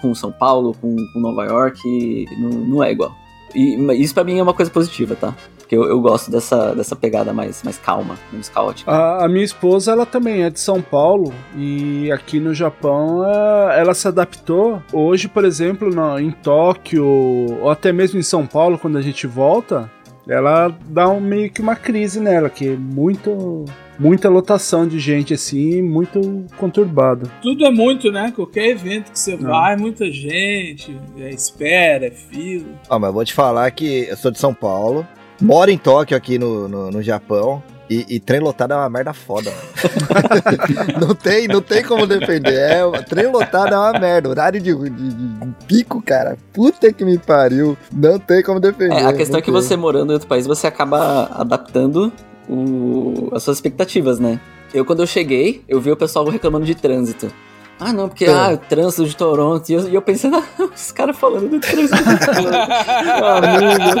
com 0.00 0.14
São 0.14 0.32
Paulo, 0.32 0.74
com, 0.80 0.96
com 1.12 1.20
Nova 1.20 1.44
York, 1.44 2.26
não, 2.38 2.50
não 2.50 2.84
é 2.84 2.90
igual. 2.92 3.12
E 3.54 3.76
isso 4.02 4.14
pra 4.14 4.24
mim 4.24 4.38
é 4.38 4.42
uma 4.42 4.54
coisa 4.54 4.70
positiva, 4.70 5.14
tá? 5.16 5.34
Porque 5.58 5.76
eu, 5.76 5.84
eu 5.84 6.00
gosto 6.00 6.30
dessa, 6.30 6.74
dessa 6.74 6.96
pegada 6.96 7.32
mais, 7.32 7.62
mais 7.62 7.78
calma, 7.78 8.16
menos 8.32 8.48
caótica. 8.48 8.90
A, 8.90 9.24
a 9.24 9.28
minha 9.28 9.44
esposa, 9.44 9.92
ela 9.92 10.04
também 10.04 10.42
é 10.42 10.50
de 10.50 10.58
São 10.58 10.82
Paulo 10.82 11.32
e 11.56 12.10
aqui 12.10 12.40
no 12.40 12.52
Japão 12.52 13.24
é, 13.24 13.78
ela 13.80 13.94
se 13.94 14.08
adaptou. 14.08 14.82
Hoje, 14.92 15.28
por 15.28 15.44
exemplo, 15.44 15.94
na- 15.94 16.20
em 16.20 16.30
Tóquio 16.32 17.04
ou 17.06 17.70
até 17.70 17.92
mesmo 17.92 18.18
em 18.18 18.22
São 18.22 18.46
Paulo, 18.46 18.78
quando 18.78 18.98
a 18.98 19.02
gente 19.02 19.26
volta, 19.28 19.90
ela 20.30 20.68
dá 20.86 21.08
um, 21.08 21.20
meio 21.20 21.50
que 21.50 21.60
uma 21.60 21.74
crise 21.74 22.20
nela, 22.20 22.48
que 22.48 22.68
é 22.68 22.76
muito, 22.76 23.64
muita 23.98 24.28
lotação 24.28 24.86
de 24.86 24.98
gente 24.98 25.34
assim, 25.34 25.82
muito 25.82 26.46
conturbado. 26.56 27.30
Tudo 27.42 27.66
é 27.66 27.70
muito, 27.70 28.12
né? 28.12 28.32
Qualquer 28.34 28.68
evento 28.68 29.10
que 29.10 29.18
você 29.18 29.36
Não. 29.36 29.50
vai, 29.50 29.76
muita 29.76 30.10
gente, 30.10 30.96
é 31.18 31.30
espera, 31.30 32.06
é 32.06 32.10
fila. 32.10 32.68
Ó, 32.88 32.98
mas 32.98 33.08
eu 33.08 33.14
vou 33.14 33.24
te 33.24 33.34
falar 33.34 33.68
que 33.72 34.06
eu 34.08 34.16
sou 34.16 34.30
de 34.30 34.38
São 34.38 34.54
Paulo, 34.54 35.04
moro 35.42 35.70
em 35.70 35.78
Tóquio 35.78 36.16
aqui 36.16 36.38
no, 36.38 36.68
no, 36.68 36.90
no 36.92 37.02
Japão. 37.02 37.60
E, 37.90 38.06
e 38.08 38.20
trem 38.20 38.38
lotado 38.38 38.72
é 38.72 38.76
uma 38.76 38.88
merda 38.88 39.12
foda, 39.12 39.50
mano. 39.50 40.98
não, 41.08 41.14
tem, 41.14 41.48
não 41.48 41.60
tem 41.60 41.82
como 41.82 42.06
defender. 42.06 42.54
É, 42.54 43.02
trem 43.02 43.26
lotado 43.26 43.74
é 43.74 43.76
uma 43.78 43.98
merda. 43.98 44.28
Horário 44.28 44.60
de, 44.60 44.72
de- 44.72 44.90
de 44.90 45.54
pico, 45.66 46.00
cara. 46.00 46.38
Puta 46.52 46.92
que 46.92 47.04
me 47.04 47.18
pariu. 47.18 47.76
Não 47.92 48.16
tem 48.18 48.44
como 48.44 48.60
defender. 48.60 48.94
É, 48.94 49.04
a 49.06 49.12
questão 49.12 49.38
é 49.38 49.42
que 49.42 49.50
tem. 49.50 49.60
você 49.60 49.76
morando 49.76 50.10
em 50.10 50.14
outro 50.14 50.28
país, 50.28 50.46
você 50.46 50.68
acaba 50.68 51.24
adaptando 51.32 52.12
o- 52.48 53.28
as 53.32 53.42
suas 53.42 53.56
expectativas, 53.56 54.20
né? 54.20 54.38
Eu, 54.72 54.84
quando 54.84 55.00
eu 55.00 55.06
cheguei, 55.06 55.64
eu 55.68 55.80
vi 55.80 55.90
o 55.90 55.96
pessoal 55.96 56.24
reclamando 56.28 56.64
de 56.64 56.76
trânsito. 56.76 57.28
Ah, 57.80 57.92
não, 57.92 58.08
porque 58.08 58.26
É. 58.26 58.32
ah, 58.32 58.50
o 58.52 58.58
trânsito 58.58 59.06
de 59.06 59.16
Toronto. 59.16 59.68
E 59.68 59.72
eu, 59.72 59.88
e 59.88 59.94
eu 59.94 60.02
pensando, 60.02 60.36
ah, 60.36 60.44
os 60.74 60.92
caras 60.92 61.16
falando 61.16 61.48
do 61.48 61.58
trânsito 61.58 61.96
de 61.96 62.18
Toronto. 62.26 62.50
Meu 63.04 63.26
amigo. 63.26 64.00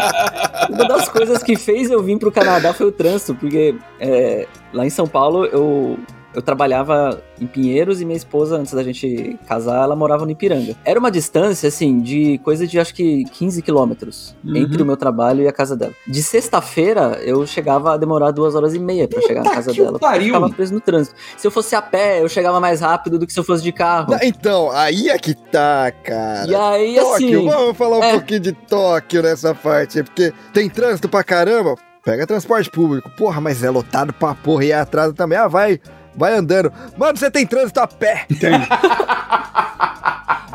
Uma 0.70 0.84
das 0.88 1.08
coisas 1.08 1.42
que 1.42 1.56
fez 1.56 1.90
eu 1.90 2.02
vir 2.02 2.18
pro 2.18 2.30
Canadá 2.30 2.72
foi 2.74 2.86
o 2.86 2.92
trânsito, 2.92 3.34
porque 3.34 3.74
é, 3.98 4.46
lá 4.72 4.84
em 4.86 4.90
São 4.90 5.06
Paulo 5.06 5.46
eu, 5.46 5.98
eu 6.34 6.40
trabalhava 6.42 7.20
em 7.40 7.46
Pinheiros 7.46 8.00
e 8.00 8.04
minha 8.04 8.16
esposa, 8.16 8.56
antes 8.56 8.72
da 8.72 8.82
gente 8.82 9.38
casar, 9.48 9.82
ela 9.82 9.96
morava 9.96 10.24
no 10.24 10.30
Ipiranga. 10.30 10.74
Era 10.84 10.98
uma 10.98 11.10
distância, 11.10 11.68
assim, 11.68 12.00
de 12.00 12.38
coisa 12.44 12.66
de 12.66 12.78
acho 12.78 12.94
que 12.94 13.24
15 13.24 13.62
quilômetros 13.62 14.34
Uhum. 14.44 14.56
entre 14.56 14.82
o 14.82 14.86
meu 14.86 14.96
trabalho 14.96 15.42
e 15.42 15.48
a 15.48 15.52
casa 15.52 15.76
dela. 15.76 15.92
De 16.06 16.22
sexta-feira, 16.22 17.18
eu 17.22 17.46
chegava 17.46 17.94
a 17.94 17.96
demorar 17.96 18.30
duas 18.30 18.54
horas 18.54 18.74
e 18.74 18.78
meia 18.78 19.08
pra 19.08 19.20
chegar 19.22 19.42
na 19.44 19.50
casa 19.50 19.72
que 19.72 19.78
dela. 19.78 19.92
porque 19.92 20.04
Eu 20.04 20.08
pariu. 20.10 20.34
ficava 20.34 20.50
preso 20.50 20.74
no 20.74 20.80
trânsito. 20.80 21.16
Se 21.36 21.46
eu 21.46 21.50
fosse 21.50 21.74
a 21.74 21.82
pé, 21.82 22.22
eu 22.22 22.28
chegava 22.28 22.60
mais 22.60 22.80
rápido 22.80 23.18
do 23.18 23.26
que 23.26 23.32
se 23.32 23.40
eu 23.40 23.44
fosse 23.44 23.62
de 23.62 23.72
carro. 23.72 24.14
Então, 24.22 24.70
aí 24.70 25.08
é 25.08 25.18
que 25.18 25.34
tá, 25.34 25.90
cara. 26.04 26.46
E 26.48 26.54
aí, 26.54 26.94
Tóquio, 26.96 27.14
assim. 27.40 27.48
vamos 27.48 27.76
falar 27.76 27.98
um 27.98 28.04
é. 28.04 28.12
pouquinho 28.12 28.40
de 28.40 28.52
Tóquio 28.52 29.22
nessa 29.22 29.54
parte, 29.54 30.02
porque 30.02 30.32
tem 30.52 30.68
trânsito 30.68 31.08
pra 31.08 31.24
caramba. 31.24 31.74
Pega 32.04 32.26
transporte 32.26 32.70
público. 32.70 33.10
Porra, 33.10 33.40
mas 33.42 33.62
é 33.62 33.68
lotado 33.70 34.12
pra 34.12 34.34
porra 34.34 34.64
e 34.64 34.70
é 34.72 34.74
atrasa 34.80 35.12
também. 35.12 35.36
Ah, 35.38 35.48
vai, 35.48 35.78
vai 36.20 36.36
andando. 36.36 36.70
Mano, 36.96 37.18
você 37.18 37.28
tem 37.30 37.44
trânsito 37.46 37.80
a 37.80 37.86
pé. 37.88 38.26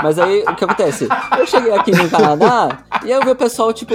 Mas 0.03 0.19
aí, 0.19 0.43
o 0.43 0.53
que 0.55 0.63
acontece? 0.63 1.07
Eu 1.39 1.47
cheguei 1.47 1.71
aqui 1.73 1.91
no 1.91 2.07
Canadá 2.09 2.79
e 3.03 3.11
aí 3.11 3.19
eu 3.19 3.23
vi 3.23 3.31
o 3.31 3.35
pessoal, 3.35 3.73
tipo, 3.73 3.93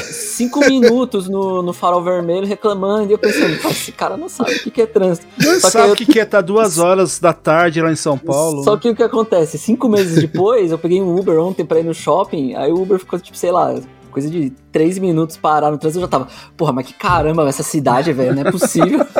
cinco 0.00 0.58
minutos 0.60 1.28
no, 1.28 1.62
no 1.62 1.72
farol 1.72 2.02
vermelho 2.02 2.46
reclamando. 2.46 3.08
E 3.10 3.12
eu 3.12 3.18
pensando, 3.18 3.56
"Pô, 3.62 3.68
esse 3.68 3.92
cara 3.92 4.16
não 4.16 4.28
sabe 4.28 4.54
o 4.54 4.60
que, 4.62 4.70
que 4.70 4.82
é 4.82 4.86
trânsito. 4.86 5.26
Não 5.38 5.60
Só 5.60 5.66
que 5.68 5.72
sabe 5.72 5.88
eu- 5.88 5.92
o 5.92 5.96
que, 5.96 6.06
que 6.06 6.18
é 6.18 6.22
estar 6.24 6.40
duas 6.40 6.78
horas 6.80 7.20
da 7.20 7.32
tarde 7.32 7.80
lá 7.80 7.92
em 7.92 7.96
São 7.96 8.18
Paulo? 8.18 8.64
Só 8.64 8.76
que 8.76 8.88
o 8.88 8.96
que 8.96 9.02
acontece? 9.02 9.58
Cinco 9.58 9.88
meses 9.88 10.20
depois, 10.20 10.72
eu 10.72 10.78
peguei 10.78 11.00
um 11.00 11.14
Uber 11.16 11.38
ontem 11.38 11.64
pra 11.64 11.78
ir 11.78 11.84
no 11.84 11.94
shopping, 11.94 12.54
aí 12.54 12.72
o 12.72 12.80
Uber 12.82 12.98
ficou, 12.98 13.20
tipo, 13.20 13.36
sei 13.36 13.52
lá, 13.52 13.74
coisa 14.18 14.30
de 14.30 14.50
três 14.72 14.98
minutos 14.98 15.36
parar 15.36 15.70
no 15.70 15.78
trânsito, 15.78 15.98
eu 15.98 16.02
já 16.02 16.08
tava, 16.08 16.28
porra, 16.56 16.72
mas 16.72 16.86
que 16.86 16.94
caramba, 16.94 17.48
essa 17.48 17.62
cidade, 17.62 18.12
velho, 18.12 18.34
não 18.34 18.42
é 18.42 18.50
possível. 18.50 19.06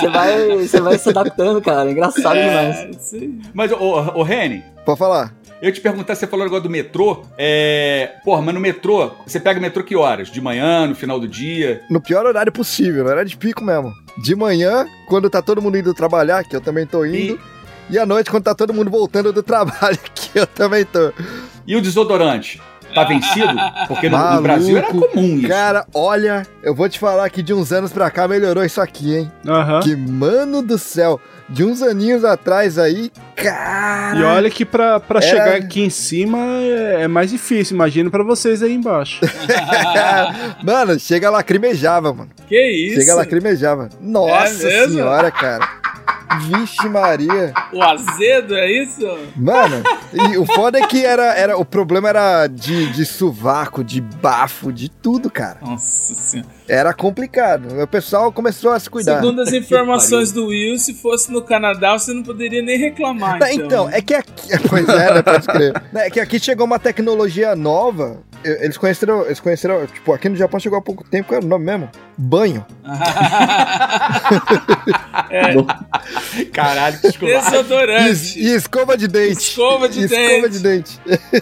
Você 0.00 0.08
vai, 0.08 0.56
você 0.56 0.80
vai 0.80 0.98
se 0.98 1.08
adaptando, 1.10 1.60
cara, 1.60 1.88
é 1.88 1.92
engraçado 1.92 2.34
demais. 2.34 2.76
É, 2.76 2.90
isso 2.90 3.16
aí. 3.16 3.38
Mas, 3.52 3.72
ô, 3.72 3.76
ô 4.14 4.22
Reni, 4.22 4.64
Pode 4.84 4.98
falar. 4.98 5.34
eu 5.60 5.70
te 5.72 5.80
perguntar, 5.80 6.14
você 6.14 6.26
falou 6.26 6.46
agora 6.46 6.62
do 6.62 6.70
metrô. 6.70 7.22
É. 7.36 8.14
Porra, 8.24 8.40
mas 8.40 8.54
no 8.54 8.60
metrô, 8.60 9.10
você 9.26 9.38
pega 9.38 9.58
o 9.58 9.62
metrô 9.62 9.84
que 9.84 9.94
horas? 9.94 10.30
De 10.30 10.40
manhã, 10.40 10.86
no 10.86 10.94
final 10.94 11.20
do 11.20 11.28
dia? 11.28 11.82
No 11.90 12.00
pior 12.00 12.24
horário 12.24 12.50
possível, 12.50 13.04
no 13.04 13.10
horário 13.10 13.28
de 13.28 13.36
pico 13.36 13.62
mesmo. 13.62 13.92
De 14.22 14.34
manhã, 14.34 14.86
quando 15.06 15.28
tá 15.28 15.42
todo 15.42 15.60
mundo 15.60 15.76
indo 15.76 15.92
trabalhar, 15.92 16.44
que 16.44 16.56
eu 16.56 16.60
também 16.60 16.86
tô 16.86 17.04
indo. 17.04 17.38
E, 17.90 17.98
à 17.98 18.06
noite, 18.06 18.30
quando 18.30 18.44
tá 18.44 18.54
todo 18.54 18.72
mundo 18.72 18.90
voltando 18.90 19.32
do 19.32 19.42
trabalho, 19.44 19.98
que 20.14 20.38
eu 20.38 20.46
também 20.46 20.84
tô. 20.84 21.12
E 21.66 21.76
o 21.76 21.82
desodorante? 21.82 22.60
Tá 22.94 23.04
vencido? 23.04 23.54
Porque 23.88 24.08
no, 24.08 24.16
no 24.16 24.22
Maluco, 24.24 24.42
Brasil 24.42 24.76
era 24.78 24.86
comum 24.88 25.38
isso. 25.38 25.48
Cara, 25.48 25.86
olha, 25.94 26.46
eu 26.62 26.74
vou 26.74 26.88
te 26.88 26.98
falar 26.98 27.28
que 27.30 27.42
de 27.42 27.54
uns 27.54 27.72
anos 27.72 27.92
pra 27.92 28.10
cá 28.10 28.26
melhorou 28.26 28.64
isso 28.64 28.80
aqui, 28.80 29.16
hein? 29.16 29.32
Aham. 29.46 29.80
Que 29.80 29.94
mano 29.96 30.60
do 30.62 30.76
céu, 30.78 31.20
de 31.48 31.64
uns 31.64 31.82
aninhos 31.82 32.24
atrás 32.24 32.78
aí, 32.78 33.10
cara. 33.36 34.18
E 34.18 34.22
olha 34.24 34.50
que 34.50 34.64
pra, 34.64 34.98
pra 35.00 35.18
É. 35.18 35.22
chegar 35.22 35.54
aqui 35.56 35.82
em 35.82 35.90
cima 35.90 36.38
é, 36.38 37.02
é 37.02 37.08
mais 37.08 37.30
difícil, 37.30 37.74
imagino 37.74 38.10
pra 38.10 38.22
vocês 38.24 38.62
aí 38.62 38.72
embaixo. 38.74 39.20
mano, 40.62 40.98
chega 40.98 41.30
lacrimejava, 41.30 42.12
mano. 42.12 42.30
Que 42.48 42.60
isso? 42.70 43.00
Chega 43.00 43.14
lacrimejava. 43.14 43.88
Nossa 44.00 44.68
É 44.68 44.88
senhora, 44.88 45.30
cara. 45.30 45.79
Vixe 46.38 46.88
Maria. 46.88 47.52
O 47.72 47.82
azedo, 47.82 48.54
é 48.54 48.70
isso? 48.70 49.06
Mano, 49.36 49.82
e 50.12 50.38
o 50.38 50.46
foda 50.46 50.78
é 50.78 50.86
que 50.86 51.04
era, 51.04 51.34
era, 51.34 51.56
o 51.56 51.64
problema 51.64 52.08
era 52.08 52.46
de, 52.46 52.86
de 52.92 53.04
sovaco, 53.04 53.82
de 53.82 54.00
bafo, 54.00 54.72
de 54.72 54.88
tudo, 54.88 55.30
cara. 55.30 55.58
Nossa 55.60 56.14
senhora. 56.14 56.48
Era 56.68 56.94
complicado. 56.94 57.82
O 57.82 57.86
pessoal 57.86 58.30
começou 58.32 58.70
a 58.70 58.78
se 58.78 58.88
cuidar. 58.88 59.16
Segundo 59.16 59.40
as 59.42 59.52
informações 59.54 60.30
do 60.30 60.46
Will, 60.46 60.78
se 60.78 60.94
fosse 60.94 61.32
no 61.32 61.42
Canadá, 61.42 61.98
você 61.98 62.12
não 62.12 62.22
poderia 62.22 62.62
nem 62.62 62.78
reclamar. 62.78 63.38
Tá, 63.40 63.52
Então, 63.52 63.66
Então, 63.66 63.90
é 63.90 64.00
que 64.00 64.14
aqui. 64.14 64.30
Pois 64.68 64.88
é, 64.88 65.14
né? 65.14 65.22
Pode 65.22 65.46
crer. 65.46 65.82
É 65.94 66.10
que 66.10 66.20
aqui 66.20 66.38
chegou 66.38 66.64
uma 66.66 66.78
tecnologia 66.78 67.56
nova 67.56 68.18
eles 68.44 68.76
conheceram, 68.78 69.24
eles 69.24 69.40
conheceram, 69.40 69.86
tipo, 69.86 70.12
aqui 70.12 70.28
no 70.28 70.36
Japão 70.36 70.60
chegou 70.60 70.78
há 70.78 70.82
pouco 70.82 71.02
tempo, 71.04 71.28
qual 71.28 71.38
era 71.38 71.46
o 71.46 71.48
nome 71.48 71.64
mesmo? 71.64 71.90
Banho. 72.16 72.64
Caralho, 76.52 76.98
que 77.00 77.06
escolar. 77.08 77.46
E, 77.46 77.50
Desodorante. 77.50 78.38
e 78.38 78.54
escova 78.54 78.96
de 78.96 79.08
dente. 79.08 79.40
Escova 79.42 79.88
de 79.88 80.00
E 80.00 80.04
escova 80.04 80.48
dente. 80.48 80.50
de 80.50 80.58
dente. 80.58 81.00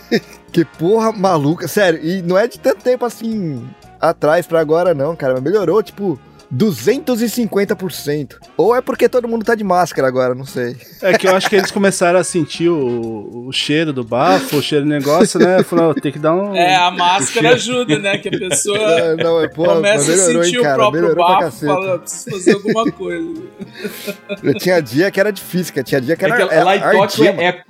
que 0.52 0.64
porra 0.64 1.12
maluca. 1.12 1.68
Sério, 1.68 2.00
e 2.02 2.22
não 2.22 2.38
é 2.38 2.46
de 2.46 2.58
tanto 2.58 2.82
tempo 2.82 3.04
assim 3.04 3.68
atrás 4.00 4.46
pra 4.46 4.60
agora, 4.60 4.94
não, 4.94 5.14
cara. 5.16 5.34
Mas 5.34 5.42
melhorou, 5.42 5.82
tipo, 5.82 6.18
250%. 6.54 8.36
Ou 8.56 8.74
é 8.74 8.80
porque 8.80 9.08
todo 9.08 9.28
mundo 9.28 9.44
tá 9.44 9.54
de 9.54 9.62
máscara 9.62 10.08
agora, 10.08 10.34
não 10.34 10.46
sei. 10.46 10.76
É 11.02 11.16
que 11.16 11.28
eu 11.28 11.36
acho 11.36 11.48
que 11.48 11.56
eles 11.56 11.70
começaram 11.70 12.18
a 12.18 12.24
sentir 12.24 12.68
o, 12.68 13.46
o 13.48 13.52
cheiro 13.52 13.92
do 13.92 14.02
bafo, 14.02 14.56
o 14.56 14.62
cheiro 14.62 14.84
do 14.84 14.90
negócio, 14.90 15.38
né? 15.38 15.62
Falaram, 15.62 15.94
tem 15.94 16.10
que 16.10 16.18
dar 16.18 16.34
um. 16.34 16.54
É, 16.54 16.74
a 16.74 16.90
máscara 16.90 17.54
ajuda, 17.54 17.98
né? 17.98 18.18
Que 18.18 18.28
a 18.28 18.38
pessoa 18.38 18.78
É, 18.98 19.16
não, 19.16 19.42
é, 19.42 19.48
porra, 19.48 19.74
começa 19.76 20.04
a 20.04 20.16
melhorou, 20.16 20.44
sentir 20.44 20.54
hein, 20.56 20.60
o 20.60 20.62
cara. 20.62 20.76
próprio 20.76 21.02
Melhorou 21.02 21.26
pra 21.26 21.40
bafo 21.40 21.64
e 21.64 21.68
fala, 21.68 21.98
preciso 21.98 22.30
fazer 22.30 22.52
alguma 22.54 22.90
coisa. 22.92 23.42
Eu 24.42 24.54
tinha 24.54 24.80
dia 24.80 25.10
que 25.10 25.20
era 25.20 25.30
difícil, 25.30 25.74
cara. 25.74 25.84
Tinha 25.84 26.00
dia 26.00 26.16
que 26.16 26.24
É 26.24 26.28
era, 26.28 26.48
que 26.48 26.54
era 26.54 26.64
lá 26.64 26.76
em 26.76 26.80
Tóquio 26.80 27.02
ardia, 27.02 27.30
é, 27.30 27.44
é- 27.48 27.62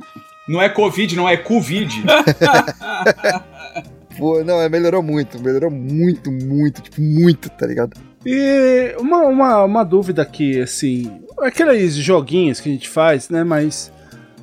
não 0.49 0.63
é 0.63 0.69
Covid, 0.69 1.17
não 1.17 1.29
é 1.29 1.37
Covid. 1.37 2.05
Pô, 4.19 4.43
não, 4.43 4.61
é, 4.61 4.69
melhorou 4.69 5.03
muito, 5.03 5.41
melhorou 5.41 5.71
muito, 5.71 6.31
muito, 6.33 6.83
tipo, 6.83 7.01
muito, 7.01 7.49
tá 7.51 7.67
ligado? 7.67 7.97
E 8.24 8.95
uma, 8.99 9.23
uma, 9.23 9.65
uma 9.65 9.85
dúvida 9.85 10.23
aqui, 10.23 10.61
assim, 10.61 11.20
aqueles 11.39 11.95
joguinhos 11.95 12.61
que 12.61 12.69
a 12.69 12.73
gente 12.73 12.89
faz, 12.89 13.28
né? 13.28 13.45
Mas 13.45 13.93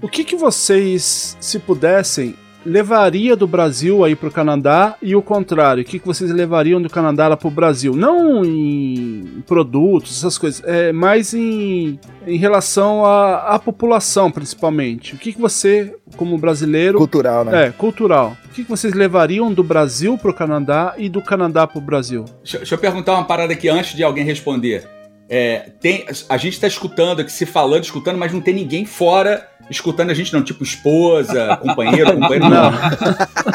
o 0.02 0.08
que, 0.08 0.24
que 0.24 0.36
vocês, 0.36 1.38
se 1.40 1.60
pudessem, 1.60 2.36
levaria 2.66 3.36
do 3.36 3.48
Brasil 3.48 4.04
aí 4.04 4.16
pro 4.16 4.32
Canadá 4.32 4.96
e 5.02 5.16
o 5.16 5.22
contrário? 5.22 5.84
O 5.84 5.86
que, 5.86 6.00
que 6.00 6.06
vocês 6.06 6.32
levariam 6.32 6.82
do 6.82 6.90
Canadá 6.90 7.28
lá 7.28 7.38
pro 7.38 7.50
Brasil? 7.50 7.96
Não 7.96 8.44
em 8.44 9.44
produtos, 9.46 10.18
essas 10.18 10.38
coisas, 10.38 10.64
é 10.66 10.92
mais 10.92 11.34
em, 11.34 12.00
em 12.26 12.38
relação 12.38 13.06
à, 13.06 13.56
à 13.56 13.60
população, 13.60 14.32
principalmente. 14.32 15.14
O 15.14 15.18
que, 15.18 15.34
que 15.34 15.40
você, 15.40 15.96
como 16.18 16.38
brasileiro, 16.38 16.98
Cultural, 16.98 17.46
né? 17.46 17.68
é, 17.68 17.72
cultural. 17.72 18.36
O 18.46 18.50
que 18.50 18.64
que 18.64 18.70
vocês 18.70 18.94
levariam 18.94 19.54
do 19.54 19.64
Brasil 19.64 20.18
pro 20.18 20.34
Canadá 20.34 20.96
e 20.98 21.08
do 21.08 21.22
Canadá 21.22 21.68
pro 21.68 21.82
Brasil? 21.82 22.26
Deixa, 22.42 22.58
deixa 22.58 22.76
eu 22.76 22.80
perguntar 22.80 23.14
uma 23.14 23.26
parada 23.26 23.54
aqui 23.54 23.70
antes 23.70 23.96
de 23.96 24.04
alguém 24.04 24.24
responder. 24.24 24.96
É, 25.28 25.72
tem, 25.82 26.06
a 26.30 26.38
gente 26.38 26.60
tá 26.60 26.68
escutando 26.68 27.22
aqui, 27.22 27.32
se 27.32 27.46
falando, 27.46 27.84
escutando, 27.84 28.18
mas 28.18 28.32
não 28.32 28.42
tem 28.42 28.54
ninguém 28.54 28.86
fora 28.86 29.48
escutando 29.70 30.10
a 30.10 30.14
gente, 30.14 30.34
não. 30.34 30.44
Tipo 30.44 30.64
esposa, 30.64 31.58
companheiro, 31.58 32.14
companheiro, 32.14 32.50
não. 32.50 32.72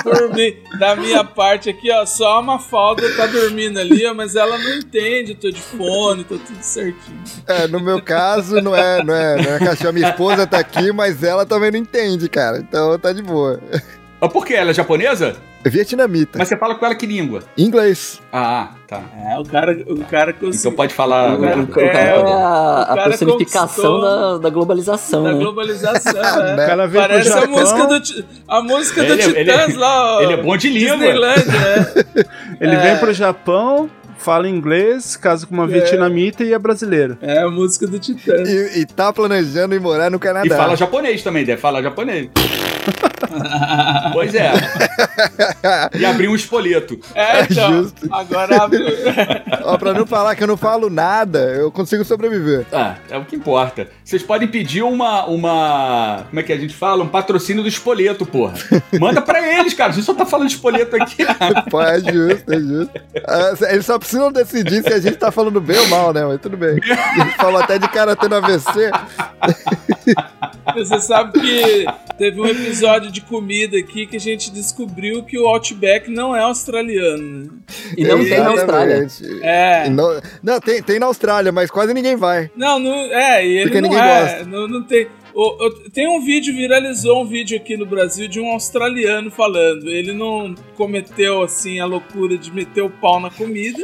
Dormir. 0.05 0.63
Da 0.79 0.97
minha 0.97 1.25
parte 1.25 1.69
aqui, 1.69 1.91
ó, 1.93 2.05
só 2.07 2.39
a 2.39 2.43
Mafalda 2.43 3.03
tá 3.17 3.27
dormindo 3.27 3.79
ali, 3.79 4.07
ó, 4.07 4.15
mas 4.15 4.37
ela 4.37 4.59
não 4.59 4.75
entende, 4.79 5.35
tô 5.35 5.51
de 5.51 5.61
fone, 5.61 6.25
tô 6.25 6.39
tudo 6.39 6.63
certinho. 6.63 7.23
É, 7.47 7.67
no 7.67 7.81
meu 7.81 8.01
caso, 8.03 8.61
não 8.61 8.75
é, 8.75 9.03
não 9.05 9.15
é, 9.15 9.37
não 9.37 9.53
é 9.55 9.59
cachorro. 9.59 9.93
Minha 9.93 10.11
esposa 10.11 10.47
tá 10.47 10.59
aqui, 10.59 10.93
mas 10.93 11.23
ela 11.23 11.45
também 11.47 11.71
não 11.71 11.79
entende, 11.79 12.29
cara. 12.29 12.59
Então 12.59 12.99
tá 12.99 13.13
de 13.13 13.23
boa. 13.23 13.61
Mas 14.21 14.33
por 14.33 14.45
quê? 14.45 14.55
Ela 14.55 14.71
é 14.71 14.75
japonesa? 14.75 15.37
Vietnamita. 15.65 16.39
Mas 16.39 16.49
você 16.49 16.57
fala 16.57 16.75
com 16.75 16.87
ela 16.87 16.95
que 16.95 17.05
língua? 17.07 17.43
Inglês. 17.57 18.21
Ah, 18.33 18.71
tá. 18.89 19.03
É, 19.31 19.39
o 19.39 19.45
cara, 19.45 19.73
o 19.87 19.99
cara 20.05 20.33
conseguiu. 20.33 20.59
Então 20.59 20.73
pode 20.73 20.95
falar. 20.95 21.35
O 21.35 21.41
cara- 21.43 21.61
O 21.61 21.67
cara 21.67 21.87
É, 21.87 22.09
é, 22.11 22.19
o 22.19 22.27
a, 22.27 22.83
a 22.83 22.87
cara 22.87 23.03
personificação 23.11 24.01
da, 24.01 24.39
da 24.39 24.51
globalização, 24.51 25.23
da 25.25 25.33
né? 25.33 25.39
globalização, 25.39 26.13
Né? 26.13 26.51
é. 26.51 26.65
O 26.65 26.67
cara 26.67 26.87
veio 26.89 27.03
Parece 27.07 27.33
a 27.33 27.47
música 27.47 27.87
do, 27.87 28.25
a 28.49 28.63
música 28.63 29.05
do 29.05 29.13
Ele 29.13 29.23
é- 29.23 29.27
ele 29.41 29.51
é- 29.51 29.59
Titãs 29.59 29.77
lá, 29.77 30.17
ó. 30.17 30.21
Ele 30.23 30.33
é 30.33 30.37
bom 30.43 30.57
de 30.57 30.69
língua. 30.71 31.05
É. 31.05 32.25
ele 32.65 32.75
É. 32.75 32.79
vem 32.79 32.97
pro 32.99 33.13
Japão, 33.13 33.91
fala 34.17 34.49
inglês, 34.49 35.17
casa 35.17 35.47
com 35.47 35.55
uma 35.55 35.67
vietnamita 35.67 36.43
e 36.45 36.53
é 36.55 36.59
brasileiro. 36.59 37.19
É 37.21 37.39
a 37.43 37.49
música 37.51 37.87
do 37.87 37.99
Titãs. 37.99 38.49
E, 38.49 38.81
e 38.81 38.87
tá 38.87 39.13
planejando 39.13 39.75
ir 39.75 39.81
morar 39.81 40.11
no 40.11 40.19
Canadá. 40.19 40.47
E 40.47 40.51
fala 40.51 40.75
japonês 40.77 41.23
também, 41.23 41.45
deve 41.45 41.61
falar 41.61 41.83
japonês. 41.83 42.29
pois 44.13 44.35
é. 44.35 44.53
E 45.95 46.05
abrir 46.05 46.29
um 46.29 46.35
espoleto. 46.35 46.99
É, 47.15 47.43
então. 47.43 47.83
justo. 47.83 48.09
Agora 48.11 48.65
abre. 48.65 48.79
Ó, 49.65 49.77
pra 49.79 49.93
não 49.93 50.07
falar 50.07 50.35
que 50.35 50.43
eu 50.43 50.49
não 50.49 50.57
falo 50.57 50.91
nada, 50.91 51.39
eu 51.39 51.71
consigo 51.71 52.05
sobreviver. 52.05 52.67
Ah, 52.73 52.97
é 53.09 53.17
o 53.17 53.25
que 53.25 53.37
importa. 53.37 53.89
Vocês 54.05 54.23
podem 54.23 54.49
pedir 54.49 54.83
uma, 54.83 55.27
uma. 55.27 56.25
Como 56.29 56.41
é 56.41 56.43
que 56.43 56.53
a 56.53 56.59
gente 56.59 56.75
fala? 56.75 57.05
Um 57.05 57.09
patrocínio 57.09 57.63
do 57.63 57.69
espoleto, 57.69 58.27
porra. 58.27 58.55
Manda 58.99 59.21
pra 59.23 59.41
eles, 59.59 59.75
cara. 59.75 59.91
A 59.91 59.95
gente 59.95 60.05
só 60.05 60.15
tá 60.15 60.27
falando 60.27 60.49
de 60.49 60.55
espoleto 60.55 60.97
aqui. 60.97 61.25
Pô, 61.71 61.81
é 61.81 62.01
justo, 62.01 62.53
é 62.53 62.59
justo. 62.59 63.01
Ah, 63.27 63.55
eles 63.71 63.87
só 63.87 63.99
precisam 63.99 64.33
decidir 64.33 64.83
se 64.83 64.93
a 64.93 65.01
gente 65.01 65.17
tá 65.17 65.31
falando 65.31 65.61
bem 65.61 65.79
ou 65.79 65.89
mal, 65.89 66.13
né? 66.13 66.25
Mas 66.25 66.41
tudo 66.41 66.57
bem. 66.57 66.79
A 66.91 67.25
gente 67.25 67.37
falou 67.37 67.61
até 67.61 67.79
de 67.79 67.89
cara 67.89 68.17
tendo 68.17 68.35
AVC. 68.37 68.91
Você 70.75 71.01
sabe 71.01 71.41
que 71.41 71.85
teve 72.19 72.41
um 72.41 72.47
episódio 72.47 73.11
de 73.11 73.21
comida 73.21 73.79
aqui 73.79 74.07
que 74.07 74.17
a 74.17 74.21
gente 74.21 74.51
descobriu 74.51 75.23
que 75.25 75.39
o 75.39 75.47
Outback 75.47 76.11
não 76.11 76.35
é 76.35 76.41
australiano, 76.41 77.45
né? 77.45 77.49
E 77.97 78.05
não 78.05 78.19
tem 78.25 78.39
na 78.41 78.49
Austrália. 78.51 78.95
Exatamente. 78.99 79.41
É. 79.45 79.89
Não, 79.91 80.21
não, 80.43 80.61
tem, 80.61 80.83
tem 80.83 80.99
na 80.99 81.07
Austrália, 81.07 81.51
mas 81.53 81.71
quase 81.71 81.93
ninguém 81.95 82.17
vai. 82.17 82.51
Não, 82.57 82.79
não 82.79 82.95
é, 82.95 83.47
e 83.47 83.53
ele 83.59 83.63
Porque 83.65 83.81
não 83.81 83.89
ninguém 83.91 84.05
é. 84.05 84.21
gosta. 84.21 84.45
Não, 84.45 84.69
não 84.69 84.83
tem. 84.83 85.07
O- 85.33 85.67
o- 85.67 85.91
tem 85.91 86.09
um 86.09 86.21
vídeo, 86.25 86.55
viralizou 86.55 87.23
um 87.23 87.27
vídeo 87.27 87.57
aqui 87.57 87.77
no 87.77 87.87
Brasil 87.87 88.27
de 88.29 88.41
um 88.41 88.51
australiano 88.51 89.31
falando. 89.31 89.89
Ele 89.89 90.13
não 90.13 90.55
cometeu 90.77 91.43
assim 91.43 91.79
a 91.79 91.87
loucura 91.87 92.37
de 92.37 92.53
meter 92.53 92.83
o 92.83 92.91
pau 92.91 93.21
na 93.21 93.31
comida. 93.31 93.81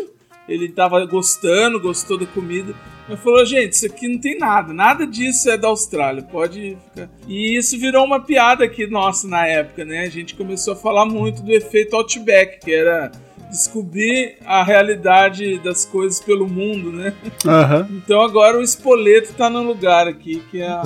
Ele 0.49 0.69
tava 0.69 1.05
gostando, 1.07 1.81
gostou 1.81 2.19
da 2.19 2.27
comida. 2.27 2.75
Mas 3.09 3.21
falou, 3.21 3.45
gente, 3.45 3.73
isso 3.73 3.87
aqui 3.87 4.09
não 4.09 4.19
tem 4.19 4.39
nada. 4.39 4.73
Nada 4.73 5.07
disso 5.07 5.49
é 5.49 5.57
da 5.57 5.69
Austrália. 5.69 6.23
Pode 6.23 6.77
ficar. 6.89 7.09
E 7.29 7.57
isso 7.57 7.79
virou 7.79 8.05
uma 8.05 8.21
piada 8.21 8.65
aqui 8.65 8.87
nossa 8.87 9.29
na 9.29 9.47
época, 9.47 9.85
né? 9.85 10.01
A 10.01 10.11
gente 10.11 10.35
começou 10.35 10.73
a 10.73 10.77
falar 10.77 11.07
muito 11.07 11.43
do 11.43 11.53
efeito 11.53 11.95
Outback, 11.95 12.65
que 12.65 12.73
era 12.73 13.13
descobrir 13.49 14.37
a 14.45 14.65
realidade 14.65 15.59
das 15.59 15.85
coisas 15.85 16.19
pelo 16.21 16.49
mundo, 16.49 16.91
né? 16.91 17.15
Aham. 17.47 17.87
Então 17.93 18.21
agora 18.21 18.59
o 18.59 18.63
espoleto 18.63 19.33
tá 19.35 19.49
no 19.49 19.63
lugar 19.63 20.09
aqui, 20.09 20.43
que 20.51 20.61
é 20.61 20.67
a... 20.67 20.83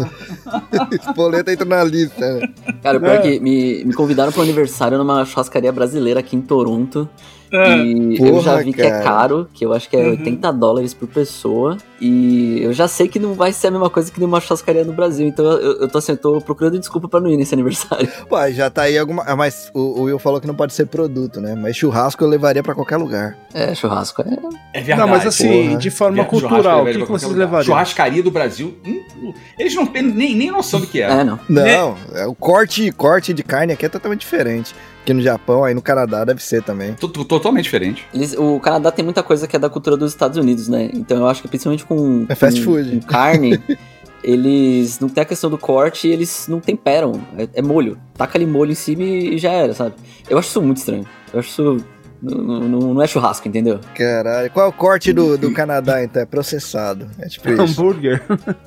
Espoleta 0.93 1.53
entra 1.53 1.65
na 1.65 1.83
lista, 1.83 2.35
né? 2.35 2.49
Cara, 2.83 2.99
o 2.99 3.01
pior 3.01 3.15
É. 3.15 3.17
é 3.17 3.21
que 3.23 3.41
me, 3.41 3.85
me 3.85 3.95
convidaram 3.95 4.31
pro 4.31 4.43
aniversário 4.43 4.99
numa 4.99 5.25
churrascaria 5.25 5.73
brasileira 5.73 6.21
aqui 6.21 6.37
em 6.37 6.43
Toronto. 6.43 7.09
É. 7.53 7.77
E 7.79 8.17
eu 8.19 8.41
já 8.41 8.53
Porra, 8.53 8.63
vi 8.65 8.73
que 8.73 8.83
é 8.83 8.91
cara. 8.91 9.03
caro, 9.05 9.49
que 9.53 9.65
eu 9.67 9.73
acho 9.73 9.89
que 9.89 9.97
é 9.97 10.01
Uhum. 10.01 10.11
80 10.11 10.53
dólares 10.53 10.95
por 10.95 11.09
pessoa. 11.09 11.77
E 12.01 12.61
eu 12.63 12.73
já 12.73 12.89
sei 12.89 13.09
que 13.09 13.19
não 13.19 13.35
vai 13.35 13.53
ser 13.53 13.67
a 13.67 13.71
mesma 13.71 13.91
coisa 13.91 14.11
que 14.11 14.19
numa 14.21 14.41
churrascaria 14.41 14.85
no 14.85 14.93
Brasil. 14.93 15.27
Então 15.27 15.45
eu, 15.45 15.81
eu 15.83 15.89
tô 15.89 15.99
assim, 15.99 16.13
eu 16.13 16.17
tô 16.19 16.41
procurando 16.41 16.79
desculpa 16.79 17.09
pra 17.09 17.21
não 17.21 17.29
ir 17.31 17.37
nesse 17.37 17.53
aniversário. 17.55 18.09
Pô, 18.29 18.37
já 18.51 18.71
tá 18.71 18.83
aí 18.83 18.97
alguma. 18.97 19.23
ah, 19.27 19.37
Mas 19.37 19.71
o, 19.75 19.81
o 20.01 20.03
Will 20.05 20.19
falou 20.19 20.41
que 20.41 20.47
não 20.47 20.55
pode 20.55 20.73
ser 20.73 20.87
produto, 20.87 21.41
né? 21.41 21.55
Mas 21.55 21.77
churrasco 21.77 22.23
eu 22.25 22.29
levaria 22.29 22.63
pra 22.63 22.75
qualquer 22.75 22.97
lugar. 22.97 23.37
É, 23.53 23.75
churrasco 23.75 24.23
é. 24.23 24.39
É 24.73 24.81
verdade. 24.81 25.01
Não, 25.01 25.09
mas 25.09 25.27
assim, 25.27 25.67
porra. 25.69 25.79
de 25.79 25.91
forma 25.91 26.25
cultural, 26.25 26.83
o 26.83 26.87
que, 26.87 26.93
que 26.93 26.99
vocês 27.05 27.31
lugar. 27.31 27.45
levariam? 27.47 27.65
Churrascaria 27.67 28.23
do 28.23 28.31
Brasil. 28.31 28.75
hum, 28.87 29.33
eles 29.59 29.75
não 29.75 29.87
têm 29.87 30.03
nem, 30.03 30.35
nem 30.35 30.51
noção 30.51 30.81
do 30.81 30.87
que 30.87 31.03
é. 31.03 31.11
É, 31.11 31.25
não. 31.25 31.39
Não, 31.49 31.97
é, 32.15 32.27
o 32.27 32.35
corte, 32.35 32.91
corte 32.93 33.35
de 33.35 33.43
carne 33.43 33.73
aqui 33.73 33.85
é 33.85 33.89
totalmente 33.89 34.21
diferente. 34.21 34.75
Aqui 35.03 35.15
no 35.15 35.23
Japão, 35.23 35.65
aí 35.65 35.75
no 35.75 35.81
Canadá 35.83 36.25
deve 36.25 36.43
ser 36.43 36.63
também. 36.63 36.93
Tô- 36.95 37.09
tô- 37.09 37.25
Totalmente 37.25 37.65
diferente. 37.65 38.07
Eles, 38.13 38.35
o 38.37 38.61
Canadá 38.61 38.91
tem 38.93 39.05
muita 39.05 39.23
coisa 39.23 39.47
que 39.49 39.57
é 39.57 39.59
da 39.59 39.71
cultura 39.71 39.97
dos 39.97 40.13
Estados 40.13 40.37
Unidos, 40.37 40.69
né? 40.69 40.91
Então 40.93 41.19
eu 41.19 41.27
acho 41.27 41.41
que 41.43 41.49
principalmente 41.49 41.85
com, 41.85 42.27
É 42.29 42.35
fast 42.35 42.61
com- 42.61 42.73
food. 42.75 43.01
com 43.01 43.07
carne, 43.07 43.59
eles 44.23 45.01
não 45.01 45.09
tem 45.09 45.23
a 45.23 45.25
questão 45.25 45.49
do 45.51 45.57
corte 45.59 46.07
e 46.09 46.13
eles 46.13 46.47
não 46.49 46.61
temperam. 46.61 47.13
É, 47.39 47.49
é 47.55 47.63
molho. 47.63 47.99
Taca 48.15 48.37
ali 48.37 48.45
molho 48.47 48.73
em 48.73 48.75
cima 48.75 49.03
e 49.03 49.39
já 49.39 49.51
era, 49.51 49.73
sabe? 49.75 49.95
Eu 50.29 50.39
acho 50.39 50.49
isso 50.49 50.63
muito 50.63 50.77
estranho. 50.79 51.07
Eu 51.33 51.41
acho 51.41 51.49
isso. 51.49 51.85
Não, 52.23 52.61
não, 52.61 52.95
não 52.95 53.03
é 53.03 53.07
churrasco, 53.07 53.49
entendeu? 53.49 53.81
Caralho. 53.95 54.51
Qual 54.51 54.67
é 54.67 54.69
o 54.69 54.73
corte 54.73 55.13
do, 55.13 55.39
do 55.39 55.53
Canadá, 55.53 56.03
então? 56.05 56.21
É 56.23 56.27
processado. 56.27 57.09
É 57.19 57.27
tipo 57.29 57.49
isso. 57.51 57.63
Hambúrguer. 57.63 58.23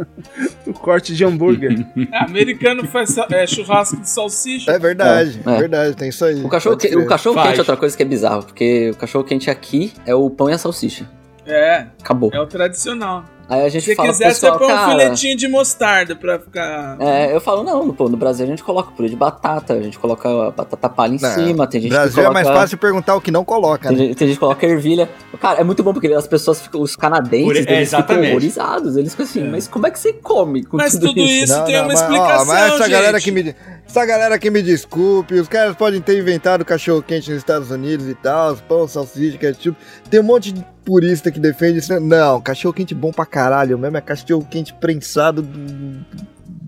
o 0.65 0.73
corte 0.73 1.13
de 1.15 1.23
hambúrguer. 1.23 1.85
É, 2.11 2.23
americano 2.23 2.85
faz 2.87 3.15
é, 3.31 3.45
churrasco 3.45 3.97
de 3.97 4.09
salsicha. 4.09 4.71
É 4.71 4.79
verdade, 4.79 5.39
É, 5.45 5.51
é, 5.55 5.59
verdade, 5.59 5.95
tem 5.95 6.09
isso 6.09 6.25
aí. 6.25 6.43
O 6.43 6.49
cachorro, 6.49 6.77
que- 6.77 6.95
o 6.95 7.05
cachorro 7.05 7.35
Faz. 7.35 7.49
quente 7.49 7.59
é 7.59 7.61
outra 7.61 7.77
coisa 7.77 7.95
que 7.95 8.01
é 8.03 8.05
bizarro, 8.05 8.43
porque 8.43 8.89
o 8.91 8.95
cachorro 8.95 9.23
quente 9.23 9.49
aqui 9.49 9.93
é 10.05 10.15
o 10.15 10.29
pão 10.29 10.49
e 10.49 10.53
a 10.53 10.57
salsicha. 10.57 11.07
É, 11.45 11.87
Acabou. 12.01 12.31
é 12.33 12.39
o 12.39 12.45
tradicional. 12.47 13.25
Aí 13.49 13.61
a 13.65 13.69
gente 13.69 13.83
Se 13.83 13.93
fala 13.95 14.07
pro 14.07 14.17
quiser, 14.17 14.33
você 14.33 14.41
pessoal, 14.41 14.57
põe 14.57 14.67
um 14.67 14.75
cara, 14.75 14.89
filetinho 14.91 15.35
de 15.37 15.47
mostarda 15.49 16.15
pra 16.15 16.39
ficar... 16.39 16.95
É, 16.99 17.35
eu 17.35 17.41
falo, 17.41 17.61
não, 17.61 17.93
pô, 17.93 18.07
no 18.07 18.15
Brasil 18.15 18.45
a 18.45 18.49
gente 18.49 18.63
coloca 18.63 18.91
purê 18.91 19.09
de 19.09 19.15
batata, 19.17 19.73
a 19.73 19.81
gente 19.81 19.99
coloca 19.99 20.29
a 20.47 20.51
batata 20.51 20.89
palha 20.89 21.15
em 21.15 21.19
Não, 21.21 21.29
cima, 21.29 21.67
tem 21.67 21.81
gente 21.81 21.91
Brasil 21.91 22.13
que 22.13 22.19
é 22.21 22.23
coloca... 22.23 22.33
mais 22.43 22.47
fácil 22.47 22.77
perguntar 22.77 23.15
o 23.15 23.21
que 23.21 23.31
não 23.31 23.43
coloca, 23.43 23.89
Tem, 23.89 23.97
né? 23.97 24.03
gente- 24.05 24.15
tem 24.15 24.27
gente 24.29 24.35
que 24.37 24.39
coloca 24.39 24.65
ervilha. 24.65 25.09
Cara, 25.41 25.59
é 25.59 25.63
muito 25.63 25.83
bom 25.83 25.91
porque 25.93 26.07
as 26.07 26.25
pessoas 26.25 26.61
ficam, 26.61 26.81
os 26.81 26.95
canadenses, 26.95 27.67
é, 27.67 27.75
eles 27.77 27.93
ficam 27.93 28.21
horrorizados. 28.21 28.95
Eles 28.95 29.11
ficam 29.11 29.25
assim, 29.25 29.43
mas 29.49 29.67
como 29.67 29.87
é 29.87 29.91
que 29.91 29.99
você 29.99 30.13
come 30.13 30.63
com 30.63 30.77
Mas 30.77 30.93
tudo, 30.93 31.07
tudo 31.07 31.19
isso? 31.21 31.53
isso 31.53 31.65
tem 31.65 31.75
uma 31.79 31.87
mas, 31.89 31.99
ó, 32.01 32.03
explicação, 32.03 32.45
mas 32.45 32.63
essa 32.73 32.77
gente. 32.83 32.91
galera 32.91 33.19
que 33.19 33.31
me. 33.31 33.55
Essa 33.93 34.07
galera 34.07 34.39
que 34.39 34.49
me 34.49 34.63
desculpe, 34.63 35.35
os 35.35 35.47
caras 35.47 35.75
podem 35.75 36.01
ter 36.01 36.17
inventado 36.17 36.65
cachorro 36.65 37.03
quente 37.03 37.29
nos 37.29 37.37
Estados 37.37 37.69
Unidos 37.69 38.09
e 38.09 38.15
tal, 38.15 38.57
pão, 38.57 38.87
salsicha, 38.87 39.37
ketchup. 39.37 39.77
Tem 40.09 40.19
um 40.19 40.23
monte 40.23 40.51
de 40.51 40.65
purista 40.83 41.29
que 41.29 41.39
defende 41.39 41.77
isso. 41.77 41.99
Não, 41.99 42.41
cachorro 42.41 42.73
quente 42.73 42.95
bom 42.95 43.11
pra 43.11 43.23
caralho 43.23 43.77
mesmo, 43.77 43.95
é 43.95 44.01
cachorro 44.01 44.47
quente 44.49 44.73
prensado 44.73 45.43
do- 45.43 46.03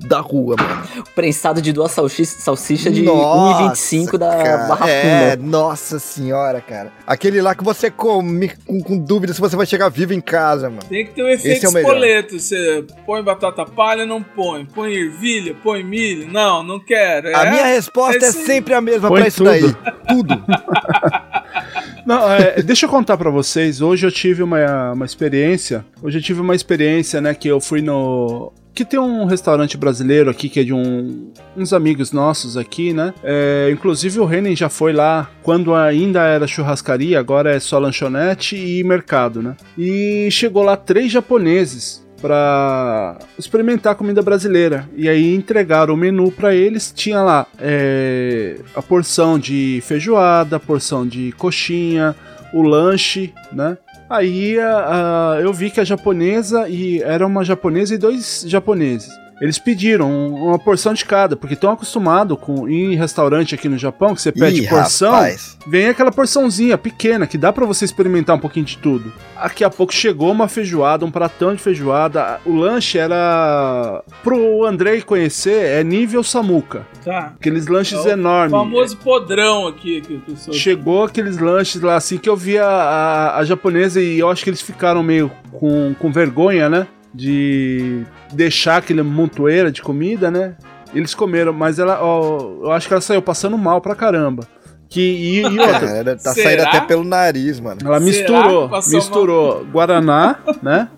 da 0.08 0.20
rua, 0.20 0.56
mano. 0.60 0.84
Prensado 1.16 1.62
de 1.62 1.72
duas 1.74 1.92
salsichas 1.92 2.36
salsicha 2.44 2.92
de 2.92 3.02
Nossa, 3.02 3.64
1,25 3.74 4.18
da 4.18 4.36
cara, 4.36 4.68
Barra 4.68 4.90
É, 4.90 5.36
nossa 5.36 5.98
senhora, 6.00 6.62
cara. 6.62 6.92
Aquele 7.08 7.42
lá 7.42 7.56
que 7.56 7.64
você 7.64 7.90
come 7.90 8.52
com, 8.66 8.82
com 8.82 8.98
dúvida 8.98 9.34
se 9.34 9.40
você 9.42 9.56
vai 9.56 9.66
chegar 9.66 9.90
vivo 9.90 10.14
em 10.14 10.22
casa, 10.22 10.70
mano. 10.70 10.82
Tem 10.88 11.06
que 11.06 11.14
ter 11.14 11.24
o 11.24 11.30
efeito 11.30 11.66
Esse 11.66 11.78
é 11.78 11.82
espoleto. 11.82 12.40
Você 12.40 12.86
põe 13.06 13.24
batata 13.24 13.66
palha, 13.66 14.06
não 14.06 14.22
põe. 14.22 14.66
Põe 14.66 14.94
ervilha, 14.94 15.56
põe 15.64 15.84
milho. 15.84 16.32
Não, 16.32 16.62
não 16.64 16.80
quero. 16.80 17.36
A 17.36 17.46
É- 17.46 17.50
minha 17.52 17.66
resposta 17.66 18.26
é, 18.26 18.30
esse- 18.30 18.46
sempre 18.46 18.74
a 18.74 18.82
mesma 18.82 19.08
Põe 19.08 19.20
pra 19.22 19.28
isso 19.28 19.38
tudo. 19.44 19.50
daí. 19.50 19.94
Tudo. 20.08 20.44
Não, 22.06 22.32
é, 22.32 22.62
deixa 22.62 22.86
eu 22.86 22.90
contar 22.90 23.18
pra 23.18 23.32
vocês. 23.32 23.82
Hoje 23.82 24.06
eu 24.06 24.12
tive 24.12 24.44
uma, 24.44 24.92
uma 24.94 25.06
experiência. 25.06 25.84
Hoje 26.04 26.20
eu 26.20 26.22
tive 26.22 26.40
uma 26.42 26.54
experiência, 26.54 27.20
né? 27.20 27.34
Que 27.34 27.48
eu 27.48 27.60
fui 27.60 27.82
no. 27.82 28.54
Que 28.76 28.84
tem 28.84 29.00
um 29.00 29.24
restaurante 29.24 29.78
brasileiro 29.78 30.30
aqui, 30.30 30.50
que 30.50 30.60
é 30.60 30.64
de 30.64 30.74
um, 30.74 31.32
uns 31.56 31.72
amigos 31.72 32.12
nossos 32.12 32.58
aqui, 32.58 32.92
né? 32.92 33.14
É, 33.24 33.70
inclusive 33.72 34.20
o 34.20 34.26
Renan 34.26 34.54
já 34.54 34.68
foi 34.68 34.92
lá 34.92 35.32
quando 35.42 35.74
ainda 35.74 36.22
era 36.24 36.46
churrascaria, 36.46 37.18
agora 37.18 37.56
é 37.56 37.60
só 37.60 37.80
lanchonete 37.80 38.58
e 38.58 38.84
mercado, 38.84 39.42
né? 39.42 39.56
E 39.78 40.28
chegou 40.30 40.62
lá 40.62 40.76
três 40.76 41.10
japoneses 41.10 42.06
pra 42.22 43.18
experimentar 43.38 43.96
comida 43.96 44.22
brasileira. 44.22 44.90
E 44.96 45.08
aí 45.08 45.34
entregaram 45.34 45.94
o 45.94 45.98
menu 45.98 46.30
pra 46.32 46.54
eles. 46.54 46.92
Tinha 46.94 47.22
lá 47.22 47.48
é, 47.60 48.58
a 48.76 48.82
porção 48.82 49.40
de 49.40 49.82
feijoada, 49.86 50.58
a 50.58 50.60
porção 50.60 51.08
de 51.08 51.32
coxinha, 51.38 52.16
o 52.52 52.62
lanche, 52.62 53.34
né? 53.52 53.78
Aí 54.10 54.60
a- 54.60 55.40
eu 55.42 55.52
vi 55.52 55.70
que 55.72 55.80
a 55.80 55.84
japonesa 55.84 56.70
e 56.70 57.02
era 57.02 57.26
uma 57.26 57.44
japonesa 57.44 57.96
e 57.96 57.98
dois 57.98 58.44
japoneses. 58.48 59.10
Eles 59.42 59.60
pediram 59.60 60.10
um- 60.10 60.46
uma 60.48 60.58
porção 60.58 60.94
de 60.94 61.04
cada, 61.04 61.36
porque 61.36 61.56
estão 61.56 61.70
acostumados 61.72 62.38
com 62.40 62.70
ir 62.70 62.94
em 62.94 62.96
restaurante 62.96 63.54
aqui 63.54 63.68
no 63.68 63.78
Japão 63.78 64.16
que 64.16 64.22
você 64.22 64.32
pede 64.32 64.62
Ih, 64.64 64.68
porção, 64.70 65.12
rapaz. 65.12 65.58
vem 65.68 65.88
aquela 65.90 66.12
porçãozinha 66.12 66.78
pequena 66.78 67.28
que 67.28 67.38
dá 67.38 67.52
pra 67.52 67.66
você 67.66 67.84
experimentar 67.84 68.36
um 68.36 68.40
pouquinho 68.40 68.66
de 68.66 68.78
tudo. 68.78 69.12
Daqui 69.36 69.64
a 69.64 69.70
pouco 69.70 69.94
chegou 69.94 70.32
uma 70.32 70.48
feijoada, 70.48 71.06
um 71.06 71.12
pratão 71.12 71.54
de 71.54 71.62
feijoada. 71.62 72.40
O 72.46 72.54
lanche 72.56 72.98
era 72.98 74.02
pro 74.24 74.66
Andrei 74.66 75.02
conhecer, 75.02 75.66
é 75.80 75.84
nível 75.84 76.24
Samuca. 76.24 76.88
Tá. 77.04 77.34
Aqueles 77.40 77.68
lanches 77.68 78.06
É 78.06 78.10
o 78.10 78.12
enormes. 78.14 78.52
famoso 78.52 78.98
podrão 78.98 79.68
aqui 79.68 80.02
que 80.02 80.14
o 80.16 80.20
pessoal. 80.22 80.56
Chegou 80.56 81.04
aqueles 81.04 81.38
lanches 81.38 81.82
lá, 81.82 81.96
assim, 81.96 82.18
que 82.18 82.30
eu 82.30 82.38
vi 82.38 82.58
a, 82.58 82.66
a, 82.68 83.38
a 83.40 83.44
japonesa 83.44 84.02
e 84.02 84.18
eu 84.18 84.30
acho 84.30 84.44
que 84.44 84.50
eles 84.50 84.62
ficaram 84.62 85.04
meio 85.04 85.30
com, 85.52 85.94
com 86.00 86.12
vergonha, 86.12 86.70
né? 86.70 86.88
De 87.16 88.04
deixar 88.34 88.78
aquele 88.78 89.02
montoeira 89.02 89.72
de 89.72 89.82
comida, 89.82 90.30
né? 90.30 90.56
Eles 90.94 91.16
comeram, 91.16 91.54
mas 91.54 91.80
ela, 91.80 92.00
ó, 92.02 92.40
eu 92.64 92.72
acho 92.72 92.88
que 92.88 92.94
ela 92.94 93.02
saiu 93.02 93.22
passando 93.22 93.58
mal 93.58 93.82
pra 93.82 93.96
caramba. 93.96 94.48
Que, 94.90 95.02
e, 95.02 95.40
e 95.42 95.60
outra, 95.60 95.80
Cara, 95.80 96.16
tá 96.16 96.32
Será? 96.34 96.50
saindo 96.50 96.62
até 96.64 96.82
pelo 96.82 97.04
nariz, 97.04 97.60
mano. 97.60 97.80
ela 97.84 98.00
misturou, 98.00 98.70
misturou 98.88 99.66
Guaraná, 99.66 100.38
né? 100.62 100.90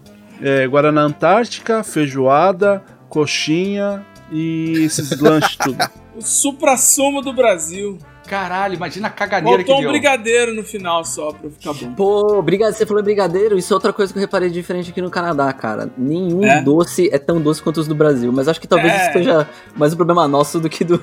É, 0.41 0.67
Guaraná 0.67 1.01
Antártica, 1.01 1.83
feijoada, 1.83 2.83
coxinha 3.09 4.05
e 4.31 4.83
esses 4.83 5.19
lanches 5.19 5.55
tudo. 5.55 5.77
O 6.15 6.21
supra-sumo 6.21 7.21
do 7.21 7.33
Brasil. 7.33 7.97
Caralho, 8.27 8.73
imagina 8.75 9.07
a 9.07 9.09
caganeira 9.09 9.57
Faltou 9.59 9.75
que 9.75 9.79
um 9.81 9.83
deu. 9.83 9.91
brigadeiro 9.91 10.53
no 10.53 10.63
final 10.63 11.03
só 11.05 11.31
pra 11.31 11.49
ficar 11.49 11.73
bom. 11.73 11.93
Pô, 11.93 12.41
briga- 12.41 12.71
você 12.71 12.85
falou 12.85 13.01
brigadeiro, 13.01 13.57
isso 13.57 13.73
é 13.73 13.75
outra 13.75 13.93
coisa 13.93 14.11
que 14.11 14.19
eu 14.19 14.21
reparei 14.21 14.49
diferente 14.49 14.91
aqui 14.91 15.01
no 15.01 15.09
Canadá, 15.09 15.51
cara. 15.53 15.89
Nenhum 15.97 16.43
É? 16.43 16.61
doce 16.61 17.09
é 17.11 17.17
tão 17.17 17.39
doce 17.41 17.61
quanto 17.61 17.79
os 17.79 17.87
do 17.87 17.95
Brasil, 17.95 18.31
mas 18.33 18.47
acho 18.47 18.59
que 18.59 18.67
talvez 18.67 18.93
É. 18.93 19.03
isso 19.03 19.13
seja 19.13 19.47
mais 19.75 19.93
um 19.93 19.95
problema 19.95 20.27
nosso 20.27 20.59
do 20.59 20.69
que 20.69 20.83
do, 20.83 20.97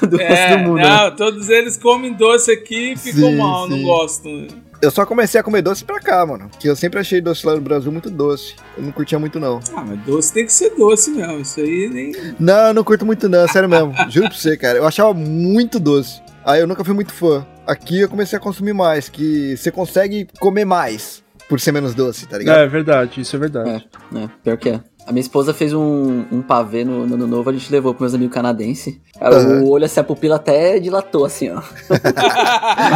do, 0.00 0.06
do 0.06 0.16
resto 0.16 0.32
É, 0.52 0.56
do 0.56 0.62
mundo. 0.64 0.76
né? 0.76 0.84
não, 0.88 1.16
todos 1.16 1.48
eles 1.48 1.76
comem 1.76 2.12
doce 2.14 2.50
aqui 2.52 2.92
e 2.92 2.96
ficam 2.96 3.30
Sim, 3.30 3.36
mal, 3.36 3.68
não 3.68 3.76
sim. 3.76 3.82
gostam. 3.84 4.46
Eu 4.82 4.90
só 4.90 5.04
comecei 5.04 5.38
a 5.38 5.42
comer 5.44 5.60
doce 5.60 5.84
pra 5.84 6.00
cá, 6.00 6.24
mano. 6.24 6.48
Que 6.58 6.66
eu 6.66 6.74
sempre 6.74 6.98
achei 6.98 7.20
doce 7.20 7.44
lá 7.46 7.54
no 7.54 7.60
Brasil 7.60 7.92
muito 7.92 8.08
doce. 8.08 8.54
Eu 8.78 8.82
não 8.82 8.90
curtia 8.92 9.18
muito, 9.18 9.38
não. 9.38 9.60
Ah, 9.76 9.84
mas 9.86 9.98
doce 10.06 10.32
tem 10.32 10.46
que 10.46 10.52
ser 10.54 10.70
doce 10.70 11.10
mesmo. 11.10 11.38
Isso 11.40 11.60
aí 11.60 11.90
nem. 11.92 12.12
Não, 12.40 12.68
eu 12.68 12.72
não 12.74 12.82
curto 12.82 13.04
muito, 13.04 13.28
não. 13.28 13.46
Sério 13.46 13.68
mesmo. 13.68 13.92
Juro 14.08 14.28
pra 14.30 14.38
você, 14.38 14.56
cara. 14.56 14.78
Eu 14.78 14.86
achava 14.86 15.12
muito 15.12 15.78
doce. 15.78 16.22
Aí 16.44 16.60
eu 16.60 16.66
nunca 16.66 16.84
fui 16.84 16.94
muito 16.94 17.12
fã. 17.12 17.46
Aqui 17.66 18.00
eu 18.00 18.08
comecei 18.08 18.36
a 18.36 18.40
consumir 18.40 18.72
mais. 18.72 19.08
Que 19.08 19.56
você 19.56 19.70
consegue 19.70 20.26
comer 20.38 20.64
mais 20.64 21.22
por 21.48 21.60
ser 21.60 21.72
menos 21.72 21.94
doce, 21.94 22.26
tá 22.26 22.38
ligado? 22.38 22.58
É 22.60 22.66
verdade, 22.66 23.20
isso 23.20 23.34
é 23.34 23.38
verdade. 23.38 23.88
É, 24.14 24.28
pior 24.42 24.56
que 24.56 24.68
é. 24.70 24.80
A 25.06 25.12
minha 25.12 25.22
esposa 25.22 25.52
fez 25.52 25.72
um, 25.72 26.24
um 26.30 26.40
pavê 26.40 26.84
no, 26.84 27.04
no 27.06 27.14
ano 27.14 27.26
novo, 27.26 27.50
a 27.50 27.52
gente 27.52 27.70
levou 27.72 27.92
pros 27.92 28.02
meus 28.02 28.14
amigos 28.14 28.32
canadenses. 28.34 28.96
Aham. 29.20 29.62
O 29.62 29.70
olho, 29.70 29.84
assim, 29.84 29.98
a 29.98 30.04
pupila 30.04 30.36
até 30.36 30.78
dilatou, 30.78 31.24
assim, 31.24 31.50
ó. 31.50 31.60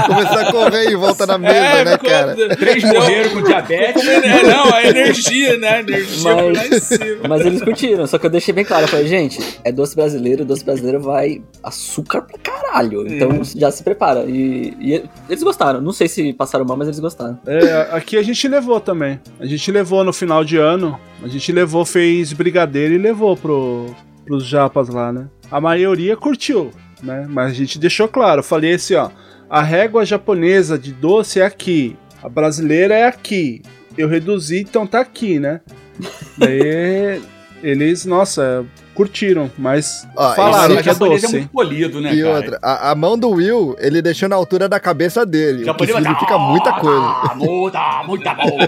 Começar 0.06 0.40
a 0.48 0.52
correr 0.52 0.90
em 0.92 0.96
volta 0.96 1.26
na 1.26 1.38
mesa, 1.38 1.54
É, 1.54 1.84
né, 1.84 1.92
ficou- 1.92 2.10
cara? 2.10 2.36
Três 2.56 2.84
morreram 2.84 3.30
com 3.30 3.42
diabetes. 3.42 4.06
É, 4.06 4.42
não, 4.44 4.72
a 4.72 4.82
energia, 4.84 5.56
né? 5.58 5.68
A 5.68 5.80
energia 5.80 6.22
foi 6.22 6.52
lá 6.52 6.66
em 6.66 6.70
Mas, 6.70 6.82
cima. 6.84 7.28
mas 7.28 7.46
eles 7.46 7.62
curtiram, 7.62 8.06
só 8.06 8.18
que 8.18 8.26
eu 8.26 8.30
deixei 8.30 8.54
bem 8.54 8.64
claro, 8.64 8.84
eu 8.84 8.88
falei, 8.88 9.06
gente, 9.08 9.40
é 9.64 9.72
doce 9.72 9.96
brasileiro, 9.96 10.44
doce 10.44 10.64
brasileiro 10.64 11.00
vai 11.00 11.42
açúcar 11.62 12.22
pra 12.22 12.38
caralho, 12.38 13.06
então 13.06 13.30
É. 13.40 13.44
já 13.58 13.70
se 13.70 13.82
prepara. 13.82 14.24
E, 14.24 14.76
e 14.80 15.02
eles 15.28 15.42
gostaram, 15.42 15.80
não 15.80 15.92
sei 15.92 16.06
se 16.08 16.32
passaram 16.32 16.64
mal, 16.64 16.76
mas 16.76 16.86
eles 16.88 17.00
gostaram. 17.00 17.38
É, 17.46 17.88
aqui 17.90 18.16
a 18.16 18.22
gente 18.22 18.46
levou 18.46 18.78
também. 18.80 19.20
A 19.40 19.46
gente 19.46 19.70
levou 19.72 20.04
no 20.04 20.12
final 20.12 20.44
de 20.44 20.56
ano. 20.58 20.98
A 21.24 21.28
gente 21.28 21.50
levou, 21.52 21.86
fez 21.86 22.34
brigadeiro 22.34 22.92
e 22.92 22.98
levou 22.98 23.34
pro, 23.34 23.86
pros 24.26 24.44
japas 24.46 24.90
lá, 24.90 25.10
né? 25.10 25.26
A 25.50 25.58
maioria 25.58 26.18
curtiu, 26.18 26.70
né? 27.02 27.26
Mas 27.30 27.52
a 27.52 27.54
gente 27.54 27.78
deixou 27.78 28.06
claro. 28.06 28.40
Eu 28.40 28.44
falei 28.44 28.74
assim, 28.74 28.94
ó. 28.94 29.08
A 29.48 29.62
régua 29.62 30.04
japonesa 30.04 30.78
de 30.78 30.92
doce 30.92 31.40
é 31.40 31.46
aqui. 31.46 31.96
A 32.22 32.28
brasileira 32.28 32.94
é 32.94 33.06
aqui. 33.06 33.62
Eu 33.96 34.06
reduzi, 34.06 34.60
então 34.60 34.86
tá 34.86 35.00
aqui, 35.00 35.38
né? 35.40 35.62
Daí 36.36 37.22
eles, 37.62 38.04
nossa, 38.04 38.62
curtiram, 38.94 39.50
mas 39.56 40.06
Ó, 40.14 40.34
falaram 40.34 40.74
que 40.74 40.80
é 40.80 40.82
japonês 40.82 41.22
doce. 41.22 41.34
é 41.34 41.38
muito 41.38 41.50
polido, 41.50 42.00
né, 42.02 42.14
E 42.14 42.22
cara? 42.22 42.36
outra, 42.36 42.58
a, 42.62 42.90
a 42.90 42.94
mão 42.94 43.16
do 43.18 43.30
Will, 43.30 43.74
ele 43.78 44.02
deixou 44.02 44.28
na 44.28 44.36
altura 44.36 44.68
da 44.68 44.78
cabeça 44.78 45.24
dele. 45.24 45.70
O 45.70 45.74
que 45.74 45.86
significa 45.86 46.36
muita 46.36 46.72
coisa. 46.74 47.06
Ah, 47.06 47.34
muita, 47.34 48.02
muita 48.06 48.34
bom. 48.36 48.58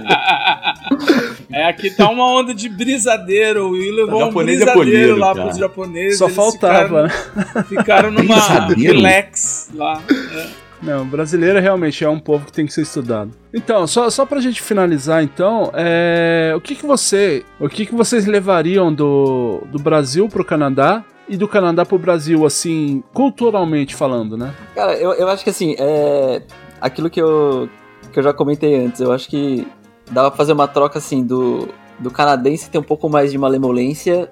É, 1.51 1.69
aqui 1.69 1.91
tá 1.91 2.09
uma 2.09 2.25
onda 2.25 2.55
de 2.55 2.69
brisadeiro. 2.69 3.67
O 3.67 3.71
Will 3.71 3.95
levou 3.95 4.21
O 4.21 4.23
um 4.23 4.27
japonês 4.27 4.61
é 4.61 4.65
brisadeiro 4.65 4.91
polido, 4.91 5.17
lá 5.17 5.35
cara. 5.35 5.47
pros 5.47 5.59
japoneses. 5.59 6.19
Só 6.19 6.29
faltava, 6.29 7.05
né? 7.05 7.09
Ficaram, 7.09 7.65
ficaram 7.65 8.11
numa 8.11 8.75
relax 8.75 9.71
lá. 9.75 10.03
É. 10.11 10.67
Não, 10.83 11.07
brasileiro 11.07 11.59
realmente 11.59 12.05
é 12.05 12.09
um 12.09 12.19
povo 12.19 12.47
que 12.47 12.53
tem 12.53 12.67
que 12.67 12.73
ser 12.73 12.83
estudado. 12.83 13.31
Então, 13.53 13.87
só, 13.87 14.11
só 14.11 14.27
pra 14.27 14.41
gente 14.41 14.61
finalizar, 14.61 15.23
então, 15.23 15.71
é, 15.75 16.53
o 16.55 16.61
que 16.61 16.75
que 16.75 16.85
você, 16.85 17.45
o 17.59 17.69
que 17.69 17.87
que 17.87 17.95
vocês 17.95 18.27
levariam 18.27 18.93
do, 18.93 19.63
do 19.73 19.79
Brasil 19.79 20.29
pro 20.29 20.45
Canadá 20.45 21.03
e 21.29 21.37
do 21.37 21.49
Canadá 21.49 21.85
pro 21.85 21.99
Brasil, 21.99 22.45
assim, 22.45 23.03
culturalmente 23.13 23.95
falando, 23.95 24.37
né? 24.37 24.55
Cara, 24.75 24.95
eu, 24.95 25.13
eu 25.15 25.29
acho 25.29 25.43
que 25.43 25.51
assim, 25.51 25.75
é. 25.79 26.43
Aquilo 26.81 27.09
que 27.09 27.21
eu, 27.21 27.69
que 28.13 28.19
eu 28.19 28.23
já 28.23 28.35
comentei 28.35 28.77
antes, 28.85 29.01
eu 29.01 29.11
acho 29.11 29.29
que 29.29 29.67
dava 30.11 30.31
pra 30.31 30.37
fazer 30.37 30.53
uma 30.53 30.69
troca 30.69 30.99
assim 30.99 31.25
do, 31.25 31.69
do 31.99 32.11
canadense 32.11 32.71
ter 32.71 32.79
um 32.79 32.83
pouco 32.83 33.09
mais 33.09 33.33
de 33.33 33.39
malemolência 33.39 34.31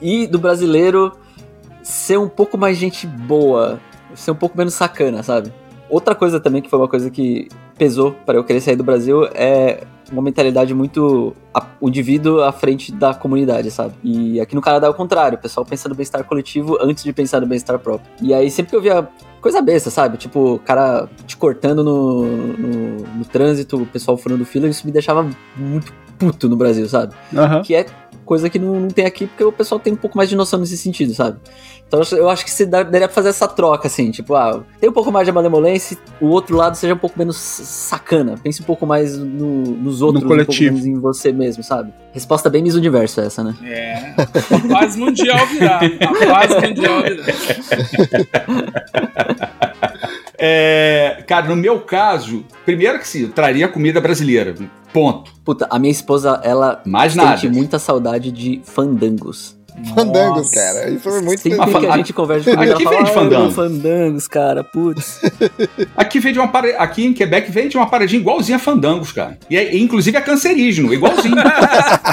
e 0.00 0.26
do 0.26 0.38
brasileiro 0.38 1.12
ser 1.82 2.18
um 2.18 2.28
pouco 2.28 2.58
mais 2.58 2.76
gente 2.76 3.06
boa, 3.06 3.80
ser 4.14 4.32
um 4.32 4.34
pouco 4.34 4.58
menos 4.58 4.74
sacana, 4.74 5.22
sabe? 5.22 5.52
Outra 5.88 6.14
coisa 6.14 6.40
também 6.40 6.60
que 6.60 6.68
foi 6.68 6.78
uma 6.78 6.88
coisa 6.88 7.10
que 7.10 7.48
pesou 7.78 8.12
para 8.24 8.36
eu 8.36 8.44
querer 8.44 8.60
sair 8.60 8.76
do 8.76 8.82
Brasil 8.82 9.24
é 9.34 9.84
uma 10.10 10.22
mentalidade 10.22 10.74
muito 10.74 11.34
o 11.80 11.88
indivíduo 11.88 12.42
à 12.42 12.52
frente 12.52 12.92
da 12.92 13.14
comunidade, 13.14 13.70
sabe? 13.70 13.94
E 14.02 14.40
aqui 14.40 14.54
no 14.54 14.60
Canadá 14.60 14.86
é 14.86 14.90
o 14.90 14.94
contrário, 14.94 15.38
o 15.38 15.40
pessoal 15.40 15.64
pensa 15.64 15.88
no 15.88 15.94
bem-estar 15.94 16.24
coletivo 16.24 16.76
antes 16.80 17.04
de 17.04 17.12
pensar 17.12 17.40
no 17.40 17.46
bem-estar 17.46 17.78
próprio. 17.78 18.10
E 18.20 18.32
aí 18.34 18.50
sempre 18.50 18.70
que 18.70 18.76
eu 18.76 18.82
via 18.82 19.08
coisa 19.40 19.60
besta, 19.60 19.90
sabe? 19.90 20.16
Tipo, 20.16 20.54
o 20.54 20.58
cara 20.58 21.08
te 21.26 21.36
cortando 21.36 21.82
no, 21.82 22.24
no, 22.24 22.96
no 23.18 23.24
trânsito, 23.24 23.82
o 23.82 23.86
pessoal 23.86 24.16
furando 24.16 24.44
fila, 24.44 24.68
isso 24.68 24.86
me 24.86 24.92
deixava 24.92 25.28
muito 25.56 25.92
puto 26.18 26.48
no 26.48 26.56
Brasil, 26.56 26.88
sabe? 26.88 27.14
Aham. 27.34 27.62
Que 27.62 27.74
é 27.74 27.86
coisa 28.24 28.50
que 28.50 28.58
não, 28.58 28.80
não 28.80 28.88
tem 28.88 29.06
aqui, 29.06 29.26
porque 29.26 29.44
o 29.44 29.52
pessoal 29.52 29.78
tem 29.78 29.92
um 29.92 29.96
pouco 29.96 30.16
mais 30.16 30.28
de 30.28 30.36
noção 30.36 30.58
nesse 30.58 30.76
sentido, 30.76 31.14
sabe? 31.14 31.38
Então 31.88 32.00
eu 32.18 32.28
acho- 32.28 32.44
que 32.44 32.50
você 32.50 32.66
dá- 32.66 32.82
daria 32.82 33.06
pra 33.06 33.14
fazer 33.14 33.28
essa 33.28 33.46
troca, 33.46 33.86
assim, 33.86 34.10
tipo, 34.10 34.34
ah, 34.34 34.60
tem 34.80 34.90
um 34.90 34.92
pouco 34.92 35.12
mais 35.12 35.24
de 35.24 35.30
malemolência, 35.32 35.96
o 36.20 36.26
outro 36.26 36.56
lado 36.56 36.74
seja 36.76 36.94
um 36.94 36.98
pouco 36.98 37.16
menos 37.16 37.36
sacana. 37.36 38.34
Pense 38.42 38.60
um 38.60 38.64
pouco 38.64 38.84
mais 38.84 39.16
no- 39.16 39.62
nos 39.62 40.02
outros, 40.02 40.24
um 40.24 40.26
pouco 40.26 40.42
coletivo. 40.44 40.72
menos 40.74 40.84
em 40.86 40.98
você 40.98 41.30
mesmo. 41.32 41.62
sabe? 41.62 41.92
Resposta 42.12 42.50
bem 42.50 42.62
Miss 42.62 42.74
Universo 42.74 43.20
essa, 43.20 43.44
né? 43.44 43.54
É. 43.62 44.14
A 44.54 44.68
paz 44.72 44.96
mundial 44.96 45.46
virá. 45.46 45.78
A 45.80 46.26
paz 46.26 46.60
mundial 46.60 47.02
virá. 47.02 47.24
É, 50.38 51.22
cara, 51.26 51.46
no 51.48 51.56
meu 51.56 51.80
caso, 51.80 52.44
primeiro 52.64 52.98
que 52.98 53.08
sim, 53.08 53.22
eu 53.22 53.30
traria 53.30 53.68
comida 53.68 54.00
brasileira. 54.00 54.54
Ponto. 54.92 55.30
Puta, 55.44 55.66
a 55.70 55.78
minha 55.78 55.90
esposa, 55.92 56.40
ela 56.42 56.82
Mais 56.84 57.12
sente 57.12 57.24
nada. 57.46 57.48
muita 57.50 57.78
saudade 57.78 58.30
de 58.32 58.60
fandangos. 58.64 59.55
Fandangos, 59.94 60.50
cara. 60.50 60.90
Isso 60.90 61.00
foi 61.00 61.20
muito 61.20 61.40
Sempre 61.40 61.58
que 61.58 61.86
a 61.86 61.96
gente 61.96 62.12
conversa 62.12 62.54
com 62.54 62.60
aqui 62.60 62.84
fala, 62.84 62.96
vende 62.96 63.10
"Ah, 63.10 63.14
eu 63.14 63.20
amo 63.20 63.30
fandango." 63.30 63.50
fandangos, 63.52 64.28
cara, 64.28 64.64
putz. 64.64 65.20
Aqui 65.96 66.18
vende 66.18 66.38
uma 66.38 66.48
para... 66.48 66.68
aqui 66.78 67.04
em 67.04 67.12
Quebec 67.12 67.50
vende 67.50 67.76
uma 67.76 67.86
paradinha 67.86 68.20
igualzinha 68.20 68.56
a 68.56 68.58
Fandangos, 68.58 69.12
cara. 69.12 69.38
E 69.50 69.56
é, 69.56 69.76
inclusive 69.76 70.16
é 70.16 70.20
cancerígeno, 70.20 70.92
igualzinho. 70.92 71.36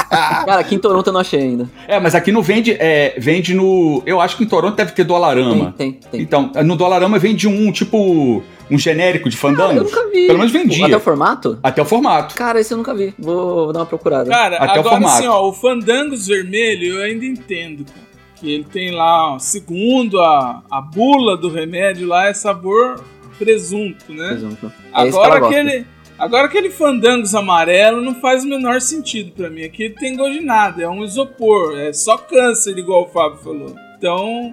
Cara, 0.10 0.60
aqui 0.60 0.76
em 0.76 0.80
Toronto 0.80 1.07
eu 1.07 1.14
não 1.14 1.22
achei 1.22 1.40
ainda. 1.40 1.69
é, 1.88 1.99
mas 1.99 2.14
aqui 2.15 2.31
não 2.31 2.41
vende, 2.41 2.72
é, 2.80 3.15
vende 3.18 3.53
no, 3.53 4.03
eu 4.06 4.22
acho 4.22 4.38
que 4.38 4.44
em 4.44 4.48
Toronto 4.48 4.76
deve 4.76 4.91
ter 4.91 5.03
Dolarama. 5.03 5.73
Tem, 5.77 5.94
tem, 5.94 6.02
tem. 6.11 6.22
Então, 6.22 6.52
no 6.64 6.76
Dolarama 6.76 7.18
vende 7.18 7.48
um 7.48 7.72
tipo 7.72 8.44
um 8.73 8.79
genérico 8.79 9.29
de 9.29 9.37
Cara, 9.37 9.73
eu 9.73 9.83
nunca 9.83 10.09
vi. 10.09 10.27
Pelo 10.27 10.39
menos 10.39 10.51
vendia. 10.51 10.85
Até 10.85 10.97
o 10.97 10.99
formato? 10.99 11.59
Até 11.61 11.81
o 11.81 11.85
formato. 11.85 12.35
Cara, 12.35 12.59
esse 12.59 12.73
eu 12.73 12.77
nunca 12.77 12.93
vi. 12.93 13.13
Vou, 13.19 13.65
vou 13.65 13.73
dar 13.73 13.79
uma 13.79 13.85
procurada. 13.85 14.29
Cara, 14.29 14.57
Até 14.57 14.77
o 14.77 14.79
agora 14.79 14.95
formato. 14.95 15.17
assim, 15.17 15.27
ó, 15.27 15.47
o 15.47 15.53
Fandangos 15.53 16.27
Vermelho 16.27 16.95
eu 16.95 17.01
ainda 17.03 17.25
entendo, 17.25 17.85
cara. 17.85 18.03
Que 18.35 18.51
ele 18.51 18.63
tem 18.65 18.91
lá, 18.91 19.35
ó, 19.35 19.39
segundo 19.39 20.19
a, 20.19 20.63
a 20.69 20.81
bula 20.81 21.37
do 21.37 21.49
remédio 21.49 22.07
lá, 22.07 22.27
é 22.27 22.33
sabor 22.33 22.99
presunto, 23.37 24.11
né? 24.13 24.33
exemplo. 24.33 24.71
É 24.93 25.07
esse 25.07 25.17
Agora 25.17 25.45
aquele, 25.45 25.85
agora 26.17 26.45
aquele 26.45 26.69
Fandangos 26.69 27.35
amarelo 27.35 28.01
não 28.01 28.15
faz 28.15 28.43
o 28.43 28.47
menor 28.47 28.81
sentido 28.81 29.31
pra 29.31 29.49
mim. 29.49 29.63
Aqui 29.63 29.83
ele 29.83 29.95
tem 29.95 30.15
gosto 30.15 30.33
de 30.33 30.41
nada, 30.41 30.83
é 30.83 30.89
um 30.89 31.03
isopor, 31.03 31.77
é 31.77 31.93
só 31.93 32.17
câncer, 32.17 32.77
igual 32.77 33.03
o 33.03 33.07
Fábio 33.07 33.39
falou. 33.39 33.75
Então, 34.03 34.51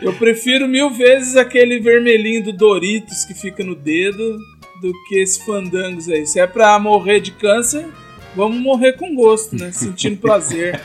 eu 0.00 0.12
prefiro 0.12 0.68
mil 0.68 0.90
vezes 0.90 1.36
aquele 1.36 1.80
vermelhinho 1.80 2.44
do 2.44 2.52
Doritos 2.52 3.24
que 3.24 3.34
fica 3.34 3.64
no 3.64 3.74
dedo 3.74 4.38
do 4.80 4.92
que 5.08 5.16
esse 5.16 5.44
Fandangos 5.44 6.08
aí. 6.08 6.24
Se 6.24 6.38
é 6.38 6.46
pra 6.46 6.78
morrer 6.78 7.18
de 7.18 7.32
câncer, 7.32 7.88
vamos 8.36 8.60
morrer 8.60 8.92
com 8.92 9.12
gosto, 9.16 9.56
né? 9.56 9.72
Sentindo 9.72 10.18
prazer. 10.18 10.80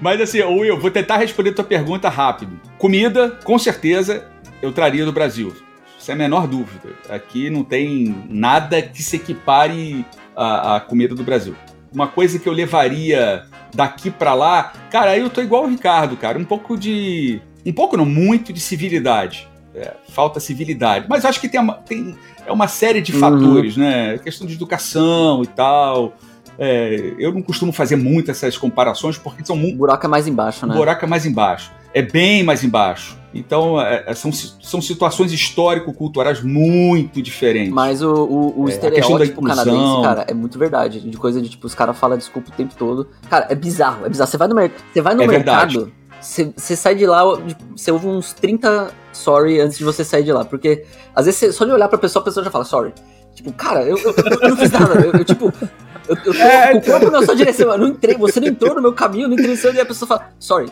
Mas 0.00 0.20
assim, 0.20 0.42
Will, 0.42 0.76
vou 0.76 0.90
tentar 0.90 1.18
responder 1.18 1.52
tua 1.52 1.62
pergunta 1.62 2.08
rápido. 2.08 2.58
Comida, 2.76 3.38
com 3.44 3.56
certeza, 3.56 4.28
eu 4.60 4.72
traria 4.72 5.04
do 5.04 5.12
Brasil. 5.12 5.54
Sem 5.96 6.16
a 6.16 6.18
menor 6.18 6.48
dúvida. 6.48 6.88
Aqui 7.08 7.50
não 7.50 7.62
tem 7.62 8.26
nada 8.28 8.82
que 8.82 9.00
se 9.00 9.14
equipare 9.14 10.04
à, 10.34 10.74
à 10.74 10.80
comida 10.80 11.14
do 11.14 11.22
Brasil. 11.22 11.54
Uma 11.94 12.08
coisa 12.08 12.38
que 12.38 12.48
eu 12.48 12.52
levaria 12.52 13.44
daqui 13.72 14.10
pra 14.10 14.34
lá, 14.34 14.72
cara, 14.90 15.12
aí 15.12 15.20
eu 15.20 15.30
tô 15.30 15.40
igual 15.40 15.64
o 15.64 15.68
Ricardo, 15.68 16.16
cara. 16.16 16.38
Um 16.38 16.44
pouco 16.44 16.76
de. 16.76 17.40
Um 17.64 17.72
pouco, 17.72 17.96
não, 17.96 18.04
muito 18.04 18.52
de 18.52 18.60
civilidade. 18.60 19.48
É, 19.74 19.92
falta 20.10 20.38
civilidade. 20.40 21.06
Mas 21.08 21.24
eu 21.24 21.30
acho 21.30 21.40
que 21.40 21.48
tem 21.48 21.60
uma, 21.60 21.74
tem, 21.74 22.14
é 22.46 22.52
uma 22.52 22.68
série 22.68 23.00
de 23.00 23.12
Uhum. 23.12 23.20
fatores, 23.20 23.76
né? 23.76 24.18
Questão 24.18 24.46
de 24.46 24.54
educação 24.54 25.42
e 25.42 25.46
tal. 25.46 26.14
É, 26.58 27.14
eu 27.18 27.32
não 27.32 27.42
costumo 27.42 27.72
fazer 27.72 27.96
muito 27.96 28.30
essas 28.30 28.56
comparações 28.56 29.18
porque 29.18 29.44
são 29.44 29.56
muito. 29.56 29.76
buraco 29.76 30.06
é 30.06 30.08
mais 30.08 30.28
embaixo, 30.28 30.66
né? 30.66 30.74
buraco 30.74 31.04
é 31.04 31.08
mais 31.08 31.26
embaixo. 31.26 31.72
É 31.94 32.02
bem 32.02 32.42
mais 32.42 32.64
embaixo. 32.64 33.16
Então, 33.32 33.80
é, 33.80 34.04
é, 34.06 34.14
são, 34.14 34.30
são 34.32 34.80
situações 34.80 35.32
histórico-culturais 35.32 36.42
muito 36.42 37.20
diferentes. 37.22 37.72
Mas 37.72 38.00
o, 38.02 38.12
o, 38.12 38.62
o 38.62 38.68
É, 38.68 38.72
estereótipo 38.72 39.42
canadense, 39.42 40.02
cara, 40.02 40.24
é 40.28 40.34
muito 40.34 40.58
verdade. 40.58 41.00
De 41.00 41.16
coisa 41.16 41.40
de, 41.40 41.48
tipo, 41.48 41.66
os 41.66 41.74
caras 41.74 41.98
falam 41.98 42.16
desculpa 42.16 42.50
o 42.50 42.52
tempo 42.52 42.74
todo. 42.76 43.08
Cara, 43.28 43.46
é 43.50 43.54
bizarro, 43.54 44.06
é 44.06 44.08
bizarro. 44.08 44.30
Você 44.30 44.36
vai 44.36 44.46
no, 44.48 44.54
mer 44.54 44.70
você 44.92 45.00
vai 45.00 45.14
no 45.14 45.22
É 45.22 45.26
mercado, 45.26 45.92
você, 46.20 46.52
você 46.56 46.76
sai 46.76 46.94
de 46.94 47.06
lá, 47.06 47.22
você 47.76 47.90
ouve 47.90 48.06
uns 48.06 48.32
30 48.32 48.92
sorry 49.12 49.60
antes 49.60 49.78
de 49.78 49.84
você 49.84 50.04
sair 50.04 50.22
de 50.22 50.32
lá. 50.32 50.44
Porque, 50.44 50.84
às 51.14 51.26
vezes, 51.26 51.40
você, 51.40 51.52
só 51.52 51.64
de 51.64 51.72
olhar 51.72 51.88
pra 51.88 51.98
pessoa, 51.98 52.22
a 52.22 52.24
pessoa 52.24 52.44
já 52.44 52.50
fala 52.50 52.64
sorry. 52.64 52.92
Tipo, 53.34 53.52
cara, 53.52 53.82
eu, 53.82 53.98
eu, 53.98 54.14
eu 54.42 54.48
não 54.50 54.56
fiz 54.56 54.70
nada. 54.70 54.94
Eu, 55.00 55.12
eu, 55.12 55.24
tipo, 55.24 55.52
eu, 56.08 56.16
eu 56.16 56.22
tô 56.22 56.32
É, 56.34 56.72
com 56.72 56.78
o 56.78 56.82
corpo 56.82 57.10
na 57.10 57.22
sua 57.22 57.34
direção. 57.36 57.70
Eu 57.72 57.78
não 57.78 57.88
entrei, 57.88 58.16
você 58.16 58.40
não 58.40 58.48
entrou 58.48 58.74
no 58.74 58.82
meu 58.82 58.92
caminho, 58.92 59.24
eu 59.24 59.28
não 59.28 59.34
entrei 59.34 59.50
no 59.50 59.56
seu. 59.56 59.72
E 59.74 59.80
a 59.80 59.86
pessoa 59.86 60.06
fala, 60.08 60.30
sorry. 60.38 60.70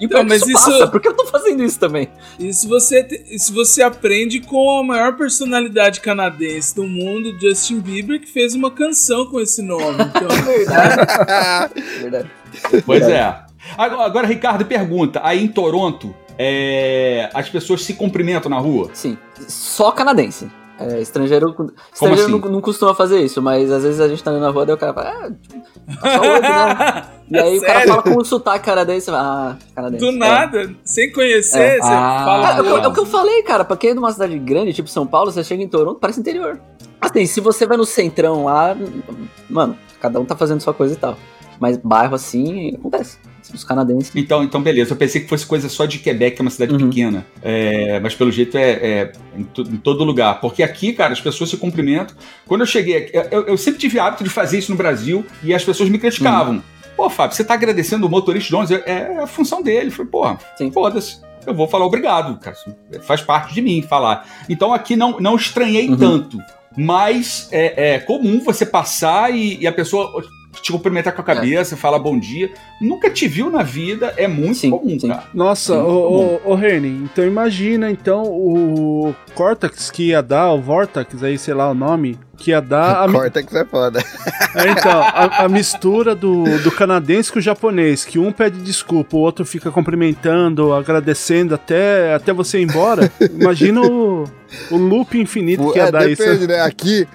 E 0.00 0.06
Não, 0.06 0.20
que 0.22 0.28
mas 0.28 0.40
isso, 0.42 0.50
isso- 0.50 0.70
passa, 0.70 0.88
porque 0.88 1.08
eu 1.08 1.14
tô 1.14 1.26
fazendo 1.26 1.62
isso 1.62 1.78
também. 1.78 2.08
Isso 2.38 2.66
você, 2.68 3.06
isso 3.30 3.52
você 3.52 3.82
aprende 3.82 4.40
com 4.40 4.78
a 4.78 4.82
maior 4.82 5.16
personalidade 5.16 6.00
canadense 6.00 6.74
do 6.74 6.84
mundo, 6.84 7.38
Justin 7.40 7.80
Bieber, 7.80 8.18
que 8.20 8.26
fez 8.26 8.54
uma 8.54 8.70
canção 8.70 9.26
com 9.26 9.40
esse 9.40 9.60
nome. 9.60 9.98
Então, 10.04 10.28
Verdade. 10.44 11.72
verdade. 12.00 12.30
Pois 12.86 13.02
é. 13.08 13.36
Agora, 13.76 14.04
agora, 14.06 14.26
Ricardo, 14.26 14.64
pergunta. 14.64 15.20
Aí 15.22 15.42
em 15.44 15.48
Toronto, 15.48 16.14
é, 16.38 17.28
as 17.34 17.48
pessoas 17.50 17.84
se 17.84 17.92
cumprimentam 17.94 18.50
na 18.50 18.58
rua? 18.58 18.88
Sim, 18.94 19.18
só 19.46 19.90
canadense. 19.92 20.50
É, 20.80 21.00
estrangeiro 21.00 21.54
estrangeiro 21.92 22.24
assim? 22.36 22.40
não, 22.40 22.50
não 22.52 22.60
costuma 22.62 22.94
fazer 22.94 23.20
isso, 23.20 23.42
mas 23.42 23.70
às 23.70 23.82
vezes 23.82 24.00
a 24.00 24.08
gente 24.08 24.22
tá 24.24 24.30
indo 24.30 24.40
na 24.40 24.48
rua 24.50 24.64
e 24.66 24.72
o 24.72 24.76
cara 24.78 24.94
fala, 24.94 25.10
ah, 25.10 25.30
tipo, 25.30 25.64
só 26.00 26.20
hoje, 26.20 26.40
né? 26.42 27.04
E 27.30 27.38
aí 27.38 27.58
o 27.58 27.60
cara 27.60 27.74
Sério? 27.80 27.88
fala 27.94 28.02
com 28.02 28.16
o 28.16 28.24
sotaque 28.24 28.64
canadense, 28.64 29.06
fala, 29.06 29.52
ah, 29.52 29.56
canadense. 29.74 30.04
do 30.04 30.10
É. 30.10 30.18
nada, 30.18 30.74
sem 30.84 31.12
conhecer, 31.12 31.58
É. 31.60 31.74
você 31.76 31.80
Ah. 31.82 32.22
fala. 32.24 32.48
Ah, 32.48 32.56
é, 32.56 32.60
o 32.60 32.64
que 32.64 32.70
eu- 32.70 32.76
é 32.78 32.88
o 32.88 32.92
que 32.92 33.00
eu 33.00 33.06
falei, 33.06 33.42
cara, 33.44 33.64
pra 33.64 33.76
quem 33.76 33.90
é 33.90 33.92
de 33.92 33.98
uma 34.00 34.10
cidade 34.10 34.36
grande, 34.38 34.72
tipo 34.72 34.88
São 34.88 35.06
Paulo, 35.06 35.30
você 35.30 35.44
chega 35.44 35.62
em 35.62 35.68
Toronto, 35.68 36.00
parece 36.00 36.18
interior. 36.18 36.58
Assim, 37.00 37.24
se 37.26 37.40
você 37.40 37.66
vai 37.66 37.76
no 37.76 37.84
centrão 37.84 38.46
lá, 38.46 38.76
mano, 39.48 39.76
cada 40.00 40.18
um 40.18 40.24
tá 40.24 40.34
fazendo 40.34 40.60
sua 40.60 40.74
coisa 40.74 40.94
e 40.94 40.96
tal. 40.96 41.16
Mas 41.60 41.76
bairro 41.76 42.14
assim, 42.14 42.74
acontece. 42.74 43.18
Os 43.52 43.64
canadenses. 43.64 44.12
Então, 44.14 44.44
então, 44.44 44.62
beleza. 44.62 44.92
Eu 44.92 44.96
pensei 44.96 45.20
que 45.20 45.28
fosse 45.28 45.44
coisa 45.44 45.68
só 45.68 45.84
de 45.84 45.98
Quebec, 45.98 46.36
que 46.36 46.42
é 46.42 46.44
uma 46.44 46.50
cidade 46.50 46.72
Uhum. 46.72 46.88
pequena. 46.88 47.26
É, 47.42 47.98
mas 47.98 48.14
pelo 48.14 48.30
jeito 48.30 48.56
é, 48.56 48.70
é 48.70 49.12
em, 49.36 49.40
em 49.40 49.76
todo 49.76 50.04
lugar. 50.04 50.40
Porque 50.40 50.62
aqui, 50.62 50.92
cara, 50.92 51.12
as 51.12 51.20
pessoas 51.20 51.50
se 51.50 51.56
cumprimentam. 51.56 52.14
Quando 52.46 52.60
eu 52.60 52.66
cheguei 52.66 52.96
aqui, 52.96 53.12
eu, 53.32 53.46
eu 53.48 53.58
sempre 53.58 53.80
tive 53.80 53.98
hábito 53.98 54.22
de 54.22 54.30
fazer 54.30 54.58
isso 54.58 54.70
no 54.70 54.76
Brasil 54.78 55.26
e 55.42 55.52
as 55.52 55.64
pessoas 55.64 55.88
me 55.88 55.98
criticavam. 55.98 56.54
Uhum. 56.56 56.62
Pô, 56.96 57.10
Fábio, 57.10 57.34
você 57.36 57.42
tá 57.42 57.54
agradecendo 57.54 58.06
o 58.06 58.10
motorista 58.10 58.48
de 58.50 58.54
ônibus? 58.54 58.82
É, 58.86 59.14
é 59.16 59.18
a 59.22 59.26
função 59.26 59.62
dele. 59.62 59.88
Eu 59.88 59.92
falei, 59.92 60.10
porra, 60.12 60.38
foda-se. 60.72 61.18
Eu 61.44 61.54
vou 61.54 61.66
falar 61.66 61.86
obrigado, 61.86 62.38
cara. 62.38 62.56
Faz 63.02 63.20
parte 63.22 63.52
de 63.52 63.62
mim 63.62 63.82
falar. 63.82 64.28
Então 64.48 64.72
aqui 64.72 64.94
não, 64.94 65.18
não 65.18 65.34
estranhei 65.34 65.88
Uhum. 65.88 65.96
tanto. 65.96 66.38
Mas 66.76 67.48
é, 67.50 67.94
é 67.94 67.98
comum 67.98 68.38
você 68.44 68.64
passar 68.64 69.34
e, 69.34 69.58
e 69.60 69.66
a 69.66 69.72
pessoa 69.72 70.22
te 70.62 70.72
cumprimentar 70.72 71.14
com 71.14 71.20
a 71.20 71.24
cabeça, 71.24 71.76
falar 71.76 71.98
bom 71.98 72.18
dia. 72.18 72.50
Nunca 72.80 73.08
te 73.08 73.26
viu 73.28 73.50
na 73.50 73.62
vida, 73.62 74.12
é 74.16 74.26
muito 74.26 74.56
Sim, 74.58 74.70
comum, 74.70 74.98
sim. 74.98 75.08
cara. 75.08 75.24
Nossa, 75.32 75.74
Muito 75.74 75.88
ô, 75.90 76.40
ô, 76.46 76.50
ô 76.52 76.54
Reni, 76.54 76.88
então 77.04 77.24
imagina 77.24 77.90
então 77.90 78.22
o 78.24 79.14
Cortex 79.34 79.90
que 79.90 80.08
ia 80.08 80.22
dar, 80.22 80.52
o 80.52 80.60
Vortex 80.60 81.22
aí, 81.22 81.38
sei 81.38 81.54
lá 81.54 81.70
o 81.70 81.74
nome, 81.74 82.18
que 82.36 82.50
ia 82.50 82.60
dar 82.60 83.02
a, 83.04 83.06
mi- 83.06 83.14
Cortex 83.14 83.54
é 83.54 83.64
foda. 83.64 84.00
é, 84.56 84.70
então, 84.70 85.00
a, 85.02 85.44
a 85.44 85.48
mistura 85.48 86.14
do, 86.14 86.58
do 86.62 86.70
canadense 86.72 87.30
com 87.32 87.38
o 87.38 87.42
japonês, 87.42 88.04
que 88.04 88.18
um 88.18 88.32
pede 88.32 88.58
desculpa, 88.60 89.16
o 89.16 89.20
outro 89.20 89.44
fica 89.44 89.70
cumprimentando, 89.70 90.72
agradecendo 90.72 91.54
até, 91.54 92.12
até 92.14 92.32
você 92.32 92.58
ir 92.58 92.64
embora. 92.64 93.10
Imagina 93.30 93.80
o, 93.82 94.24
o 94.70 94.76
loop 94.76 95.18
infinito 95.18 95.70
que 95.72 95.78
ia 95.78 95.84
É, 95.84 95.92
dar 95.92 96.10
isso. 96.10 96.22
depende, 96.22 96.46
né? 96.46 96.60
Aqui, 96.62 97.06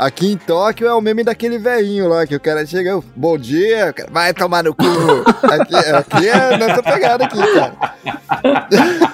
aqui 0.00 0.32
em 0.32 0.36
Tóquio 0.36 0.86
é 0.88 0.94
o 0.94 1.00
meme 1.00 1.22
daquele 1.22 1.58
velhinho 1.58 2.08
lá, 2.08 2.26
que 2.26 2.34
o 2.34 2.40
cara 2.40 2.64
chega, 2.66 3.00
bom 3.14 3.36
dia, 3.38 3.92
cara, 3.92 4.08
vai 4.10 4.32
tomar 4.34 4.64
no 4.64 4.74
cu. 4.74 4.84
Aqui, 5.50 5.74
aqui 5.76 6.28
é 6.28 6.56
nessa 6.56 6.82
pegada 6.82 7.24
aqui, 7.24 7.38
cara. 7.54 7.94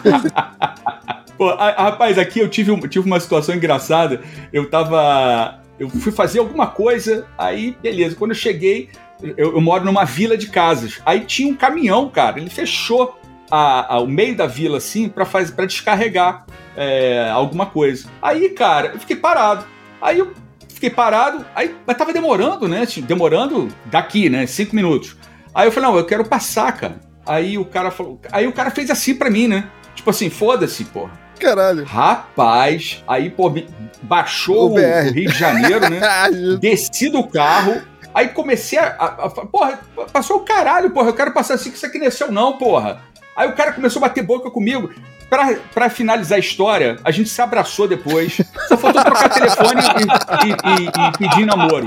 Pô, 1.37 1.51
a- 1.51 1.71
rapaz, 1.85 2.19
aqui 2.19 2.41
eu 2.41 2.49
tive, 2.49 2.71
um- 2.71 2.81
tive 2.81 3.07
uma 3.07 3.21
situação 3.21 3.55
engraçada. 3.55 4.23
Eu 4.53 4.69
tava. 4.71 5.61
Eu 5.79 5.89
fui 5.91 6.11
fazer 6.13 6.39
alguma 6.39 6.67
coisa, 6.69 7.27
aí, 7.37 7.77
beleza. 7.83 8.17
Quando 8.17 8.31
eu 8.31 8.37
cheguei, 8.37 8.89
eu, 9.23 9.53
eu 9.55 9.61
moro 9.61 9.85
numa 9.85 10.05
vila 10.05 10.37
de 10.37 10.47
casas. 10.49 11.01
Aí 11.05 11.21
tinha 11.21 11.53
um 11.53 11.55
caminhão, 11.57 12.09
cara. 12.09 12.39
Ele 12.41 12.49
fechou 12.49 13.19
a- 13.51 13.95
a- 13.97 14.01
o 14.01 14.07
meio 14.07 14.35
da 14.35 14.47
vila 14.47 14.79
assim 14.79 15.09
pra, 15.09 15.25
faz, 15.27 15.51
pra 15.51 15.67
descarregar 15.67 16.47
é, 16.77 17.29
alguma 17.31 17.67
coisa. 17.67 18.09
Aí, 18.23 18.49
cara, 18.51 18.93
eu 18.95 19.01
fiquei 19.01 19.17
parado. 19.17 19.65
Aí 20.01 20.19
eu 20.19 20.33
fiquei 20.77 20.91
parado, 20.91 21.45
aí, 21.55 21.75
mas 21.87 21.97
tava 21.97 22.13
demorando, 22.13 22.69
né? 22.69 22.85
Tipo, 22.87 23.07
Demorando 23.07 23.69
daqui, 23.87 24.29
né? 24.31 24.47
Cinco 24.47 24.77
minutos. 24.77 25.17
Aí 25.55 25.67
eu 25.67 25.73
falei, 25.73 25.89
não, 25.91 25.97
eu 25.99 26.05
quero 26.05 26.25
passar, 26.25 26.71
cara. 26.73 27.01
Aí 27.27 27.57
o 27.59 27.65
cara 27.65 27.91
falou. 27.91 28.21
Aí 28.31 28.47
o 28.47 28.53
cara 28.53 28.71
fez 28.71 28.91
assim 28.91 29.15
pra 29.15 29.31
mim, 29.31 29.49
né? 29.49 29.69
Tipo 29.95 30.11
assim, 30.11 30.29
foda-se, 30.31 30.85
porra. 30.85 31.11
Caralho. 31.41 31.85
Rapaz, 31.85 33.03
aí, 33.09 33.31
pô, 33.31 33.53
baixou 34.03 34.71
O 34.71 34.75
o, 34.75 34.79
Rio 35.13 35.31
de 35.31 35.39
Janeiro, 35.39 35.89
né? 35.91 36.01
Ah. 36.05 36.29
Desci 36.61 37.09
do 37.09 37.27
carro, 37.27 37.83
aí 38.15 38.29
comecei 38.29 38.79
a, 38.79 38.87
a, 38.87 39.05
a- 39.27 39.31
Porra, 39.31 39.81
passou 40.13 40.39
o 40.39 40.45
caralho, 40.45 40.91
porra. 40.91 41.09
Eu 41.09 41.15
quero 41.15 41.33
passar 41.33 41.55
assim 41.55 41.71
que 41.71 41.77
isso 41.77 41.87
aqui 41.87 41.99
não 41.99 42.07
é 42.07 42.11
seu, 42.11 42.31
não, 42.31 42.57
porra. 42.59 43.01
Aí 43.35 43.49
o 43.49 43.55
cara 43.55 43.73
começou 43.73 44.01
a 44.03 44.09
bater 44.09 44.23
boca 44.23 44.51
comigo. 44.51 44.91
Pra, 45.29 45.55
pra 45.75 45.91
finalizar 45.91 46.37
a 46.37 46.41
história, 46.41 46.99
a 47.05 47.11
gente 47.11 47.29
se 47.29 47.41
abraçou 47.41 47.87
depois. 47.89 48.41
Só 48.69 48.77
faltou 48.77 49.03
trocar 49.03 49.29
telefone 49.29 49.81
e, 49.83 50.49
e- 50.49 50.53
e- 50.53 51.09
e 51.09 51.19
pedir 51.19 51.47
namoro. 51.47 51.87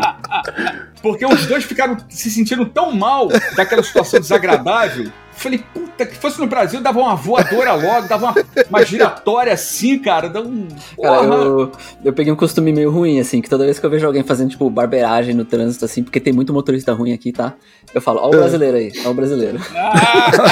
Porque 1.01 1.25
os 1.25 1.45
dois 1.45 1.63
ficaram 1.63 1.97
se 2.09 2.29
sentindo 2.29 2.65
tão 2.65 2.91
mal 2.91 3.27
daquela 3.55 3.81
situação 3.83 4.19
desagradável. 4.19 5.11
Falei, 5.39 5.63
puta, 5.73 6.05
que 6.05 6.15
fosse 6.17 6.37
no 6.37 6.47
Brasil, 6.47 6.81
dava 6.81 6.99
uma 6.99 7.15
voadora 7.15 7.73
logo, 7.73 8.09
dava 8.09 8.25
uma, 8.25 8.35
uma 8.69 8.83
giratória 8.85 9.53
assim, 9.53 9.97
cara. 9.97 10.27
Dá 10.27 10.41
um. 10.41 10.67
Cara, 11.01 11.23
eu, 11.23 11.71
eu 12.03 12.11
peguei 12.11 12.31
um 12.33 12.35
costume 12.35 12.73
meio 12.73 12.91
ruim, 12.91 13.21
assim, 13.21 13.41
que 13.41 13.49
toda 13.49 13.63
vez 13.63 13.79
que 13.79 13.85
eu 13.85 13.89
vejo 13.89 14.05
alguém 14.05 14.21
fazendo, 14.21 14.49
tipo, 14.49 14.69
barbeiragem 14.69 15.33
no 15.33 15.45
trânsito, 15.45 15.85
assim, 15.85 16.03
porque 16.03 16.19
tem 16.19 16.33
muito 16.33 16.53
motorista 16.53 16.91
ruim 16.91 17.13
aqui, 17.13 17.31
tá? 17.31 17.53
Eu 17.95 18.01
falo, 18.01 18.19
ó 18.21 18.27
o 18.27 18.31
brasileiro 18.31 18.75
aí, 18.75 18.91
ó 19.05 19.11
o 19.11 19.13
brasileiro. 19.13 19.59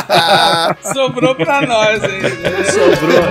Ah, 0.10 0.76
sobrou 0.94 1.36
pra 1.36 1.62
nós 1.66 2.04
aí. 2.04 2.22
né? 2.22 2.64
Sobrou. 2.64 3.24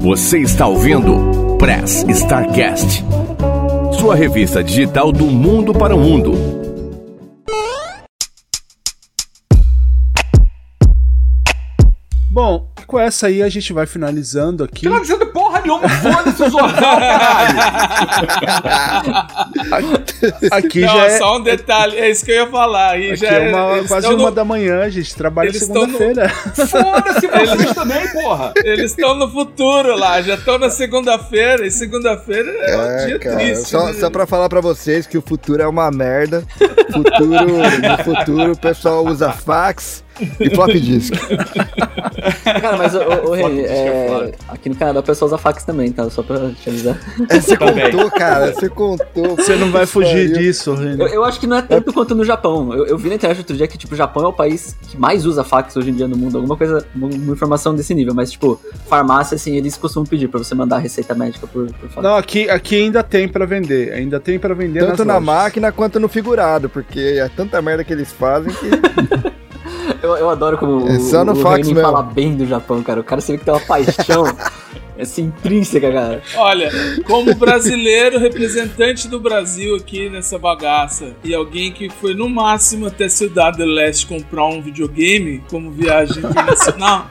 Você 0.00 0.38
está 0.38 0.66
ouvindo 0.66 1.56
Press 1.58 2.04
Starcast, 2.08 3.04
sua 4.04 4.14
revista 4.14 4.62
digital 4.62 5.10
do 5.10 5.24
mundo 5.24 5.72
para 5.72 5.96
o 5.96 5.98
mundo. 5.98 6.34
Bom, 12.30 12.68
com 12.94 13.00
essa 13.00 13.26
aí 13.26 13.42
a 13.42 13.48
gente 13.48 13.72
vai 13.72 13.86
finalizando 13.86 14.62
aqui. 14.62 14.88
Não 14.88 15.00
dizendo 15.00 15.26
porra 15.26 15.60
nenhuma, 15.60 15.88
foda-se 15.88 16.42
o 16.44 16.56
caralho. 16.58 17.58
Aqui 20.52 20.80
Não, 20.80 20.94
já 20.94 21.04
é, 21.06 21.18
só 21.18 21.36
um 21.38 21.42
detalhe, 21.42 21.98
é 21.98 22.08
isso 22.10 22.24
que 22.24 22.30
eu 22.30 22.36
ia 22.44 22.46
falar. 22.46 22.90
Aí 22.92 23.08
aqui 23.10 23.16
já 23.16 23.28
é 23.28 23.48
uma- 23.52 23.76
eles 23.78 23.88
quase 23.88 24.06
uma 24.06 24.16
no- 24.16 24.30
da 24.30 24.44
manhã, 24.44 24.82
a 24.82 24.88
gente 24.90 25.14
trabalha 25.14 25.48
estão 25.50 25.86
no- 25.86 25.98
segunda-feira. 25.98 26.28
Foda-se 26.28 27.26
vocês 27.26 27.74
também, 27.74 28.08
porra. 28.12 28.52
Eles 28.64 28.92
estão 28.92 29.14
no 29.16 29.28
futuro 29.30 29.96
lá, 29.96 30.22
já 30.22 30.34
estão 30.34 30.56
na 30.58 30.70
segunda-feira, 30.70 31.66
e 31.66 31.70
segunda-feira 31.70 32.48
é, 32.50 32.76
um 32.76 32.82
É, 32.82 33.06
dia 33.06 33.18
cara, 33.18 33.36
triste. 33.36 33.68
só, 33.68 33.86
né? 33.86 33.92
só 33.94 34.08
pra 34.10 34.24
falar 34.26 34.48
pra 34.48 34.60
vocês 34.60 35.04
que 35.06 35.18
o 35.18 35.22
futuro 35.22 35.60
é 35.62 35.66
uma 35.66 35.90
merda. 35.90 36.44
Futuro, 36.92 37.46
no 37.58 38.04
futuro 38.04 38.52
o 38.52 38.56
pessoal 38.58 39.04
usa 39.04 39.32
fax 39.32 40.03
e 40.40 40.50
flop 40.54 40.70
disk. 40.72 41.14
Cara, 42.44 42.76
mas, 42.76 42.94
ô, 42.94 43.00
Foda, 43.00 43.60
é, 43.60 44.06
foda. 44.08 44.32
aqui 44.48 44.68
no 44.68 44.74
Canadá 44.76 45.00
o 45.00 45.02
pessoal 45.02 45.26
usa 45.28 45.38
fax 45.38 45.64
também, 45.64 45.90
tá? 45.92 46.08
Só 46.10 46.22
pra 46.22 46.50
te 46.50 46.68
avisar. 46.68 46.98
É, 47.28 47.40
você 47.40 47.56
Também. 47.56 47.90
contou, 47.90 48.10
cara, 48.10 48.52
você 48.52 48.68
contou. 48.68 49.36
Você 49.36 49.56
não 49.56 49.70
vai 49.70 49.86
fugir 49.86 50.30
Pariu. 50.30 50.38
disso, 50.38 50.70
Eu, 50.70 50.76
Renan. 50.76 51.04
eu 51.06 51.24
acho 51.24 51.40
que 51.40 51.46
não 51.46 51.56
é 51.56 51.62
tanto 51.62 51.92
quanto 51.92 52.14
no 52.14 52.24
Japão. 52.24 52.72
Eu, 52.72 52.86
eu 52.86 52.98
vi 52.98 53.08
na 53.08 53.16
internet 53.16 53.38
outro 53.38 53.56
dia 53.56 53.66
que, 53.66 53.76
tipo, 53.76 53.94
o 53.94 53.96
Japão 53.96 54.24
é 54.24 54.28
o 54.28 54.32
país 54.32 54.76
que 54.88 54.96
mais 54.96 55.26
usa 55.26 55.42
fax 55.44 55.76
hoje 55.76 55.90
em 55.90 55.94
dia 55.94 56.08
no 56.08 56.16
mundo. 56.16 56.36
Alguma 56.36 56.56
coisa, 56.56 56.84
uma, 56.94 57.08
uma 57.08 57.32
informação 57.32 57.74
desse 57.74 57.94
nível. 57.94 58.14
Mas, 58.14 58.30
tipo, 58.32 58.60
farmácia, 58.86 59.34
assim, 59.36 59.56
eles 59.56 59.76
costumam 59.76 60.06
pedir 60.06 60.28
pra 60.28 60.38
você 60.38 60.54
mandar 60.54 60.78
receita 60.78 61.14
médica 61.14 61.46
por, 61.46 61.66
por 61.72 61.88
fax. 61.90 62.02
Não, 62.02 62.16
aqui, 62.16 62.48
aqui 62.48 62.76
ainda 62.76 63.02
tem 63.02 63.28
pra 63.28 63.44
vender. 63.46 63.92
Ainda 63.92 64.18
tem 64.20 64.38
pra 64.38 64.54
vender 64.54 64.80
nas 64.80 64.90
Tanto 64.90 65.04
na 65.04 65.14
lojas. 65.14 65.26
máquina 65.26 65.72
quanto 65.72 65.98
no 66.00 66.08
figurado, 66.08 66.68
porque 66.68 67.00
é 67.18 67.28
tanta 67.28 67.60
merda 67.60 67.84
que 67.84 67.92
eles 67.92 68.12
fazem 68.12 68.52
que. 68.52 69.34
Eu, 70.04 70.16
eu 70.18 70.28
adoro 70.28 70.58
como 70.58 70.86
É 70.86 70.98
só 70.98 71.24
no 71.24 71.32
o, 71.32 71.36
o 71.70 71.74
mesmo. 71.74 71.80
fala 71.80 72.02
bem 72.02 72.34
do 72.36 72.46
Japão, 72.46 72.82
cara. 72.82 73.00
O 73.00 73.04
cara 73.04 73.22
você 73.22 73.32
vê 73.32 73.38
que 73.38 73.44
tem 73.46 73.54
uma 73.54 73.60
paixão 73.60 74.24
assim, 74.98 75.24
intrínseca, 75.24 75.90
cara. 75.90 76.22
Olha, 76.36 76.70
como 77.04 77.34
brasileiro, 77.34 78.18
representante 78.18 79.08
do 79.08 79.18
Brasil 79.18 79.76
aqui 79.76 80.08
nessa 80.08 80.38
bagaça, 80.38 81.14
e 81.24 81.34
alguém 81.34 81.72
que 81.72 81.88
foi 81.90 82.14
no 82.14 82.28
máximo 82.28 82.86
até 82.86 83.08
Cidade 83.08 83.58
do 83.58 83.64
Leste 83.64 84.06
comprar 84.06 84.46
um 84.46 84.62
videogame 84.62 85.42
como 85.50 85.70
viagem 85.70 86.18
internacional, 86.18 87.08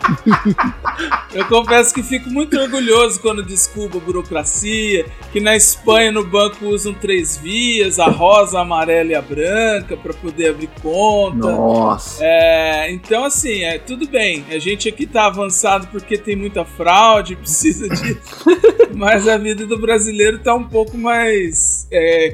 eu 1.34 1.46
confesso 1.48 1.94
que 1.94 2.04
fico 2.04 2.30
muito 2.30 2.58
orgulhoso 2.58 3.20
quando 3.20 3.44
descubro 3.44 3.98
a 3.98 4.02
burocracia, 4.02 5.06
que 5.32 5.40
na 5.40 5.56
Espanha 5.56 6.12
no 6.12 6.24
banco 6.24 6.66
usam 6.66 6.94
três 6.94 7.38
vias, 7.38 8.00
a 8.00 8.08
rosa, 8.08 8.60
a 8.60 8.62
amarela 8.62 9.12
e 9.12 9.16
a 9.16 9.22
branca, 9.22 9.98
para 9.98 10.14
poder 10.14 10.50
abrir 10.50 10.70
conta. 10.82 11.52
Nossa. 11.52 12.24
É, 12.24 12.92
então, 12.92 13.26
assim, 13.26 13.64
é 13.64 13.78
tudo 13.78 14.08
bem. 14.08 14.46
A 14.50 14.60
gente 14.60 14.88
aqui 14.88 15.06
tá 15.06 15.26
avançado 15.26 15.88
porque 15.88 16.18
tem 16.18 16.36
muita 16.36 16.64
fraude, 16.64 17.36
precisa 17.36 17.73
disso. 17.82 18.18
Mas 18.96 19.28
a 19.28 19.38
vida 19.38 19.66
do 19.66 19.78
brasileiro 19.80 20.40
tá 20.40 20.54
um 20.54 20.68
pouco 20.68 20.98
mais 20.98 21.88
é, 21.92 22.32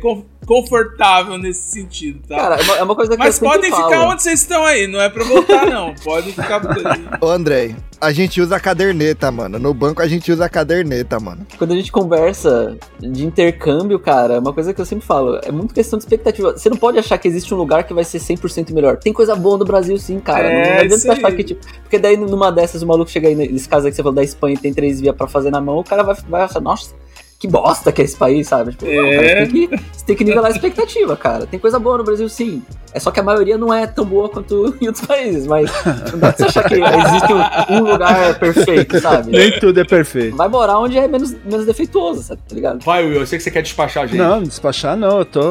confortável 0.49 1.37
nesse 1.37 1.69
sentido, 1.69 2.21
tá? 2.27 2.35
Cara, 2.35 2.55
é 2.55 2.63
uma, 2.63 2.75
é 2.77 2.83
uma 2.83 2.95
coisa 2.95 3.11
que 3.11 3.19
Mas 3.19 3.27
eu 3.27 3.33
sempre 3.33 3.49
podem 3.49 3.69
falo. 3.69 3.83
ficar 3.83 4.07
onde 4.07 4.23
vocês 4.23 4.41
estão 4.41 4.65
aí, 4.65 4.87
não 4.87 4.99
é 4.99 5.07
pra 5.07 5.23
voltar, 5.23 5.67
não. 5.67 5.93
Podem 6.03 6.33
ficar 6.33 6.59
por 6.59 6.75
aí. 6.87 7.07
Ô, 7.21 7.27
Andrei, 7.27 7.75
a 8.01 8.11
gente 8.11 8.41
usa 8.41 8.55
a 8.55 8.59
caderneta, 8.59 9.31
mano. 9.31 9.59
No 9.59 9.75
banco 9.75 10.01
a 10.01 10.07
gente 10.07 10.31
usa 10.31 10.45
a 10.45 10.49
caderneta, 10.49 11.19
mano. 11.19 11.45
Quando 11.55 11.73
a 11.73 11.75
gente 11.75 11.91
conversa 11.91 12.75
de 12.99 13.23
intercâmbio, 13.23 13.99
cara, 13.99 14.33
é 14.33 14.39
uma 14.39 14.51
coisa 14.51 14.73
que 14.73 14.81
eu 14.81 14.85
sempre 14.85 15.05
falo, 15.05 15.39
é 15.43 15.51
muito 15.51 15.71
questão 15.71 15.99
de 15.99 16.05
expectativa. 16.05 16.53
Você 16.53 16.67
não 16.67 16.77
pode 16.77 16.97
achar 16.97 17.19
que 17.19 17.27
existe 17.27 17.53
um 17.53 17.57
lugar 17.57 17.83
que 17.83 17.93
vai 17.93 18.03
ser 18.03 18.17
100% 18.17 18.73
melhor. 18.73 18.97
Tem 18.97 19.13
coisa 19.13 19.35
boa 19.35 19.55
no 19.55 19.65
Brasil 19.65 19.99
sim, 19.99 20.19
cara. 20.19 20.47
É, 20.47 20.63
não, 20.63 20.79
adianta 20.79 20.97
você 20.97 21.11
achar 21.11 21.31
que, 21.31 21.43
tipo... 21.43 21.63
Porque 21.83 21.99
daí, 21.99 22.17
numa 22.17 22.51
dessas, 22.51 22.81
o 22.81 22.87
maluco 22.87 23.11
chega 23.11 23.27
aí, 23.27 23.35
nesse 23.35 23.69
caso 23.69 23.85
aí 23.85 23.91
que 23.91 23.95
você 23.97 24.01
falou 24.01 24.15
da 24.15 24.23
Espanha 24.23 24.55
e 24.55 24.57
tem 24.57 24.73
três 24.73 24.99
vias 24.99 25.15
pra 25.15 25.27
fazer 25.27 25.51
na 25.51 25.61
mão, 25.61 25.77
o 25.77 25.83
cara 25.83 26.01
vai, 26.01 26.15
vai 26.27 26.41
achar, 26.41 26.59
nossa, 26.59 26.95
que 27.39 27.47
bosta 27.47 27.89
que 27.91 28.01
é 28.01 28.05
esse 28.05 28.17
país, 28.17 28.49
sabe? 28.49 28.71
Tipo, 28.71 28.85
não, 28.85 29.05
É. 29.05 29.17
cara, 29.33 29.47
tem 29.47 29.67
que, 29.69 29.77
você 29.93 30.05
tem 30.05 30.15
que 30.17 30.23
nivelar 30.25 30.51
a 30.51 30.53
expectativa, 30.53 31.15
cara. 31.15 31.47
Tem 31.47 31.57
coisa 31.57 31.79
boa 31.79 31.97
no 31.97 32.03
Brasil 32.03 32.27
sim. 32.27 32.61
É 32.93 32.99
só 32.99 33.11
que 33.11 33.19
a 33.19 33.23
maioria 33.23 33.57
não 33.57 33.73
é 33.73 33.87
tão 33.87 34.03
boa 34.03 34.27
quanto 34.27 34.75
em 34.81 34.87
outros 34.87 35.05
países, 35.05 35.47
mas 35.47 35.71
não 36.11 36.19
dá 36.19 36.33
pra 36.33 36.37
você 36.37 36.43
achar 36.43 36.67
que 36.67 36.73
existe 36.75 37.31
um, 37.33 37.75
um 37.77 37.91
lugar 37.93 38.37
perfeito, 38.39 38.99
sabe? 38.99 39.31
Nem 39.31 39.57
tudo 39.57 39.79
é 39.79 39.85
perfeito. 39.85 40.35
Vai 40.35 40.49
morar 40.49 40.79
onde 40.79 40.97
é 40.97 41.07
menos, 41.07 41.33
menos 41.45 41.65
defeituoso, 41.65 42.23
sabe? 42.23 42.41
Tá 42.49 42.53
ligado? 42.55 42.83
Vai, 42.83 43.05
Will, 43.05 43.21
eu 43.21 43.25
sei 43.25 43.37
que 43.37 43.43
você 43.43 43.51
quer 43.51 43.61
despachar 43.61 44.03
a 44.03 44.07
gente. 44.07 44.17
Não, 44.17 44.43
despachar 44.43 44.97
não, 44.97 45.19
eu 45.19 45.25
tô. 45.25 45.41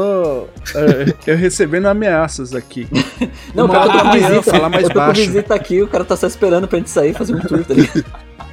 é, 0.75 1.15
eu 1.27 1.37
recebendo 1.39 1.87
ameaças 1.87 2.55
aqui. 2.55 2.87
Não, 3.55 3.65
Uma 3.65 3.73
cara, 3.75 3.87
eu 3.87 3.93
tô 3.93 3.99
com 4.05 4.11
visita, 4.13 4.43
falar 4.43 4.69
mais 4.69 4.83
eu 4.83 4.89
tô 4.91 5.01
com 5.01 5.07
baixo. 5.07 5.21
visita 5.23 5.55
aqui, 5.55 5.81
o 5.81 5.89
cara 5.89 6.05
tá 6.05 6.17
só 6.17 6.27
esperando 6.27 6.69
pra 6.69 6.79
gente 6.79 6.91
sair 6.91 7.11
e 7.13 7.15
fazer 7.15 7.35
um 7.35 7.41
tour, 7.41 7.65
tá 7.65 7.73
ligado? 7.73 8.05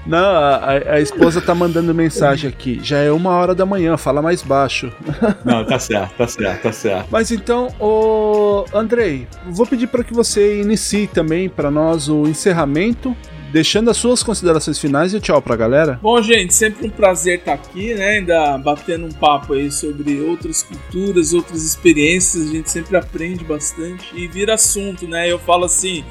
Não, 0.05 0.17
a, 0.19 0.69
a- 0.93 0.99
esposa 1.01 1.41
tá 1.41 1.55
mandando 1.55 1.93
mensagem 1.93 2.49
aqui. 2.49 2.79
Já 2.83 2.99
é 2.99 3.11
uma 3.11 3.31
hora 3.31 3.55
da 3.55 3.65
manhã, 3.65 3.97
fala 3.97 4.21
mais 4.21 4.41
baixo. 4.43 4.91
Não, 5.43 5.65
tá 5.65 5.79
certo, 5.79 6.13
tá 6.17 6.27
certo, 6.27 6.61
tá 6.61 6.71
certo. 6.71 7.07
Mas 7.11 7.31
então, 7.31 7.69
ô 7.79 8.65
Andrei, 8.73 9.27
vou 9.49 9.65
pedir 9.65 9.87
para 9.87 10.03
que 10.03 10.13
você 10.13 10.61
inicie 10.61 11.07
também 11.07 11.49
para 11.49 11.71
nós 11.71 12.07
o 12.07 12.27
encerramento, 12.27 13.15
deixando 13.51 13.89
as 13.89 13.97
suas 13.97 14.21
considerações 14.21 14.77
finais 14.77 15.13
e 15.13 15.19
tchau 15.19 15.41
pra 15.41 15.55
galera. 15.55 15.99
Bom, 16.01 16.21
gente, 16.21 16.53
sempre 16.53 16.85
um 16.85 16.89
prazer 16.89 17.39
estar 17.39 17.53
aqui, 17.53 17.93
né? 17.95 18.17
Ainda 18.17 18.57
batendo 18.57 19.05
um 19.05 19.11
papo 19.11 19.53
aí 19.53 19.71
sobre 19.71 20.19
outras 20.21 20.61
culturas, 20.61 21.33
outras 21.33 21.63
experiências. 21.63 22.49
A 22.49 22.51
gente 22.51 22.69
sempre 22.69 22.95
aprende 22.97 23.43
bastante 23.43 24.05
e 24.13 24.27
vira 24.27 24.53
assunto, 24.55 25.07
né? 25.07 25.31
Eu 25.31 25.39
falo 25.39 25.65
assim. 25.65 26.03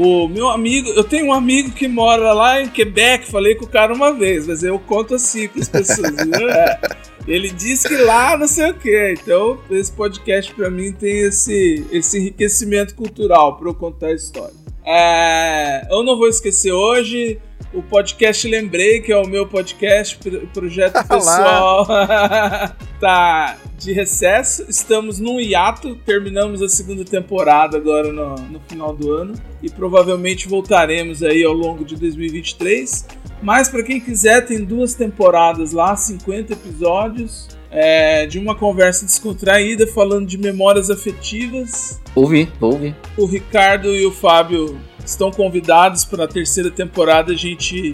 O 0.00 0.28
meu 0.28 0.48
amigo, 0.48 0.90
eu 0.90 1.02
tenho 1.02 1.26
um 1.26 1.32
amigo 1.32 1.72
que 1.72 1.88
mora 1.88 2.32
lá 2.32 2.62
em 2.62 2.68
Quebec, 2.68 3.28
falei 3.28 3.56
com 3.56 3.64
o 3.64 3.68
cara 3.68 3.92
uma 3.92 4.12
vez, 4.12 4.46
mas 4.46 4.62
eu 4.62 4.78
conto 4.78 5.16
assim 5.16 5.48
para 5.48 5.60
as 5.60 5.68
pessoas. 5.68 6.12
viu? 6.12 6.48
É. 6.54 6.78
Ele 7.26 7.50
disse 7.50 7.88
que 7.88 7.96
lá 7.96 8.38
não 8.38 8.46
sei 8.46 8.70
o 8.70 8.74
que. 8.74 9.14
Então, 9.20 9.58
esse 9.68 9.90
podcast 9.90 10.54
para 10.54 10.70
mim 10.70 10.92
tem 10.92 11.18
esse, 11.26 11.84
esse 11.90 12.16
enriquecimento 12.16 12.94
cultural 12.94 13.56
para 13.56 13.68
eu 13.68 13.74
contar 13.74 14.06
a 14.06 14.14
história. 14.14 14.54
É, 14.86 15.88
eu 15.90 16.04
não 16.04 16.16
vou 16.16 16.28
esquecer 16.28 16.70
hoje 16.70 17.40
o 17.72 17.82
podcast 17.82 18.46
Lembrei, 18.48 19.00
que 19.00 19.12
é 19.12 19.16
o 19.16 19.26
meu 19.26 19.46
podcast, 19.46 20.16
pro- 20.18 20.46
projeto 20.48 21.02
pessoal, 21.06 21.86
tá 23.00 23.56
de 23.78 23.92
recesso. 23.92 24.64
Estamos 24.68 25.18
num 25.18 25.40
hiato, 25.40 25.94
terminamos 25.96 26.62
a 26.62 26.68
segunda 26.68 27.04
temporada 27.04 27.76
agora 27.76 28.12
no, 28.12 28.34
no 28.36 28.60
final 28.68 28.94
do 28.94 29.12
ano 29.12 29.34
e 29.62 29.70
provavelmente 29.70 30.48
voltaremos 30.48 31.22
aí 31.22 31.44
ao 31.44 31.52
longo 31.52 31.84
de 31.84 31.94
2023. 31.96 33.06
Mas 33.42 33.68
para 33.68 33.82
quem 33.84 34.00
quiser, 34.00 34.44
tem 34.46 34.64
duas 34.64 34.94
temporadas 34.94 35.72
lá, 35.72 35.94
50 35.94 36.52
episódios. 36.54 37.46
é, 37.70 38.24
de 38.26 38.38
uma 38.38 38.54
conversa 38.54 39.04
descontraída 39.04 39.86
falando 39.86 40.26
de 40.26 40.38
memórias 40.38 40.88
afetivas 40.90 42.00
Ouvi, 42.14 42.50
vou 42.58 42.72
ouvir. 42.72 42.96
o 43.16 43.26
Ricardo 43.26 43.94
e 43.94 44.06
o 44.06 44.10
Fábio 44.10 44.80
estão 45.10 45.30
convidados 45.30 46.04
para 46.04 46.24
a 46.24 46.28
terceira 46.28 46.70
temporada. 46.70 47.32
A 47.32 47.36
gente 47.36 47.92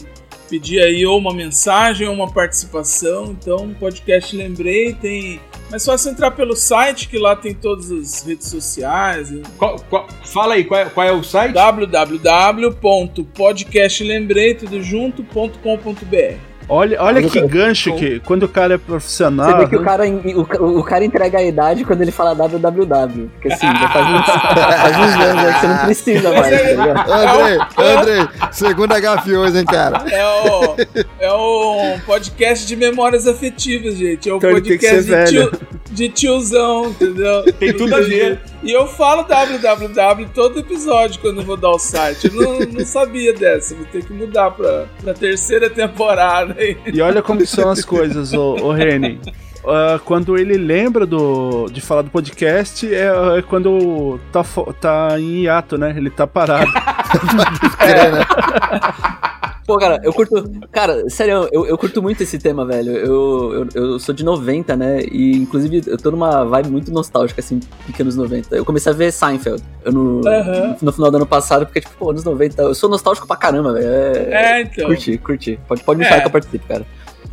pedir 0.48 0.80
aí 0.80 1.04
ou 1.06 1.18
uma 1.18 1.32
mensagem 1.32 2.06
ou 2.06 2.12
uma 2.14 2.30
participação. 2.30 3.34
Então, 3.38 3.74
podcast 3.80 4.36
Lembrei 4.36 4.92
tem. 4.94 5.40
Mas 5.70 5.82
só 5.82 5.96
se 5.96 6.08
entrar 6.10 6.30
pelo 6.32 6.54
site, 6.54 7.08
que 7.08 7.18
lá 7.18 7.34
tem 7.34 7.54
todas 7.54 7.90
as 7.90 8.22
redes 8.22 8.48
sociais. 8.48 9.32
Qual- 9.58 9.76
qual- 9.88 10.06
fala 10.24 10.54
aí, 10.54 10.64
qual 10.64 10.80
é, 10.80 10.84
qual 10.90 11.06
é 11.06 11.12
o 11.12 11.22
site? 11.24 11.54
www.podcastlembrei 11.54 14.54
tudo 14.54 14.82
junto.com.br 14.82 16.53
Olha, 16.68 17.00
olha 17.02 17.22
que 17.28 17.38
eu- 17.38 17.48
gancho 17.48 17.94
que 17.94 18.20
quando 18.20 18.44
o 18.44 18.48
cara 18.48 18.74
é 18.74 18.78
profissional. 18.78 19.50
Você 19.50 19.58
vê 19.58 19.66
que 19.68 19.76
o 19.76 19.80
né? 19.80 19.84
cara, 19.84 20.04
o, 20.08 20.78
o 20.78 20.84
cara 20.84 21.04
entrega 21.04 21.38
a 21.38 21.42
idade 21.42 21.84
quando 21.84 22.00
ele 22.02 22.10
fala 22.10 22.34
www. 22.34 23.30
Porque 23.34 23.52
assim, 23.52 23.66
já 23.66 23.88
faz 23.88 24.06
uns, 24.08 24.26
faz 24.80 24.96
uns 24.96 25.14
anos 25.24 25.44
aí 25.44 25.54
que 25.54 25.60
você 25.60 25.66
não 25.66 25.78
precisa 25.84 26.32
mais, 26.32 26.62
tá 26.62 26.68
ligado? 26.70 27.12
Andrei, 27.12 27.58
Andrei, 27.78 28.28
segunda 28.52 29.00
gafe 29.00 29.36
hoje, 29.36 29.58
hein, 29.58 29.64
cara? 29.64 30.04
É, 30.10 30.24
o, 30.26 30.76
é 31.20 31.32
um 31.32 32.00
podcast 32.00 32.66
de 32.66 32.76
memórias 32.76 33.26
afetivas, 33.26 33.96
gente. 33.96 34.28
É 34.28 34.32
um 34.32 34.36
Então 34.38 34.50
podcast 34.50 35.04
de, 35.04 35.24
tio, 35.24 35.52
de 35.90 36.08
tiozão, 36.08 36.86
entendeu? 36.86 37.52
Tem 37.52 37.72
tudo 37.72 37.94
a 37.94 38.00
ver. 38.00 38.40
E 38.64 38.72
eu 38.72 38.86
falo 38.86 39.24
www 39.24 40.28
todo 40.34 40.58
episódio 40.58 41.20
quando 41.20 41.42
eu 41.42 41.44
vou 41.44 41.56
dar 41.56 41.70
o 41.70 41.78
site. 41.78 42.28
Eu 42.28 42.34
não, 42.34 42.58
não 42.60 42.86
sabia 42.86 43.32
dessa. 43.32 43.74
Vou 43.74 43.84
ter 43.84 44.04
que 44.04 44.12
mudar 44.12 44.50
pra, 44.50 44.86
pra 45.02 45.12
terceira 45.12 45.68
temporada. 45.68 46.56
aí. 46.58 46.76
E 46.86 47.00
olha 47.00 47.22
como 47.22 47.46
são 47.46 47.70
as 47.70 47.84
coisas, 47.84 48.32
ô, 48.32 48.54
ô 48.54 48.72
Reni. 48.72 49.20
Ah, 49.66 49.98
quando 50.04 50.36
ele 50.36 50.58
lembra 50.58 51.06
do, 51.06 51.68
de 51.70 51.80
falar 51.80 52.02
do 52.02 52.10
podcast, 52.10 52.86
é, 52.92 53.38
é 53.38 53.42
quando 53.42 54.20
tá, 54.30 54.44
tá 54.80 55.18
em 55.18 55.42
hiato, 55.42 55.78
né? 55.78 55.94
Ele 55.96 56.10
tá 56.10 56.26
parado. 56.26 56.70
Pô, 59.66 59.78
cara, 59.78 59.98
eu 60.04 60.12
curto. 60.12 60.50
Cara, 60.70 61.08
sério, 61.08 61.48
eu, 61.50 61.64
eu 61.66 61.78
curto 61.78 62.02
muito 62.02 62.22
esse 62.22 62.38
tema, 62.38 62.66
velho. 62.66 62.92
Eu, 62.92 63.52
eu, 63.54 63.68
eu 63.74 63.98
sou 63.98 64.14
de 64.14 64.22
90, 64.22 64.76
né? 64.76 65.00
E 65.10 65.36
inclusive 65.36 65.82
eu 65.86 65.96
tô 65.96 66.10
numa 66.10 66.44
vibe 66.44 66.68
muito 66.68 66.92
nostálgica, 66.92 67.40
assim, 67.40 67.60
pequenos 67.86 68.14
90. 68.14 68.54
Eu 68.54 68.64
comecei 68.64 68.92
a 68.92 68.94
ver 68.94 69.10
Seinfeld 69.10 69.62
no, 69.86 70.20
Aham. 70.28 70.76
no 70.82 70.92
final 70.92 71.10
do 71.10 71.16
ano 71.16 71.26
passado, 71.26 71.64
porque, 71.64 71.80
tipo, 71.80 71.94
pô, 71.98 72.10
anos 72.10 72.24
90. 72.24 72.60
Eu 72.62 72.74
sou 72.74 72.90
nostálgico 72.90 73.26
pra 73.26 73.36
caramba, 73.36 73.72
velho. 73.72 73.86
É, 73.86 74.58
É, 74.58 74.60
então. 74.62 74.86
Curti, 74.86 75.16
curti. 75.16 75.58
Pode, 75.66 75.82
pode 75.82 75.98
me 75.98 76.04
É. 76.04 76.08
falar 76.10 76.20
que 76.20 76.26
eu 76.26 76.32
participo, 76.32 76.66
cara. 76.68 76.84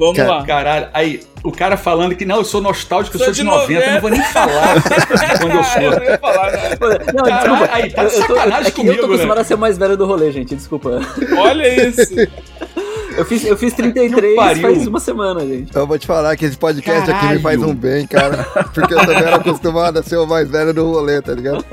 Vamos 0.02 0.18
Cara, 0.18 0.30
lá. 0.32 0.44
Caralho, 0.48 0.88
aí, 0.96 1.20
o 1.44 1.52
cara 1.52 1.78
falando 1.78 2.16
que 2.16 2.26
não, 2.26 2.38
eu 2.38 2.44
sou 2.44 2.60
nostálgico, 2.60 3.18
eu 3.18 3.20
Sou 3.20 3.26
sou 3.28 3.34
de 3.36 3.40
de 3.42 3.46
90, 3.46 3.86
eu 3.86 3.94
não 3.94 4.02
vou 4.02 4.10
nem 4.10 4.24
falar 4.24 4.74
quando 5.40 5.52
eu 5.52 5.58
eu 5.60 5.64
sou. 5.64 6.00
não 6.00 6.04
ia 6.04 6.18
falar, 6.18 6.52
né? 6.52 6.76
Pô, 6.76 6.88
Não, 6.88 7.24
Caralho, 7.24 7.50
desculpa. 7.52 7.70
aí, 7.72 7.92
tá 7.92 8.04
de 8.06 8.14
eu, 8.16 8.20
eu 8.22 8.28
tô, 8.28 8.34
sacanagem 8.36 8.68
é 8.68 8.72
que 8.72 8.82
eu 8.82 8.84
tô 8.86 8.90
comigo, 8.90 9.06
acostumado 9.06 9.36
né? 9.36 9.42
a 9.42 9.46
ser 9.46 9.54
o 9.54 9.58
mais 9.60 9.78
velho 9.78 9.96
do 9.96 10.06
rolê, 10.08 10.32
gente. 10.32 10.56
Desculpa. 10.56 11.02
Olha 11.38 11.88
isso. 11.88 12.02
Eu 13.18 13.26
fiz, 13.26 13.46
eu 13.46 13.58
fiz 13.58 13.74
33 13.74 14.36
pariu. 14.36 14.62
faz 14.62 14.88
uma 14.88 15.00
semana, 15.00 15.42
gente. 15.42 15.76
Eu 15.76 15.86
vou 15.86 15.98
te 15.98 16.08
falar 16.08 16.36
que 16.36 16.46
esse 16.46 16.58
podcast 16.58 17.04
aqui 17.04 17.12
Caralho. 17.12 17.38
me 17.38 17.42
faz 17.42 17.62
um 17.62 17.74
bem, 17.74 18.08
cara. 18.08 18.44
Porque 18.74 18.94
eu 18.94 19.00
também 19.00 19.18
era 19.18 19.36
acostumado 19.36 20.00
a 20.00 20.04
ser 20.04 20.18
o 20.18 20.26
mais 20.26 20.50
velho 20.50 20.74
do 20.74 20.90
rolê, 20.90 21.22
tá 21.22 21.34
ligado? 21.34 21.64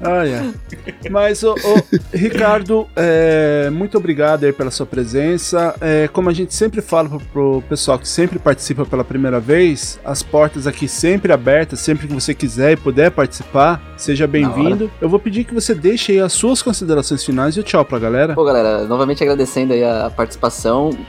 Ah, 0.00 0.26
é. 0.26 1.10
Mas, 1.10 1.42
ô, 1.42 1.52
ô, 1.52 1.82
Ricardo, 2.12 2.86
é, 2.94 3.70
muito 3.70 3.98
obrigado 3.98 4.44
aí 4.44 4.52
pela 4.52 4.70
sua 4.70 4.86
presença. 4.86 5.74
É, 5.80 6.08
como 6.08 6.30
a 6.30 6.32
gente 6.32 6.54
sempre 6.54 6.80
fala 6.80 7.08
pro, 7.08 7.20
pro 7.32 7.62
pessoal 7.68 7.98
que 7.98 8.08
sempre 8.08 8.38
participa 8.38 8.84
pela 8.84 9.04
primeira 9.04 9.40
vez, 9.40 9.98
as 10.04 10.22
portas 10.22 10.66
aqui 10.66 10.86
sempre 10.86 11.32
abertas, 11.32 11.80
sempre 11.80 12.06
que 12.06 12.14
você 12.14 12.34
quiser 12.34 12.72
e 12.72 12.76
puder 12.76 13.10
participar, 13.10 13.82
seja 13.96 14.26
bem-vindo. 14.26 14.90
Eu 15.00 15.08
vou 15.08 15.18
pedir 15.18 15.44
que 15.44 15.54
você 15.54 15.74
deixe 15.74 16.12
aí 16.12 16.20
as 16.20 16.32
suas 16.32 16.62
considerações 16.62 17.24
finais 17.24 17.56
e 17.56 17.60
o 17.60 17.62
tchau 17.62 17.84
pra 17.84 17.98
galera. 17.98 18.34
Pô, 18.34 18.44
galera, 18.44 18.84
novamente 18.84 19.22
agradecendo 19.22 19.72
aí 19.72 19.82
a 19.82 20.10
participação. 20.10 20.25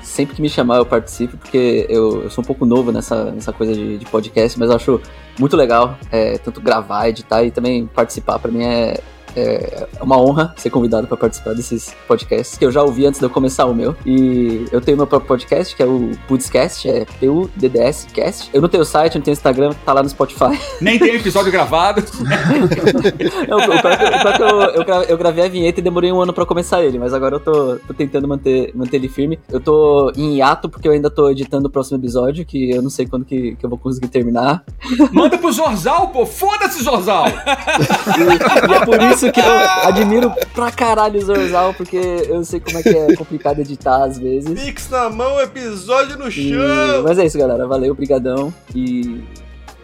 Sempre 0.02 0.36
que 0.36 0.42
me 0.42 0.50
chamar 0.50 0.78
eu 0.78 0.86
participo, 0.86 1.38
porque 1.38 1.86
eu, 1.90 2.24
eu 2.24 2.30
sou 2.30 2.44
um 2.44 2.48
pouco 2.48 2.66
novo 2.66 2.92
nessa, 2.92 3.32
nessa 3.32 3.52
coisa 3.52 3.74
de, 3.74 3.98
de 3.98 4.06
podcast, 4.06 4.58
mas 4.60 4.70
acho 4.70 5.02
muito 5.40 5.56
legal, 5.56 5.98
é, 6.12 6.38
tanto 6.38 6.62
gravar, 6.62 7.10
editar 7.10 7.44
e 7.44 7.52
também 7.52 7.88
participar. 7.88 8.40
Pra 8.40 8.52
mim 8.52 8.64
é, 8.64 9.00
é 9.36 9.88
uma 10.02 10.18
honra 10.20 10.54
ser 10.58 10.70
convidado 10.70 11.08
para 11.08 11.18
participar 11.18 11.54
desses 11.54 11.94
podcasts 12.08 12.58
que 12.58 12.66
eu 12.66 12.72
já 12.72 12.82
ouvi 12.84 13.06
antes 13.06 13.20
de 13.20 13.26
eu 13.26 13.30
começar 13.30 13.66
o 13.66 13.74
meu. 13.74 13.96
E 14.06 14.66
eu 14.72 14.82
tenho 14.82 14.98
meu 14.98 15.08
próprio 15.08 15.28
podcast, 15.28 15.76
que 15.76 15.82
é 15.84 15.86
o 15.86 16.12
Pudscast, 16.28 16.90
é 16.90 17.06
P-U-D-D-S 17.20 18.08
Cast. 18.08 18.50
Eu 18.54 18.62
não 18.62 18.70
tenho 18.70 18.84
site, 18.86 19.16
não 19.16 19.22
tenho 19.22 19.34
Instagram, 19.34 19.72
tá 19.86 19.94
lá 19.94 20.02
no 20.04 20.10
Spotify. 20.10 20.60
Nem 20.82 20.98
tem 21.00 21.16
episódio 21.16 21.52
gravado. 21.52 22.04
Não, 23.48 23.58
o 23.58 23.62
pior 23.66 23.98
que- 23.98 24.44
eu, 24.44 24.84
eu, 24.96 25.04
eu 25.04 25.18
gravei 25.18 25.46
a 25.46 25.50
vinheta 25.50 25.80
e 25.80 25.84
demorei 25.84 26.12
um 26.12 26.22
ano 26.22 26.34
pra 26.34 26.46
começar 26.46 26.84
ele, 26.84 27.00
mas 27.00 27.14
agora 27.14 27.36
eu 27.36 27.40
tô, 27.40 27.76
tô 27.88 27.94
tentando 27.94 28.28
manter, 28.28 28.72
manter 28.76 28.98
ele 28.98 29.08
firme. 29.10 29.40
Eu 29.50 29.60
tô 29.60 30.12
em 30.16 30.38
hiato 30.38 30.70
porque 30.70 30.88
eu 30.88 30.92
ainda 30.92 31.10
tô 31.10 31.30
editando 31.30 31.68
o 31.68 31.72
próximo 31.72 31.98
episódio, 31.98 32.46
que 32.46 32.72
eu 32.72 32.82
não 32.82 32.90
sei 32.90 33.06
quando 33.08 33.26
que, 33.26 33.56
que 33.56 33.66
eu 33.66 33.70
vou 33.70 33.78
conseguir 33.80 34.08
terminar. 34.08 34.64
Manda 35.12 35.38
pro 35.38 35.52
Zorzal, 35.52 36.10
pô. 36.10 36.26
Foda-se, 36.26 36.84
Zorzal. 36.84 37.26
E, 37.28 38.72
e 38.72 38.74
é 38.74 38.86
por 38.86 39.02
isso 39.02 39.17
que 39.20 39.40
eu 39.40 39.60
admiro 39.84 40.32
pra 40.54 40.72
caralho 40.72 41.20
o 41.20 41.26
Zorzal, 41.26 41.74
porque 41.74 41.98
eu 41.98 42.44
sei 42.44 42.60
como 42.60 42.78
é 42.78 42.84
que 42.84 42.90
é 42.90 43.16
complicado 43.16 43.60
editar 43.60 44.04
às 44.04 44.18
vezes. 44.18 44.60
Pix 44.60 44.90
na 44.90 45.10
mão, 45.10 45.40
episódio 45.40 46.18
no 46.18 46.28
E- 46.28 46.32
chão. 46.32 47.04
mas 47.04 47.18
é 47.20 47.26
isso, 47.26 47.38
galera. 47.38 47.68
Valeu, 47.68 47.94
brigadão 47.96 48.54
e 48.76 49.22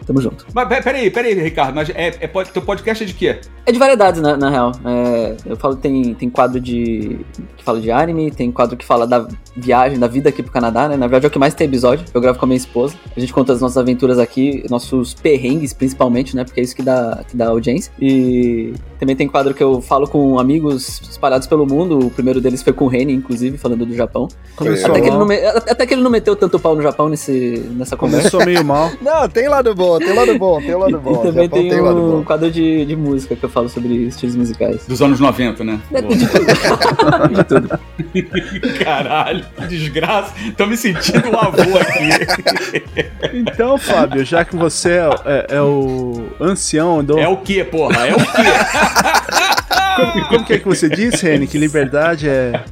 tamo 0.05 0.21
junto. 0.21 0.45
Mas 0.53 0.67
pe- 0.67 0.81
peraí, 0.81 1.09
peraí, 1.09 1.33
Ricardo. 1.33 1.73
Mas 1.75 1.89
é, 1.89 2.07
é, 2.19 2.27
teu 2.27 2.61
podcast 2.61 3.03
é 3.03 3.07
de 3.07 3.13
quê? 3.13 3.39
É 3.65 3.71
de 3.71 3.79
variedades, 3.79 4.21
na, 4.21 4.35
na 4.37 4.49
real. 4.49 4.71
É, 4.85 5.35
eu 5.45 5.55
falo, 5.55 5.75
tem, 5.75 6.13
tem 6.13 6.29
quadro 6.29 6.59
de. 6.59 7.19
que 7.57 7.63
fala 7.63 7.79
de 7.79 7.89
anime, 7.91 8.29
tem 8.31 8.51
quadro 8.51 8.75
que 8.75 8.85
fala 8.85 9.07
da 9.07 9.27
viagem, 9.55 9.97
da 9.99 10.07
vida 10.07 10.29
aqui 10.29 10.43
pro 10.43 10.51
Canadá, 10.51 10.87
né? 10.89 10.97
Na 10.97 11.07
verdade 11.07 11.25
é 11.25 11.27
o 11.27 11.31
que 11.31 11.39
mais 11.39 11.53
tem 11.53 11.67
episódio. 11.67 12.05
Eu 12.13 12.19
gravo 12.21 12.37
com 12.39 12.45
a 12.45 12.47
minha 12.47 12.57
esposa. 12.57 12.95
A 13.15 13.19
gente 13.19 13.31
conta 13.33 13.53
as 13.53 13.61
nossas 13.61 13.77
aventuras 13.77 14.19
aqui, 14.19 14.63
nossos 14.69 15.13
perrengues, 15.13 15.73
principalmente, 15.73 16.35
né? 16.35 16.43
Porque 16.43 16.59
é 16.59 16.63
isso 16.63 16.75
que 16.75 16.81
dá, 16.83 17.23
que 17.27 17.37
dá 17.37 17.47
audiência. 17.47 17.91
E 17.99 18.73
também 18.99 19.15
tem 19.15 19.27
quadro 19.27 19.53
que 19.53 19.63
eu 19.63 19.81
falo 19.81 20.07
com 20.07 20.37
amigos 20.39 21.01
espalhados 21.09 21.47
pelo 21.47 21.65
mundo. 21.65 21.99
O 22.07 22.09
primeiro 22.09 22.41
deles 22.41 22.61
foi 22.61 22.73
com 22.73 22.85
o 22.85 22.87
Reni, 22.87 23.13
inclusive, 23.13 23.57
falando 23.57 23.85
do 23.85 23.95
Japão. 23.95 24.27
Começou 24.55 24.89
Até 24.91 24.99
que, 25.01 25.07
ele 25.07 25.11
mal. 25.11 25.19
não 25.19 25.25
me- 25.27 25.45
até 25.45 25.85
que 25.85 25.93
ele 25.93 26.01
não 26.01 26.11
meteu 26.11 26.35
tanto 26.35 26.59
pau 26.59 26.75
no 26.75 26.81
Japão 26.81 27.07
nesse, 27.09 27.65
nessa 27.75 27.95
conversa. 27.95 28.29
Começou 28.29 28.45
meio 28.45 28.63
mal. 28.65 28.91
Não, 29.01 29.27
tem 29.27 29.47
lado 29.47 29.73
bom, 29.75 29.92
tem 29.99 30.13
lado 30.13 30.37
bom, 30.37 30.59
tem 30.61 30.75
lado 30.75 30.99
bom. 30.99 31.21
E 31.21 31.27
também 31.27 31.43
Japão 31.45 31.59
tem 31.69 31.81
lado 31.81 31.97
um 31.97 32.17
bom. 32.17 32.23
quadro 32.23 32.51
de, 32.51 32.85
de 32.85 32.95
música 32.95 33.35
que 33.35 33.43
eu 33.43 33.49
falo 33.49 33.69
sobre 33.69 33.93
estilos 34.07 34.35
musicais. 34.35 34.85
Dos 34.87 35.01
anos 35.01 35.19
90, 35.19 35.63
né? 35.63 35.79
De 35.91 36.27
tudo. 36.27 37.33
de 37.35 37.43
tudo. 37.43 37.79
Caralho, 38.83 39.45
que 39.57 39.67
desgraça. 39.67 40.33
Tô 40.57 40.65
me 40.65 40.75
sentindo 40.77 41.29
um 41.29 41.37
avô 41.39 41.61
aqui. 41.77 42.97
Então, 43.33 43.77
Fábio, 43.77 44.23
já 44.25 44.43
que 44.45 44.55
você 44.55 44.91
é, 44.91 45.09
é- 45.25 45.45
é 45.57 45.61
o 45.61 46.23
ancião 46.39 47.03
do. 47.03 47.17
É 47.19 47.27
o 47.27 47.37
quê, 47.37 47.63
porra? 47.63 48.07
É 48.07 48.13
o 48.13 48.17
quê? 48.17 49.62
Como, 49.95 50.27
como 50.27 50.45
que 50.45 50.53
é 50.53 50.59
que 50.59 50.65
você 50.65 50.89
disse, 50.89 51.25
Reni? 51.25 51.47
Que 51.47 51.57
liberdade 51.57 52.27
é. 52.27 52.63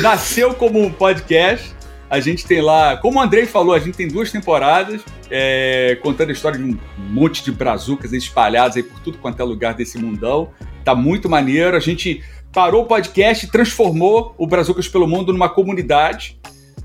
Nasceu 0.02 0.52
como 0.52 0.78
um 0.78 0.92
podcast. 0.92 1.74
A 2.10 2.20
gente 2.20 2.44
tem 2.44 2.60
lá, 2.60 2.98
como 2.98 3.18
o 3.18 3.22
Andrei 3.22 3.46
falou, 3.46 3.72
a 3.72 3.78
gente 3.78 3.96
tem 3.96 4.08
duas 4.08 4.30
temporadas 4.30 5.02
é, 5.30 5.96
contando 6.02 6.28
a 6.30 6.32
história 6.32 6.58
de 6.58 6.64
um 6.64 6.76
monte 6.98 7.42
de 7.42 7.50
brazucas 7.52 8.12
espalhadas 8.12 8.76
aí 8.76 8.82
por 8.82 9.00
tudo 9.00 9.16
quanto 9.16 9.40
é 9.40 9.44
lugar 9.44 9.72
desse 9.74 9.96
mundão. 9.96 10.50
Tá 10.84 10.94
muito 10.94 11.26
maneiro. 11.28 11.76
A 11.76 11.80
gente 11.80 12.22
parou 12.52 12.82
o 12.82 12.86
podcast 12.86 13.46
e 13.46 13.50
transformou 13.50 14.34
o 14.36 14.46
Brazucas 14.46 14.88
pelo 14.88 15.06
Mundo 15.06 15.32
numa 15.32 15.48
comunidade 15.48 16.40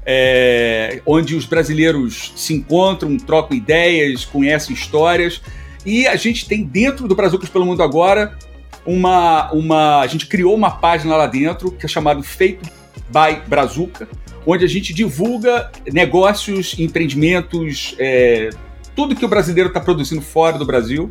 é, 0.05 1.01
onde 1.05 1.35
os 1.35 1.45
brasileiros 1.45 2.31
se 2.35 2.53
encontram, 2.53 3.17
trocam 3.17 3.57
ideias, 3.57 4.23
conhecem 4.23 4.75
histórias. 4.75 5.41
E 5.85 6.07
a 6.07 6.15
gente 6.15 6.47
tem 6.47 6.63
dentro 6.63 7.07
do 7.07 7.15
Brazucas 7.15 7.49
pelo 7.49 7.65
Mundo 7.65 7.81
agora 7.81 8.37
uma, 8.85 9.51
uma. 9.51 10.01
A 10.01 10.07
gente 10.07 10.27
criou 10.27 10.53
uma 10.53 10.71
página 10.71 11.15
lá 11.15 11.25
dentro 11.25 11.71
que 11.71 11.85
é 11.85 11.89
chamado 11.89 12.21
Feito 12.21 12.69
by 13.09 13.41
Brazuca, 13.47 14.07
onde 14.45 14.63
a 14.63 14.67
gente 14.67 14.93
divulga 14.93 15.71
negócios, 15.91 16.77
empreendimentos, 16.77 17.95
é, 17.97 18.51
tudo 18.95 19.15
que 19.15 19.25
o 19.25 19.27
brasileiro 19.27 19.69
está 19.69 19.79
produzindo 19.79 20.21
fora 20.21 20.57
do 20.57 20.65
Brasil. 20.65 21.09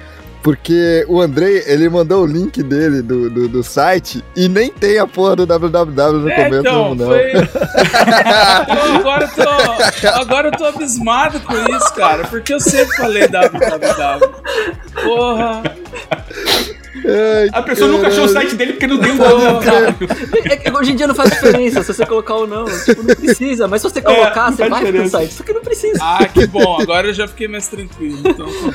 Porque 0.48 1.04
o 1.08 1.20
Andrei, 1.20 1.62
ele 1.66 1.90
mandou 1.90 2.22
o 2.22 2.26
link 2.26 2.62
dele 2.62 3.02
do, 3.02 3.28
do, 3.28 3.48
do 3.50 3.62
site 3.62 4.24
e 4.34 4.48
nem 4.48 4.70
tem 4.72 4.98
a 4.98 5.06
porra 5.06 5.36
do 5.36 5.44
www 5.44 6.12
no 6.12 6.30
É, 6.30 6.44
começo, 6.44 6.60
então, 6.60 6.94
não. 6.94 7.06
foi... 7.06 7.32
Então, 7.36 8.96
agora, 8.96 9.24
eu 9.36 9.44
tô, 9.44 10.08
agora 10.08 10.48
eu 10.48 10.52
tô 10.52 10.64
abismado 10.64 11.38
com 11.40 11.52
isso, 11.52 11.92
cara. 11.94 12.24
Porque 12.24 12.54
eu 12.54 12.60
sempre 12.60 12.96
falei 12.96 13.28
www. 13.28 14.30
Porra. 15.04 15.62
Ai, 17.04 17.48
A 17.52 17.62
pessoa 17.62 17.90
nunca 17.90 18.08
achou 18.08 18.24
o 18.24 18.28
site 18.28 18.54
dele 18.56 18.72
porque 18.72 18.86
não 18.86 18.98
tem 18.98 19.12
um 19.12 19.18
www. 19.18 20.08
É 20.64 20.72
hoje 20.72 20.92
em 20.92 20.96
dia 20.96 21.06
não 21.06 21.14
faz 21.14 21.28
diferença 21.30 21.82
se 21.82 21.92
você 21.92 22.06
colocar 22.06 22.34
ou 22.36 22.46
não. 22.46 22.64
Tipo, 22.64 23.02
não 23.02 23.14
precisa. 23.14 23.68
Mas 23.68 23.82
se 23.82 23.90
você 23.90 24.00
colocar, 24.00 24.50
não 24.50 24.56
você 24.56 24.66
faz 24.66 24.70
vai 24.70 24.80
pro 24.80 24.86
diferença. 24.92 25.18
site. 25.18 25.32
Só 25.34 25.42
que 25.44 25.52
não 25.52 25.60
precisa. 25.60 25.98
Ah, 26.00 26.26
que 26.26 26.46
bom. 26.46 26.80
Agora 26.80 27.08
eu 27.08 27.12
já 27.12 27.28
fiquei 27.28 27.48
mais 27.48 27.68
tranquilo. 27.68 28.18
Então, 28.24 28.46
tá. 28.46 28.74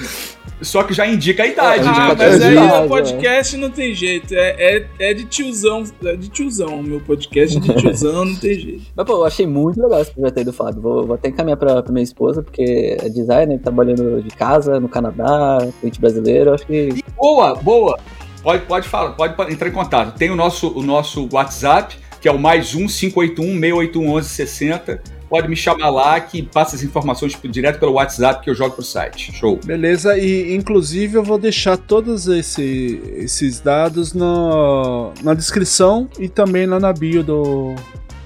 Só 0.64 0.84
que 0.84 0.94
já 0.94 1.06
indica 1.06 1.44
a 1.44 1.48
idade, 1.48 1.88
ah, 1.88 2.10
né? 2.10 2.16
mas 2.18 2.42
aí 2.42 2.54
idade, 2.54 2.86
o 2.86 2.90
podcast 2.90 3.58
não 3.58 3.70
tem 3.70 3.94
jeito. 3.94 4.34
É, 4.34 4.78
é, 4.78 4.86
é 5.00 5.14
de 5.14 5.26
tiozão. 5.26 5.84
É 6.06 6.16
de 6.16 6.30
tiozão. 6.30 6.80
O 6.80 6.84
meu 6.84 7.00
podcast 7.02 7.58
é 7.58 7.60
de 7.60 7.76
tiozão, 7.76 8.26
não 8.26 8.36
tem 8.36 8.54
jeito. 8.54 8.84
Mas, 8.96 9.06
pô, 9.06 9.14
eu 9.14 9.26
achei 9.26 9.46
muito 9.46 9.82
legal 9.82 10.02
esse 10.02 10.12
projeto 10.12 10.38
aí 10.38 10.44
do 10.44 10.54
Fábio. 10.54 10.82
Vou, 10.82 11.06
vou 11.06 11.16
até 11.16 11.30
encaminhar 11.30 11.58
pra, 11.58 11.84
pra 11.84 11.92
minha 11.92 12.04
esposa, 12.04 12.42
porque 12.42 12.98
é 13.00 13.10
designer, 13.10 13.60
trabalhando 13.60 14.22
de 14.22 14.30
casa, 14.30 14.80
no 14.80 14.90
Canadá, 14.90 15.60
cliente 15.80 16.00
brasileiro. 16.00 16.52
eu 16.52 16.54
Acho 16.56 16.66
que. 16.66 17.04
Boa, 17.16 17.56
boa. 17.56 18.00
Pode, 18.42 18.66
pode 18.66 18.88
falar, 18.88 19.12
pode 19.12 19.54
entrar 19.54 19.70
em 19.70 19.72
contato. 19.72 20.18
Tem 20.18 20.30
o 20.30 20.36
nosso, 20.36 20.68
o 20.78 20.84
nosso 20.84 21.30
WhatsApp, 21.32 21.96
que 22.20 22.28
é 22.28 22.32
o 22.32 22.38
mais 22.38 22.76
um 22.76 22.88
581 22.88 23.60
681 23.60 24.02
1160. 24.02 25.02
Pode 25.34 25.48
me 25.48 25.56
chamar 25.56 25.90
lá 25.90 26.20
que 26.20 26.44
passa 26.44 26.76
as 26.76 26.84
informações 26.84 27.32
tipo, 27.32 27.48
direto 27.48 27.80
pelo 27.80 27.94
WhatsApp 27.94 28.44
que 28.44 28.52
eu 28.52 28.54
jogo 28.54 28.76
pro 28.76 28.84
site. 28.84 29.32
Show. 29.34 29.60
Beleza, 29.66 30.16
e 30.16 30.54
inclusive 30.56 31.16
eu 31.18 31.24
vou 31.24 31.40
deixar 31.40 31.76
todos 31.76 32.28
esse- 32.28 33.02
esses 33.16 33.60
dados 33.60 34.14
no- 34.14 35.12
na 35.24 35.34
descrição 35.34 36.08
e 36.20 36.30
também 36.30 36.68
lá 36.68 36.80
na 36.80 36.94
bio 36.94 37.24
do, 37.24 37.74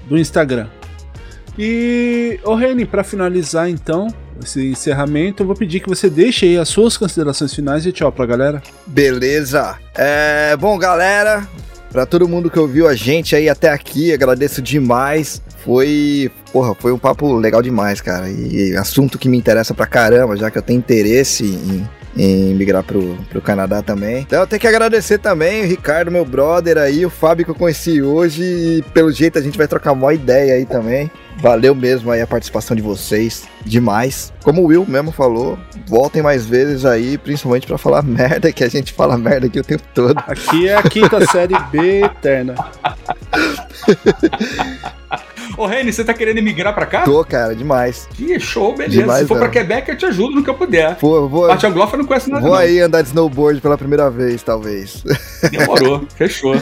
do 0.06 0.18
Instagram. 0.18 0.66
E, 1.58 2.38
ô 2.44 2.54
Reni, 2.54 2.84
para 2.84 3.02
finalizar 3.02 3.70
então 3.70 4.08
esse 4.44 4.68
encerramento, 4.68 5.42
eu 5.42 5.46
vou 5.46 5.56
pedir 5.56 5.80
que 5.80 5.88
você 5.88 6.10
deixe 6.10 6.44
aí 6.44 6.58
as 6.58 6.68
suas 6.68 6.98
considerações 6.98 7.54
finais 7.54 7.86
e 7.86 7.90
tchau 7.90 8.12
pra 8.12 8.26
galera. 8.26 8.62
Beleza. 8.86 9.76
É, 9.96 10.54
bom, 10.56 10.76
galera, 10.78 11.48
pra 11.90 12.06
todo 12.06 12.28
mundo 12.28 12.50
que 12.50 12.58
ouviu 12.58 12.88
a 12.88 12.94
gente 12.94 13.34
aí 13.34 13.48
até 13.48 13.70
aqui, 13.70 14.12
agradeço 14.12 14.60
demais. 14.60 15.42
Foi, 15.64 16.30
porra, 16.52 16.74
foi 16.74 16.92
um 16.92 16.98
papo 16.98 17.34
legal 17.34 17.62
demais, 17.62 18.00
cara. 18.00 18.28
E 18.28 18.76
assunto 18.76 19.18
que 19.18 19.28
me 19.28 19.36
interessa 19.36 19.74
pra 19.74 19.86
caramba, 19.86 20.36
já 20.36 20.50
que 20.50 20.58
eu 20.58 20.62
tenho 20.62 20.78
interesse 20.78 21.44
em, 21.44 21.88
em 22.16 22.54
migrar 22.54 22.82
pro, 22.82 23.16
pro 23.28 23.40
Canadá 23.40 23.82
também. 23.82 24.20
Então 24.20 24.40
eu 24.40 24.46
tenho 24.46 24.60
que 24.60 24.68
agradecer 24.68 25.18
também 25.18 25.64
o 25.64 25.66
Ricardo, 25.66 26.10
meu 26.10 26.24
brother 26.24 26.78
aí, 26.78 27.04
o 27.04 27.10
Fábio 27.10 27.44
que 27.44 27.50
eu 27.50 27.54
conheci 27.54 28.00
hoje. 28.00 28.42
E 28.42 28.84
pelo 28.94 29.12
jeito 29.12 29.38
a 29.38 29.42
gente 29.42 29.58
vai 29.58 29.68
trocar 29.68 29.92
uma 29.92 30.14
ideia 30.14 30.54
aí 30.54 30.64
também. 30.64 31.10
Valeu 31.40 31.74
mesmo 31.74 32.10
aí 32.10 32.20
a 32.20 32.26
participação 32.26 32.74
de 32.76 32.82
vocês, 32.82 33.44
demais. 33.64 34.32
Como 34.42 34.62
o 34.62 34.66
Will 34.66 34.84
mesmo 34.86 35.12
falou, 35.12 35.56
voltem 35.86 36.20
mais 36.20 36.44
vezes 36.44 36.84
aí, 36.84 37.16
principalmente 37.16 37.66
pra 37.66 37.78
falar 37.78 38.02
merda, 38.04 38.50
que 38.52 38.64
a 38.64 38.68
gente 38.68 38.92
fala 38.92 39.16
merda 39.16 39.46
aqui 39.46 39.60
o 39.60 39.64
tempo 39.64 39.84
todo. 39.94 40.18
Aqui 40.26 40.68
é 40.68 40.76
a 40.76 40.82
quinta 40.82 41.24
série 41.30 41.54
B 41.70 42.02
eterna. 42.04 42.54
Ô, 45.56 45.66
Reni, 45.66 45.92
você 45.92 46.04
tá 46.04 46.12
querendo 46.14 46.42
migrar 46.42 46.74
pra 46.74 46.86
cá? 46.86 47.02
Tô, 47.02 47.24
cara, 47.24 47.54
demais. 47.54 48.08
Que 48.14 48.38
show, 48.38 48.76
beleza. 48.76 49.00
Demais, 49.00 49.20
Se 49.22 49.26
for 49.26 49.38
pra 49.38 49.48
velho. 49.48 49.66
Quebec, 49.68 49.88
eu 49.90 49.96
te 49.96 50.06
ajudo 50.06 50.34
no 50.36 50.44
que 50.44 50.50
eu 50.50 50.54
puder. 50.54 50.96
Pô, 50.96 51.28
vou, 51.28 51.46
Parte 51.48 51.66
anglofa 51.66 51.96
não 51.96 52.04
conhece 52.04 52.30
nada, 52.30 52.42
vou 52.42 52.50
não. 52.52 52.58
aí 52.58 52.80
andar 52.80 53.02
de 53.02 53.08
snowboard 53.08 53.60
pela 53.60 53.78
primeira 53.78 54.10
vez, 54.10 54.42
talvez. 54.42 55.02
Demorou, 55.50 56.06
fechou. 56.16 56.60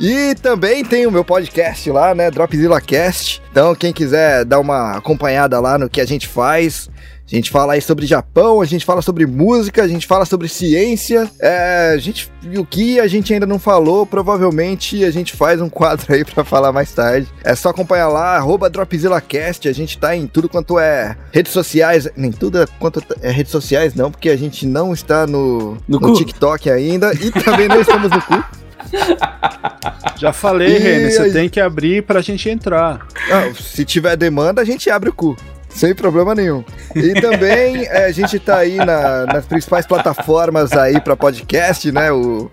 E 0.00 0.34
também 0.36 0.84
tem 0.84 1.06
o 1.06 1.10
meu 1.10 1.24
podcast 1.24 1.90
lá, 1.90 2.14
né? 2.14 2.30
Dropzilla 2.30 2.80
Cast. 2.80 3.42
Então, 3.50 3.74
quem 3.74 3.92
quiser 3.92 4.44
dar 4.44 4.60
uma 4.60 4.92
acompanhada 4.92 5.58
lá 5.58 5.76
no 5.76 5.90
que 5.90 6.00
a 6.00 6.06
gente 6.06 6.28
faz. 6.28 6.88
A 7.30 7.34
gente 7.34 7.50
fala 7.50 7.74
aí 7.74 7.82
sobre 7.82 8.06
Japão, 8.06 8.62
a 8.62 8.64
gente 8.64 8.86
fala 8.86 9.02
sobre 9.02 9.26
música, 9.26 9.82
a 9.82 9.88
gente 9.88 10.06
fala 10.06 10.24
sobre 10.24 10.48
ciência. 10.48 11.30
É, 11.38 11.92
a 11.94 11.98
gente, 11.98 12.30
o 12.56 12.64
que 12.64 12.98
a 12.98 13.06
gente 13.06 13.34
ainda 13.34 13.44
não 13.44 13.58
falou, 13.58 14.06
provavelmente 14.06 15.04
a 15.04 15.10
gente 15.10 15.36
faz 15.36 15.60
um 15.60 15.68
quadro 15.68 16.14
aí 16.14 16.24
pra 16.24 16.42
falar 16.42 16.72
mais 16.72 16.90
tarde. 16.92 17.28
É 17.44 17.54
só 17.54 17.68
acompanhar 17.68 18.08
lá, 18.08 18.36
arroba 18.36 18.70
DropzillaCast. 18.70 19.68
A 19.68 19.72
gente 19.74 19.98
tá 19.98 20.16
em 20.16 20.26
tudo 20.26 20.48
quanto 20.48 20.78
é 20.78 21.16
redes 21.30 21.52
sociais. 21.52 22.08
Nem 22.16 22.32
tudo 22.32 22.66
quanto 22.78 23.02
é 23.20 23.30
redes 23.30 23.52
sociais, 23.52 23.94
não, 23.94 24.10
porque 24.10 24.30
a 24.30 24.36
gente 24.36 24.64
não 24.64 24.94
está 24.94 25.26
no, 25.26 25.76
No 25.86 26.00
no. 26.00 26.14
TikTok 26.14 26.70
ainda. 26.70 27.12
E 27.12 27.30
também 27.30 27.68
não 27.68 27.80
estamos 27.80 28.10
no 28.10 28.22
cu. 28.22 28.42
Já 30.16 30.32
falei, 30.32 30.76
E 30.76 30.78
Reni, 30.78 31.10
você 31.12 31.30
tem 31.30 31.48
que 31.48 31.60
abrir 31.60 32.02
pra 32.02 32.20
gente 32.20 32.48
entrar. 32.48 33.06
Não, 33.28 33.54
se 33.54 33.84
tiver 33.84 34.16
demanda, 34.16 34.60
a 34.60 34.64
gente 34.64 34.90
abre 34.90 35.08
o 35.10 35.12
cu. 35.12 35.36
Sem 35.68 35.94
problema 35.94 36.34
nenhum. 36.34 36.64
E 36.96 37.12
também 37.20 37.84
é, 37.90 38.06
a 38.06 38.10
gente 38.12 38.38
tá 38.38 38.58
aí 38.58 38.76
na- 38.76 39.26
nas 39.26 39.46
principais 39.46 39.86
plataformas 39.86 40.72
aí 40.72 41.00
para 41.00 41.14
podcast, 41.16 41.92
né? 41.92 42.10
O 42.10 42.48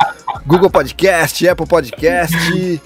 Google 0.45 0.69
Podcast, 0.69 1.47
Apple 1.47 1.65
Podcast, 1.65 2.81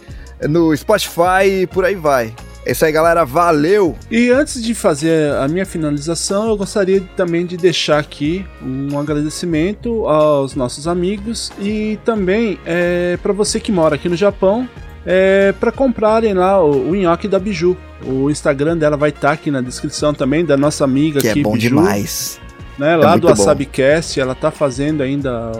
no 0.48 0.76
Spotify 0.78 1.64
e 1.64 1.68
por 1.68 1.84
aí 1.84 1.96
vai. 1.96 2.34
É 2.70 2.72
isso 2.72 2.86
aí, 2.86 2.92
galera. 2.92 3.26
Valeu! 3.26 3.98
E 4.12 4.30
antes 4.30 4.62
de 4.62 4.76
fazer 4.76 5.34
a 5.34 5.48
minha 5.48 5.66
finalização, 5.66 6.48
eu 6.50 6.56
gostaria 6.56 7.02
também 7.18 7.44
de 7.44 7.58
deixar 7.58 7.98
aqui 7.98 8.46
um 8.62 9.00
agradecimento 9.00 10.06
aos 10.08 10.54
nossos 10.54 10.88
amigos 10.88 11.52
e 11.60 11.98
também 12.06 12.60
é, 12.64 13.18
para 13.24 13.34
você 13.34 13.60
que 13.60 13.72
mora 13.72 13.96
aqui 13.96 14.08
no 14.08 14.16
Japão, 14.16 14.70
é, 15.04 15.52
para 15.60 15.72
comprarem 15.72 16.36
lá 16.36 16.64
o, 16.64 16.92
o 16.92 16.96
nhoque 16.96 17.28
da 17.28 17.40
Biju. 17.40 17.76
O 18.06 18.30
Instagram 18.30 18.78
dela 18.78 18.96
vai 18.96 19.10
estar 19.10 19.32
aqui 19.32 19.50
na 19.50 19.62
descrição 19.62 20.14
também, 20.14 20.46
da 20.46 20.56
nossa 20.56 20.84
amiga 20.84 21.22
Que 21.22 21.28
é 21.30 21.32
aqui, 21.32 21.42
bom 21.42 21.54
Biju, 21.54 21.70
demais. 21.70 22.40
né, 22.78 22.96
lá 22.96 23.10
muito 23.14 23.24
do 23.24 23.34
bom. 23.34 23.40
WasabiCast, 23.40 24.20
ela 24.20 24.36
tá 24.36 24.52
fazendo 24.52 25.02
ainda 25.02 25.52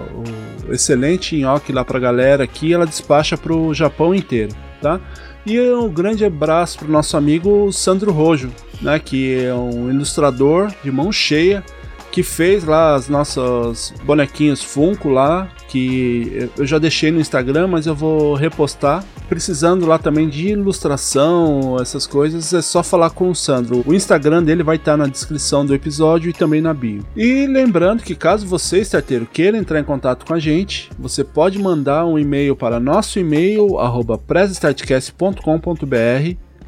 o 0.68 0.72
excelente 0.72 1.36
nhoque 1.36 1.74
lá 1.74 1.84
pra 1.84 1.98
galera 1.98 2.44
aqui, 2.44 2.72
ela 2.72 2.86
despacha 2.86 3.36
pro 3.36 3.74
Japão 3.74 4.14
inteiro, 4.14 4.54
tá? 4.80 5.02
E 5.50 5.60
um 5.60 5.90
grande 5.90 6.24
abraço 6.24 6.78
pro 6.78 6.92
nosso 6.92 7.18
amigo 7.18 7.74
Sandro 7.74 8.12
Rojo, 8.12 8.52
né, 8.80 9.00
que 9.00 9.46
é 9.46 9.52
um 9.52 9.90
ilustrador 9.90 10.72
de 10.84 10.92
mão 10.92 11.12
cheia, 11.12 11.64
que 12.12 12.24
fez 12.24 12.64
lá 12.64 12.96
as 12.96 13.08
nossas 13.08 13.94
bonequinhos 14.04 14.64
Funko 14.64 15.10
lá, 15.10 15.50
que 15.68 16.50
eu 16.58 16.66
já 16.66 16.80
deixei 16.80 17.12
no 17.12 17.20
Instagram, 17.20 17.68
mas 17.68 17.86
eu 17.86 17.96
vou 17.96 18.36
repostar 18.36 19.04
precisando 19.30 19.86
lá 19.86 20.00
também 20.00 20.28
de 20.28 20.48
ilustração, 20.48 21.78
essas 21.80 22.08
coisas, 22.08 22.52
é 22.52 22.64
só 22.64 22.82
falar 22.82 23.12
com 23.12 23.30
o 23.30 23.36
Sandro. 23.36 23.84
O 23.86 23.94
Instagram 23.94 24.42
dele 24.42 24.64
vai 24.64 24.78
estar 24.78 24.98
na 24.98 25.06
descrição 25.06 25.64
do 25.64 25.76
episódio 25.76 26.32
e 26.32 26.34
também 26.34 26.60
na 26.60 26.74
bio. 26.74 27.06
E 27.16 27.46
lembrando 27.46 28.02
que 28.02 28.16
caso 28.16 28.48
você, 28.48 28.80
starteiro, 28.80 29.28
queira 29.32 29.56
entrar 29.56 29.80
em 29.80 29.84
contato 29.84 30.26
com 30.26 30.34
a 30.34 30.40
gente, 30.40 30.90
você 30.98 31.24
pode 31.24 31.60
mandar 31.60 32.08
um 32.08 32.18
e-mail 32.18 32.56
para 32.56 32.80
nosso 32.80 33.20
e-mail, 33.20 33.78
arroba 33.78 34.20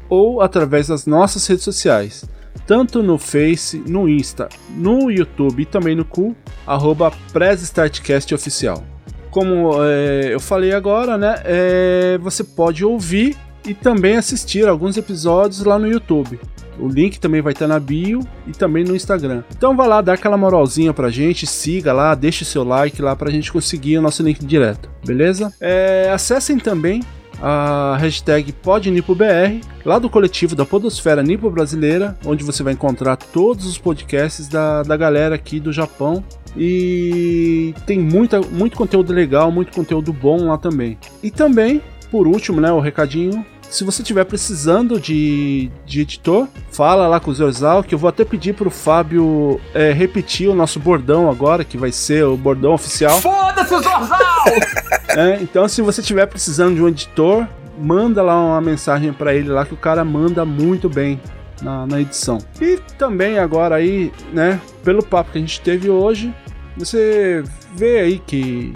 ou 0.08 0.40
através 0.40 0.86
das 0.86 1.06
nossas 1.06 1.46
redes 1.46 1.64
sociais 1.64 2.24
tanto 2.66 3.02
no 3.02 3.18
Face, 3.18 3.82
no 3.86 4.08
Insta, 4.08 4.48
no 4.70 5.10
YouTube 5.10 5.62
e 5.62 5.66
também 5.66 5.94
no 5.94 6.04
Cu, 6.04 6.36
arroba 6.66 7.12
Oficial. 8.34 8.84
Como 9.30 9.72
é, 9.82 10.34
eu 10.34 10.40
falei 10.40 10.72
agora, 10.72 11.16
né, 11.16 11.40
é, 11.44 12.18
você 12.18 12.44
pode 12.44 12.84
ouvir 12.84 13.36
e 13.66 13.74
também 13.74 14.16
assistir 14.16 14.66
alguns 14.66 14.96
episódios 14.96 15.64
lá 15.64 15.78
no 15.78 15.86
YouTube. 15.86 16.38
O 16.78 16.88
link 16.88 17.20
também 17.20 17.40
vai 17.40 17.52
estar 17.52 17.68
na 17.68 17.78
bio 17.78 18.20
e 18.46 18.52
também 18.52 18.82
no 18.82 18.96
Instagram. 18.96 19.42
Então 19.56 19.76
vá 19.76 19.86
lá, 19.86 20.00
dá 20.00 20.14
aquela 20.14 20.36
moralzinha 20.36 20.92
pra 20.92 21.10
gente, 21.10 21.46
siga 21.46 21.92
lá, 21.92 22.14
deixe 22.14 22.44
seu 22.44 22.64
like 22.64 23.00
lá 23.00 23.14
pra 23.14 23.30
gente 23.30 23.52
conseguir 23.52 23.98
o 23.98 24.02
nosso 24.02 24.22
link 24.22 24.44
direto, 24.44 24.90
beleza? 25.04 25.52
É, 25.60 26.10
acessem 26.12 26.58
também 26.58 27.02
a 27.40 27.96
hashtag 27.98 28.52
PodNipoBR, 28.52 29.60
lá 29.84 29.98
do 29.98 30.10
coletivo 30.10 30.54
da 30.54 30.64
Podosfera 30.64 31.22
Nipo 31.22 31.50
Brasileira, 31.50 32.16
onde 32.24 32.44
você 32.44 32.62
vai 32.62 32.72
encontrar 32.72 33.16
todos 33.16 33.66
os 33.66 33.78
podcasts 33.78 34.48
da, 34.48 34.82
da 34.82 34.96
galera 34.96 35.34
aqui 35.34 35.58
do 35.58 35.72
Japão. 35.72 36.22
E 36.56 37.74
tem 37.86 37.98
muita, 37.98 38.40
muito 38.40 38.76
conteúdo 38.76 39.12
legal, 39.12 39.50
muito 39.50 39.72
conteúdo 39.72 40.12
bom 40.12 40.46
lá 40.46 40.58
também. 40.58 40.98
E 41.22 41.30
também, 41.30 41.82
por 42.10 42.26
último, 42.26 42.60
né, 42.60 42.70
o 42.70 42.80
recadinho 42.80 43.44
se 43.72 43.84
você 43.84 44.02
estiver 44.02 44.24
precisando 44.24 45.00
de, 45.00 45.70
de 45.86 46.02
editor, 46.02 46.46
fala 46.70 47.08
lá 47.08 47.18
com 47.18 47.30
o 47.30 47.34
Zorzal, 47.34 47.82
que 47.82 47.94
eu 47.94 47.98
vou 47.98 48.08
até 48.08 48.22
pedir 48.22 48.52
pro 48.52 48.70
Fábio 48.70 49.58
é, 49.72 49.92
repetir 49.92 50.48
o 50.50 50.54
nosso 50.54 50.78
bordão 50.78 51.30
agora, 51.30 51.64
que 51.64 51.78
vai 51.78 51.90
ser 51.90 52.22
o 52.24 52.36
bordão 52.36 52.74
oficial. 52.74 53.18
Foda-se, 53.18 53.70
Zorzal! 53.70 54.44
é, 55.16 55.38
então, 55.40 55.66
se 55.66 55.80
você 55.80 56.02
estiver 56.02 56.26
precisando 56.26 56.74
de 56.74 56.82
um 56.82 56.88
editor, 56.88 57.48
manda 57.78 58.22
lá 58.22 58.38
uma 58.38 58.60
mensagem 58.60 59.10
para 59.10 59.34
ele 59.34 59.48
lá, 59.48 59.64
que 59.64 59.72
o 59.72 59.78
cara 59.78 60.04
manda 60.04 60.44
muito 60.44 60.88
bem. 60.88 61.18
Na, 61.62 61.86
na 61.86 62.00
edição. 62.00 62.38
E 62.60 62.76
também 62.98 63.38
agora 63.38 63.76
aí, 63.76 64.12
né, 64.32 64.60
pelo 64.82 65.00
papo 65.00 65.30
que 65.30 65.38
a 65.38 65.40
gente 65.40 65.60
teve 65.60 65.88
hoje, 65.88 66.34
você 66.76 67.44
vê 67.72 68.00
aí 68.00 68.18
que 68.18 68.72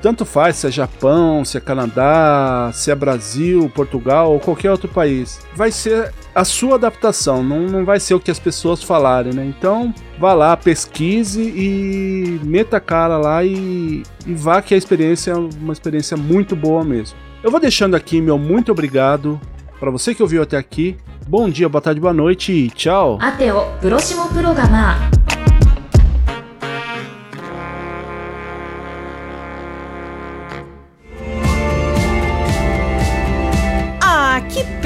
tanto 0.00 0.24
faz 0.24 0.56
se 0.56 0.66
é 0.66 0.70
Japão, 0.70 1.44
se 1.44 1.56
é 1.56 1.60
Canadá, 1.60 2.70
se 2.72 2.90
é 2.90 2.94
Brasil, 2.94 3.70
Portugal 3.74 4.32
ou 4.32 4.40
qualquer 4.40 4.70
outro 4.70 4.88
país. 4.88 5.40
Vai 5.54 5.70
ser 5.70 6.12
a 6.34 6.44
sua 6.44 6.76
adaptação, 6.76 7.42
não, 7.42 7.60
não 7.60 7.84
vai 7.84 8.00
ser 8.00 8.14
o 8.14 8.20
que 8.20 8.30
as 8.30 8.38
pessoas 8.38 8.82
falarem, 8.82 9.32
né? 9.32 9.44
Então, 9.44 9.94
vá 10.18 10.32
lá, 10.32 10.56
pesquise 10.56 11.42
e 11.42 12.40
meta 12.44 12.78
a 12.78 12.80
cara 12.80 13.18
lá 13.18 13.44
e, 13.44 14.02
e 14.26 14.34
vá 14.34 14.62
que 14.62 14.74
a 14.74 14.76
experiência 14.76 15.32
é 15.32 15.36
uma 15.36 15.72
experiência 15.72 16.16
muito 16.16 16.56
boa 16.56 16.84
mesmo. 16.84 17.16
Eu 17.42 17.50
vou 17.50 17.60
deixando 17.60 17.94
aqui 17.94 18.20
meu 18.20 18.38
muito 18.38 18.70
obrigado 18.70 19.40
para 19.78 19.90
você 19.90 20.14
que 20.14 20.22
ouviu 20.22 20.42
até 20.42 20.56
aqui. 20.56 20.96
Bom 21.26 21.48
dia, 21.48 21.68
boa 21.68 21.80
tarde, 21.80 22.00
boa 22.00 22.12
noite 22.12 22.52
e 22.52 22.70
tchau. 22.70 23.18
Até 23.20 23.52
o 23.52 23.64
próximo 23.80 24.28
programa. 24.28 25.19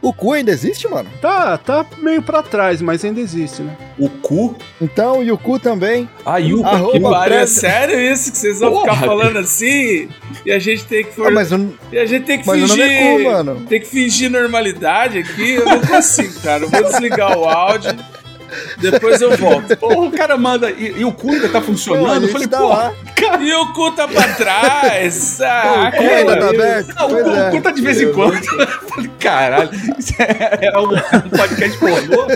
o 0.00 0.12
cu 0.12 0.32
ainda 0.32 0.50
existe, 0.50 0.88
mano? 0.88 1.08
Tá, 1.20 1.58
tá 1.58 1.84
meio 1.98 2.22
pra 2.22 2.42
trás, 2.42 2.80
mas 2.80 3.04
ainda 3.04 3.20
existe, 3.20 3.62
né? 3.62 3.76
O 3.98 4.08
cu? 4.08 4.56
Então, 4.80 5.22
e 5.22 5.30
o 5.30 5.38
cu 5.38 5.58
também? 5.58 6.08
Ah, 6.24 6.40
e 6.40 6.54
o 6.54 6.62
cu? 6.62 7.00
Que 7.26 7.32
é 7.32 7.46
sério 7.46 8.00
isso 8.00 8.30
que 8.30 8.38
vocês 8.38 8.60
vão 8.60 8.72
Porra. 8.72 8.94
ficar 8.94 9.06
falando 9.06 9.38
assim? 9.38 10.08
E 10.46 10.52
a 10.52 10.58
gente 10.58 10.84
tem 10.84 11.04
que 11.04 11.12
for... 11.12 11.26
ah, 11.26 11.30
mas 11.30 11.50
eu... 11.50 11.74
E 11.92 11.98
a 11.98 12.06
gente 12.06 12.24
tem 12.26 12.38
que 12.40 12.46
mas 12.46 12.60
fingir... 12.60 12.84
É 12.84 13.16
cu, 13.16 13.24
mano. 13.24 13.66
Tem 13.68 13.80
que 13.80 13.86
fingir 13.86 14.30
normalidade 14.30 15.18
aqui. 15.18 15.54
Eu 15.54 15.64
não 15.64 15.80
consigo, 15.80 16.40
cara. 16.40 16.64
Eu 16.64 16.70
vou 16.70 16.84
desligar 16.84 17.36
o 17.36 17.44
áudio. 17.44 17.90
Depois 18.78 19.20
eu 19.20 19.36
volto. 19.36 19.76
Porra, 19.76 20.06
o 20.06 20.10
cara 20.10 20.36
manda. 20.36 20.70
E, 20.70 21.00
e 21.00 21.04
o 21.04 21.12
cu 21.12 21.30
ainda 21.30 21.48
tá 21.48 21.60
funcionando? 21.60 22.26
eu 22.26 22.32
falei, 22.32 22.48
tá 22.48 22.58
porra. 22.58 22.94
Cara... 23.14 23.42
E 23.42 23.54
o 23.54 23.72
cu 23.72 23.92
tá 23.92 24.08
pra 24.08 24.34
trás. 24.34 25.38
Ah, 25.48 25.90
o 25.92 25.96
cu 25.96 26.02
ainda 26.02 26.36
tá 26.36 26.50
aberto? 26.50 26.94
Não, 26.94 27.06
o, 27.06 27.24
cu, 27.24 27.30
é. 27.30 27.48
o 27.48 27.50
cu 27.52 27.60
tá 27.62 27.70
de 27.70 27.82
vez 27.82 28.00
em 28.00 28.12
quando. 28.12 28.34
Eu 28.58 28.88
falei, 28.88 29.10
caralho, 29.18 29.70
isso 29.98 30.14
é, 30.18 30.58
é 30.62 30.78
um, 30.78 30.88
um 30.88 31.30
podcast 31.30 31.78
pornô? 31.78 32.26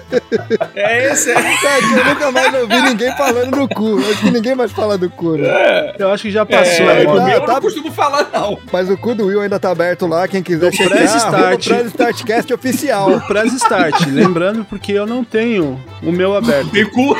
É 0.74 1.12
esse, 1.12 1.30
é. 1.30 1.34
é 1.34 1.78
que 1.78 1.98
eu 1.98 2.05
nunca 2.05 2.30
mais 2.30 2.55
ouvi 2.55 2.80
ninguém 2.82 3.16
falando 3.16 3.51
do 3.56 3.68
cu. 3.74 3.98
Acho 3.98 4.20
que 4.20 4.30
ninguém 4.30 4.55
mais 4.55 4.72
fala 4.72 4.97
do 4.97 5.10
cu, 5.10 5.36
né? 5.36 5.48
É. 5.48 5.97
Eu 5.98 6.10
acho 6.10 6.22
que 6.24 6.30
já 6.30 6.44
passou. 6.44 6.90
É, 6.90 7.05
eu 7.05 7.40
tá, 7.43 7.55
não 7.55 7.60
costumo 7.60 7.90
falar, 7.93 8.28
não. 8.32 8.59
Mas 8.72 8.89
o 8.90 8.97
cu 8.97 9.14
do 9.14 9.26
Will 9.26 9.40
ainda 9.40 9.59
tá 9.59 9.70
aberto 9.70 10.06
lá. 10.06 10.26
Quem 10.28 10.43
quiser 10.43 10.70
do 10.70 10.76
checar, 10.76 10.98
Press 10.98 11.14
Start. 11.14 11.68
Press 11.68 11.86
Startcast 11.89 12.55
oficial. 12.55 13.10
Do 13.10 13.26
Press 13.26 13.52
Start. 13.55 14.06
Lembrando, 14.06 14.64
porque 14.64 14.93
eu 14.93 15.06
não 15.06 15.24
tenho 15.24 15.80
o 16.03 16.12
meu 16.12 16.35
aberto. 16.35 16.70
Tem 16.70 16.89
cu. 16.89 17.15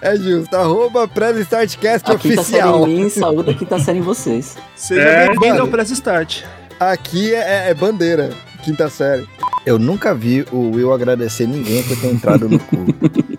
É 0.00 0.16
justo. 0.16 0.54
Arroba 0.54 1.08
Press 1.08 1.38
Startcast 1.38 2.10
a 2.10 2.14
oficial. 2.14 2.18
Quinta 2.18 2.44
série 2.44 2.68
em 2.68 2.86
mim, 2.86 3.08
saúde 3.08 3.50
a 3.50 3.54
quinta 3.54 3.78
série 3.78 3.98
em 3.98 4.02
vocês. 4.02 4.56
Seja 4.76 5.02
é, 5.02 5.26
bem-vindo 5.26 5.62
ao 5.62 5.68
Press 5.68 5.90
Start. 5.90 6.42
Aqui 6.78 7.34
é, 7.34 7.70
é, 7.70 7.74
bandeira, 7.74 8.30
quinta 8.62 8.88
série. 8.88 9.28
Eu 9.66 9.78
nunca 9.78 10.14
vi 10.14 10.46
o 10.52 10.70
Will 10.70 10.92
agradecer 10.92 11.46
ninguém 11.46 11.82
por 11.82 11.96
ter 12.00 12.08
entrado 12.08 12.48
no 12.48 12.58
cu. 12.58 12.86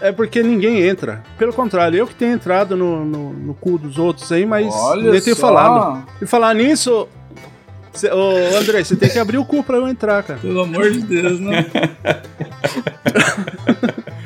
É 0.00 0.12
porque 0.12 0.44
ninguém 0.44 0.82
entra. 0.82 1.24
Pelo 1.36 1.52
contrário, 1.52 1.98
eu 1.98 2.06
que 2.06 2.14
tenho 2.14 2.32
entrado 2.32 2.76
no, 2.76 3.04
no, 3.04 3.32
no 3.32 3.54
cu 3.54 3.76
dos 3.76 3.98
outros 3.98 4.30
aí, 4.30 4.46
mas 4.46 4.72
Olha 4.72 5.10
nem 5.10 5.20
tenho 5.20 5.34
falado. 5.34 6.06
E 6.22 6.24
falar 6.24 6.54
nisso, 6.54 7.08
Cê, 7.98 8.12
ô, 8.12 8.56
André, 8.56 8.84
você 8.84 8.94
tem 8.94 9.10
que 9.10 9.18
abrir 9.18 9.38
o 9.38 9.44
cu 9.44 9.64
pra 9.64 9.76
eu 9.76 9.88
entrar, 9.88 10.22
cara. 10.22 10.38
Pelo 10.38 10.60
amor 10.60 10.92
de 10.92 11.00
Deus, 11.00 11.40
né? 11.40 11.66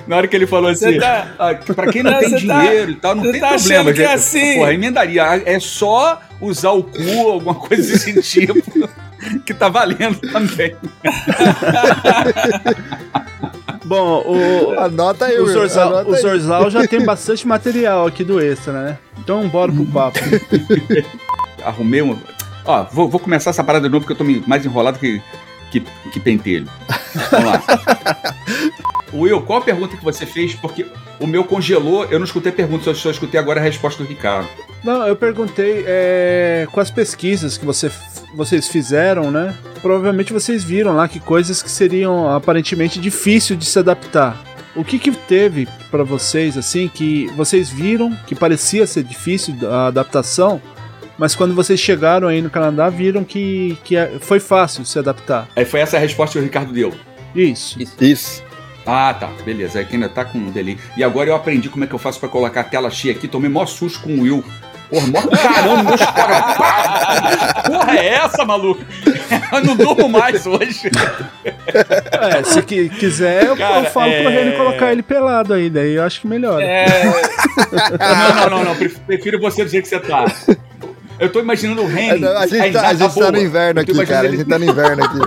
Na 0.07 0.19
hora 0.19 0.29
que 0.29 0.37
ele 0.37 0.47
falou 0.47 0.69
assim, 0.69 0.99
tá... 0.99 1.29
ah, 1.39 1.55
pra 1.55 1.91
quem 1.91 2.03
não, 2.03 2.11
não 2.11 2.21
tem 2.21 2.31
tá- 2.31 2.37
dinheiro 2.37 2.87
tá... 2.87 2.93
e 2.93 2.97
tal, 2.97 3.15
não 3.15 3.33
tem 3.33 3.41
tá 3.41 3.49
problema. 3.49 3.93
Que 3.95 4.03
é 4.03 4.13
assim... 4.13 4.57
Porra, 4.57 4.75
emendaria. 4.75 5.43
É 5.47 5.59
só 5.59 6.21
usar 6.39 6.73
o 6.73 6.83
cu, 6.83 7.31
alguma 7.31 7.55
coisa 7.55 7.91
desse 7.91 8.21
tipo, 8.47 8.61
que 9.47 9.55
tá 9.55 9.71
valendo 9.71 10.21
também. 10.31 10.77
Bom, 13.87 14.23
o, 14.27 14.79
anota 14.79 15.25
aí, 15.25 15.41
o 15.41 15.47
Zorzal, 15.47 15.89
anota 15.89 16.11
o 16.11 16.17
Zorzal 16.17 16.71
já 16.71 16.87
tem 16.87 17.03
bastante 17.07 17.49
material 17.49 18.07
aqui 18.07 18.23
do 18.23 18.39
extra, 18.39 18.73
né? 18.73 18.99
Então 19.19 19.49
bora 19.49 19.73
pro 19.73 19.87
papo. 19.87 20.19
Arrumei 21.65 22.03
uma. 22.03 22.19
Ó, 22.65 22.85
vou, 22.85 23.09
vou 23.09 23.21
começar 23.21 23.51
essa 23.51 23.65
parada 23.65 23.89
de 23.89 23.93
novo 23.93 24.07
porque 24.07 24.21
eu 24.21 24.27
tô 24.27 24.49
mais 24.49 24.65
enrolado 24.65 24.99
que, 24.99 25.21
que, 25.71 25.81
que 25.81 26.21
pentelho. 26.21 26.69
Vamos 27.31 27.47
lá. 27.47 27.63
Will, 29.13 29.43
qual 29.43 29.59
a 29.59 29.63
pergunta 29.63 29.97
que 29.97 30.05
você 30.05 30.25
fez? 30.25 30.55
Porque 30.55 30.87
o 31.21 31.27
meu 31.27 31.45
congelou, 31.45 32.05
eu 32.07 32.19
não 32.19 32.25
escutei 32.25 32.51
a 32.51 32.55
pergunta, 32.55 32.89
eu 32.89 32.95
só 32.95 33.11
escutei 33.11 33.39
agora 33.39 33.61
a 33.61 33.63
resposta 33.63 34.03
do 34.03 34.09
Ricardo. 34.09 34.49
Não, 34.83 35.07
eu 35.07 35.15
perguntei 35.15 35.85
é, 35.87 36.67
com 36.73 36.81
as 36.81 36.91
pesquisas 36.91 37.59
que 37.59 37.67
você, 37.67 37.91
vocês 38.35 38.69
fizeram, 38.69 39.31
né? 39.31 39.55
Provavelmente 39.83 40.33
vocês 40.33 40.65
viram 40.65 40.97
lá 40.97 41.07
que 41.07 41.21
coisas 41.21 41.63
que 41.63 41.71
seriam 41.71 42.35
aparentemente 42.35 42.99
difíceis 42.99 43.59
de 43.59 43.65
se 43.67 43.79
adaptar. 43.79 44.43
O 44.75 44.83
que, 44.83 44.99
que 44.99 45.13
teve 45.13 45.69
para 45.91 46.03
vocês, 46.03 46.57
assim, 46.57 46.89
que 46.89 47.27
vocês 47.37 47.69
viram 47.69 48.17
que 48.27 48.35
parecia 48.35 48.87
ser 48.87 49.05
difícil 49.05 49.55
a 49.71 49.89
adaptação, 49.89 50.63
mas 51.23 51.37
quando 51.37 51.55
vocês 51.55 51.79
chegaram 51.79 52.27
aí 52.27 52.43
no 52.43 52.51
Canadá, 52.51 52.89
viram 52.89 53.23
que, 53.23 53.79
que 53.85 53.97
é, 53.97 54.13
foi 54.21 54.41
fácil 54.41 54.85
se 54.85 54.99
adaptar? 54.99 55.47
Aí 55.55 55.65
foi 55.65 55.79
essa 55.81 55.97
a 55.97 56.01
resposta 56.01 56.33
que 56.33 56.39
o 56.41 56.43
Ricardo 56.43 56.73
deu. 56.73 56.93
Isso. 57.35 57.81
Isso. 57.81 57.95
Isso. 58.01 58.43
Ah, 58.85 59.15
tá. 59.15 59.29
Beleza. 59.45 59.81
É 59.81 59.85
que 59.85 59.95
ainda 59.95 60.09
tá 60.09 60.25
com 60.25 60.37
um 60.39 60.51
delay. 60.51 60.77
E 60.97 61.05
agora 61.05 61.31
eu 61.31 61.37
aprendi 61.37 61.69
como 61.69 61.85
é 61.85 61.87
que 61.87 61.95
eu 61.95 61.99
faço 62.01 62.19
para 62.19 62.29
colocar 62.29 62.63
a 62.63 62.65
tela 62.65 62.91
cheia 62.91 63.15
aqui. 63.15 63.29
Tomei 63.29 63.49
maior 63.49 63.67
susto 63.67 64.01
com 64.01 64.15
o 64.17 64.21
Will. 64.23 64.45
Porra, 64.91 65.07
mó 65.07 65.23
caramba, 65.23 65.83
meus! 65.85 66.01
Porra, 67.67 67.97
é 67.97 68.09
essa, 68.09 68.45
maluco? 68.45 68.85
Eu 69.53 69.65
não 69.65 69.77
durmo 69.77 70.09
mais 70.09 70.45
hoje. 70.47 70.91
É, 71.45 72.43
se 72.45 72.61
qui- 72.63 72.91
quiser, 72.91 73.45
eu, 73.47 73.57
Cara, 73.57 73.87
eu 73.87 73.91
falo 73.91 74.11
pro 74.13 74.21
é- 74.21 74.29
Reni 74.29 74.57
colocar 74.57 74.93
ele 74.93 75.03
pelado 75.03 75.55
aí, 75.55 75.71
daí 75.71 75.95
eu 75.95 76.03
acho 76.03 76.21
que 76.21 76.27
melhora. 76.27 76.63
É, 76.63 76.87
Não, 77.99 78.35
não, 78.35 78.51
não, 78.59 78.65
não. 78.65 78.77
pref- 78.77 78.99
Prefiro 79.07 79.41
você 79.41 79.65
do 79.65 79.71
jeito 79.71 79.85
que 79.85 79.89
você 79.91 80.01
tá. 80.01 80.25
Eu 81.19 81.31
tô 81.31 81.41
imaginando 81.41 81.83
o 81.85 81.91
Henry. 81.91 82.25
A 82.27 82.47
gente, 82.47 82.73
tá, 82.73 82.89
a 82.89 82.95
gente 82.95 83.15
tá 83.19 83.31
no 83.33 83.39
inverno 83.39 83.81
aqui, 83.81 84.07
cara. 84.07 84.21
A 84.21 84.25
ele- 84.29 84.37
gente 84.39 84.49
tá 84.49 84.59
no 84.59 84.65
inverno 84.65 85.05
aqui. 85.05 85.21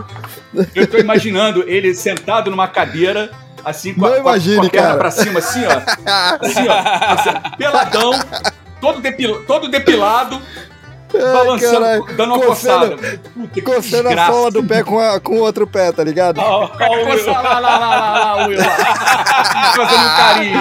Eu 0.75 0.87
tô 0.87 0.97
imaginando 0.97 1.63
ele 1.67 1.93
sentado 1.93 2.49
numa 2.51 2.67
cadeira, 2.67 3.29
assim, 3.63 3.93
com, 3.93 4.05
a, 4.05 4.09
Não 4.09 4.15
a- 4.15 4.19
imagine, 4.19 4.57
com 4.61 4.65
a 4.67 4.69
perna 4.69 4.87
cara. 4.87 4.97
pra 4.99 5.11
cima, 5.11 5.39
assim, 5.39 5.63
ó. 5.65 5.71
Assim, 6.45 6.67
ó. 6.67 7.13
assim, 7.13 7.29
peladão, 7.57 8.11
todo, 8.81 9.01
depil, 9.01 9.43
todo 9.45 9.67
depilado, 9.69 10.41
balançando, 11.13 11.79
caralho. 11.79 12.05
dando 12.15 12.33
uma 12.35 12.45
Coçando- 12.45 12.95
coçada. 12.97 13.19
Puta, 13.33 13.61
Coçando 13.61 14.09
a 14.09 14.25
sola 14.27 14.51
do 14.51 14.63
pé 14.63 14.83
com, 14.83 14.99
a- 14.99 15.19
com 15.19 15.35
o 15.35 15.39
outro 15.41 15.65
pé, 15.67 15.91
tá 15.91 16.03
ligado? 16.03 16.39
ó, 16.39 16.71
ó, 16.79 16.87
o 16.87 17.05
Will. 17.05 17.25
Lá, 17.31 17.41
lá, 17.41 17.59
lá, 17.59 17.77
lá, 17.77 18.35
lá, 18.35 18.47
Will. 18.47 18.59
Fazendo 19.75 20.03
um 20.03 20.15
carinho 20.17 20.59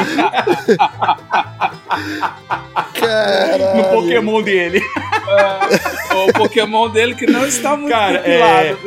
Caralho. 3.07 3.77
no 3.77 3.85
Pokémon 3.85 4.43
dele. 4.43 4.81
o 6.29 6.33
Pokémon 6.33 6.89
dele 6.89 7.15
que 7.15 7.27
não 7.27 7.47
está 7.47 7.77
muito 7.77 7.91
Cara, 7.91 8.19
depilado. 8.19 8.79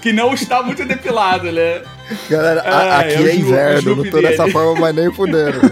Que 0.00 0.12
não 0.12 0.34
está 0.34 0.62
muito 0.62 0.84
depilado, 0.84 1.50
né? 1.52 1.82
Galera, 2.30 2.60
a- 2.62 2.96
Ah, 2.96 3.00
aqui 3.00 3.14
é 3.14 3.30
é 3.30 3.34
inverno, 3.36 3.96
não 3.96 4.04
tô 4.10 4.20
dessa 4.20 4.42
dele. 4.44 4.52
forma, 4.52 4.80
mas 4.80 4.94
nem 4.94 5.12
fudendo. 5.12 5.60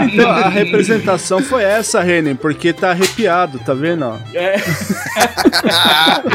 Então, 0.00 0.30
a 0.30 0.48
representação 0.48 1.42
foi 1.42 1.64
essa, 1.64 2.00
Reni, 2.00 2.32
porque 2.34 2.72
tá 2.72 2.90
arrepiado, 2.90 3.58
tá 3.58 3.74
vendo? 3.74 4.18
É. 4.32 4.54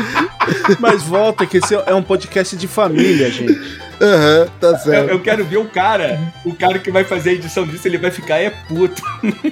Mas 0.80 1.04
volta 1.04 1.46
que 1.46 1.58
esse 1.58 1.74
é 1.74 1.94
um 1.94 2.04
podcast 2.04 2.56
de 2.58 2.68
família, 2.68 3.32
gente. 3.32 3.58
Aham, 4.04 4.48
tá 4.60 4.68
Eu, 4.68 4.78
certo. 4.78 5.10
eu 5.12 5.20
quero 5.22 5.46
ver 5.46 5.58
o 5.58 5.66
cara, 5.66 6.20
o 6.46 6.54
cara 6.54 6.78
que 6.78 6.92
vai 6.92 7.06
fazer 7.06 7.30
a 7.30 7.34
edição 7.34 7.66
disso, 7.66 7.88
ele 7.88 7.98
vai 7.98 8.12
ficar 8.12 8.38
é 8.38 8.50
puto. 8.50 9.02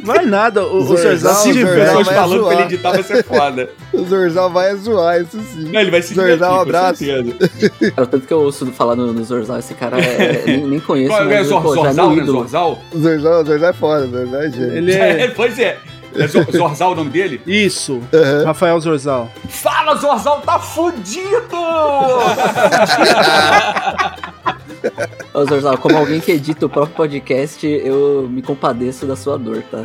Vai 0.04 0.26
nada, 0.26 0.66
o, 0.66 0.78
o 0.78 0.82
Zorzal, 0.84 1.16
Zorzal 1.16 1.36
se 1.36 1.54
Zorzal 1.54 1.76
Pessoas 1.76 2.08
falando 2.10 2.44
pra 2.46 2.54
ele 2.54 2.64
editar 2.64 2.92
vai 2.92 3.04
ser 3.04 3.24
foda. 3.24 3.70
O 3.94 4.06
Zorzal 4.06 4.50
vai 4.50 4.74
zoar, 4.76 5.22
isso 5.22 5.38
sim. 5.54 5.70
Não, 5.70 5.82
ele 5.82 5.92
vai 5.92 6.02
se 6.02 6.14
Zorzal, 6.14 6.66
divertir, 6.66 7.14
um 7.20 7.24
com 7.28 7.32
abraço. 7.32 7.92
Cara, 7.96 8.08
tanto 8.08 8.26
que 8.26 8.34
eu 8.34 8.40
ouço 8.40 8.66
falar 8.68 8.96
no, 8.96 9.12
no 9.12 9.24
Zorzal, 9.24 9.60
esse 9.60 9.74
cara 9.74 10.00
é, 10.00 10.44
nem, 10.46 10.66
nem 10.66 10.80
conheço, 10.80 11.12
Qual 11.12 11.22
é 11.24 11.26
pô, 11.26 11.32
é 11.34 11.44
Zorzal, 11.44 12.16
né? 12.16 12.24
Zorzal? 12.26 12.82
O 12.94 13.00
Zorzal, 13.00 13.42
o 13.42 13.46
Zorzal 13.46 13.70
é 13.70 13.74
foda, 13.74 14.08
Zorzal 14.08 14.42
é 14.42 14.50
gênio. 14.50 14.78
Ele 14.78 14.94
é. 14.94 15.28
pois 15.36 15.60
é. 15.60 15.78
É 16.16 16.28
Zor- 16.28 16.52
Zorzal 16.52 16.92
o 16.92 16.96
nome 16.96 17.10
dele? 17.10 17.42
Isso, 17.46 18.02
Aham. 18.14 18.46
Rafael 18.46 18.80
Zorzal. 18.80 19.30
Fala, 19.50 19.96
Zorzal, 19.96 20.42
tá 20.42 20.60
fudido! 20.60 21.52
Ô, 25.34 25.46
Zorzal, 25.46 25.78
como 25.78 25.98
alguém 25.98 26.20
que 26.20 26.32
edita 26.32 26.66
o 26.66 26.70
próprio 26.70 26.96
podcast, 26.96 27.66
eu 27.66 28.28
me 28.30 28.42
compadeço 28.42 29.06
da 29.06 29.16
sua 29.16 29.38
dor, 29.38 29.64
tá? 29.64 29.80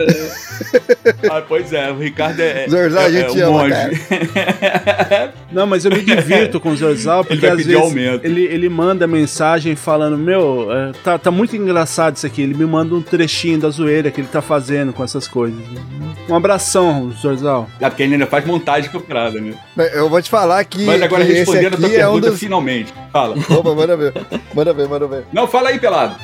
ah, 1.31 1.43
pois 1.47 1.73
é, 1.73 1.91
o 1.91 1.99
Ricardo 1.99 2.41
é. 2.41 2.69
Zorzal, 2.69 3.03
é, 3.03 3.07
a 3.07 3.11
gente 3.11 3.41
é 3.41 3.49
um 3.49 3.59
ama. 3.59 3.75
Não, 5.53 5.67
mas 5.67 5.85
eu 5.85 5.91
me 5.91 6.03
divirto 6.03 6.61
com 6.61 6.71
o 6.71 6.77
Zorzal, 6.77 7.25
porque 7.25 7.47
às 7.47 7.57
vezes 7.57 7.75
aumento. 7.75 8.25
ele, 8.25 8.45
ele 8.45 8.69
manda 8.69 9.07
mensagem 9.07 9.77
falando: 9.77 10.19
Meu, 10.19 10.69
é, 10.71 10.93
tá, 11.05 11.19
tá 11.19 11.31
muito 11.31 11.57
engraçado 11.57 12.17
isso 12.17 12.27
aqui. 12.27 12.43
Ele 12.43 12.55
me 12.55 12.65
manda 12.65 12.95
um 12.95 13.03
trechinho 13.03 13.59
da 13.59 13.71
zoeira 13.71 14.11
que 14.11 14.21
ele 14.21 14.29
tá 14.29 14.43
fazendo 14.43 14.93
com 14.93 15.05
essas 15.05 15.29
coisas. 15.29 15.61
Um 16.29 16.35
abração, 16.35 17.13
Zorzal. 17.13 17.69
É 17.81 17.89
porque 17.89 18.03
ele 18.03 18.15
ainda 18.15 18.27
faz 18.27 18.45
montagem 18.45 18.91
com 18.91 18.99
a 18.99 19.01
parada, 19.01 19.41
né? 19.41 19.55
Eu 19.95 20.09
vou 20.09 20.21
te 20.21 20.29
falar 20.29 20.65
que, 20.65 20.85
Mas 20.85 21.01
agora 21.01 21.25
que 21.25 21.31
esse 21.31 21.41
respondendo 21.41 21.75
a 21.75 21.77
tua 21.77 21.87
é 21.87 21.91
um 21.91 22.13
pergunta, 22.13 22.31
dos... 22.31 22.41
finalmente. 22.41 22.93
Fala. 23.13 23.37
Opa, 23.49 23.75
manda 23.75 23.97
ver. 23.97 24.13
Manda 24.53 24.73
ver, 24.73 24.86
manda 24.87 25.07
ver. 25.07 25.27
Não, 25.33 25.47
fala 25.47 25.71
aí, 25.71 25.79
pelado. 25.79 26.17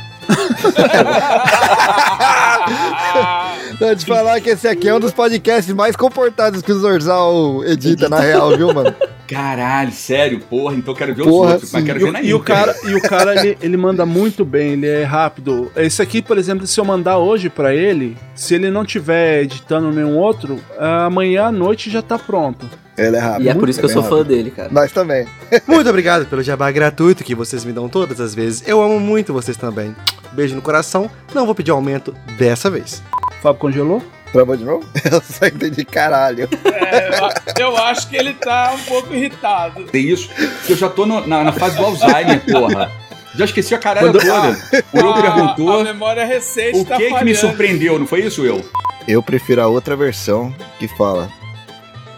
Eu 3.80 3.86
vou 3.88 3.96
te 3.96 4.06
falar 4.06 4.40
que 4.40 4.50
esse 4.50 4.68
aqui 4.68 4.88
é 4.88 4.94
um 4.94 5.00
dos 5.00 5.12
podcasts 5.12 5.74
mais 5.74 5.96
comportados 5.96 6.62
que 6.62 6.70
o 6.70 6.78
Zorzal 6.78 7.64
edita, 7.64 8.08
na 8.08 8.20
real, 8.20 8.56
viu, 8.56 8.72
mano? 8.72 8.94
Caralho, 9.32 9.92
sério, 9.92 10.40
porra, 10.40 10.74
então 10.74 10.92
eu 10.92 10.98
quero 10.98 11.14
ver 11.14 11.22
Porra, 11.24 11.46
os 11.46 11.52
outros, 11.54 11.72
mas 11.72 11.82
sim. 11.82 11.86
quero 11.86 11.98
E 12.00 12.02
ver 12.02 12.08
o, 12.08 12.12
na 12.12 12.22
e 12.22 12.34
o 12.34 12.40
cara, 12.40 12.76
e 12.84 12.94
o 12.94 13.02
cara 13.02 13.34
ele, 13.40 13.58
ele 13.60 13.76
manda 13.76 14.04
muito 14.04 14.44
bem, 14.44 14.72
ele 14.72 14.86
é 14.86 15.04
rápido. 15.04 15.70
Esse 15.76 16.02
aqui, 16.02 16.20
por 16.20 16.38
exemplo, 16.38 16.66
se 16.66 16.78
eu 16.78 16.84
mandar 16.84 17.18
hoje 17.18 17.48
pra 17.48 17.74
ele, 17.74 18.16
se 18.34 18.54
ele 18.54 18.70
não 18.70 18.84
tiver 18.84 19.42
editando 19.42 19.90
nenhum 19.90 20.16
outro, 20.16 20.58
amanhã 20.78 21.46
à 21.46 21.52
noite 21.52 21.90
já 21.90 22.02
tá 22.02 22.18
pronto. 22.18 22.68
Ele 22.96 23.16
é 23.16 23.20
rápido. 23.20 23.46
E 23.46 23.48
é 23.48 23.54
por 23.54 23.68
isso 23.68 23.78
que 23.78 23.86
eu 23.86 23.90
sou 23.90 24.02
fã 24.02 24.16
rápido. 24.18 24.28
dele, 24.28 24.50
cara. 24.50 24.68
Nós 24.70 24.92
também. 24.92 25.26
Muito 25.66 25.88
obrigado 25.88 26.26
pelo 26.26 26.42
jabá 26.42 26.70
gratuito 26.70 27.24
que 27.24 27.34
vocês 27.34 27.64
me 27.64 27.72
dão 27.72 27.88
todas 27.88 28.20
as 28.20 28.34
vezes. 28.34 28.62
Eu 28.66 28.82
amo 28.82 29.00
muito 29.00 29.32
vocês 29.32 29.56
também. 29.56 29.96
Beijo 30.32 30.54
no 30.54 30.60
coração. 30.60 31.10
Não 31.34 31.46
vou 31.46 31.54
pedir 31.54 31.70
aumento 31.70 32.14
dessa 32.36 32.70
vez. 32.70 33.02
Fábio 33.42 33.58
congelou? 33.60 34.02
Travou 34.32 34.56
de 34.56 34.64
novo? 34.64 34.84
Eu 35.10 35.20
só 35.22 35.46
entendi 35.46 35.84
caralho. 35.84 36.48
É, 36.64 37.18
eu, 37.62 37.66
eu 37.72 37.76
acho 37.76 38.08
que 38.08 38.16
ele 38.16 38.32
tá 38.34 38.72
um 38.74 38.78
pouco 38.84 39.12
irritado. 39.12 39.84
Tem 39.84 40.08
isso, 40.08 40.28
porque 40.28 40.72
eu 40.72 40.76
já 40.76 40.88
tô 40.88 41.04
no- 41.04 41.26
na, 41.26 41.44
na 41.44 41.52
fase 41.52 41.76
do 41.76 41.84
Alzheimer, 41.84 42.40
porra. 42.50 42.90
Já 43.34 43.44
esqueci 43.44 43.74
a 43.74 43.78
caralho 43.78 44.12
Quando- 44.12 44.20
toda. 44.20 44.84
O 44.92 44.98
eu 44.98 45.12
A- 45.12 45.18
A 45.18 45.22
perguntou 45.22 45.84
memória 45.84 46.24
recente 46.24 46.78
o 46.78 46.84
tá 46.84 46.96
que 46.96 47.12
que 47.12 47.24
me 47.24 47.34
surpreendeu, 47.34 47.98
não 47.98 48.06
foi 48.06 48.20
isso, 48.20 48.44
eu? 48.44 48.64
Eu 49.06 49.22
prefiro 49.22 49.60
a 49.62 49.66
outra 49.66 49.94
versão 49.96 50.54
que 50.78 50.88
fala. 50.88 51.28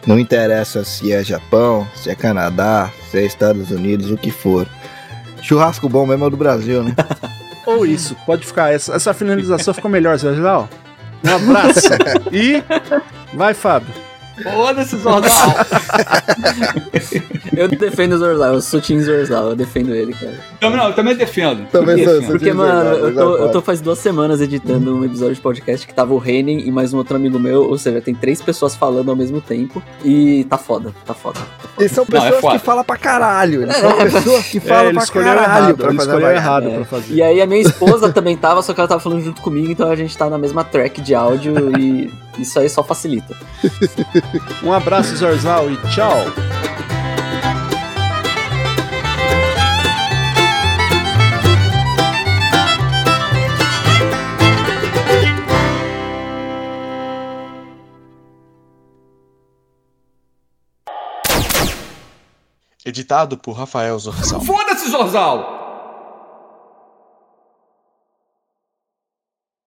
Não 0.06 0.18
interessa 0.18 0.84
se 0.84 1.12
é 1.12 1.24
Japão, 1.24 1.86
se 1.96 2.10
é 2.10 2.14
Canadá, 2.14 2.90
se 3.10 3.18
é 3.18 3.24
Estados 3.24 3.70
Unidos, 3.70 4.10
o 4.10 4.16
que 4.16 4.30
for. 4.30 4.68
Churrasco 5.42 5.88
bom 5.88 6.06
mesmo 6.06 6.24
é 6.24 6.26
o 6.26 6.30
do 6.30 6.36
Brasil, 6.36 6.82
né? 6.84 6.94
Ou 7.66 7.84
isso, 7.86 8.14
pode 8.26 8.46
ficar. 8.46 8.72
Essa, 8.72 8.94
essa 8.94 9.14
finalização 9.14 9.72
ficou 9.74 9.90
melhor, 9.90 10.16
Zorzal. 10.18 10.68
Um 11.24 11.34
abraço. 11.34 11.88
e 12.32 12.62
vai, 13.34 13.54
Fábio. 13.54 14.03
Foda-se, 14.42 14.96
Zorzal. 14.96 15.54
Eu 17.56 17.68
defendo 17.68 18.14
o 18.14 18.18
Zorzal, 18.18 18.54
eu 18.54 18.60
sou 18.60 18.80
Team 18.80 19.00
Zorzal, 19.00 19.50
eu 19.50 19.56
defendo 19.56 19.94
ele, 19.94 20.12
cara. 20.12 20.32
Também, 20.58 20.76
não, 20.76 20.88
eu 20.88 20.92
também 20.92 21.14
defendo. 21.14 21.64
Também 21.70 22.02
sou, 22.04 22.14
Defendo. 22.14 22.22
sou 22.26 22.30
Porque, 22.32 22.52
mano, 22.52 22.90
verdade, 22.90 23.00
eu 23.00 23.14
tô, 23.14 23.36
é 23.36 23.40
eu 23.42 23.52
tô 23.52 23.62
faz 23.62 23.80
duas 23.80 23.98
semanas 24.00 24.40
editando 24.40 24.96
um 24.96 25.04
episódio 25.04 25.36
de 25.36 25.40
podcast 25.40 25.86
que 25.86 25.94
tava 25.94 26.12
o 26.12 26.18
Renan 26.18 26.50
e 26.50 26.70
mais 26.72 26.92
um 26.92 26.96
outro 26.98 27.14
amigo 27.14 27.38
meu, 27.38 27.68
ou 27.68 27.78
seja, 27.78 28.00
tem 28.00 28.12
três 28.12 28.42
pessoas 28.42 28.74
falando 28.74 29.08
ao 29.10 29.14
mesmo 29.16 29.40
tempo 29.40 29.80
e 30.04 30.42
tá 30.50 30.58
foda, 30.58 30.92
tá 31.06 31.14
foda. 31.14 31.38
Tá 31.38 31.68
foda. 31.68 31.84
E 31.84 31.88
são 31.88 32.04
Não, 32.08 32.18
é 32.18 32.22
pessoas 32.22 32.40
foda. 32.40 32.58
que 32.58 32.64
falam 32.64 32.84
pra 32.84 32.96
caralho. 32.96 33.62
Eles 33.62 33.76
são 33.76 33.92
pessoas 33.98 34.46
que 34.46 34.58
É, 34.58 34.60
falam 34.60 34.84
ele 34.88 34.94
pra 34.98 35.06
caralho 35.06 35.40
errado, 35.44 35.76
pra 35.76 35.92
fazer 35.94 36.08
escolheu 36.10 36.30
errado 36.30 36.68
É. 36.68 36.74
pra 36.74 36.84
fazer. 36.84 37.14
E 37.14 37.22
aí 37.22 37.40
a 37.40 37.46
minha 37.46 37.60
esposa 37.60 38.12
também 38.12 38.36
tava, 38.36 38.62
só 38.62 38.74
que 38.74 38.80
ela 38.80 38.88
tava 38.88 39.00
falando 39.00 39.22
junto 39.22 39.40
comigo, 39.40 39.70
então 39.70 39.88
a 39.88 39.94
gente 39.96 40.16
tá 40.18 40.28
na 40.28 40.38
mesma 40.38 40.64
track 40.64 41.00
de 41.00 41.14
áudio 41.14 41.54
e 41.78 42.10
isso 42.38 42.58
aí 42.58 42.68
só 42.68 42.82
facilita. 42.82 43.36
Um 44.62 44.72
abraço, 44.72 45.16
Zorzal, 45.16 45.70
e 45.70 45.76
tchau. 45.90 46.24
Editado 62.84 63.38
por 63.38 63.52
Rafael 63.52 63.98
Zorzal. 63.98 64.40
Foda-se, 64.42 64.90
Zorzal. 64.90 65.63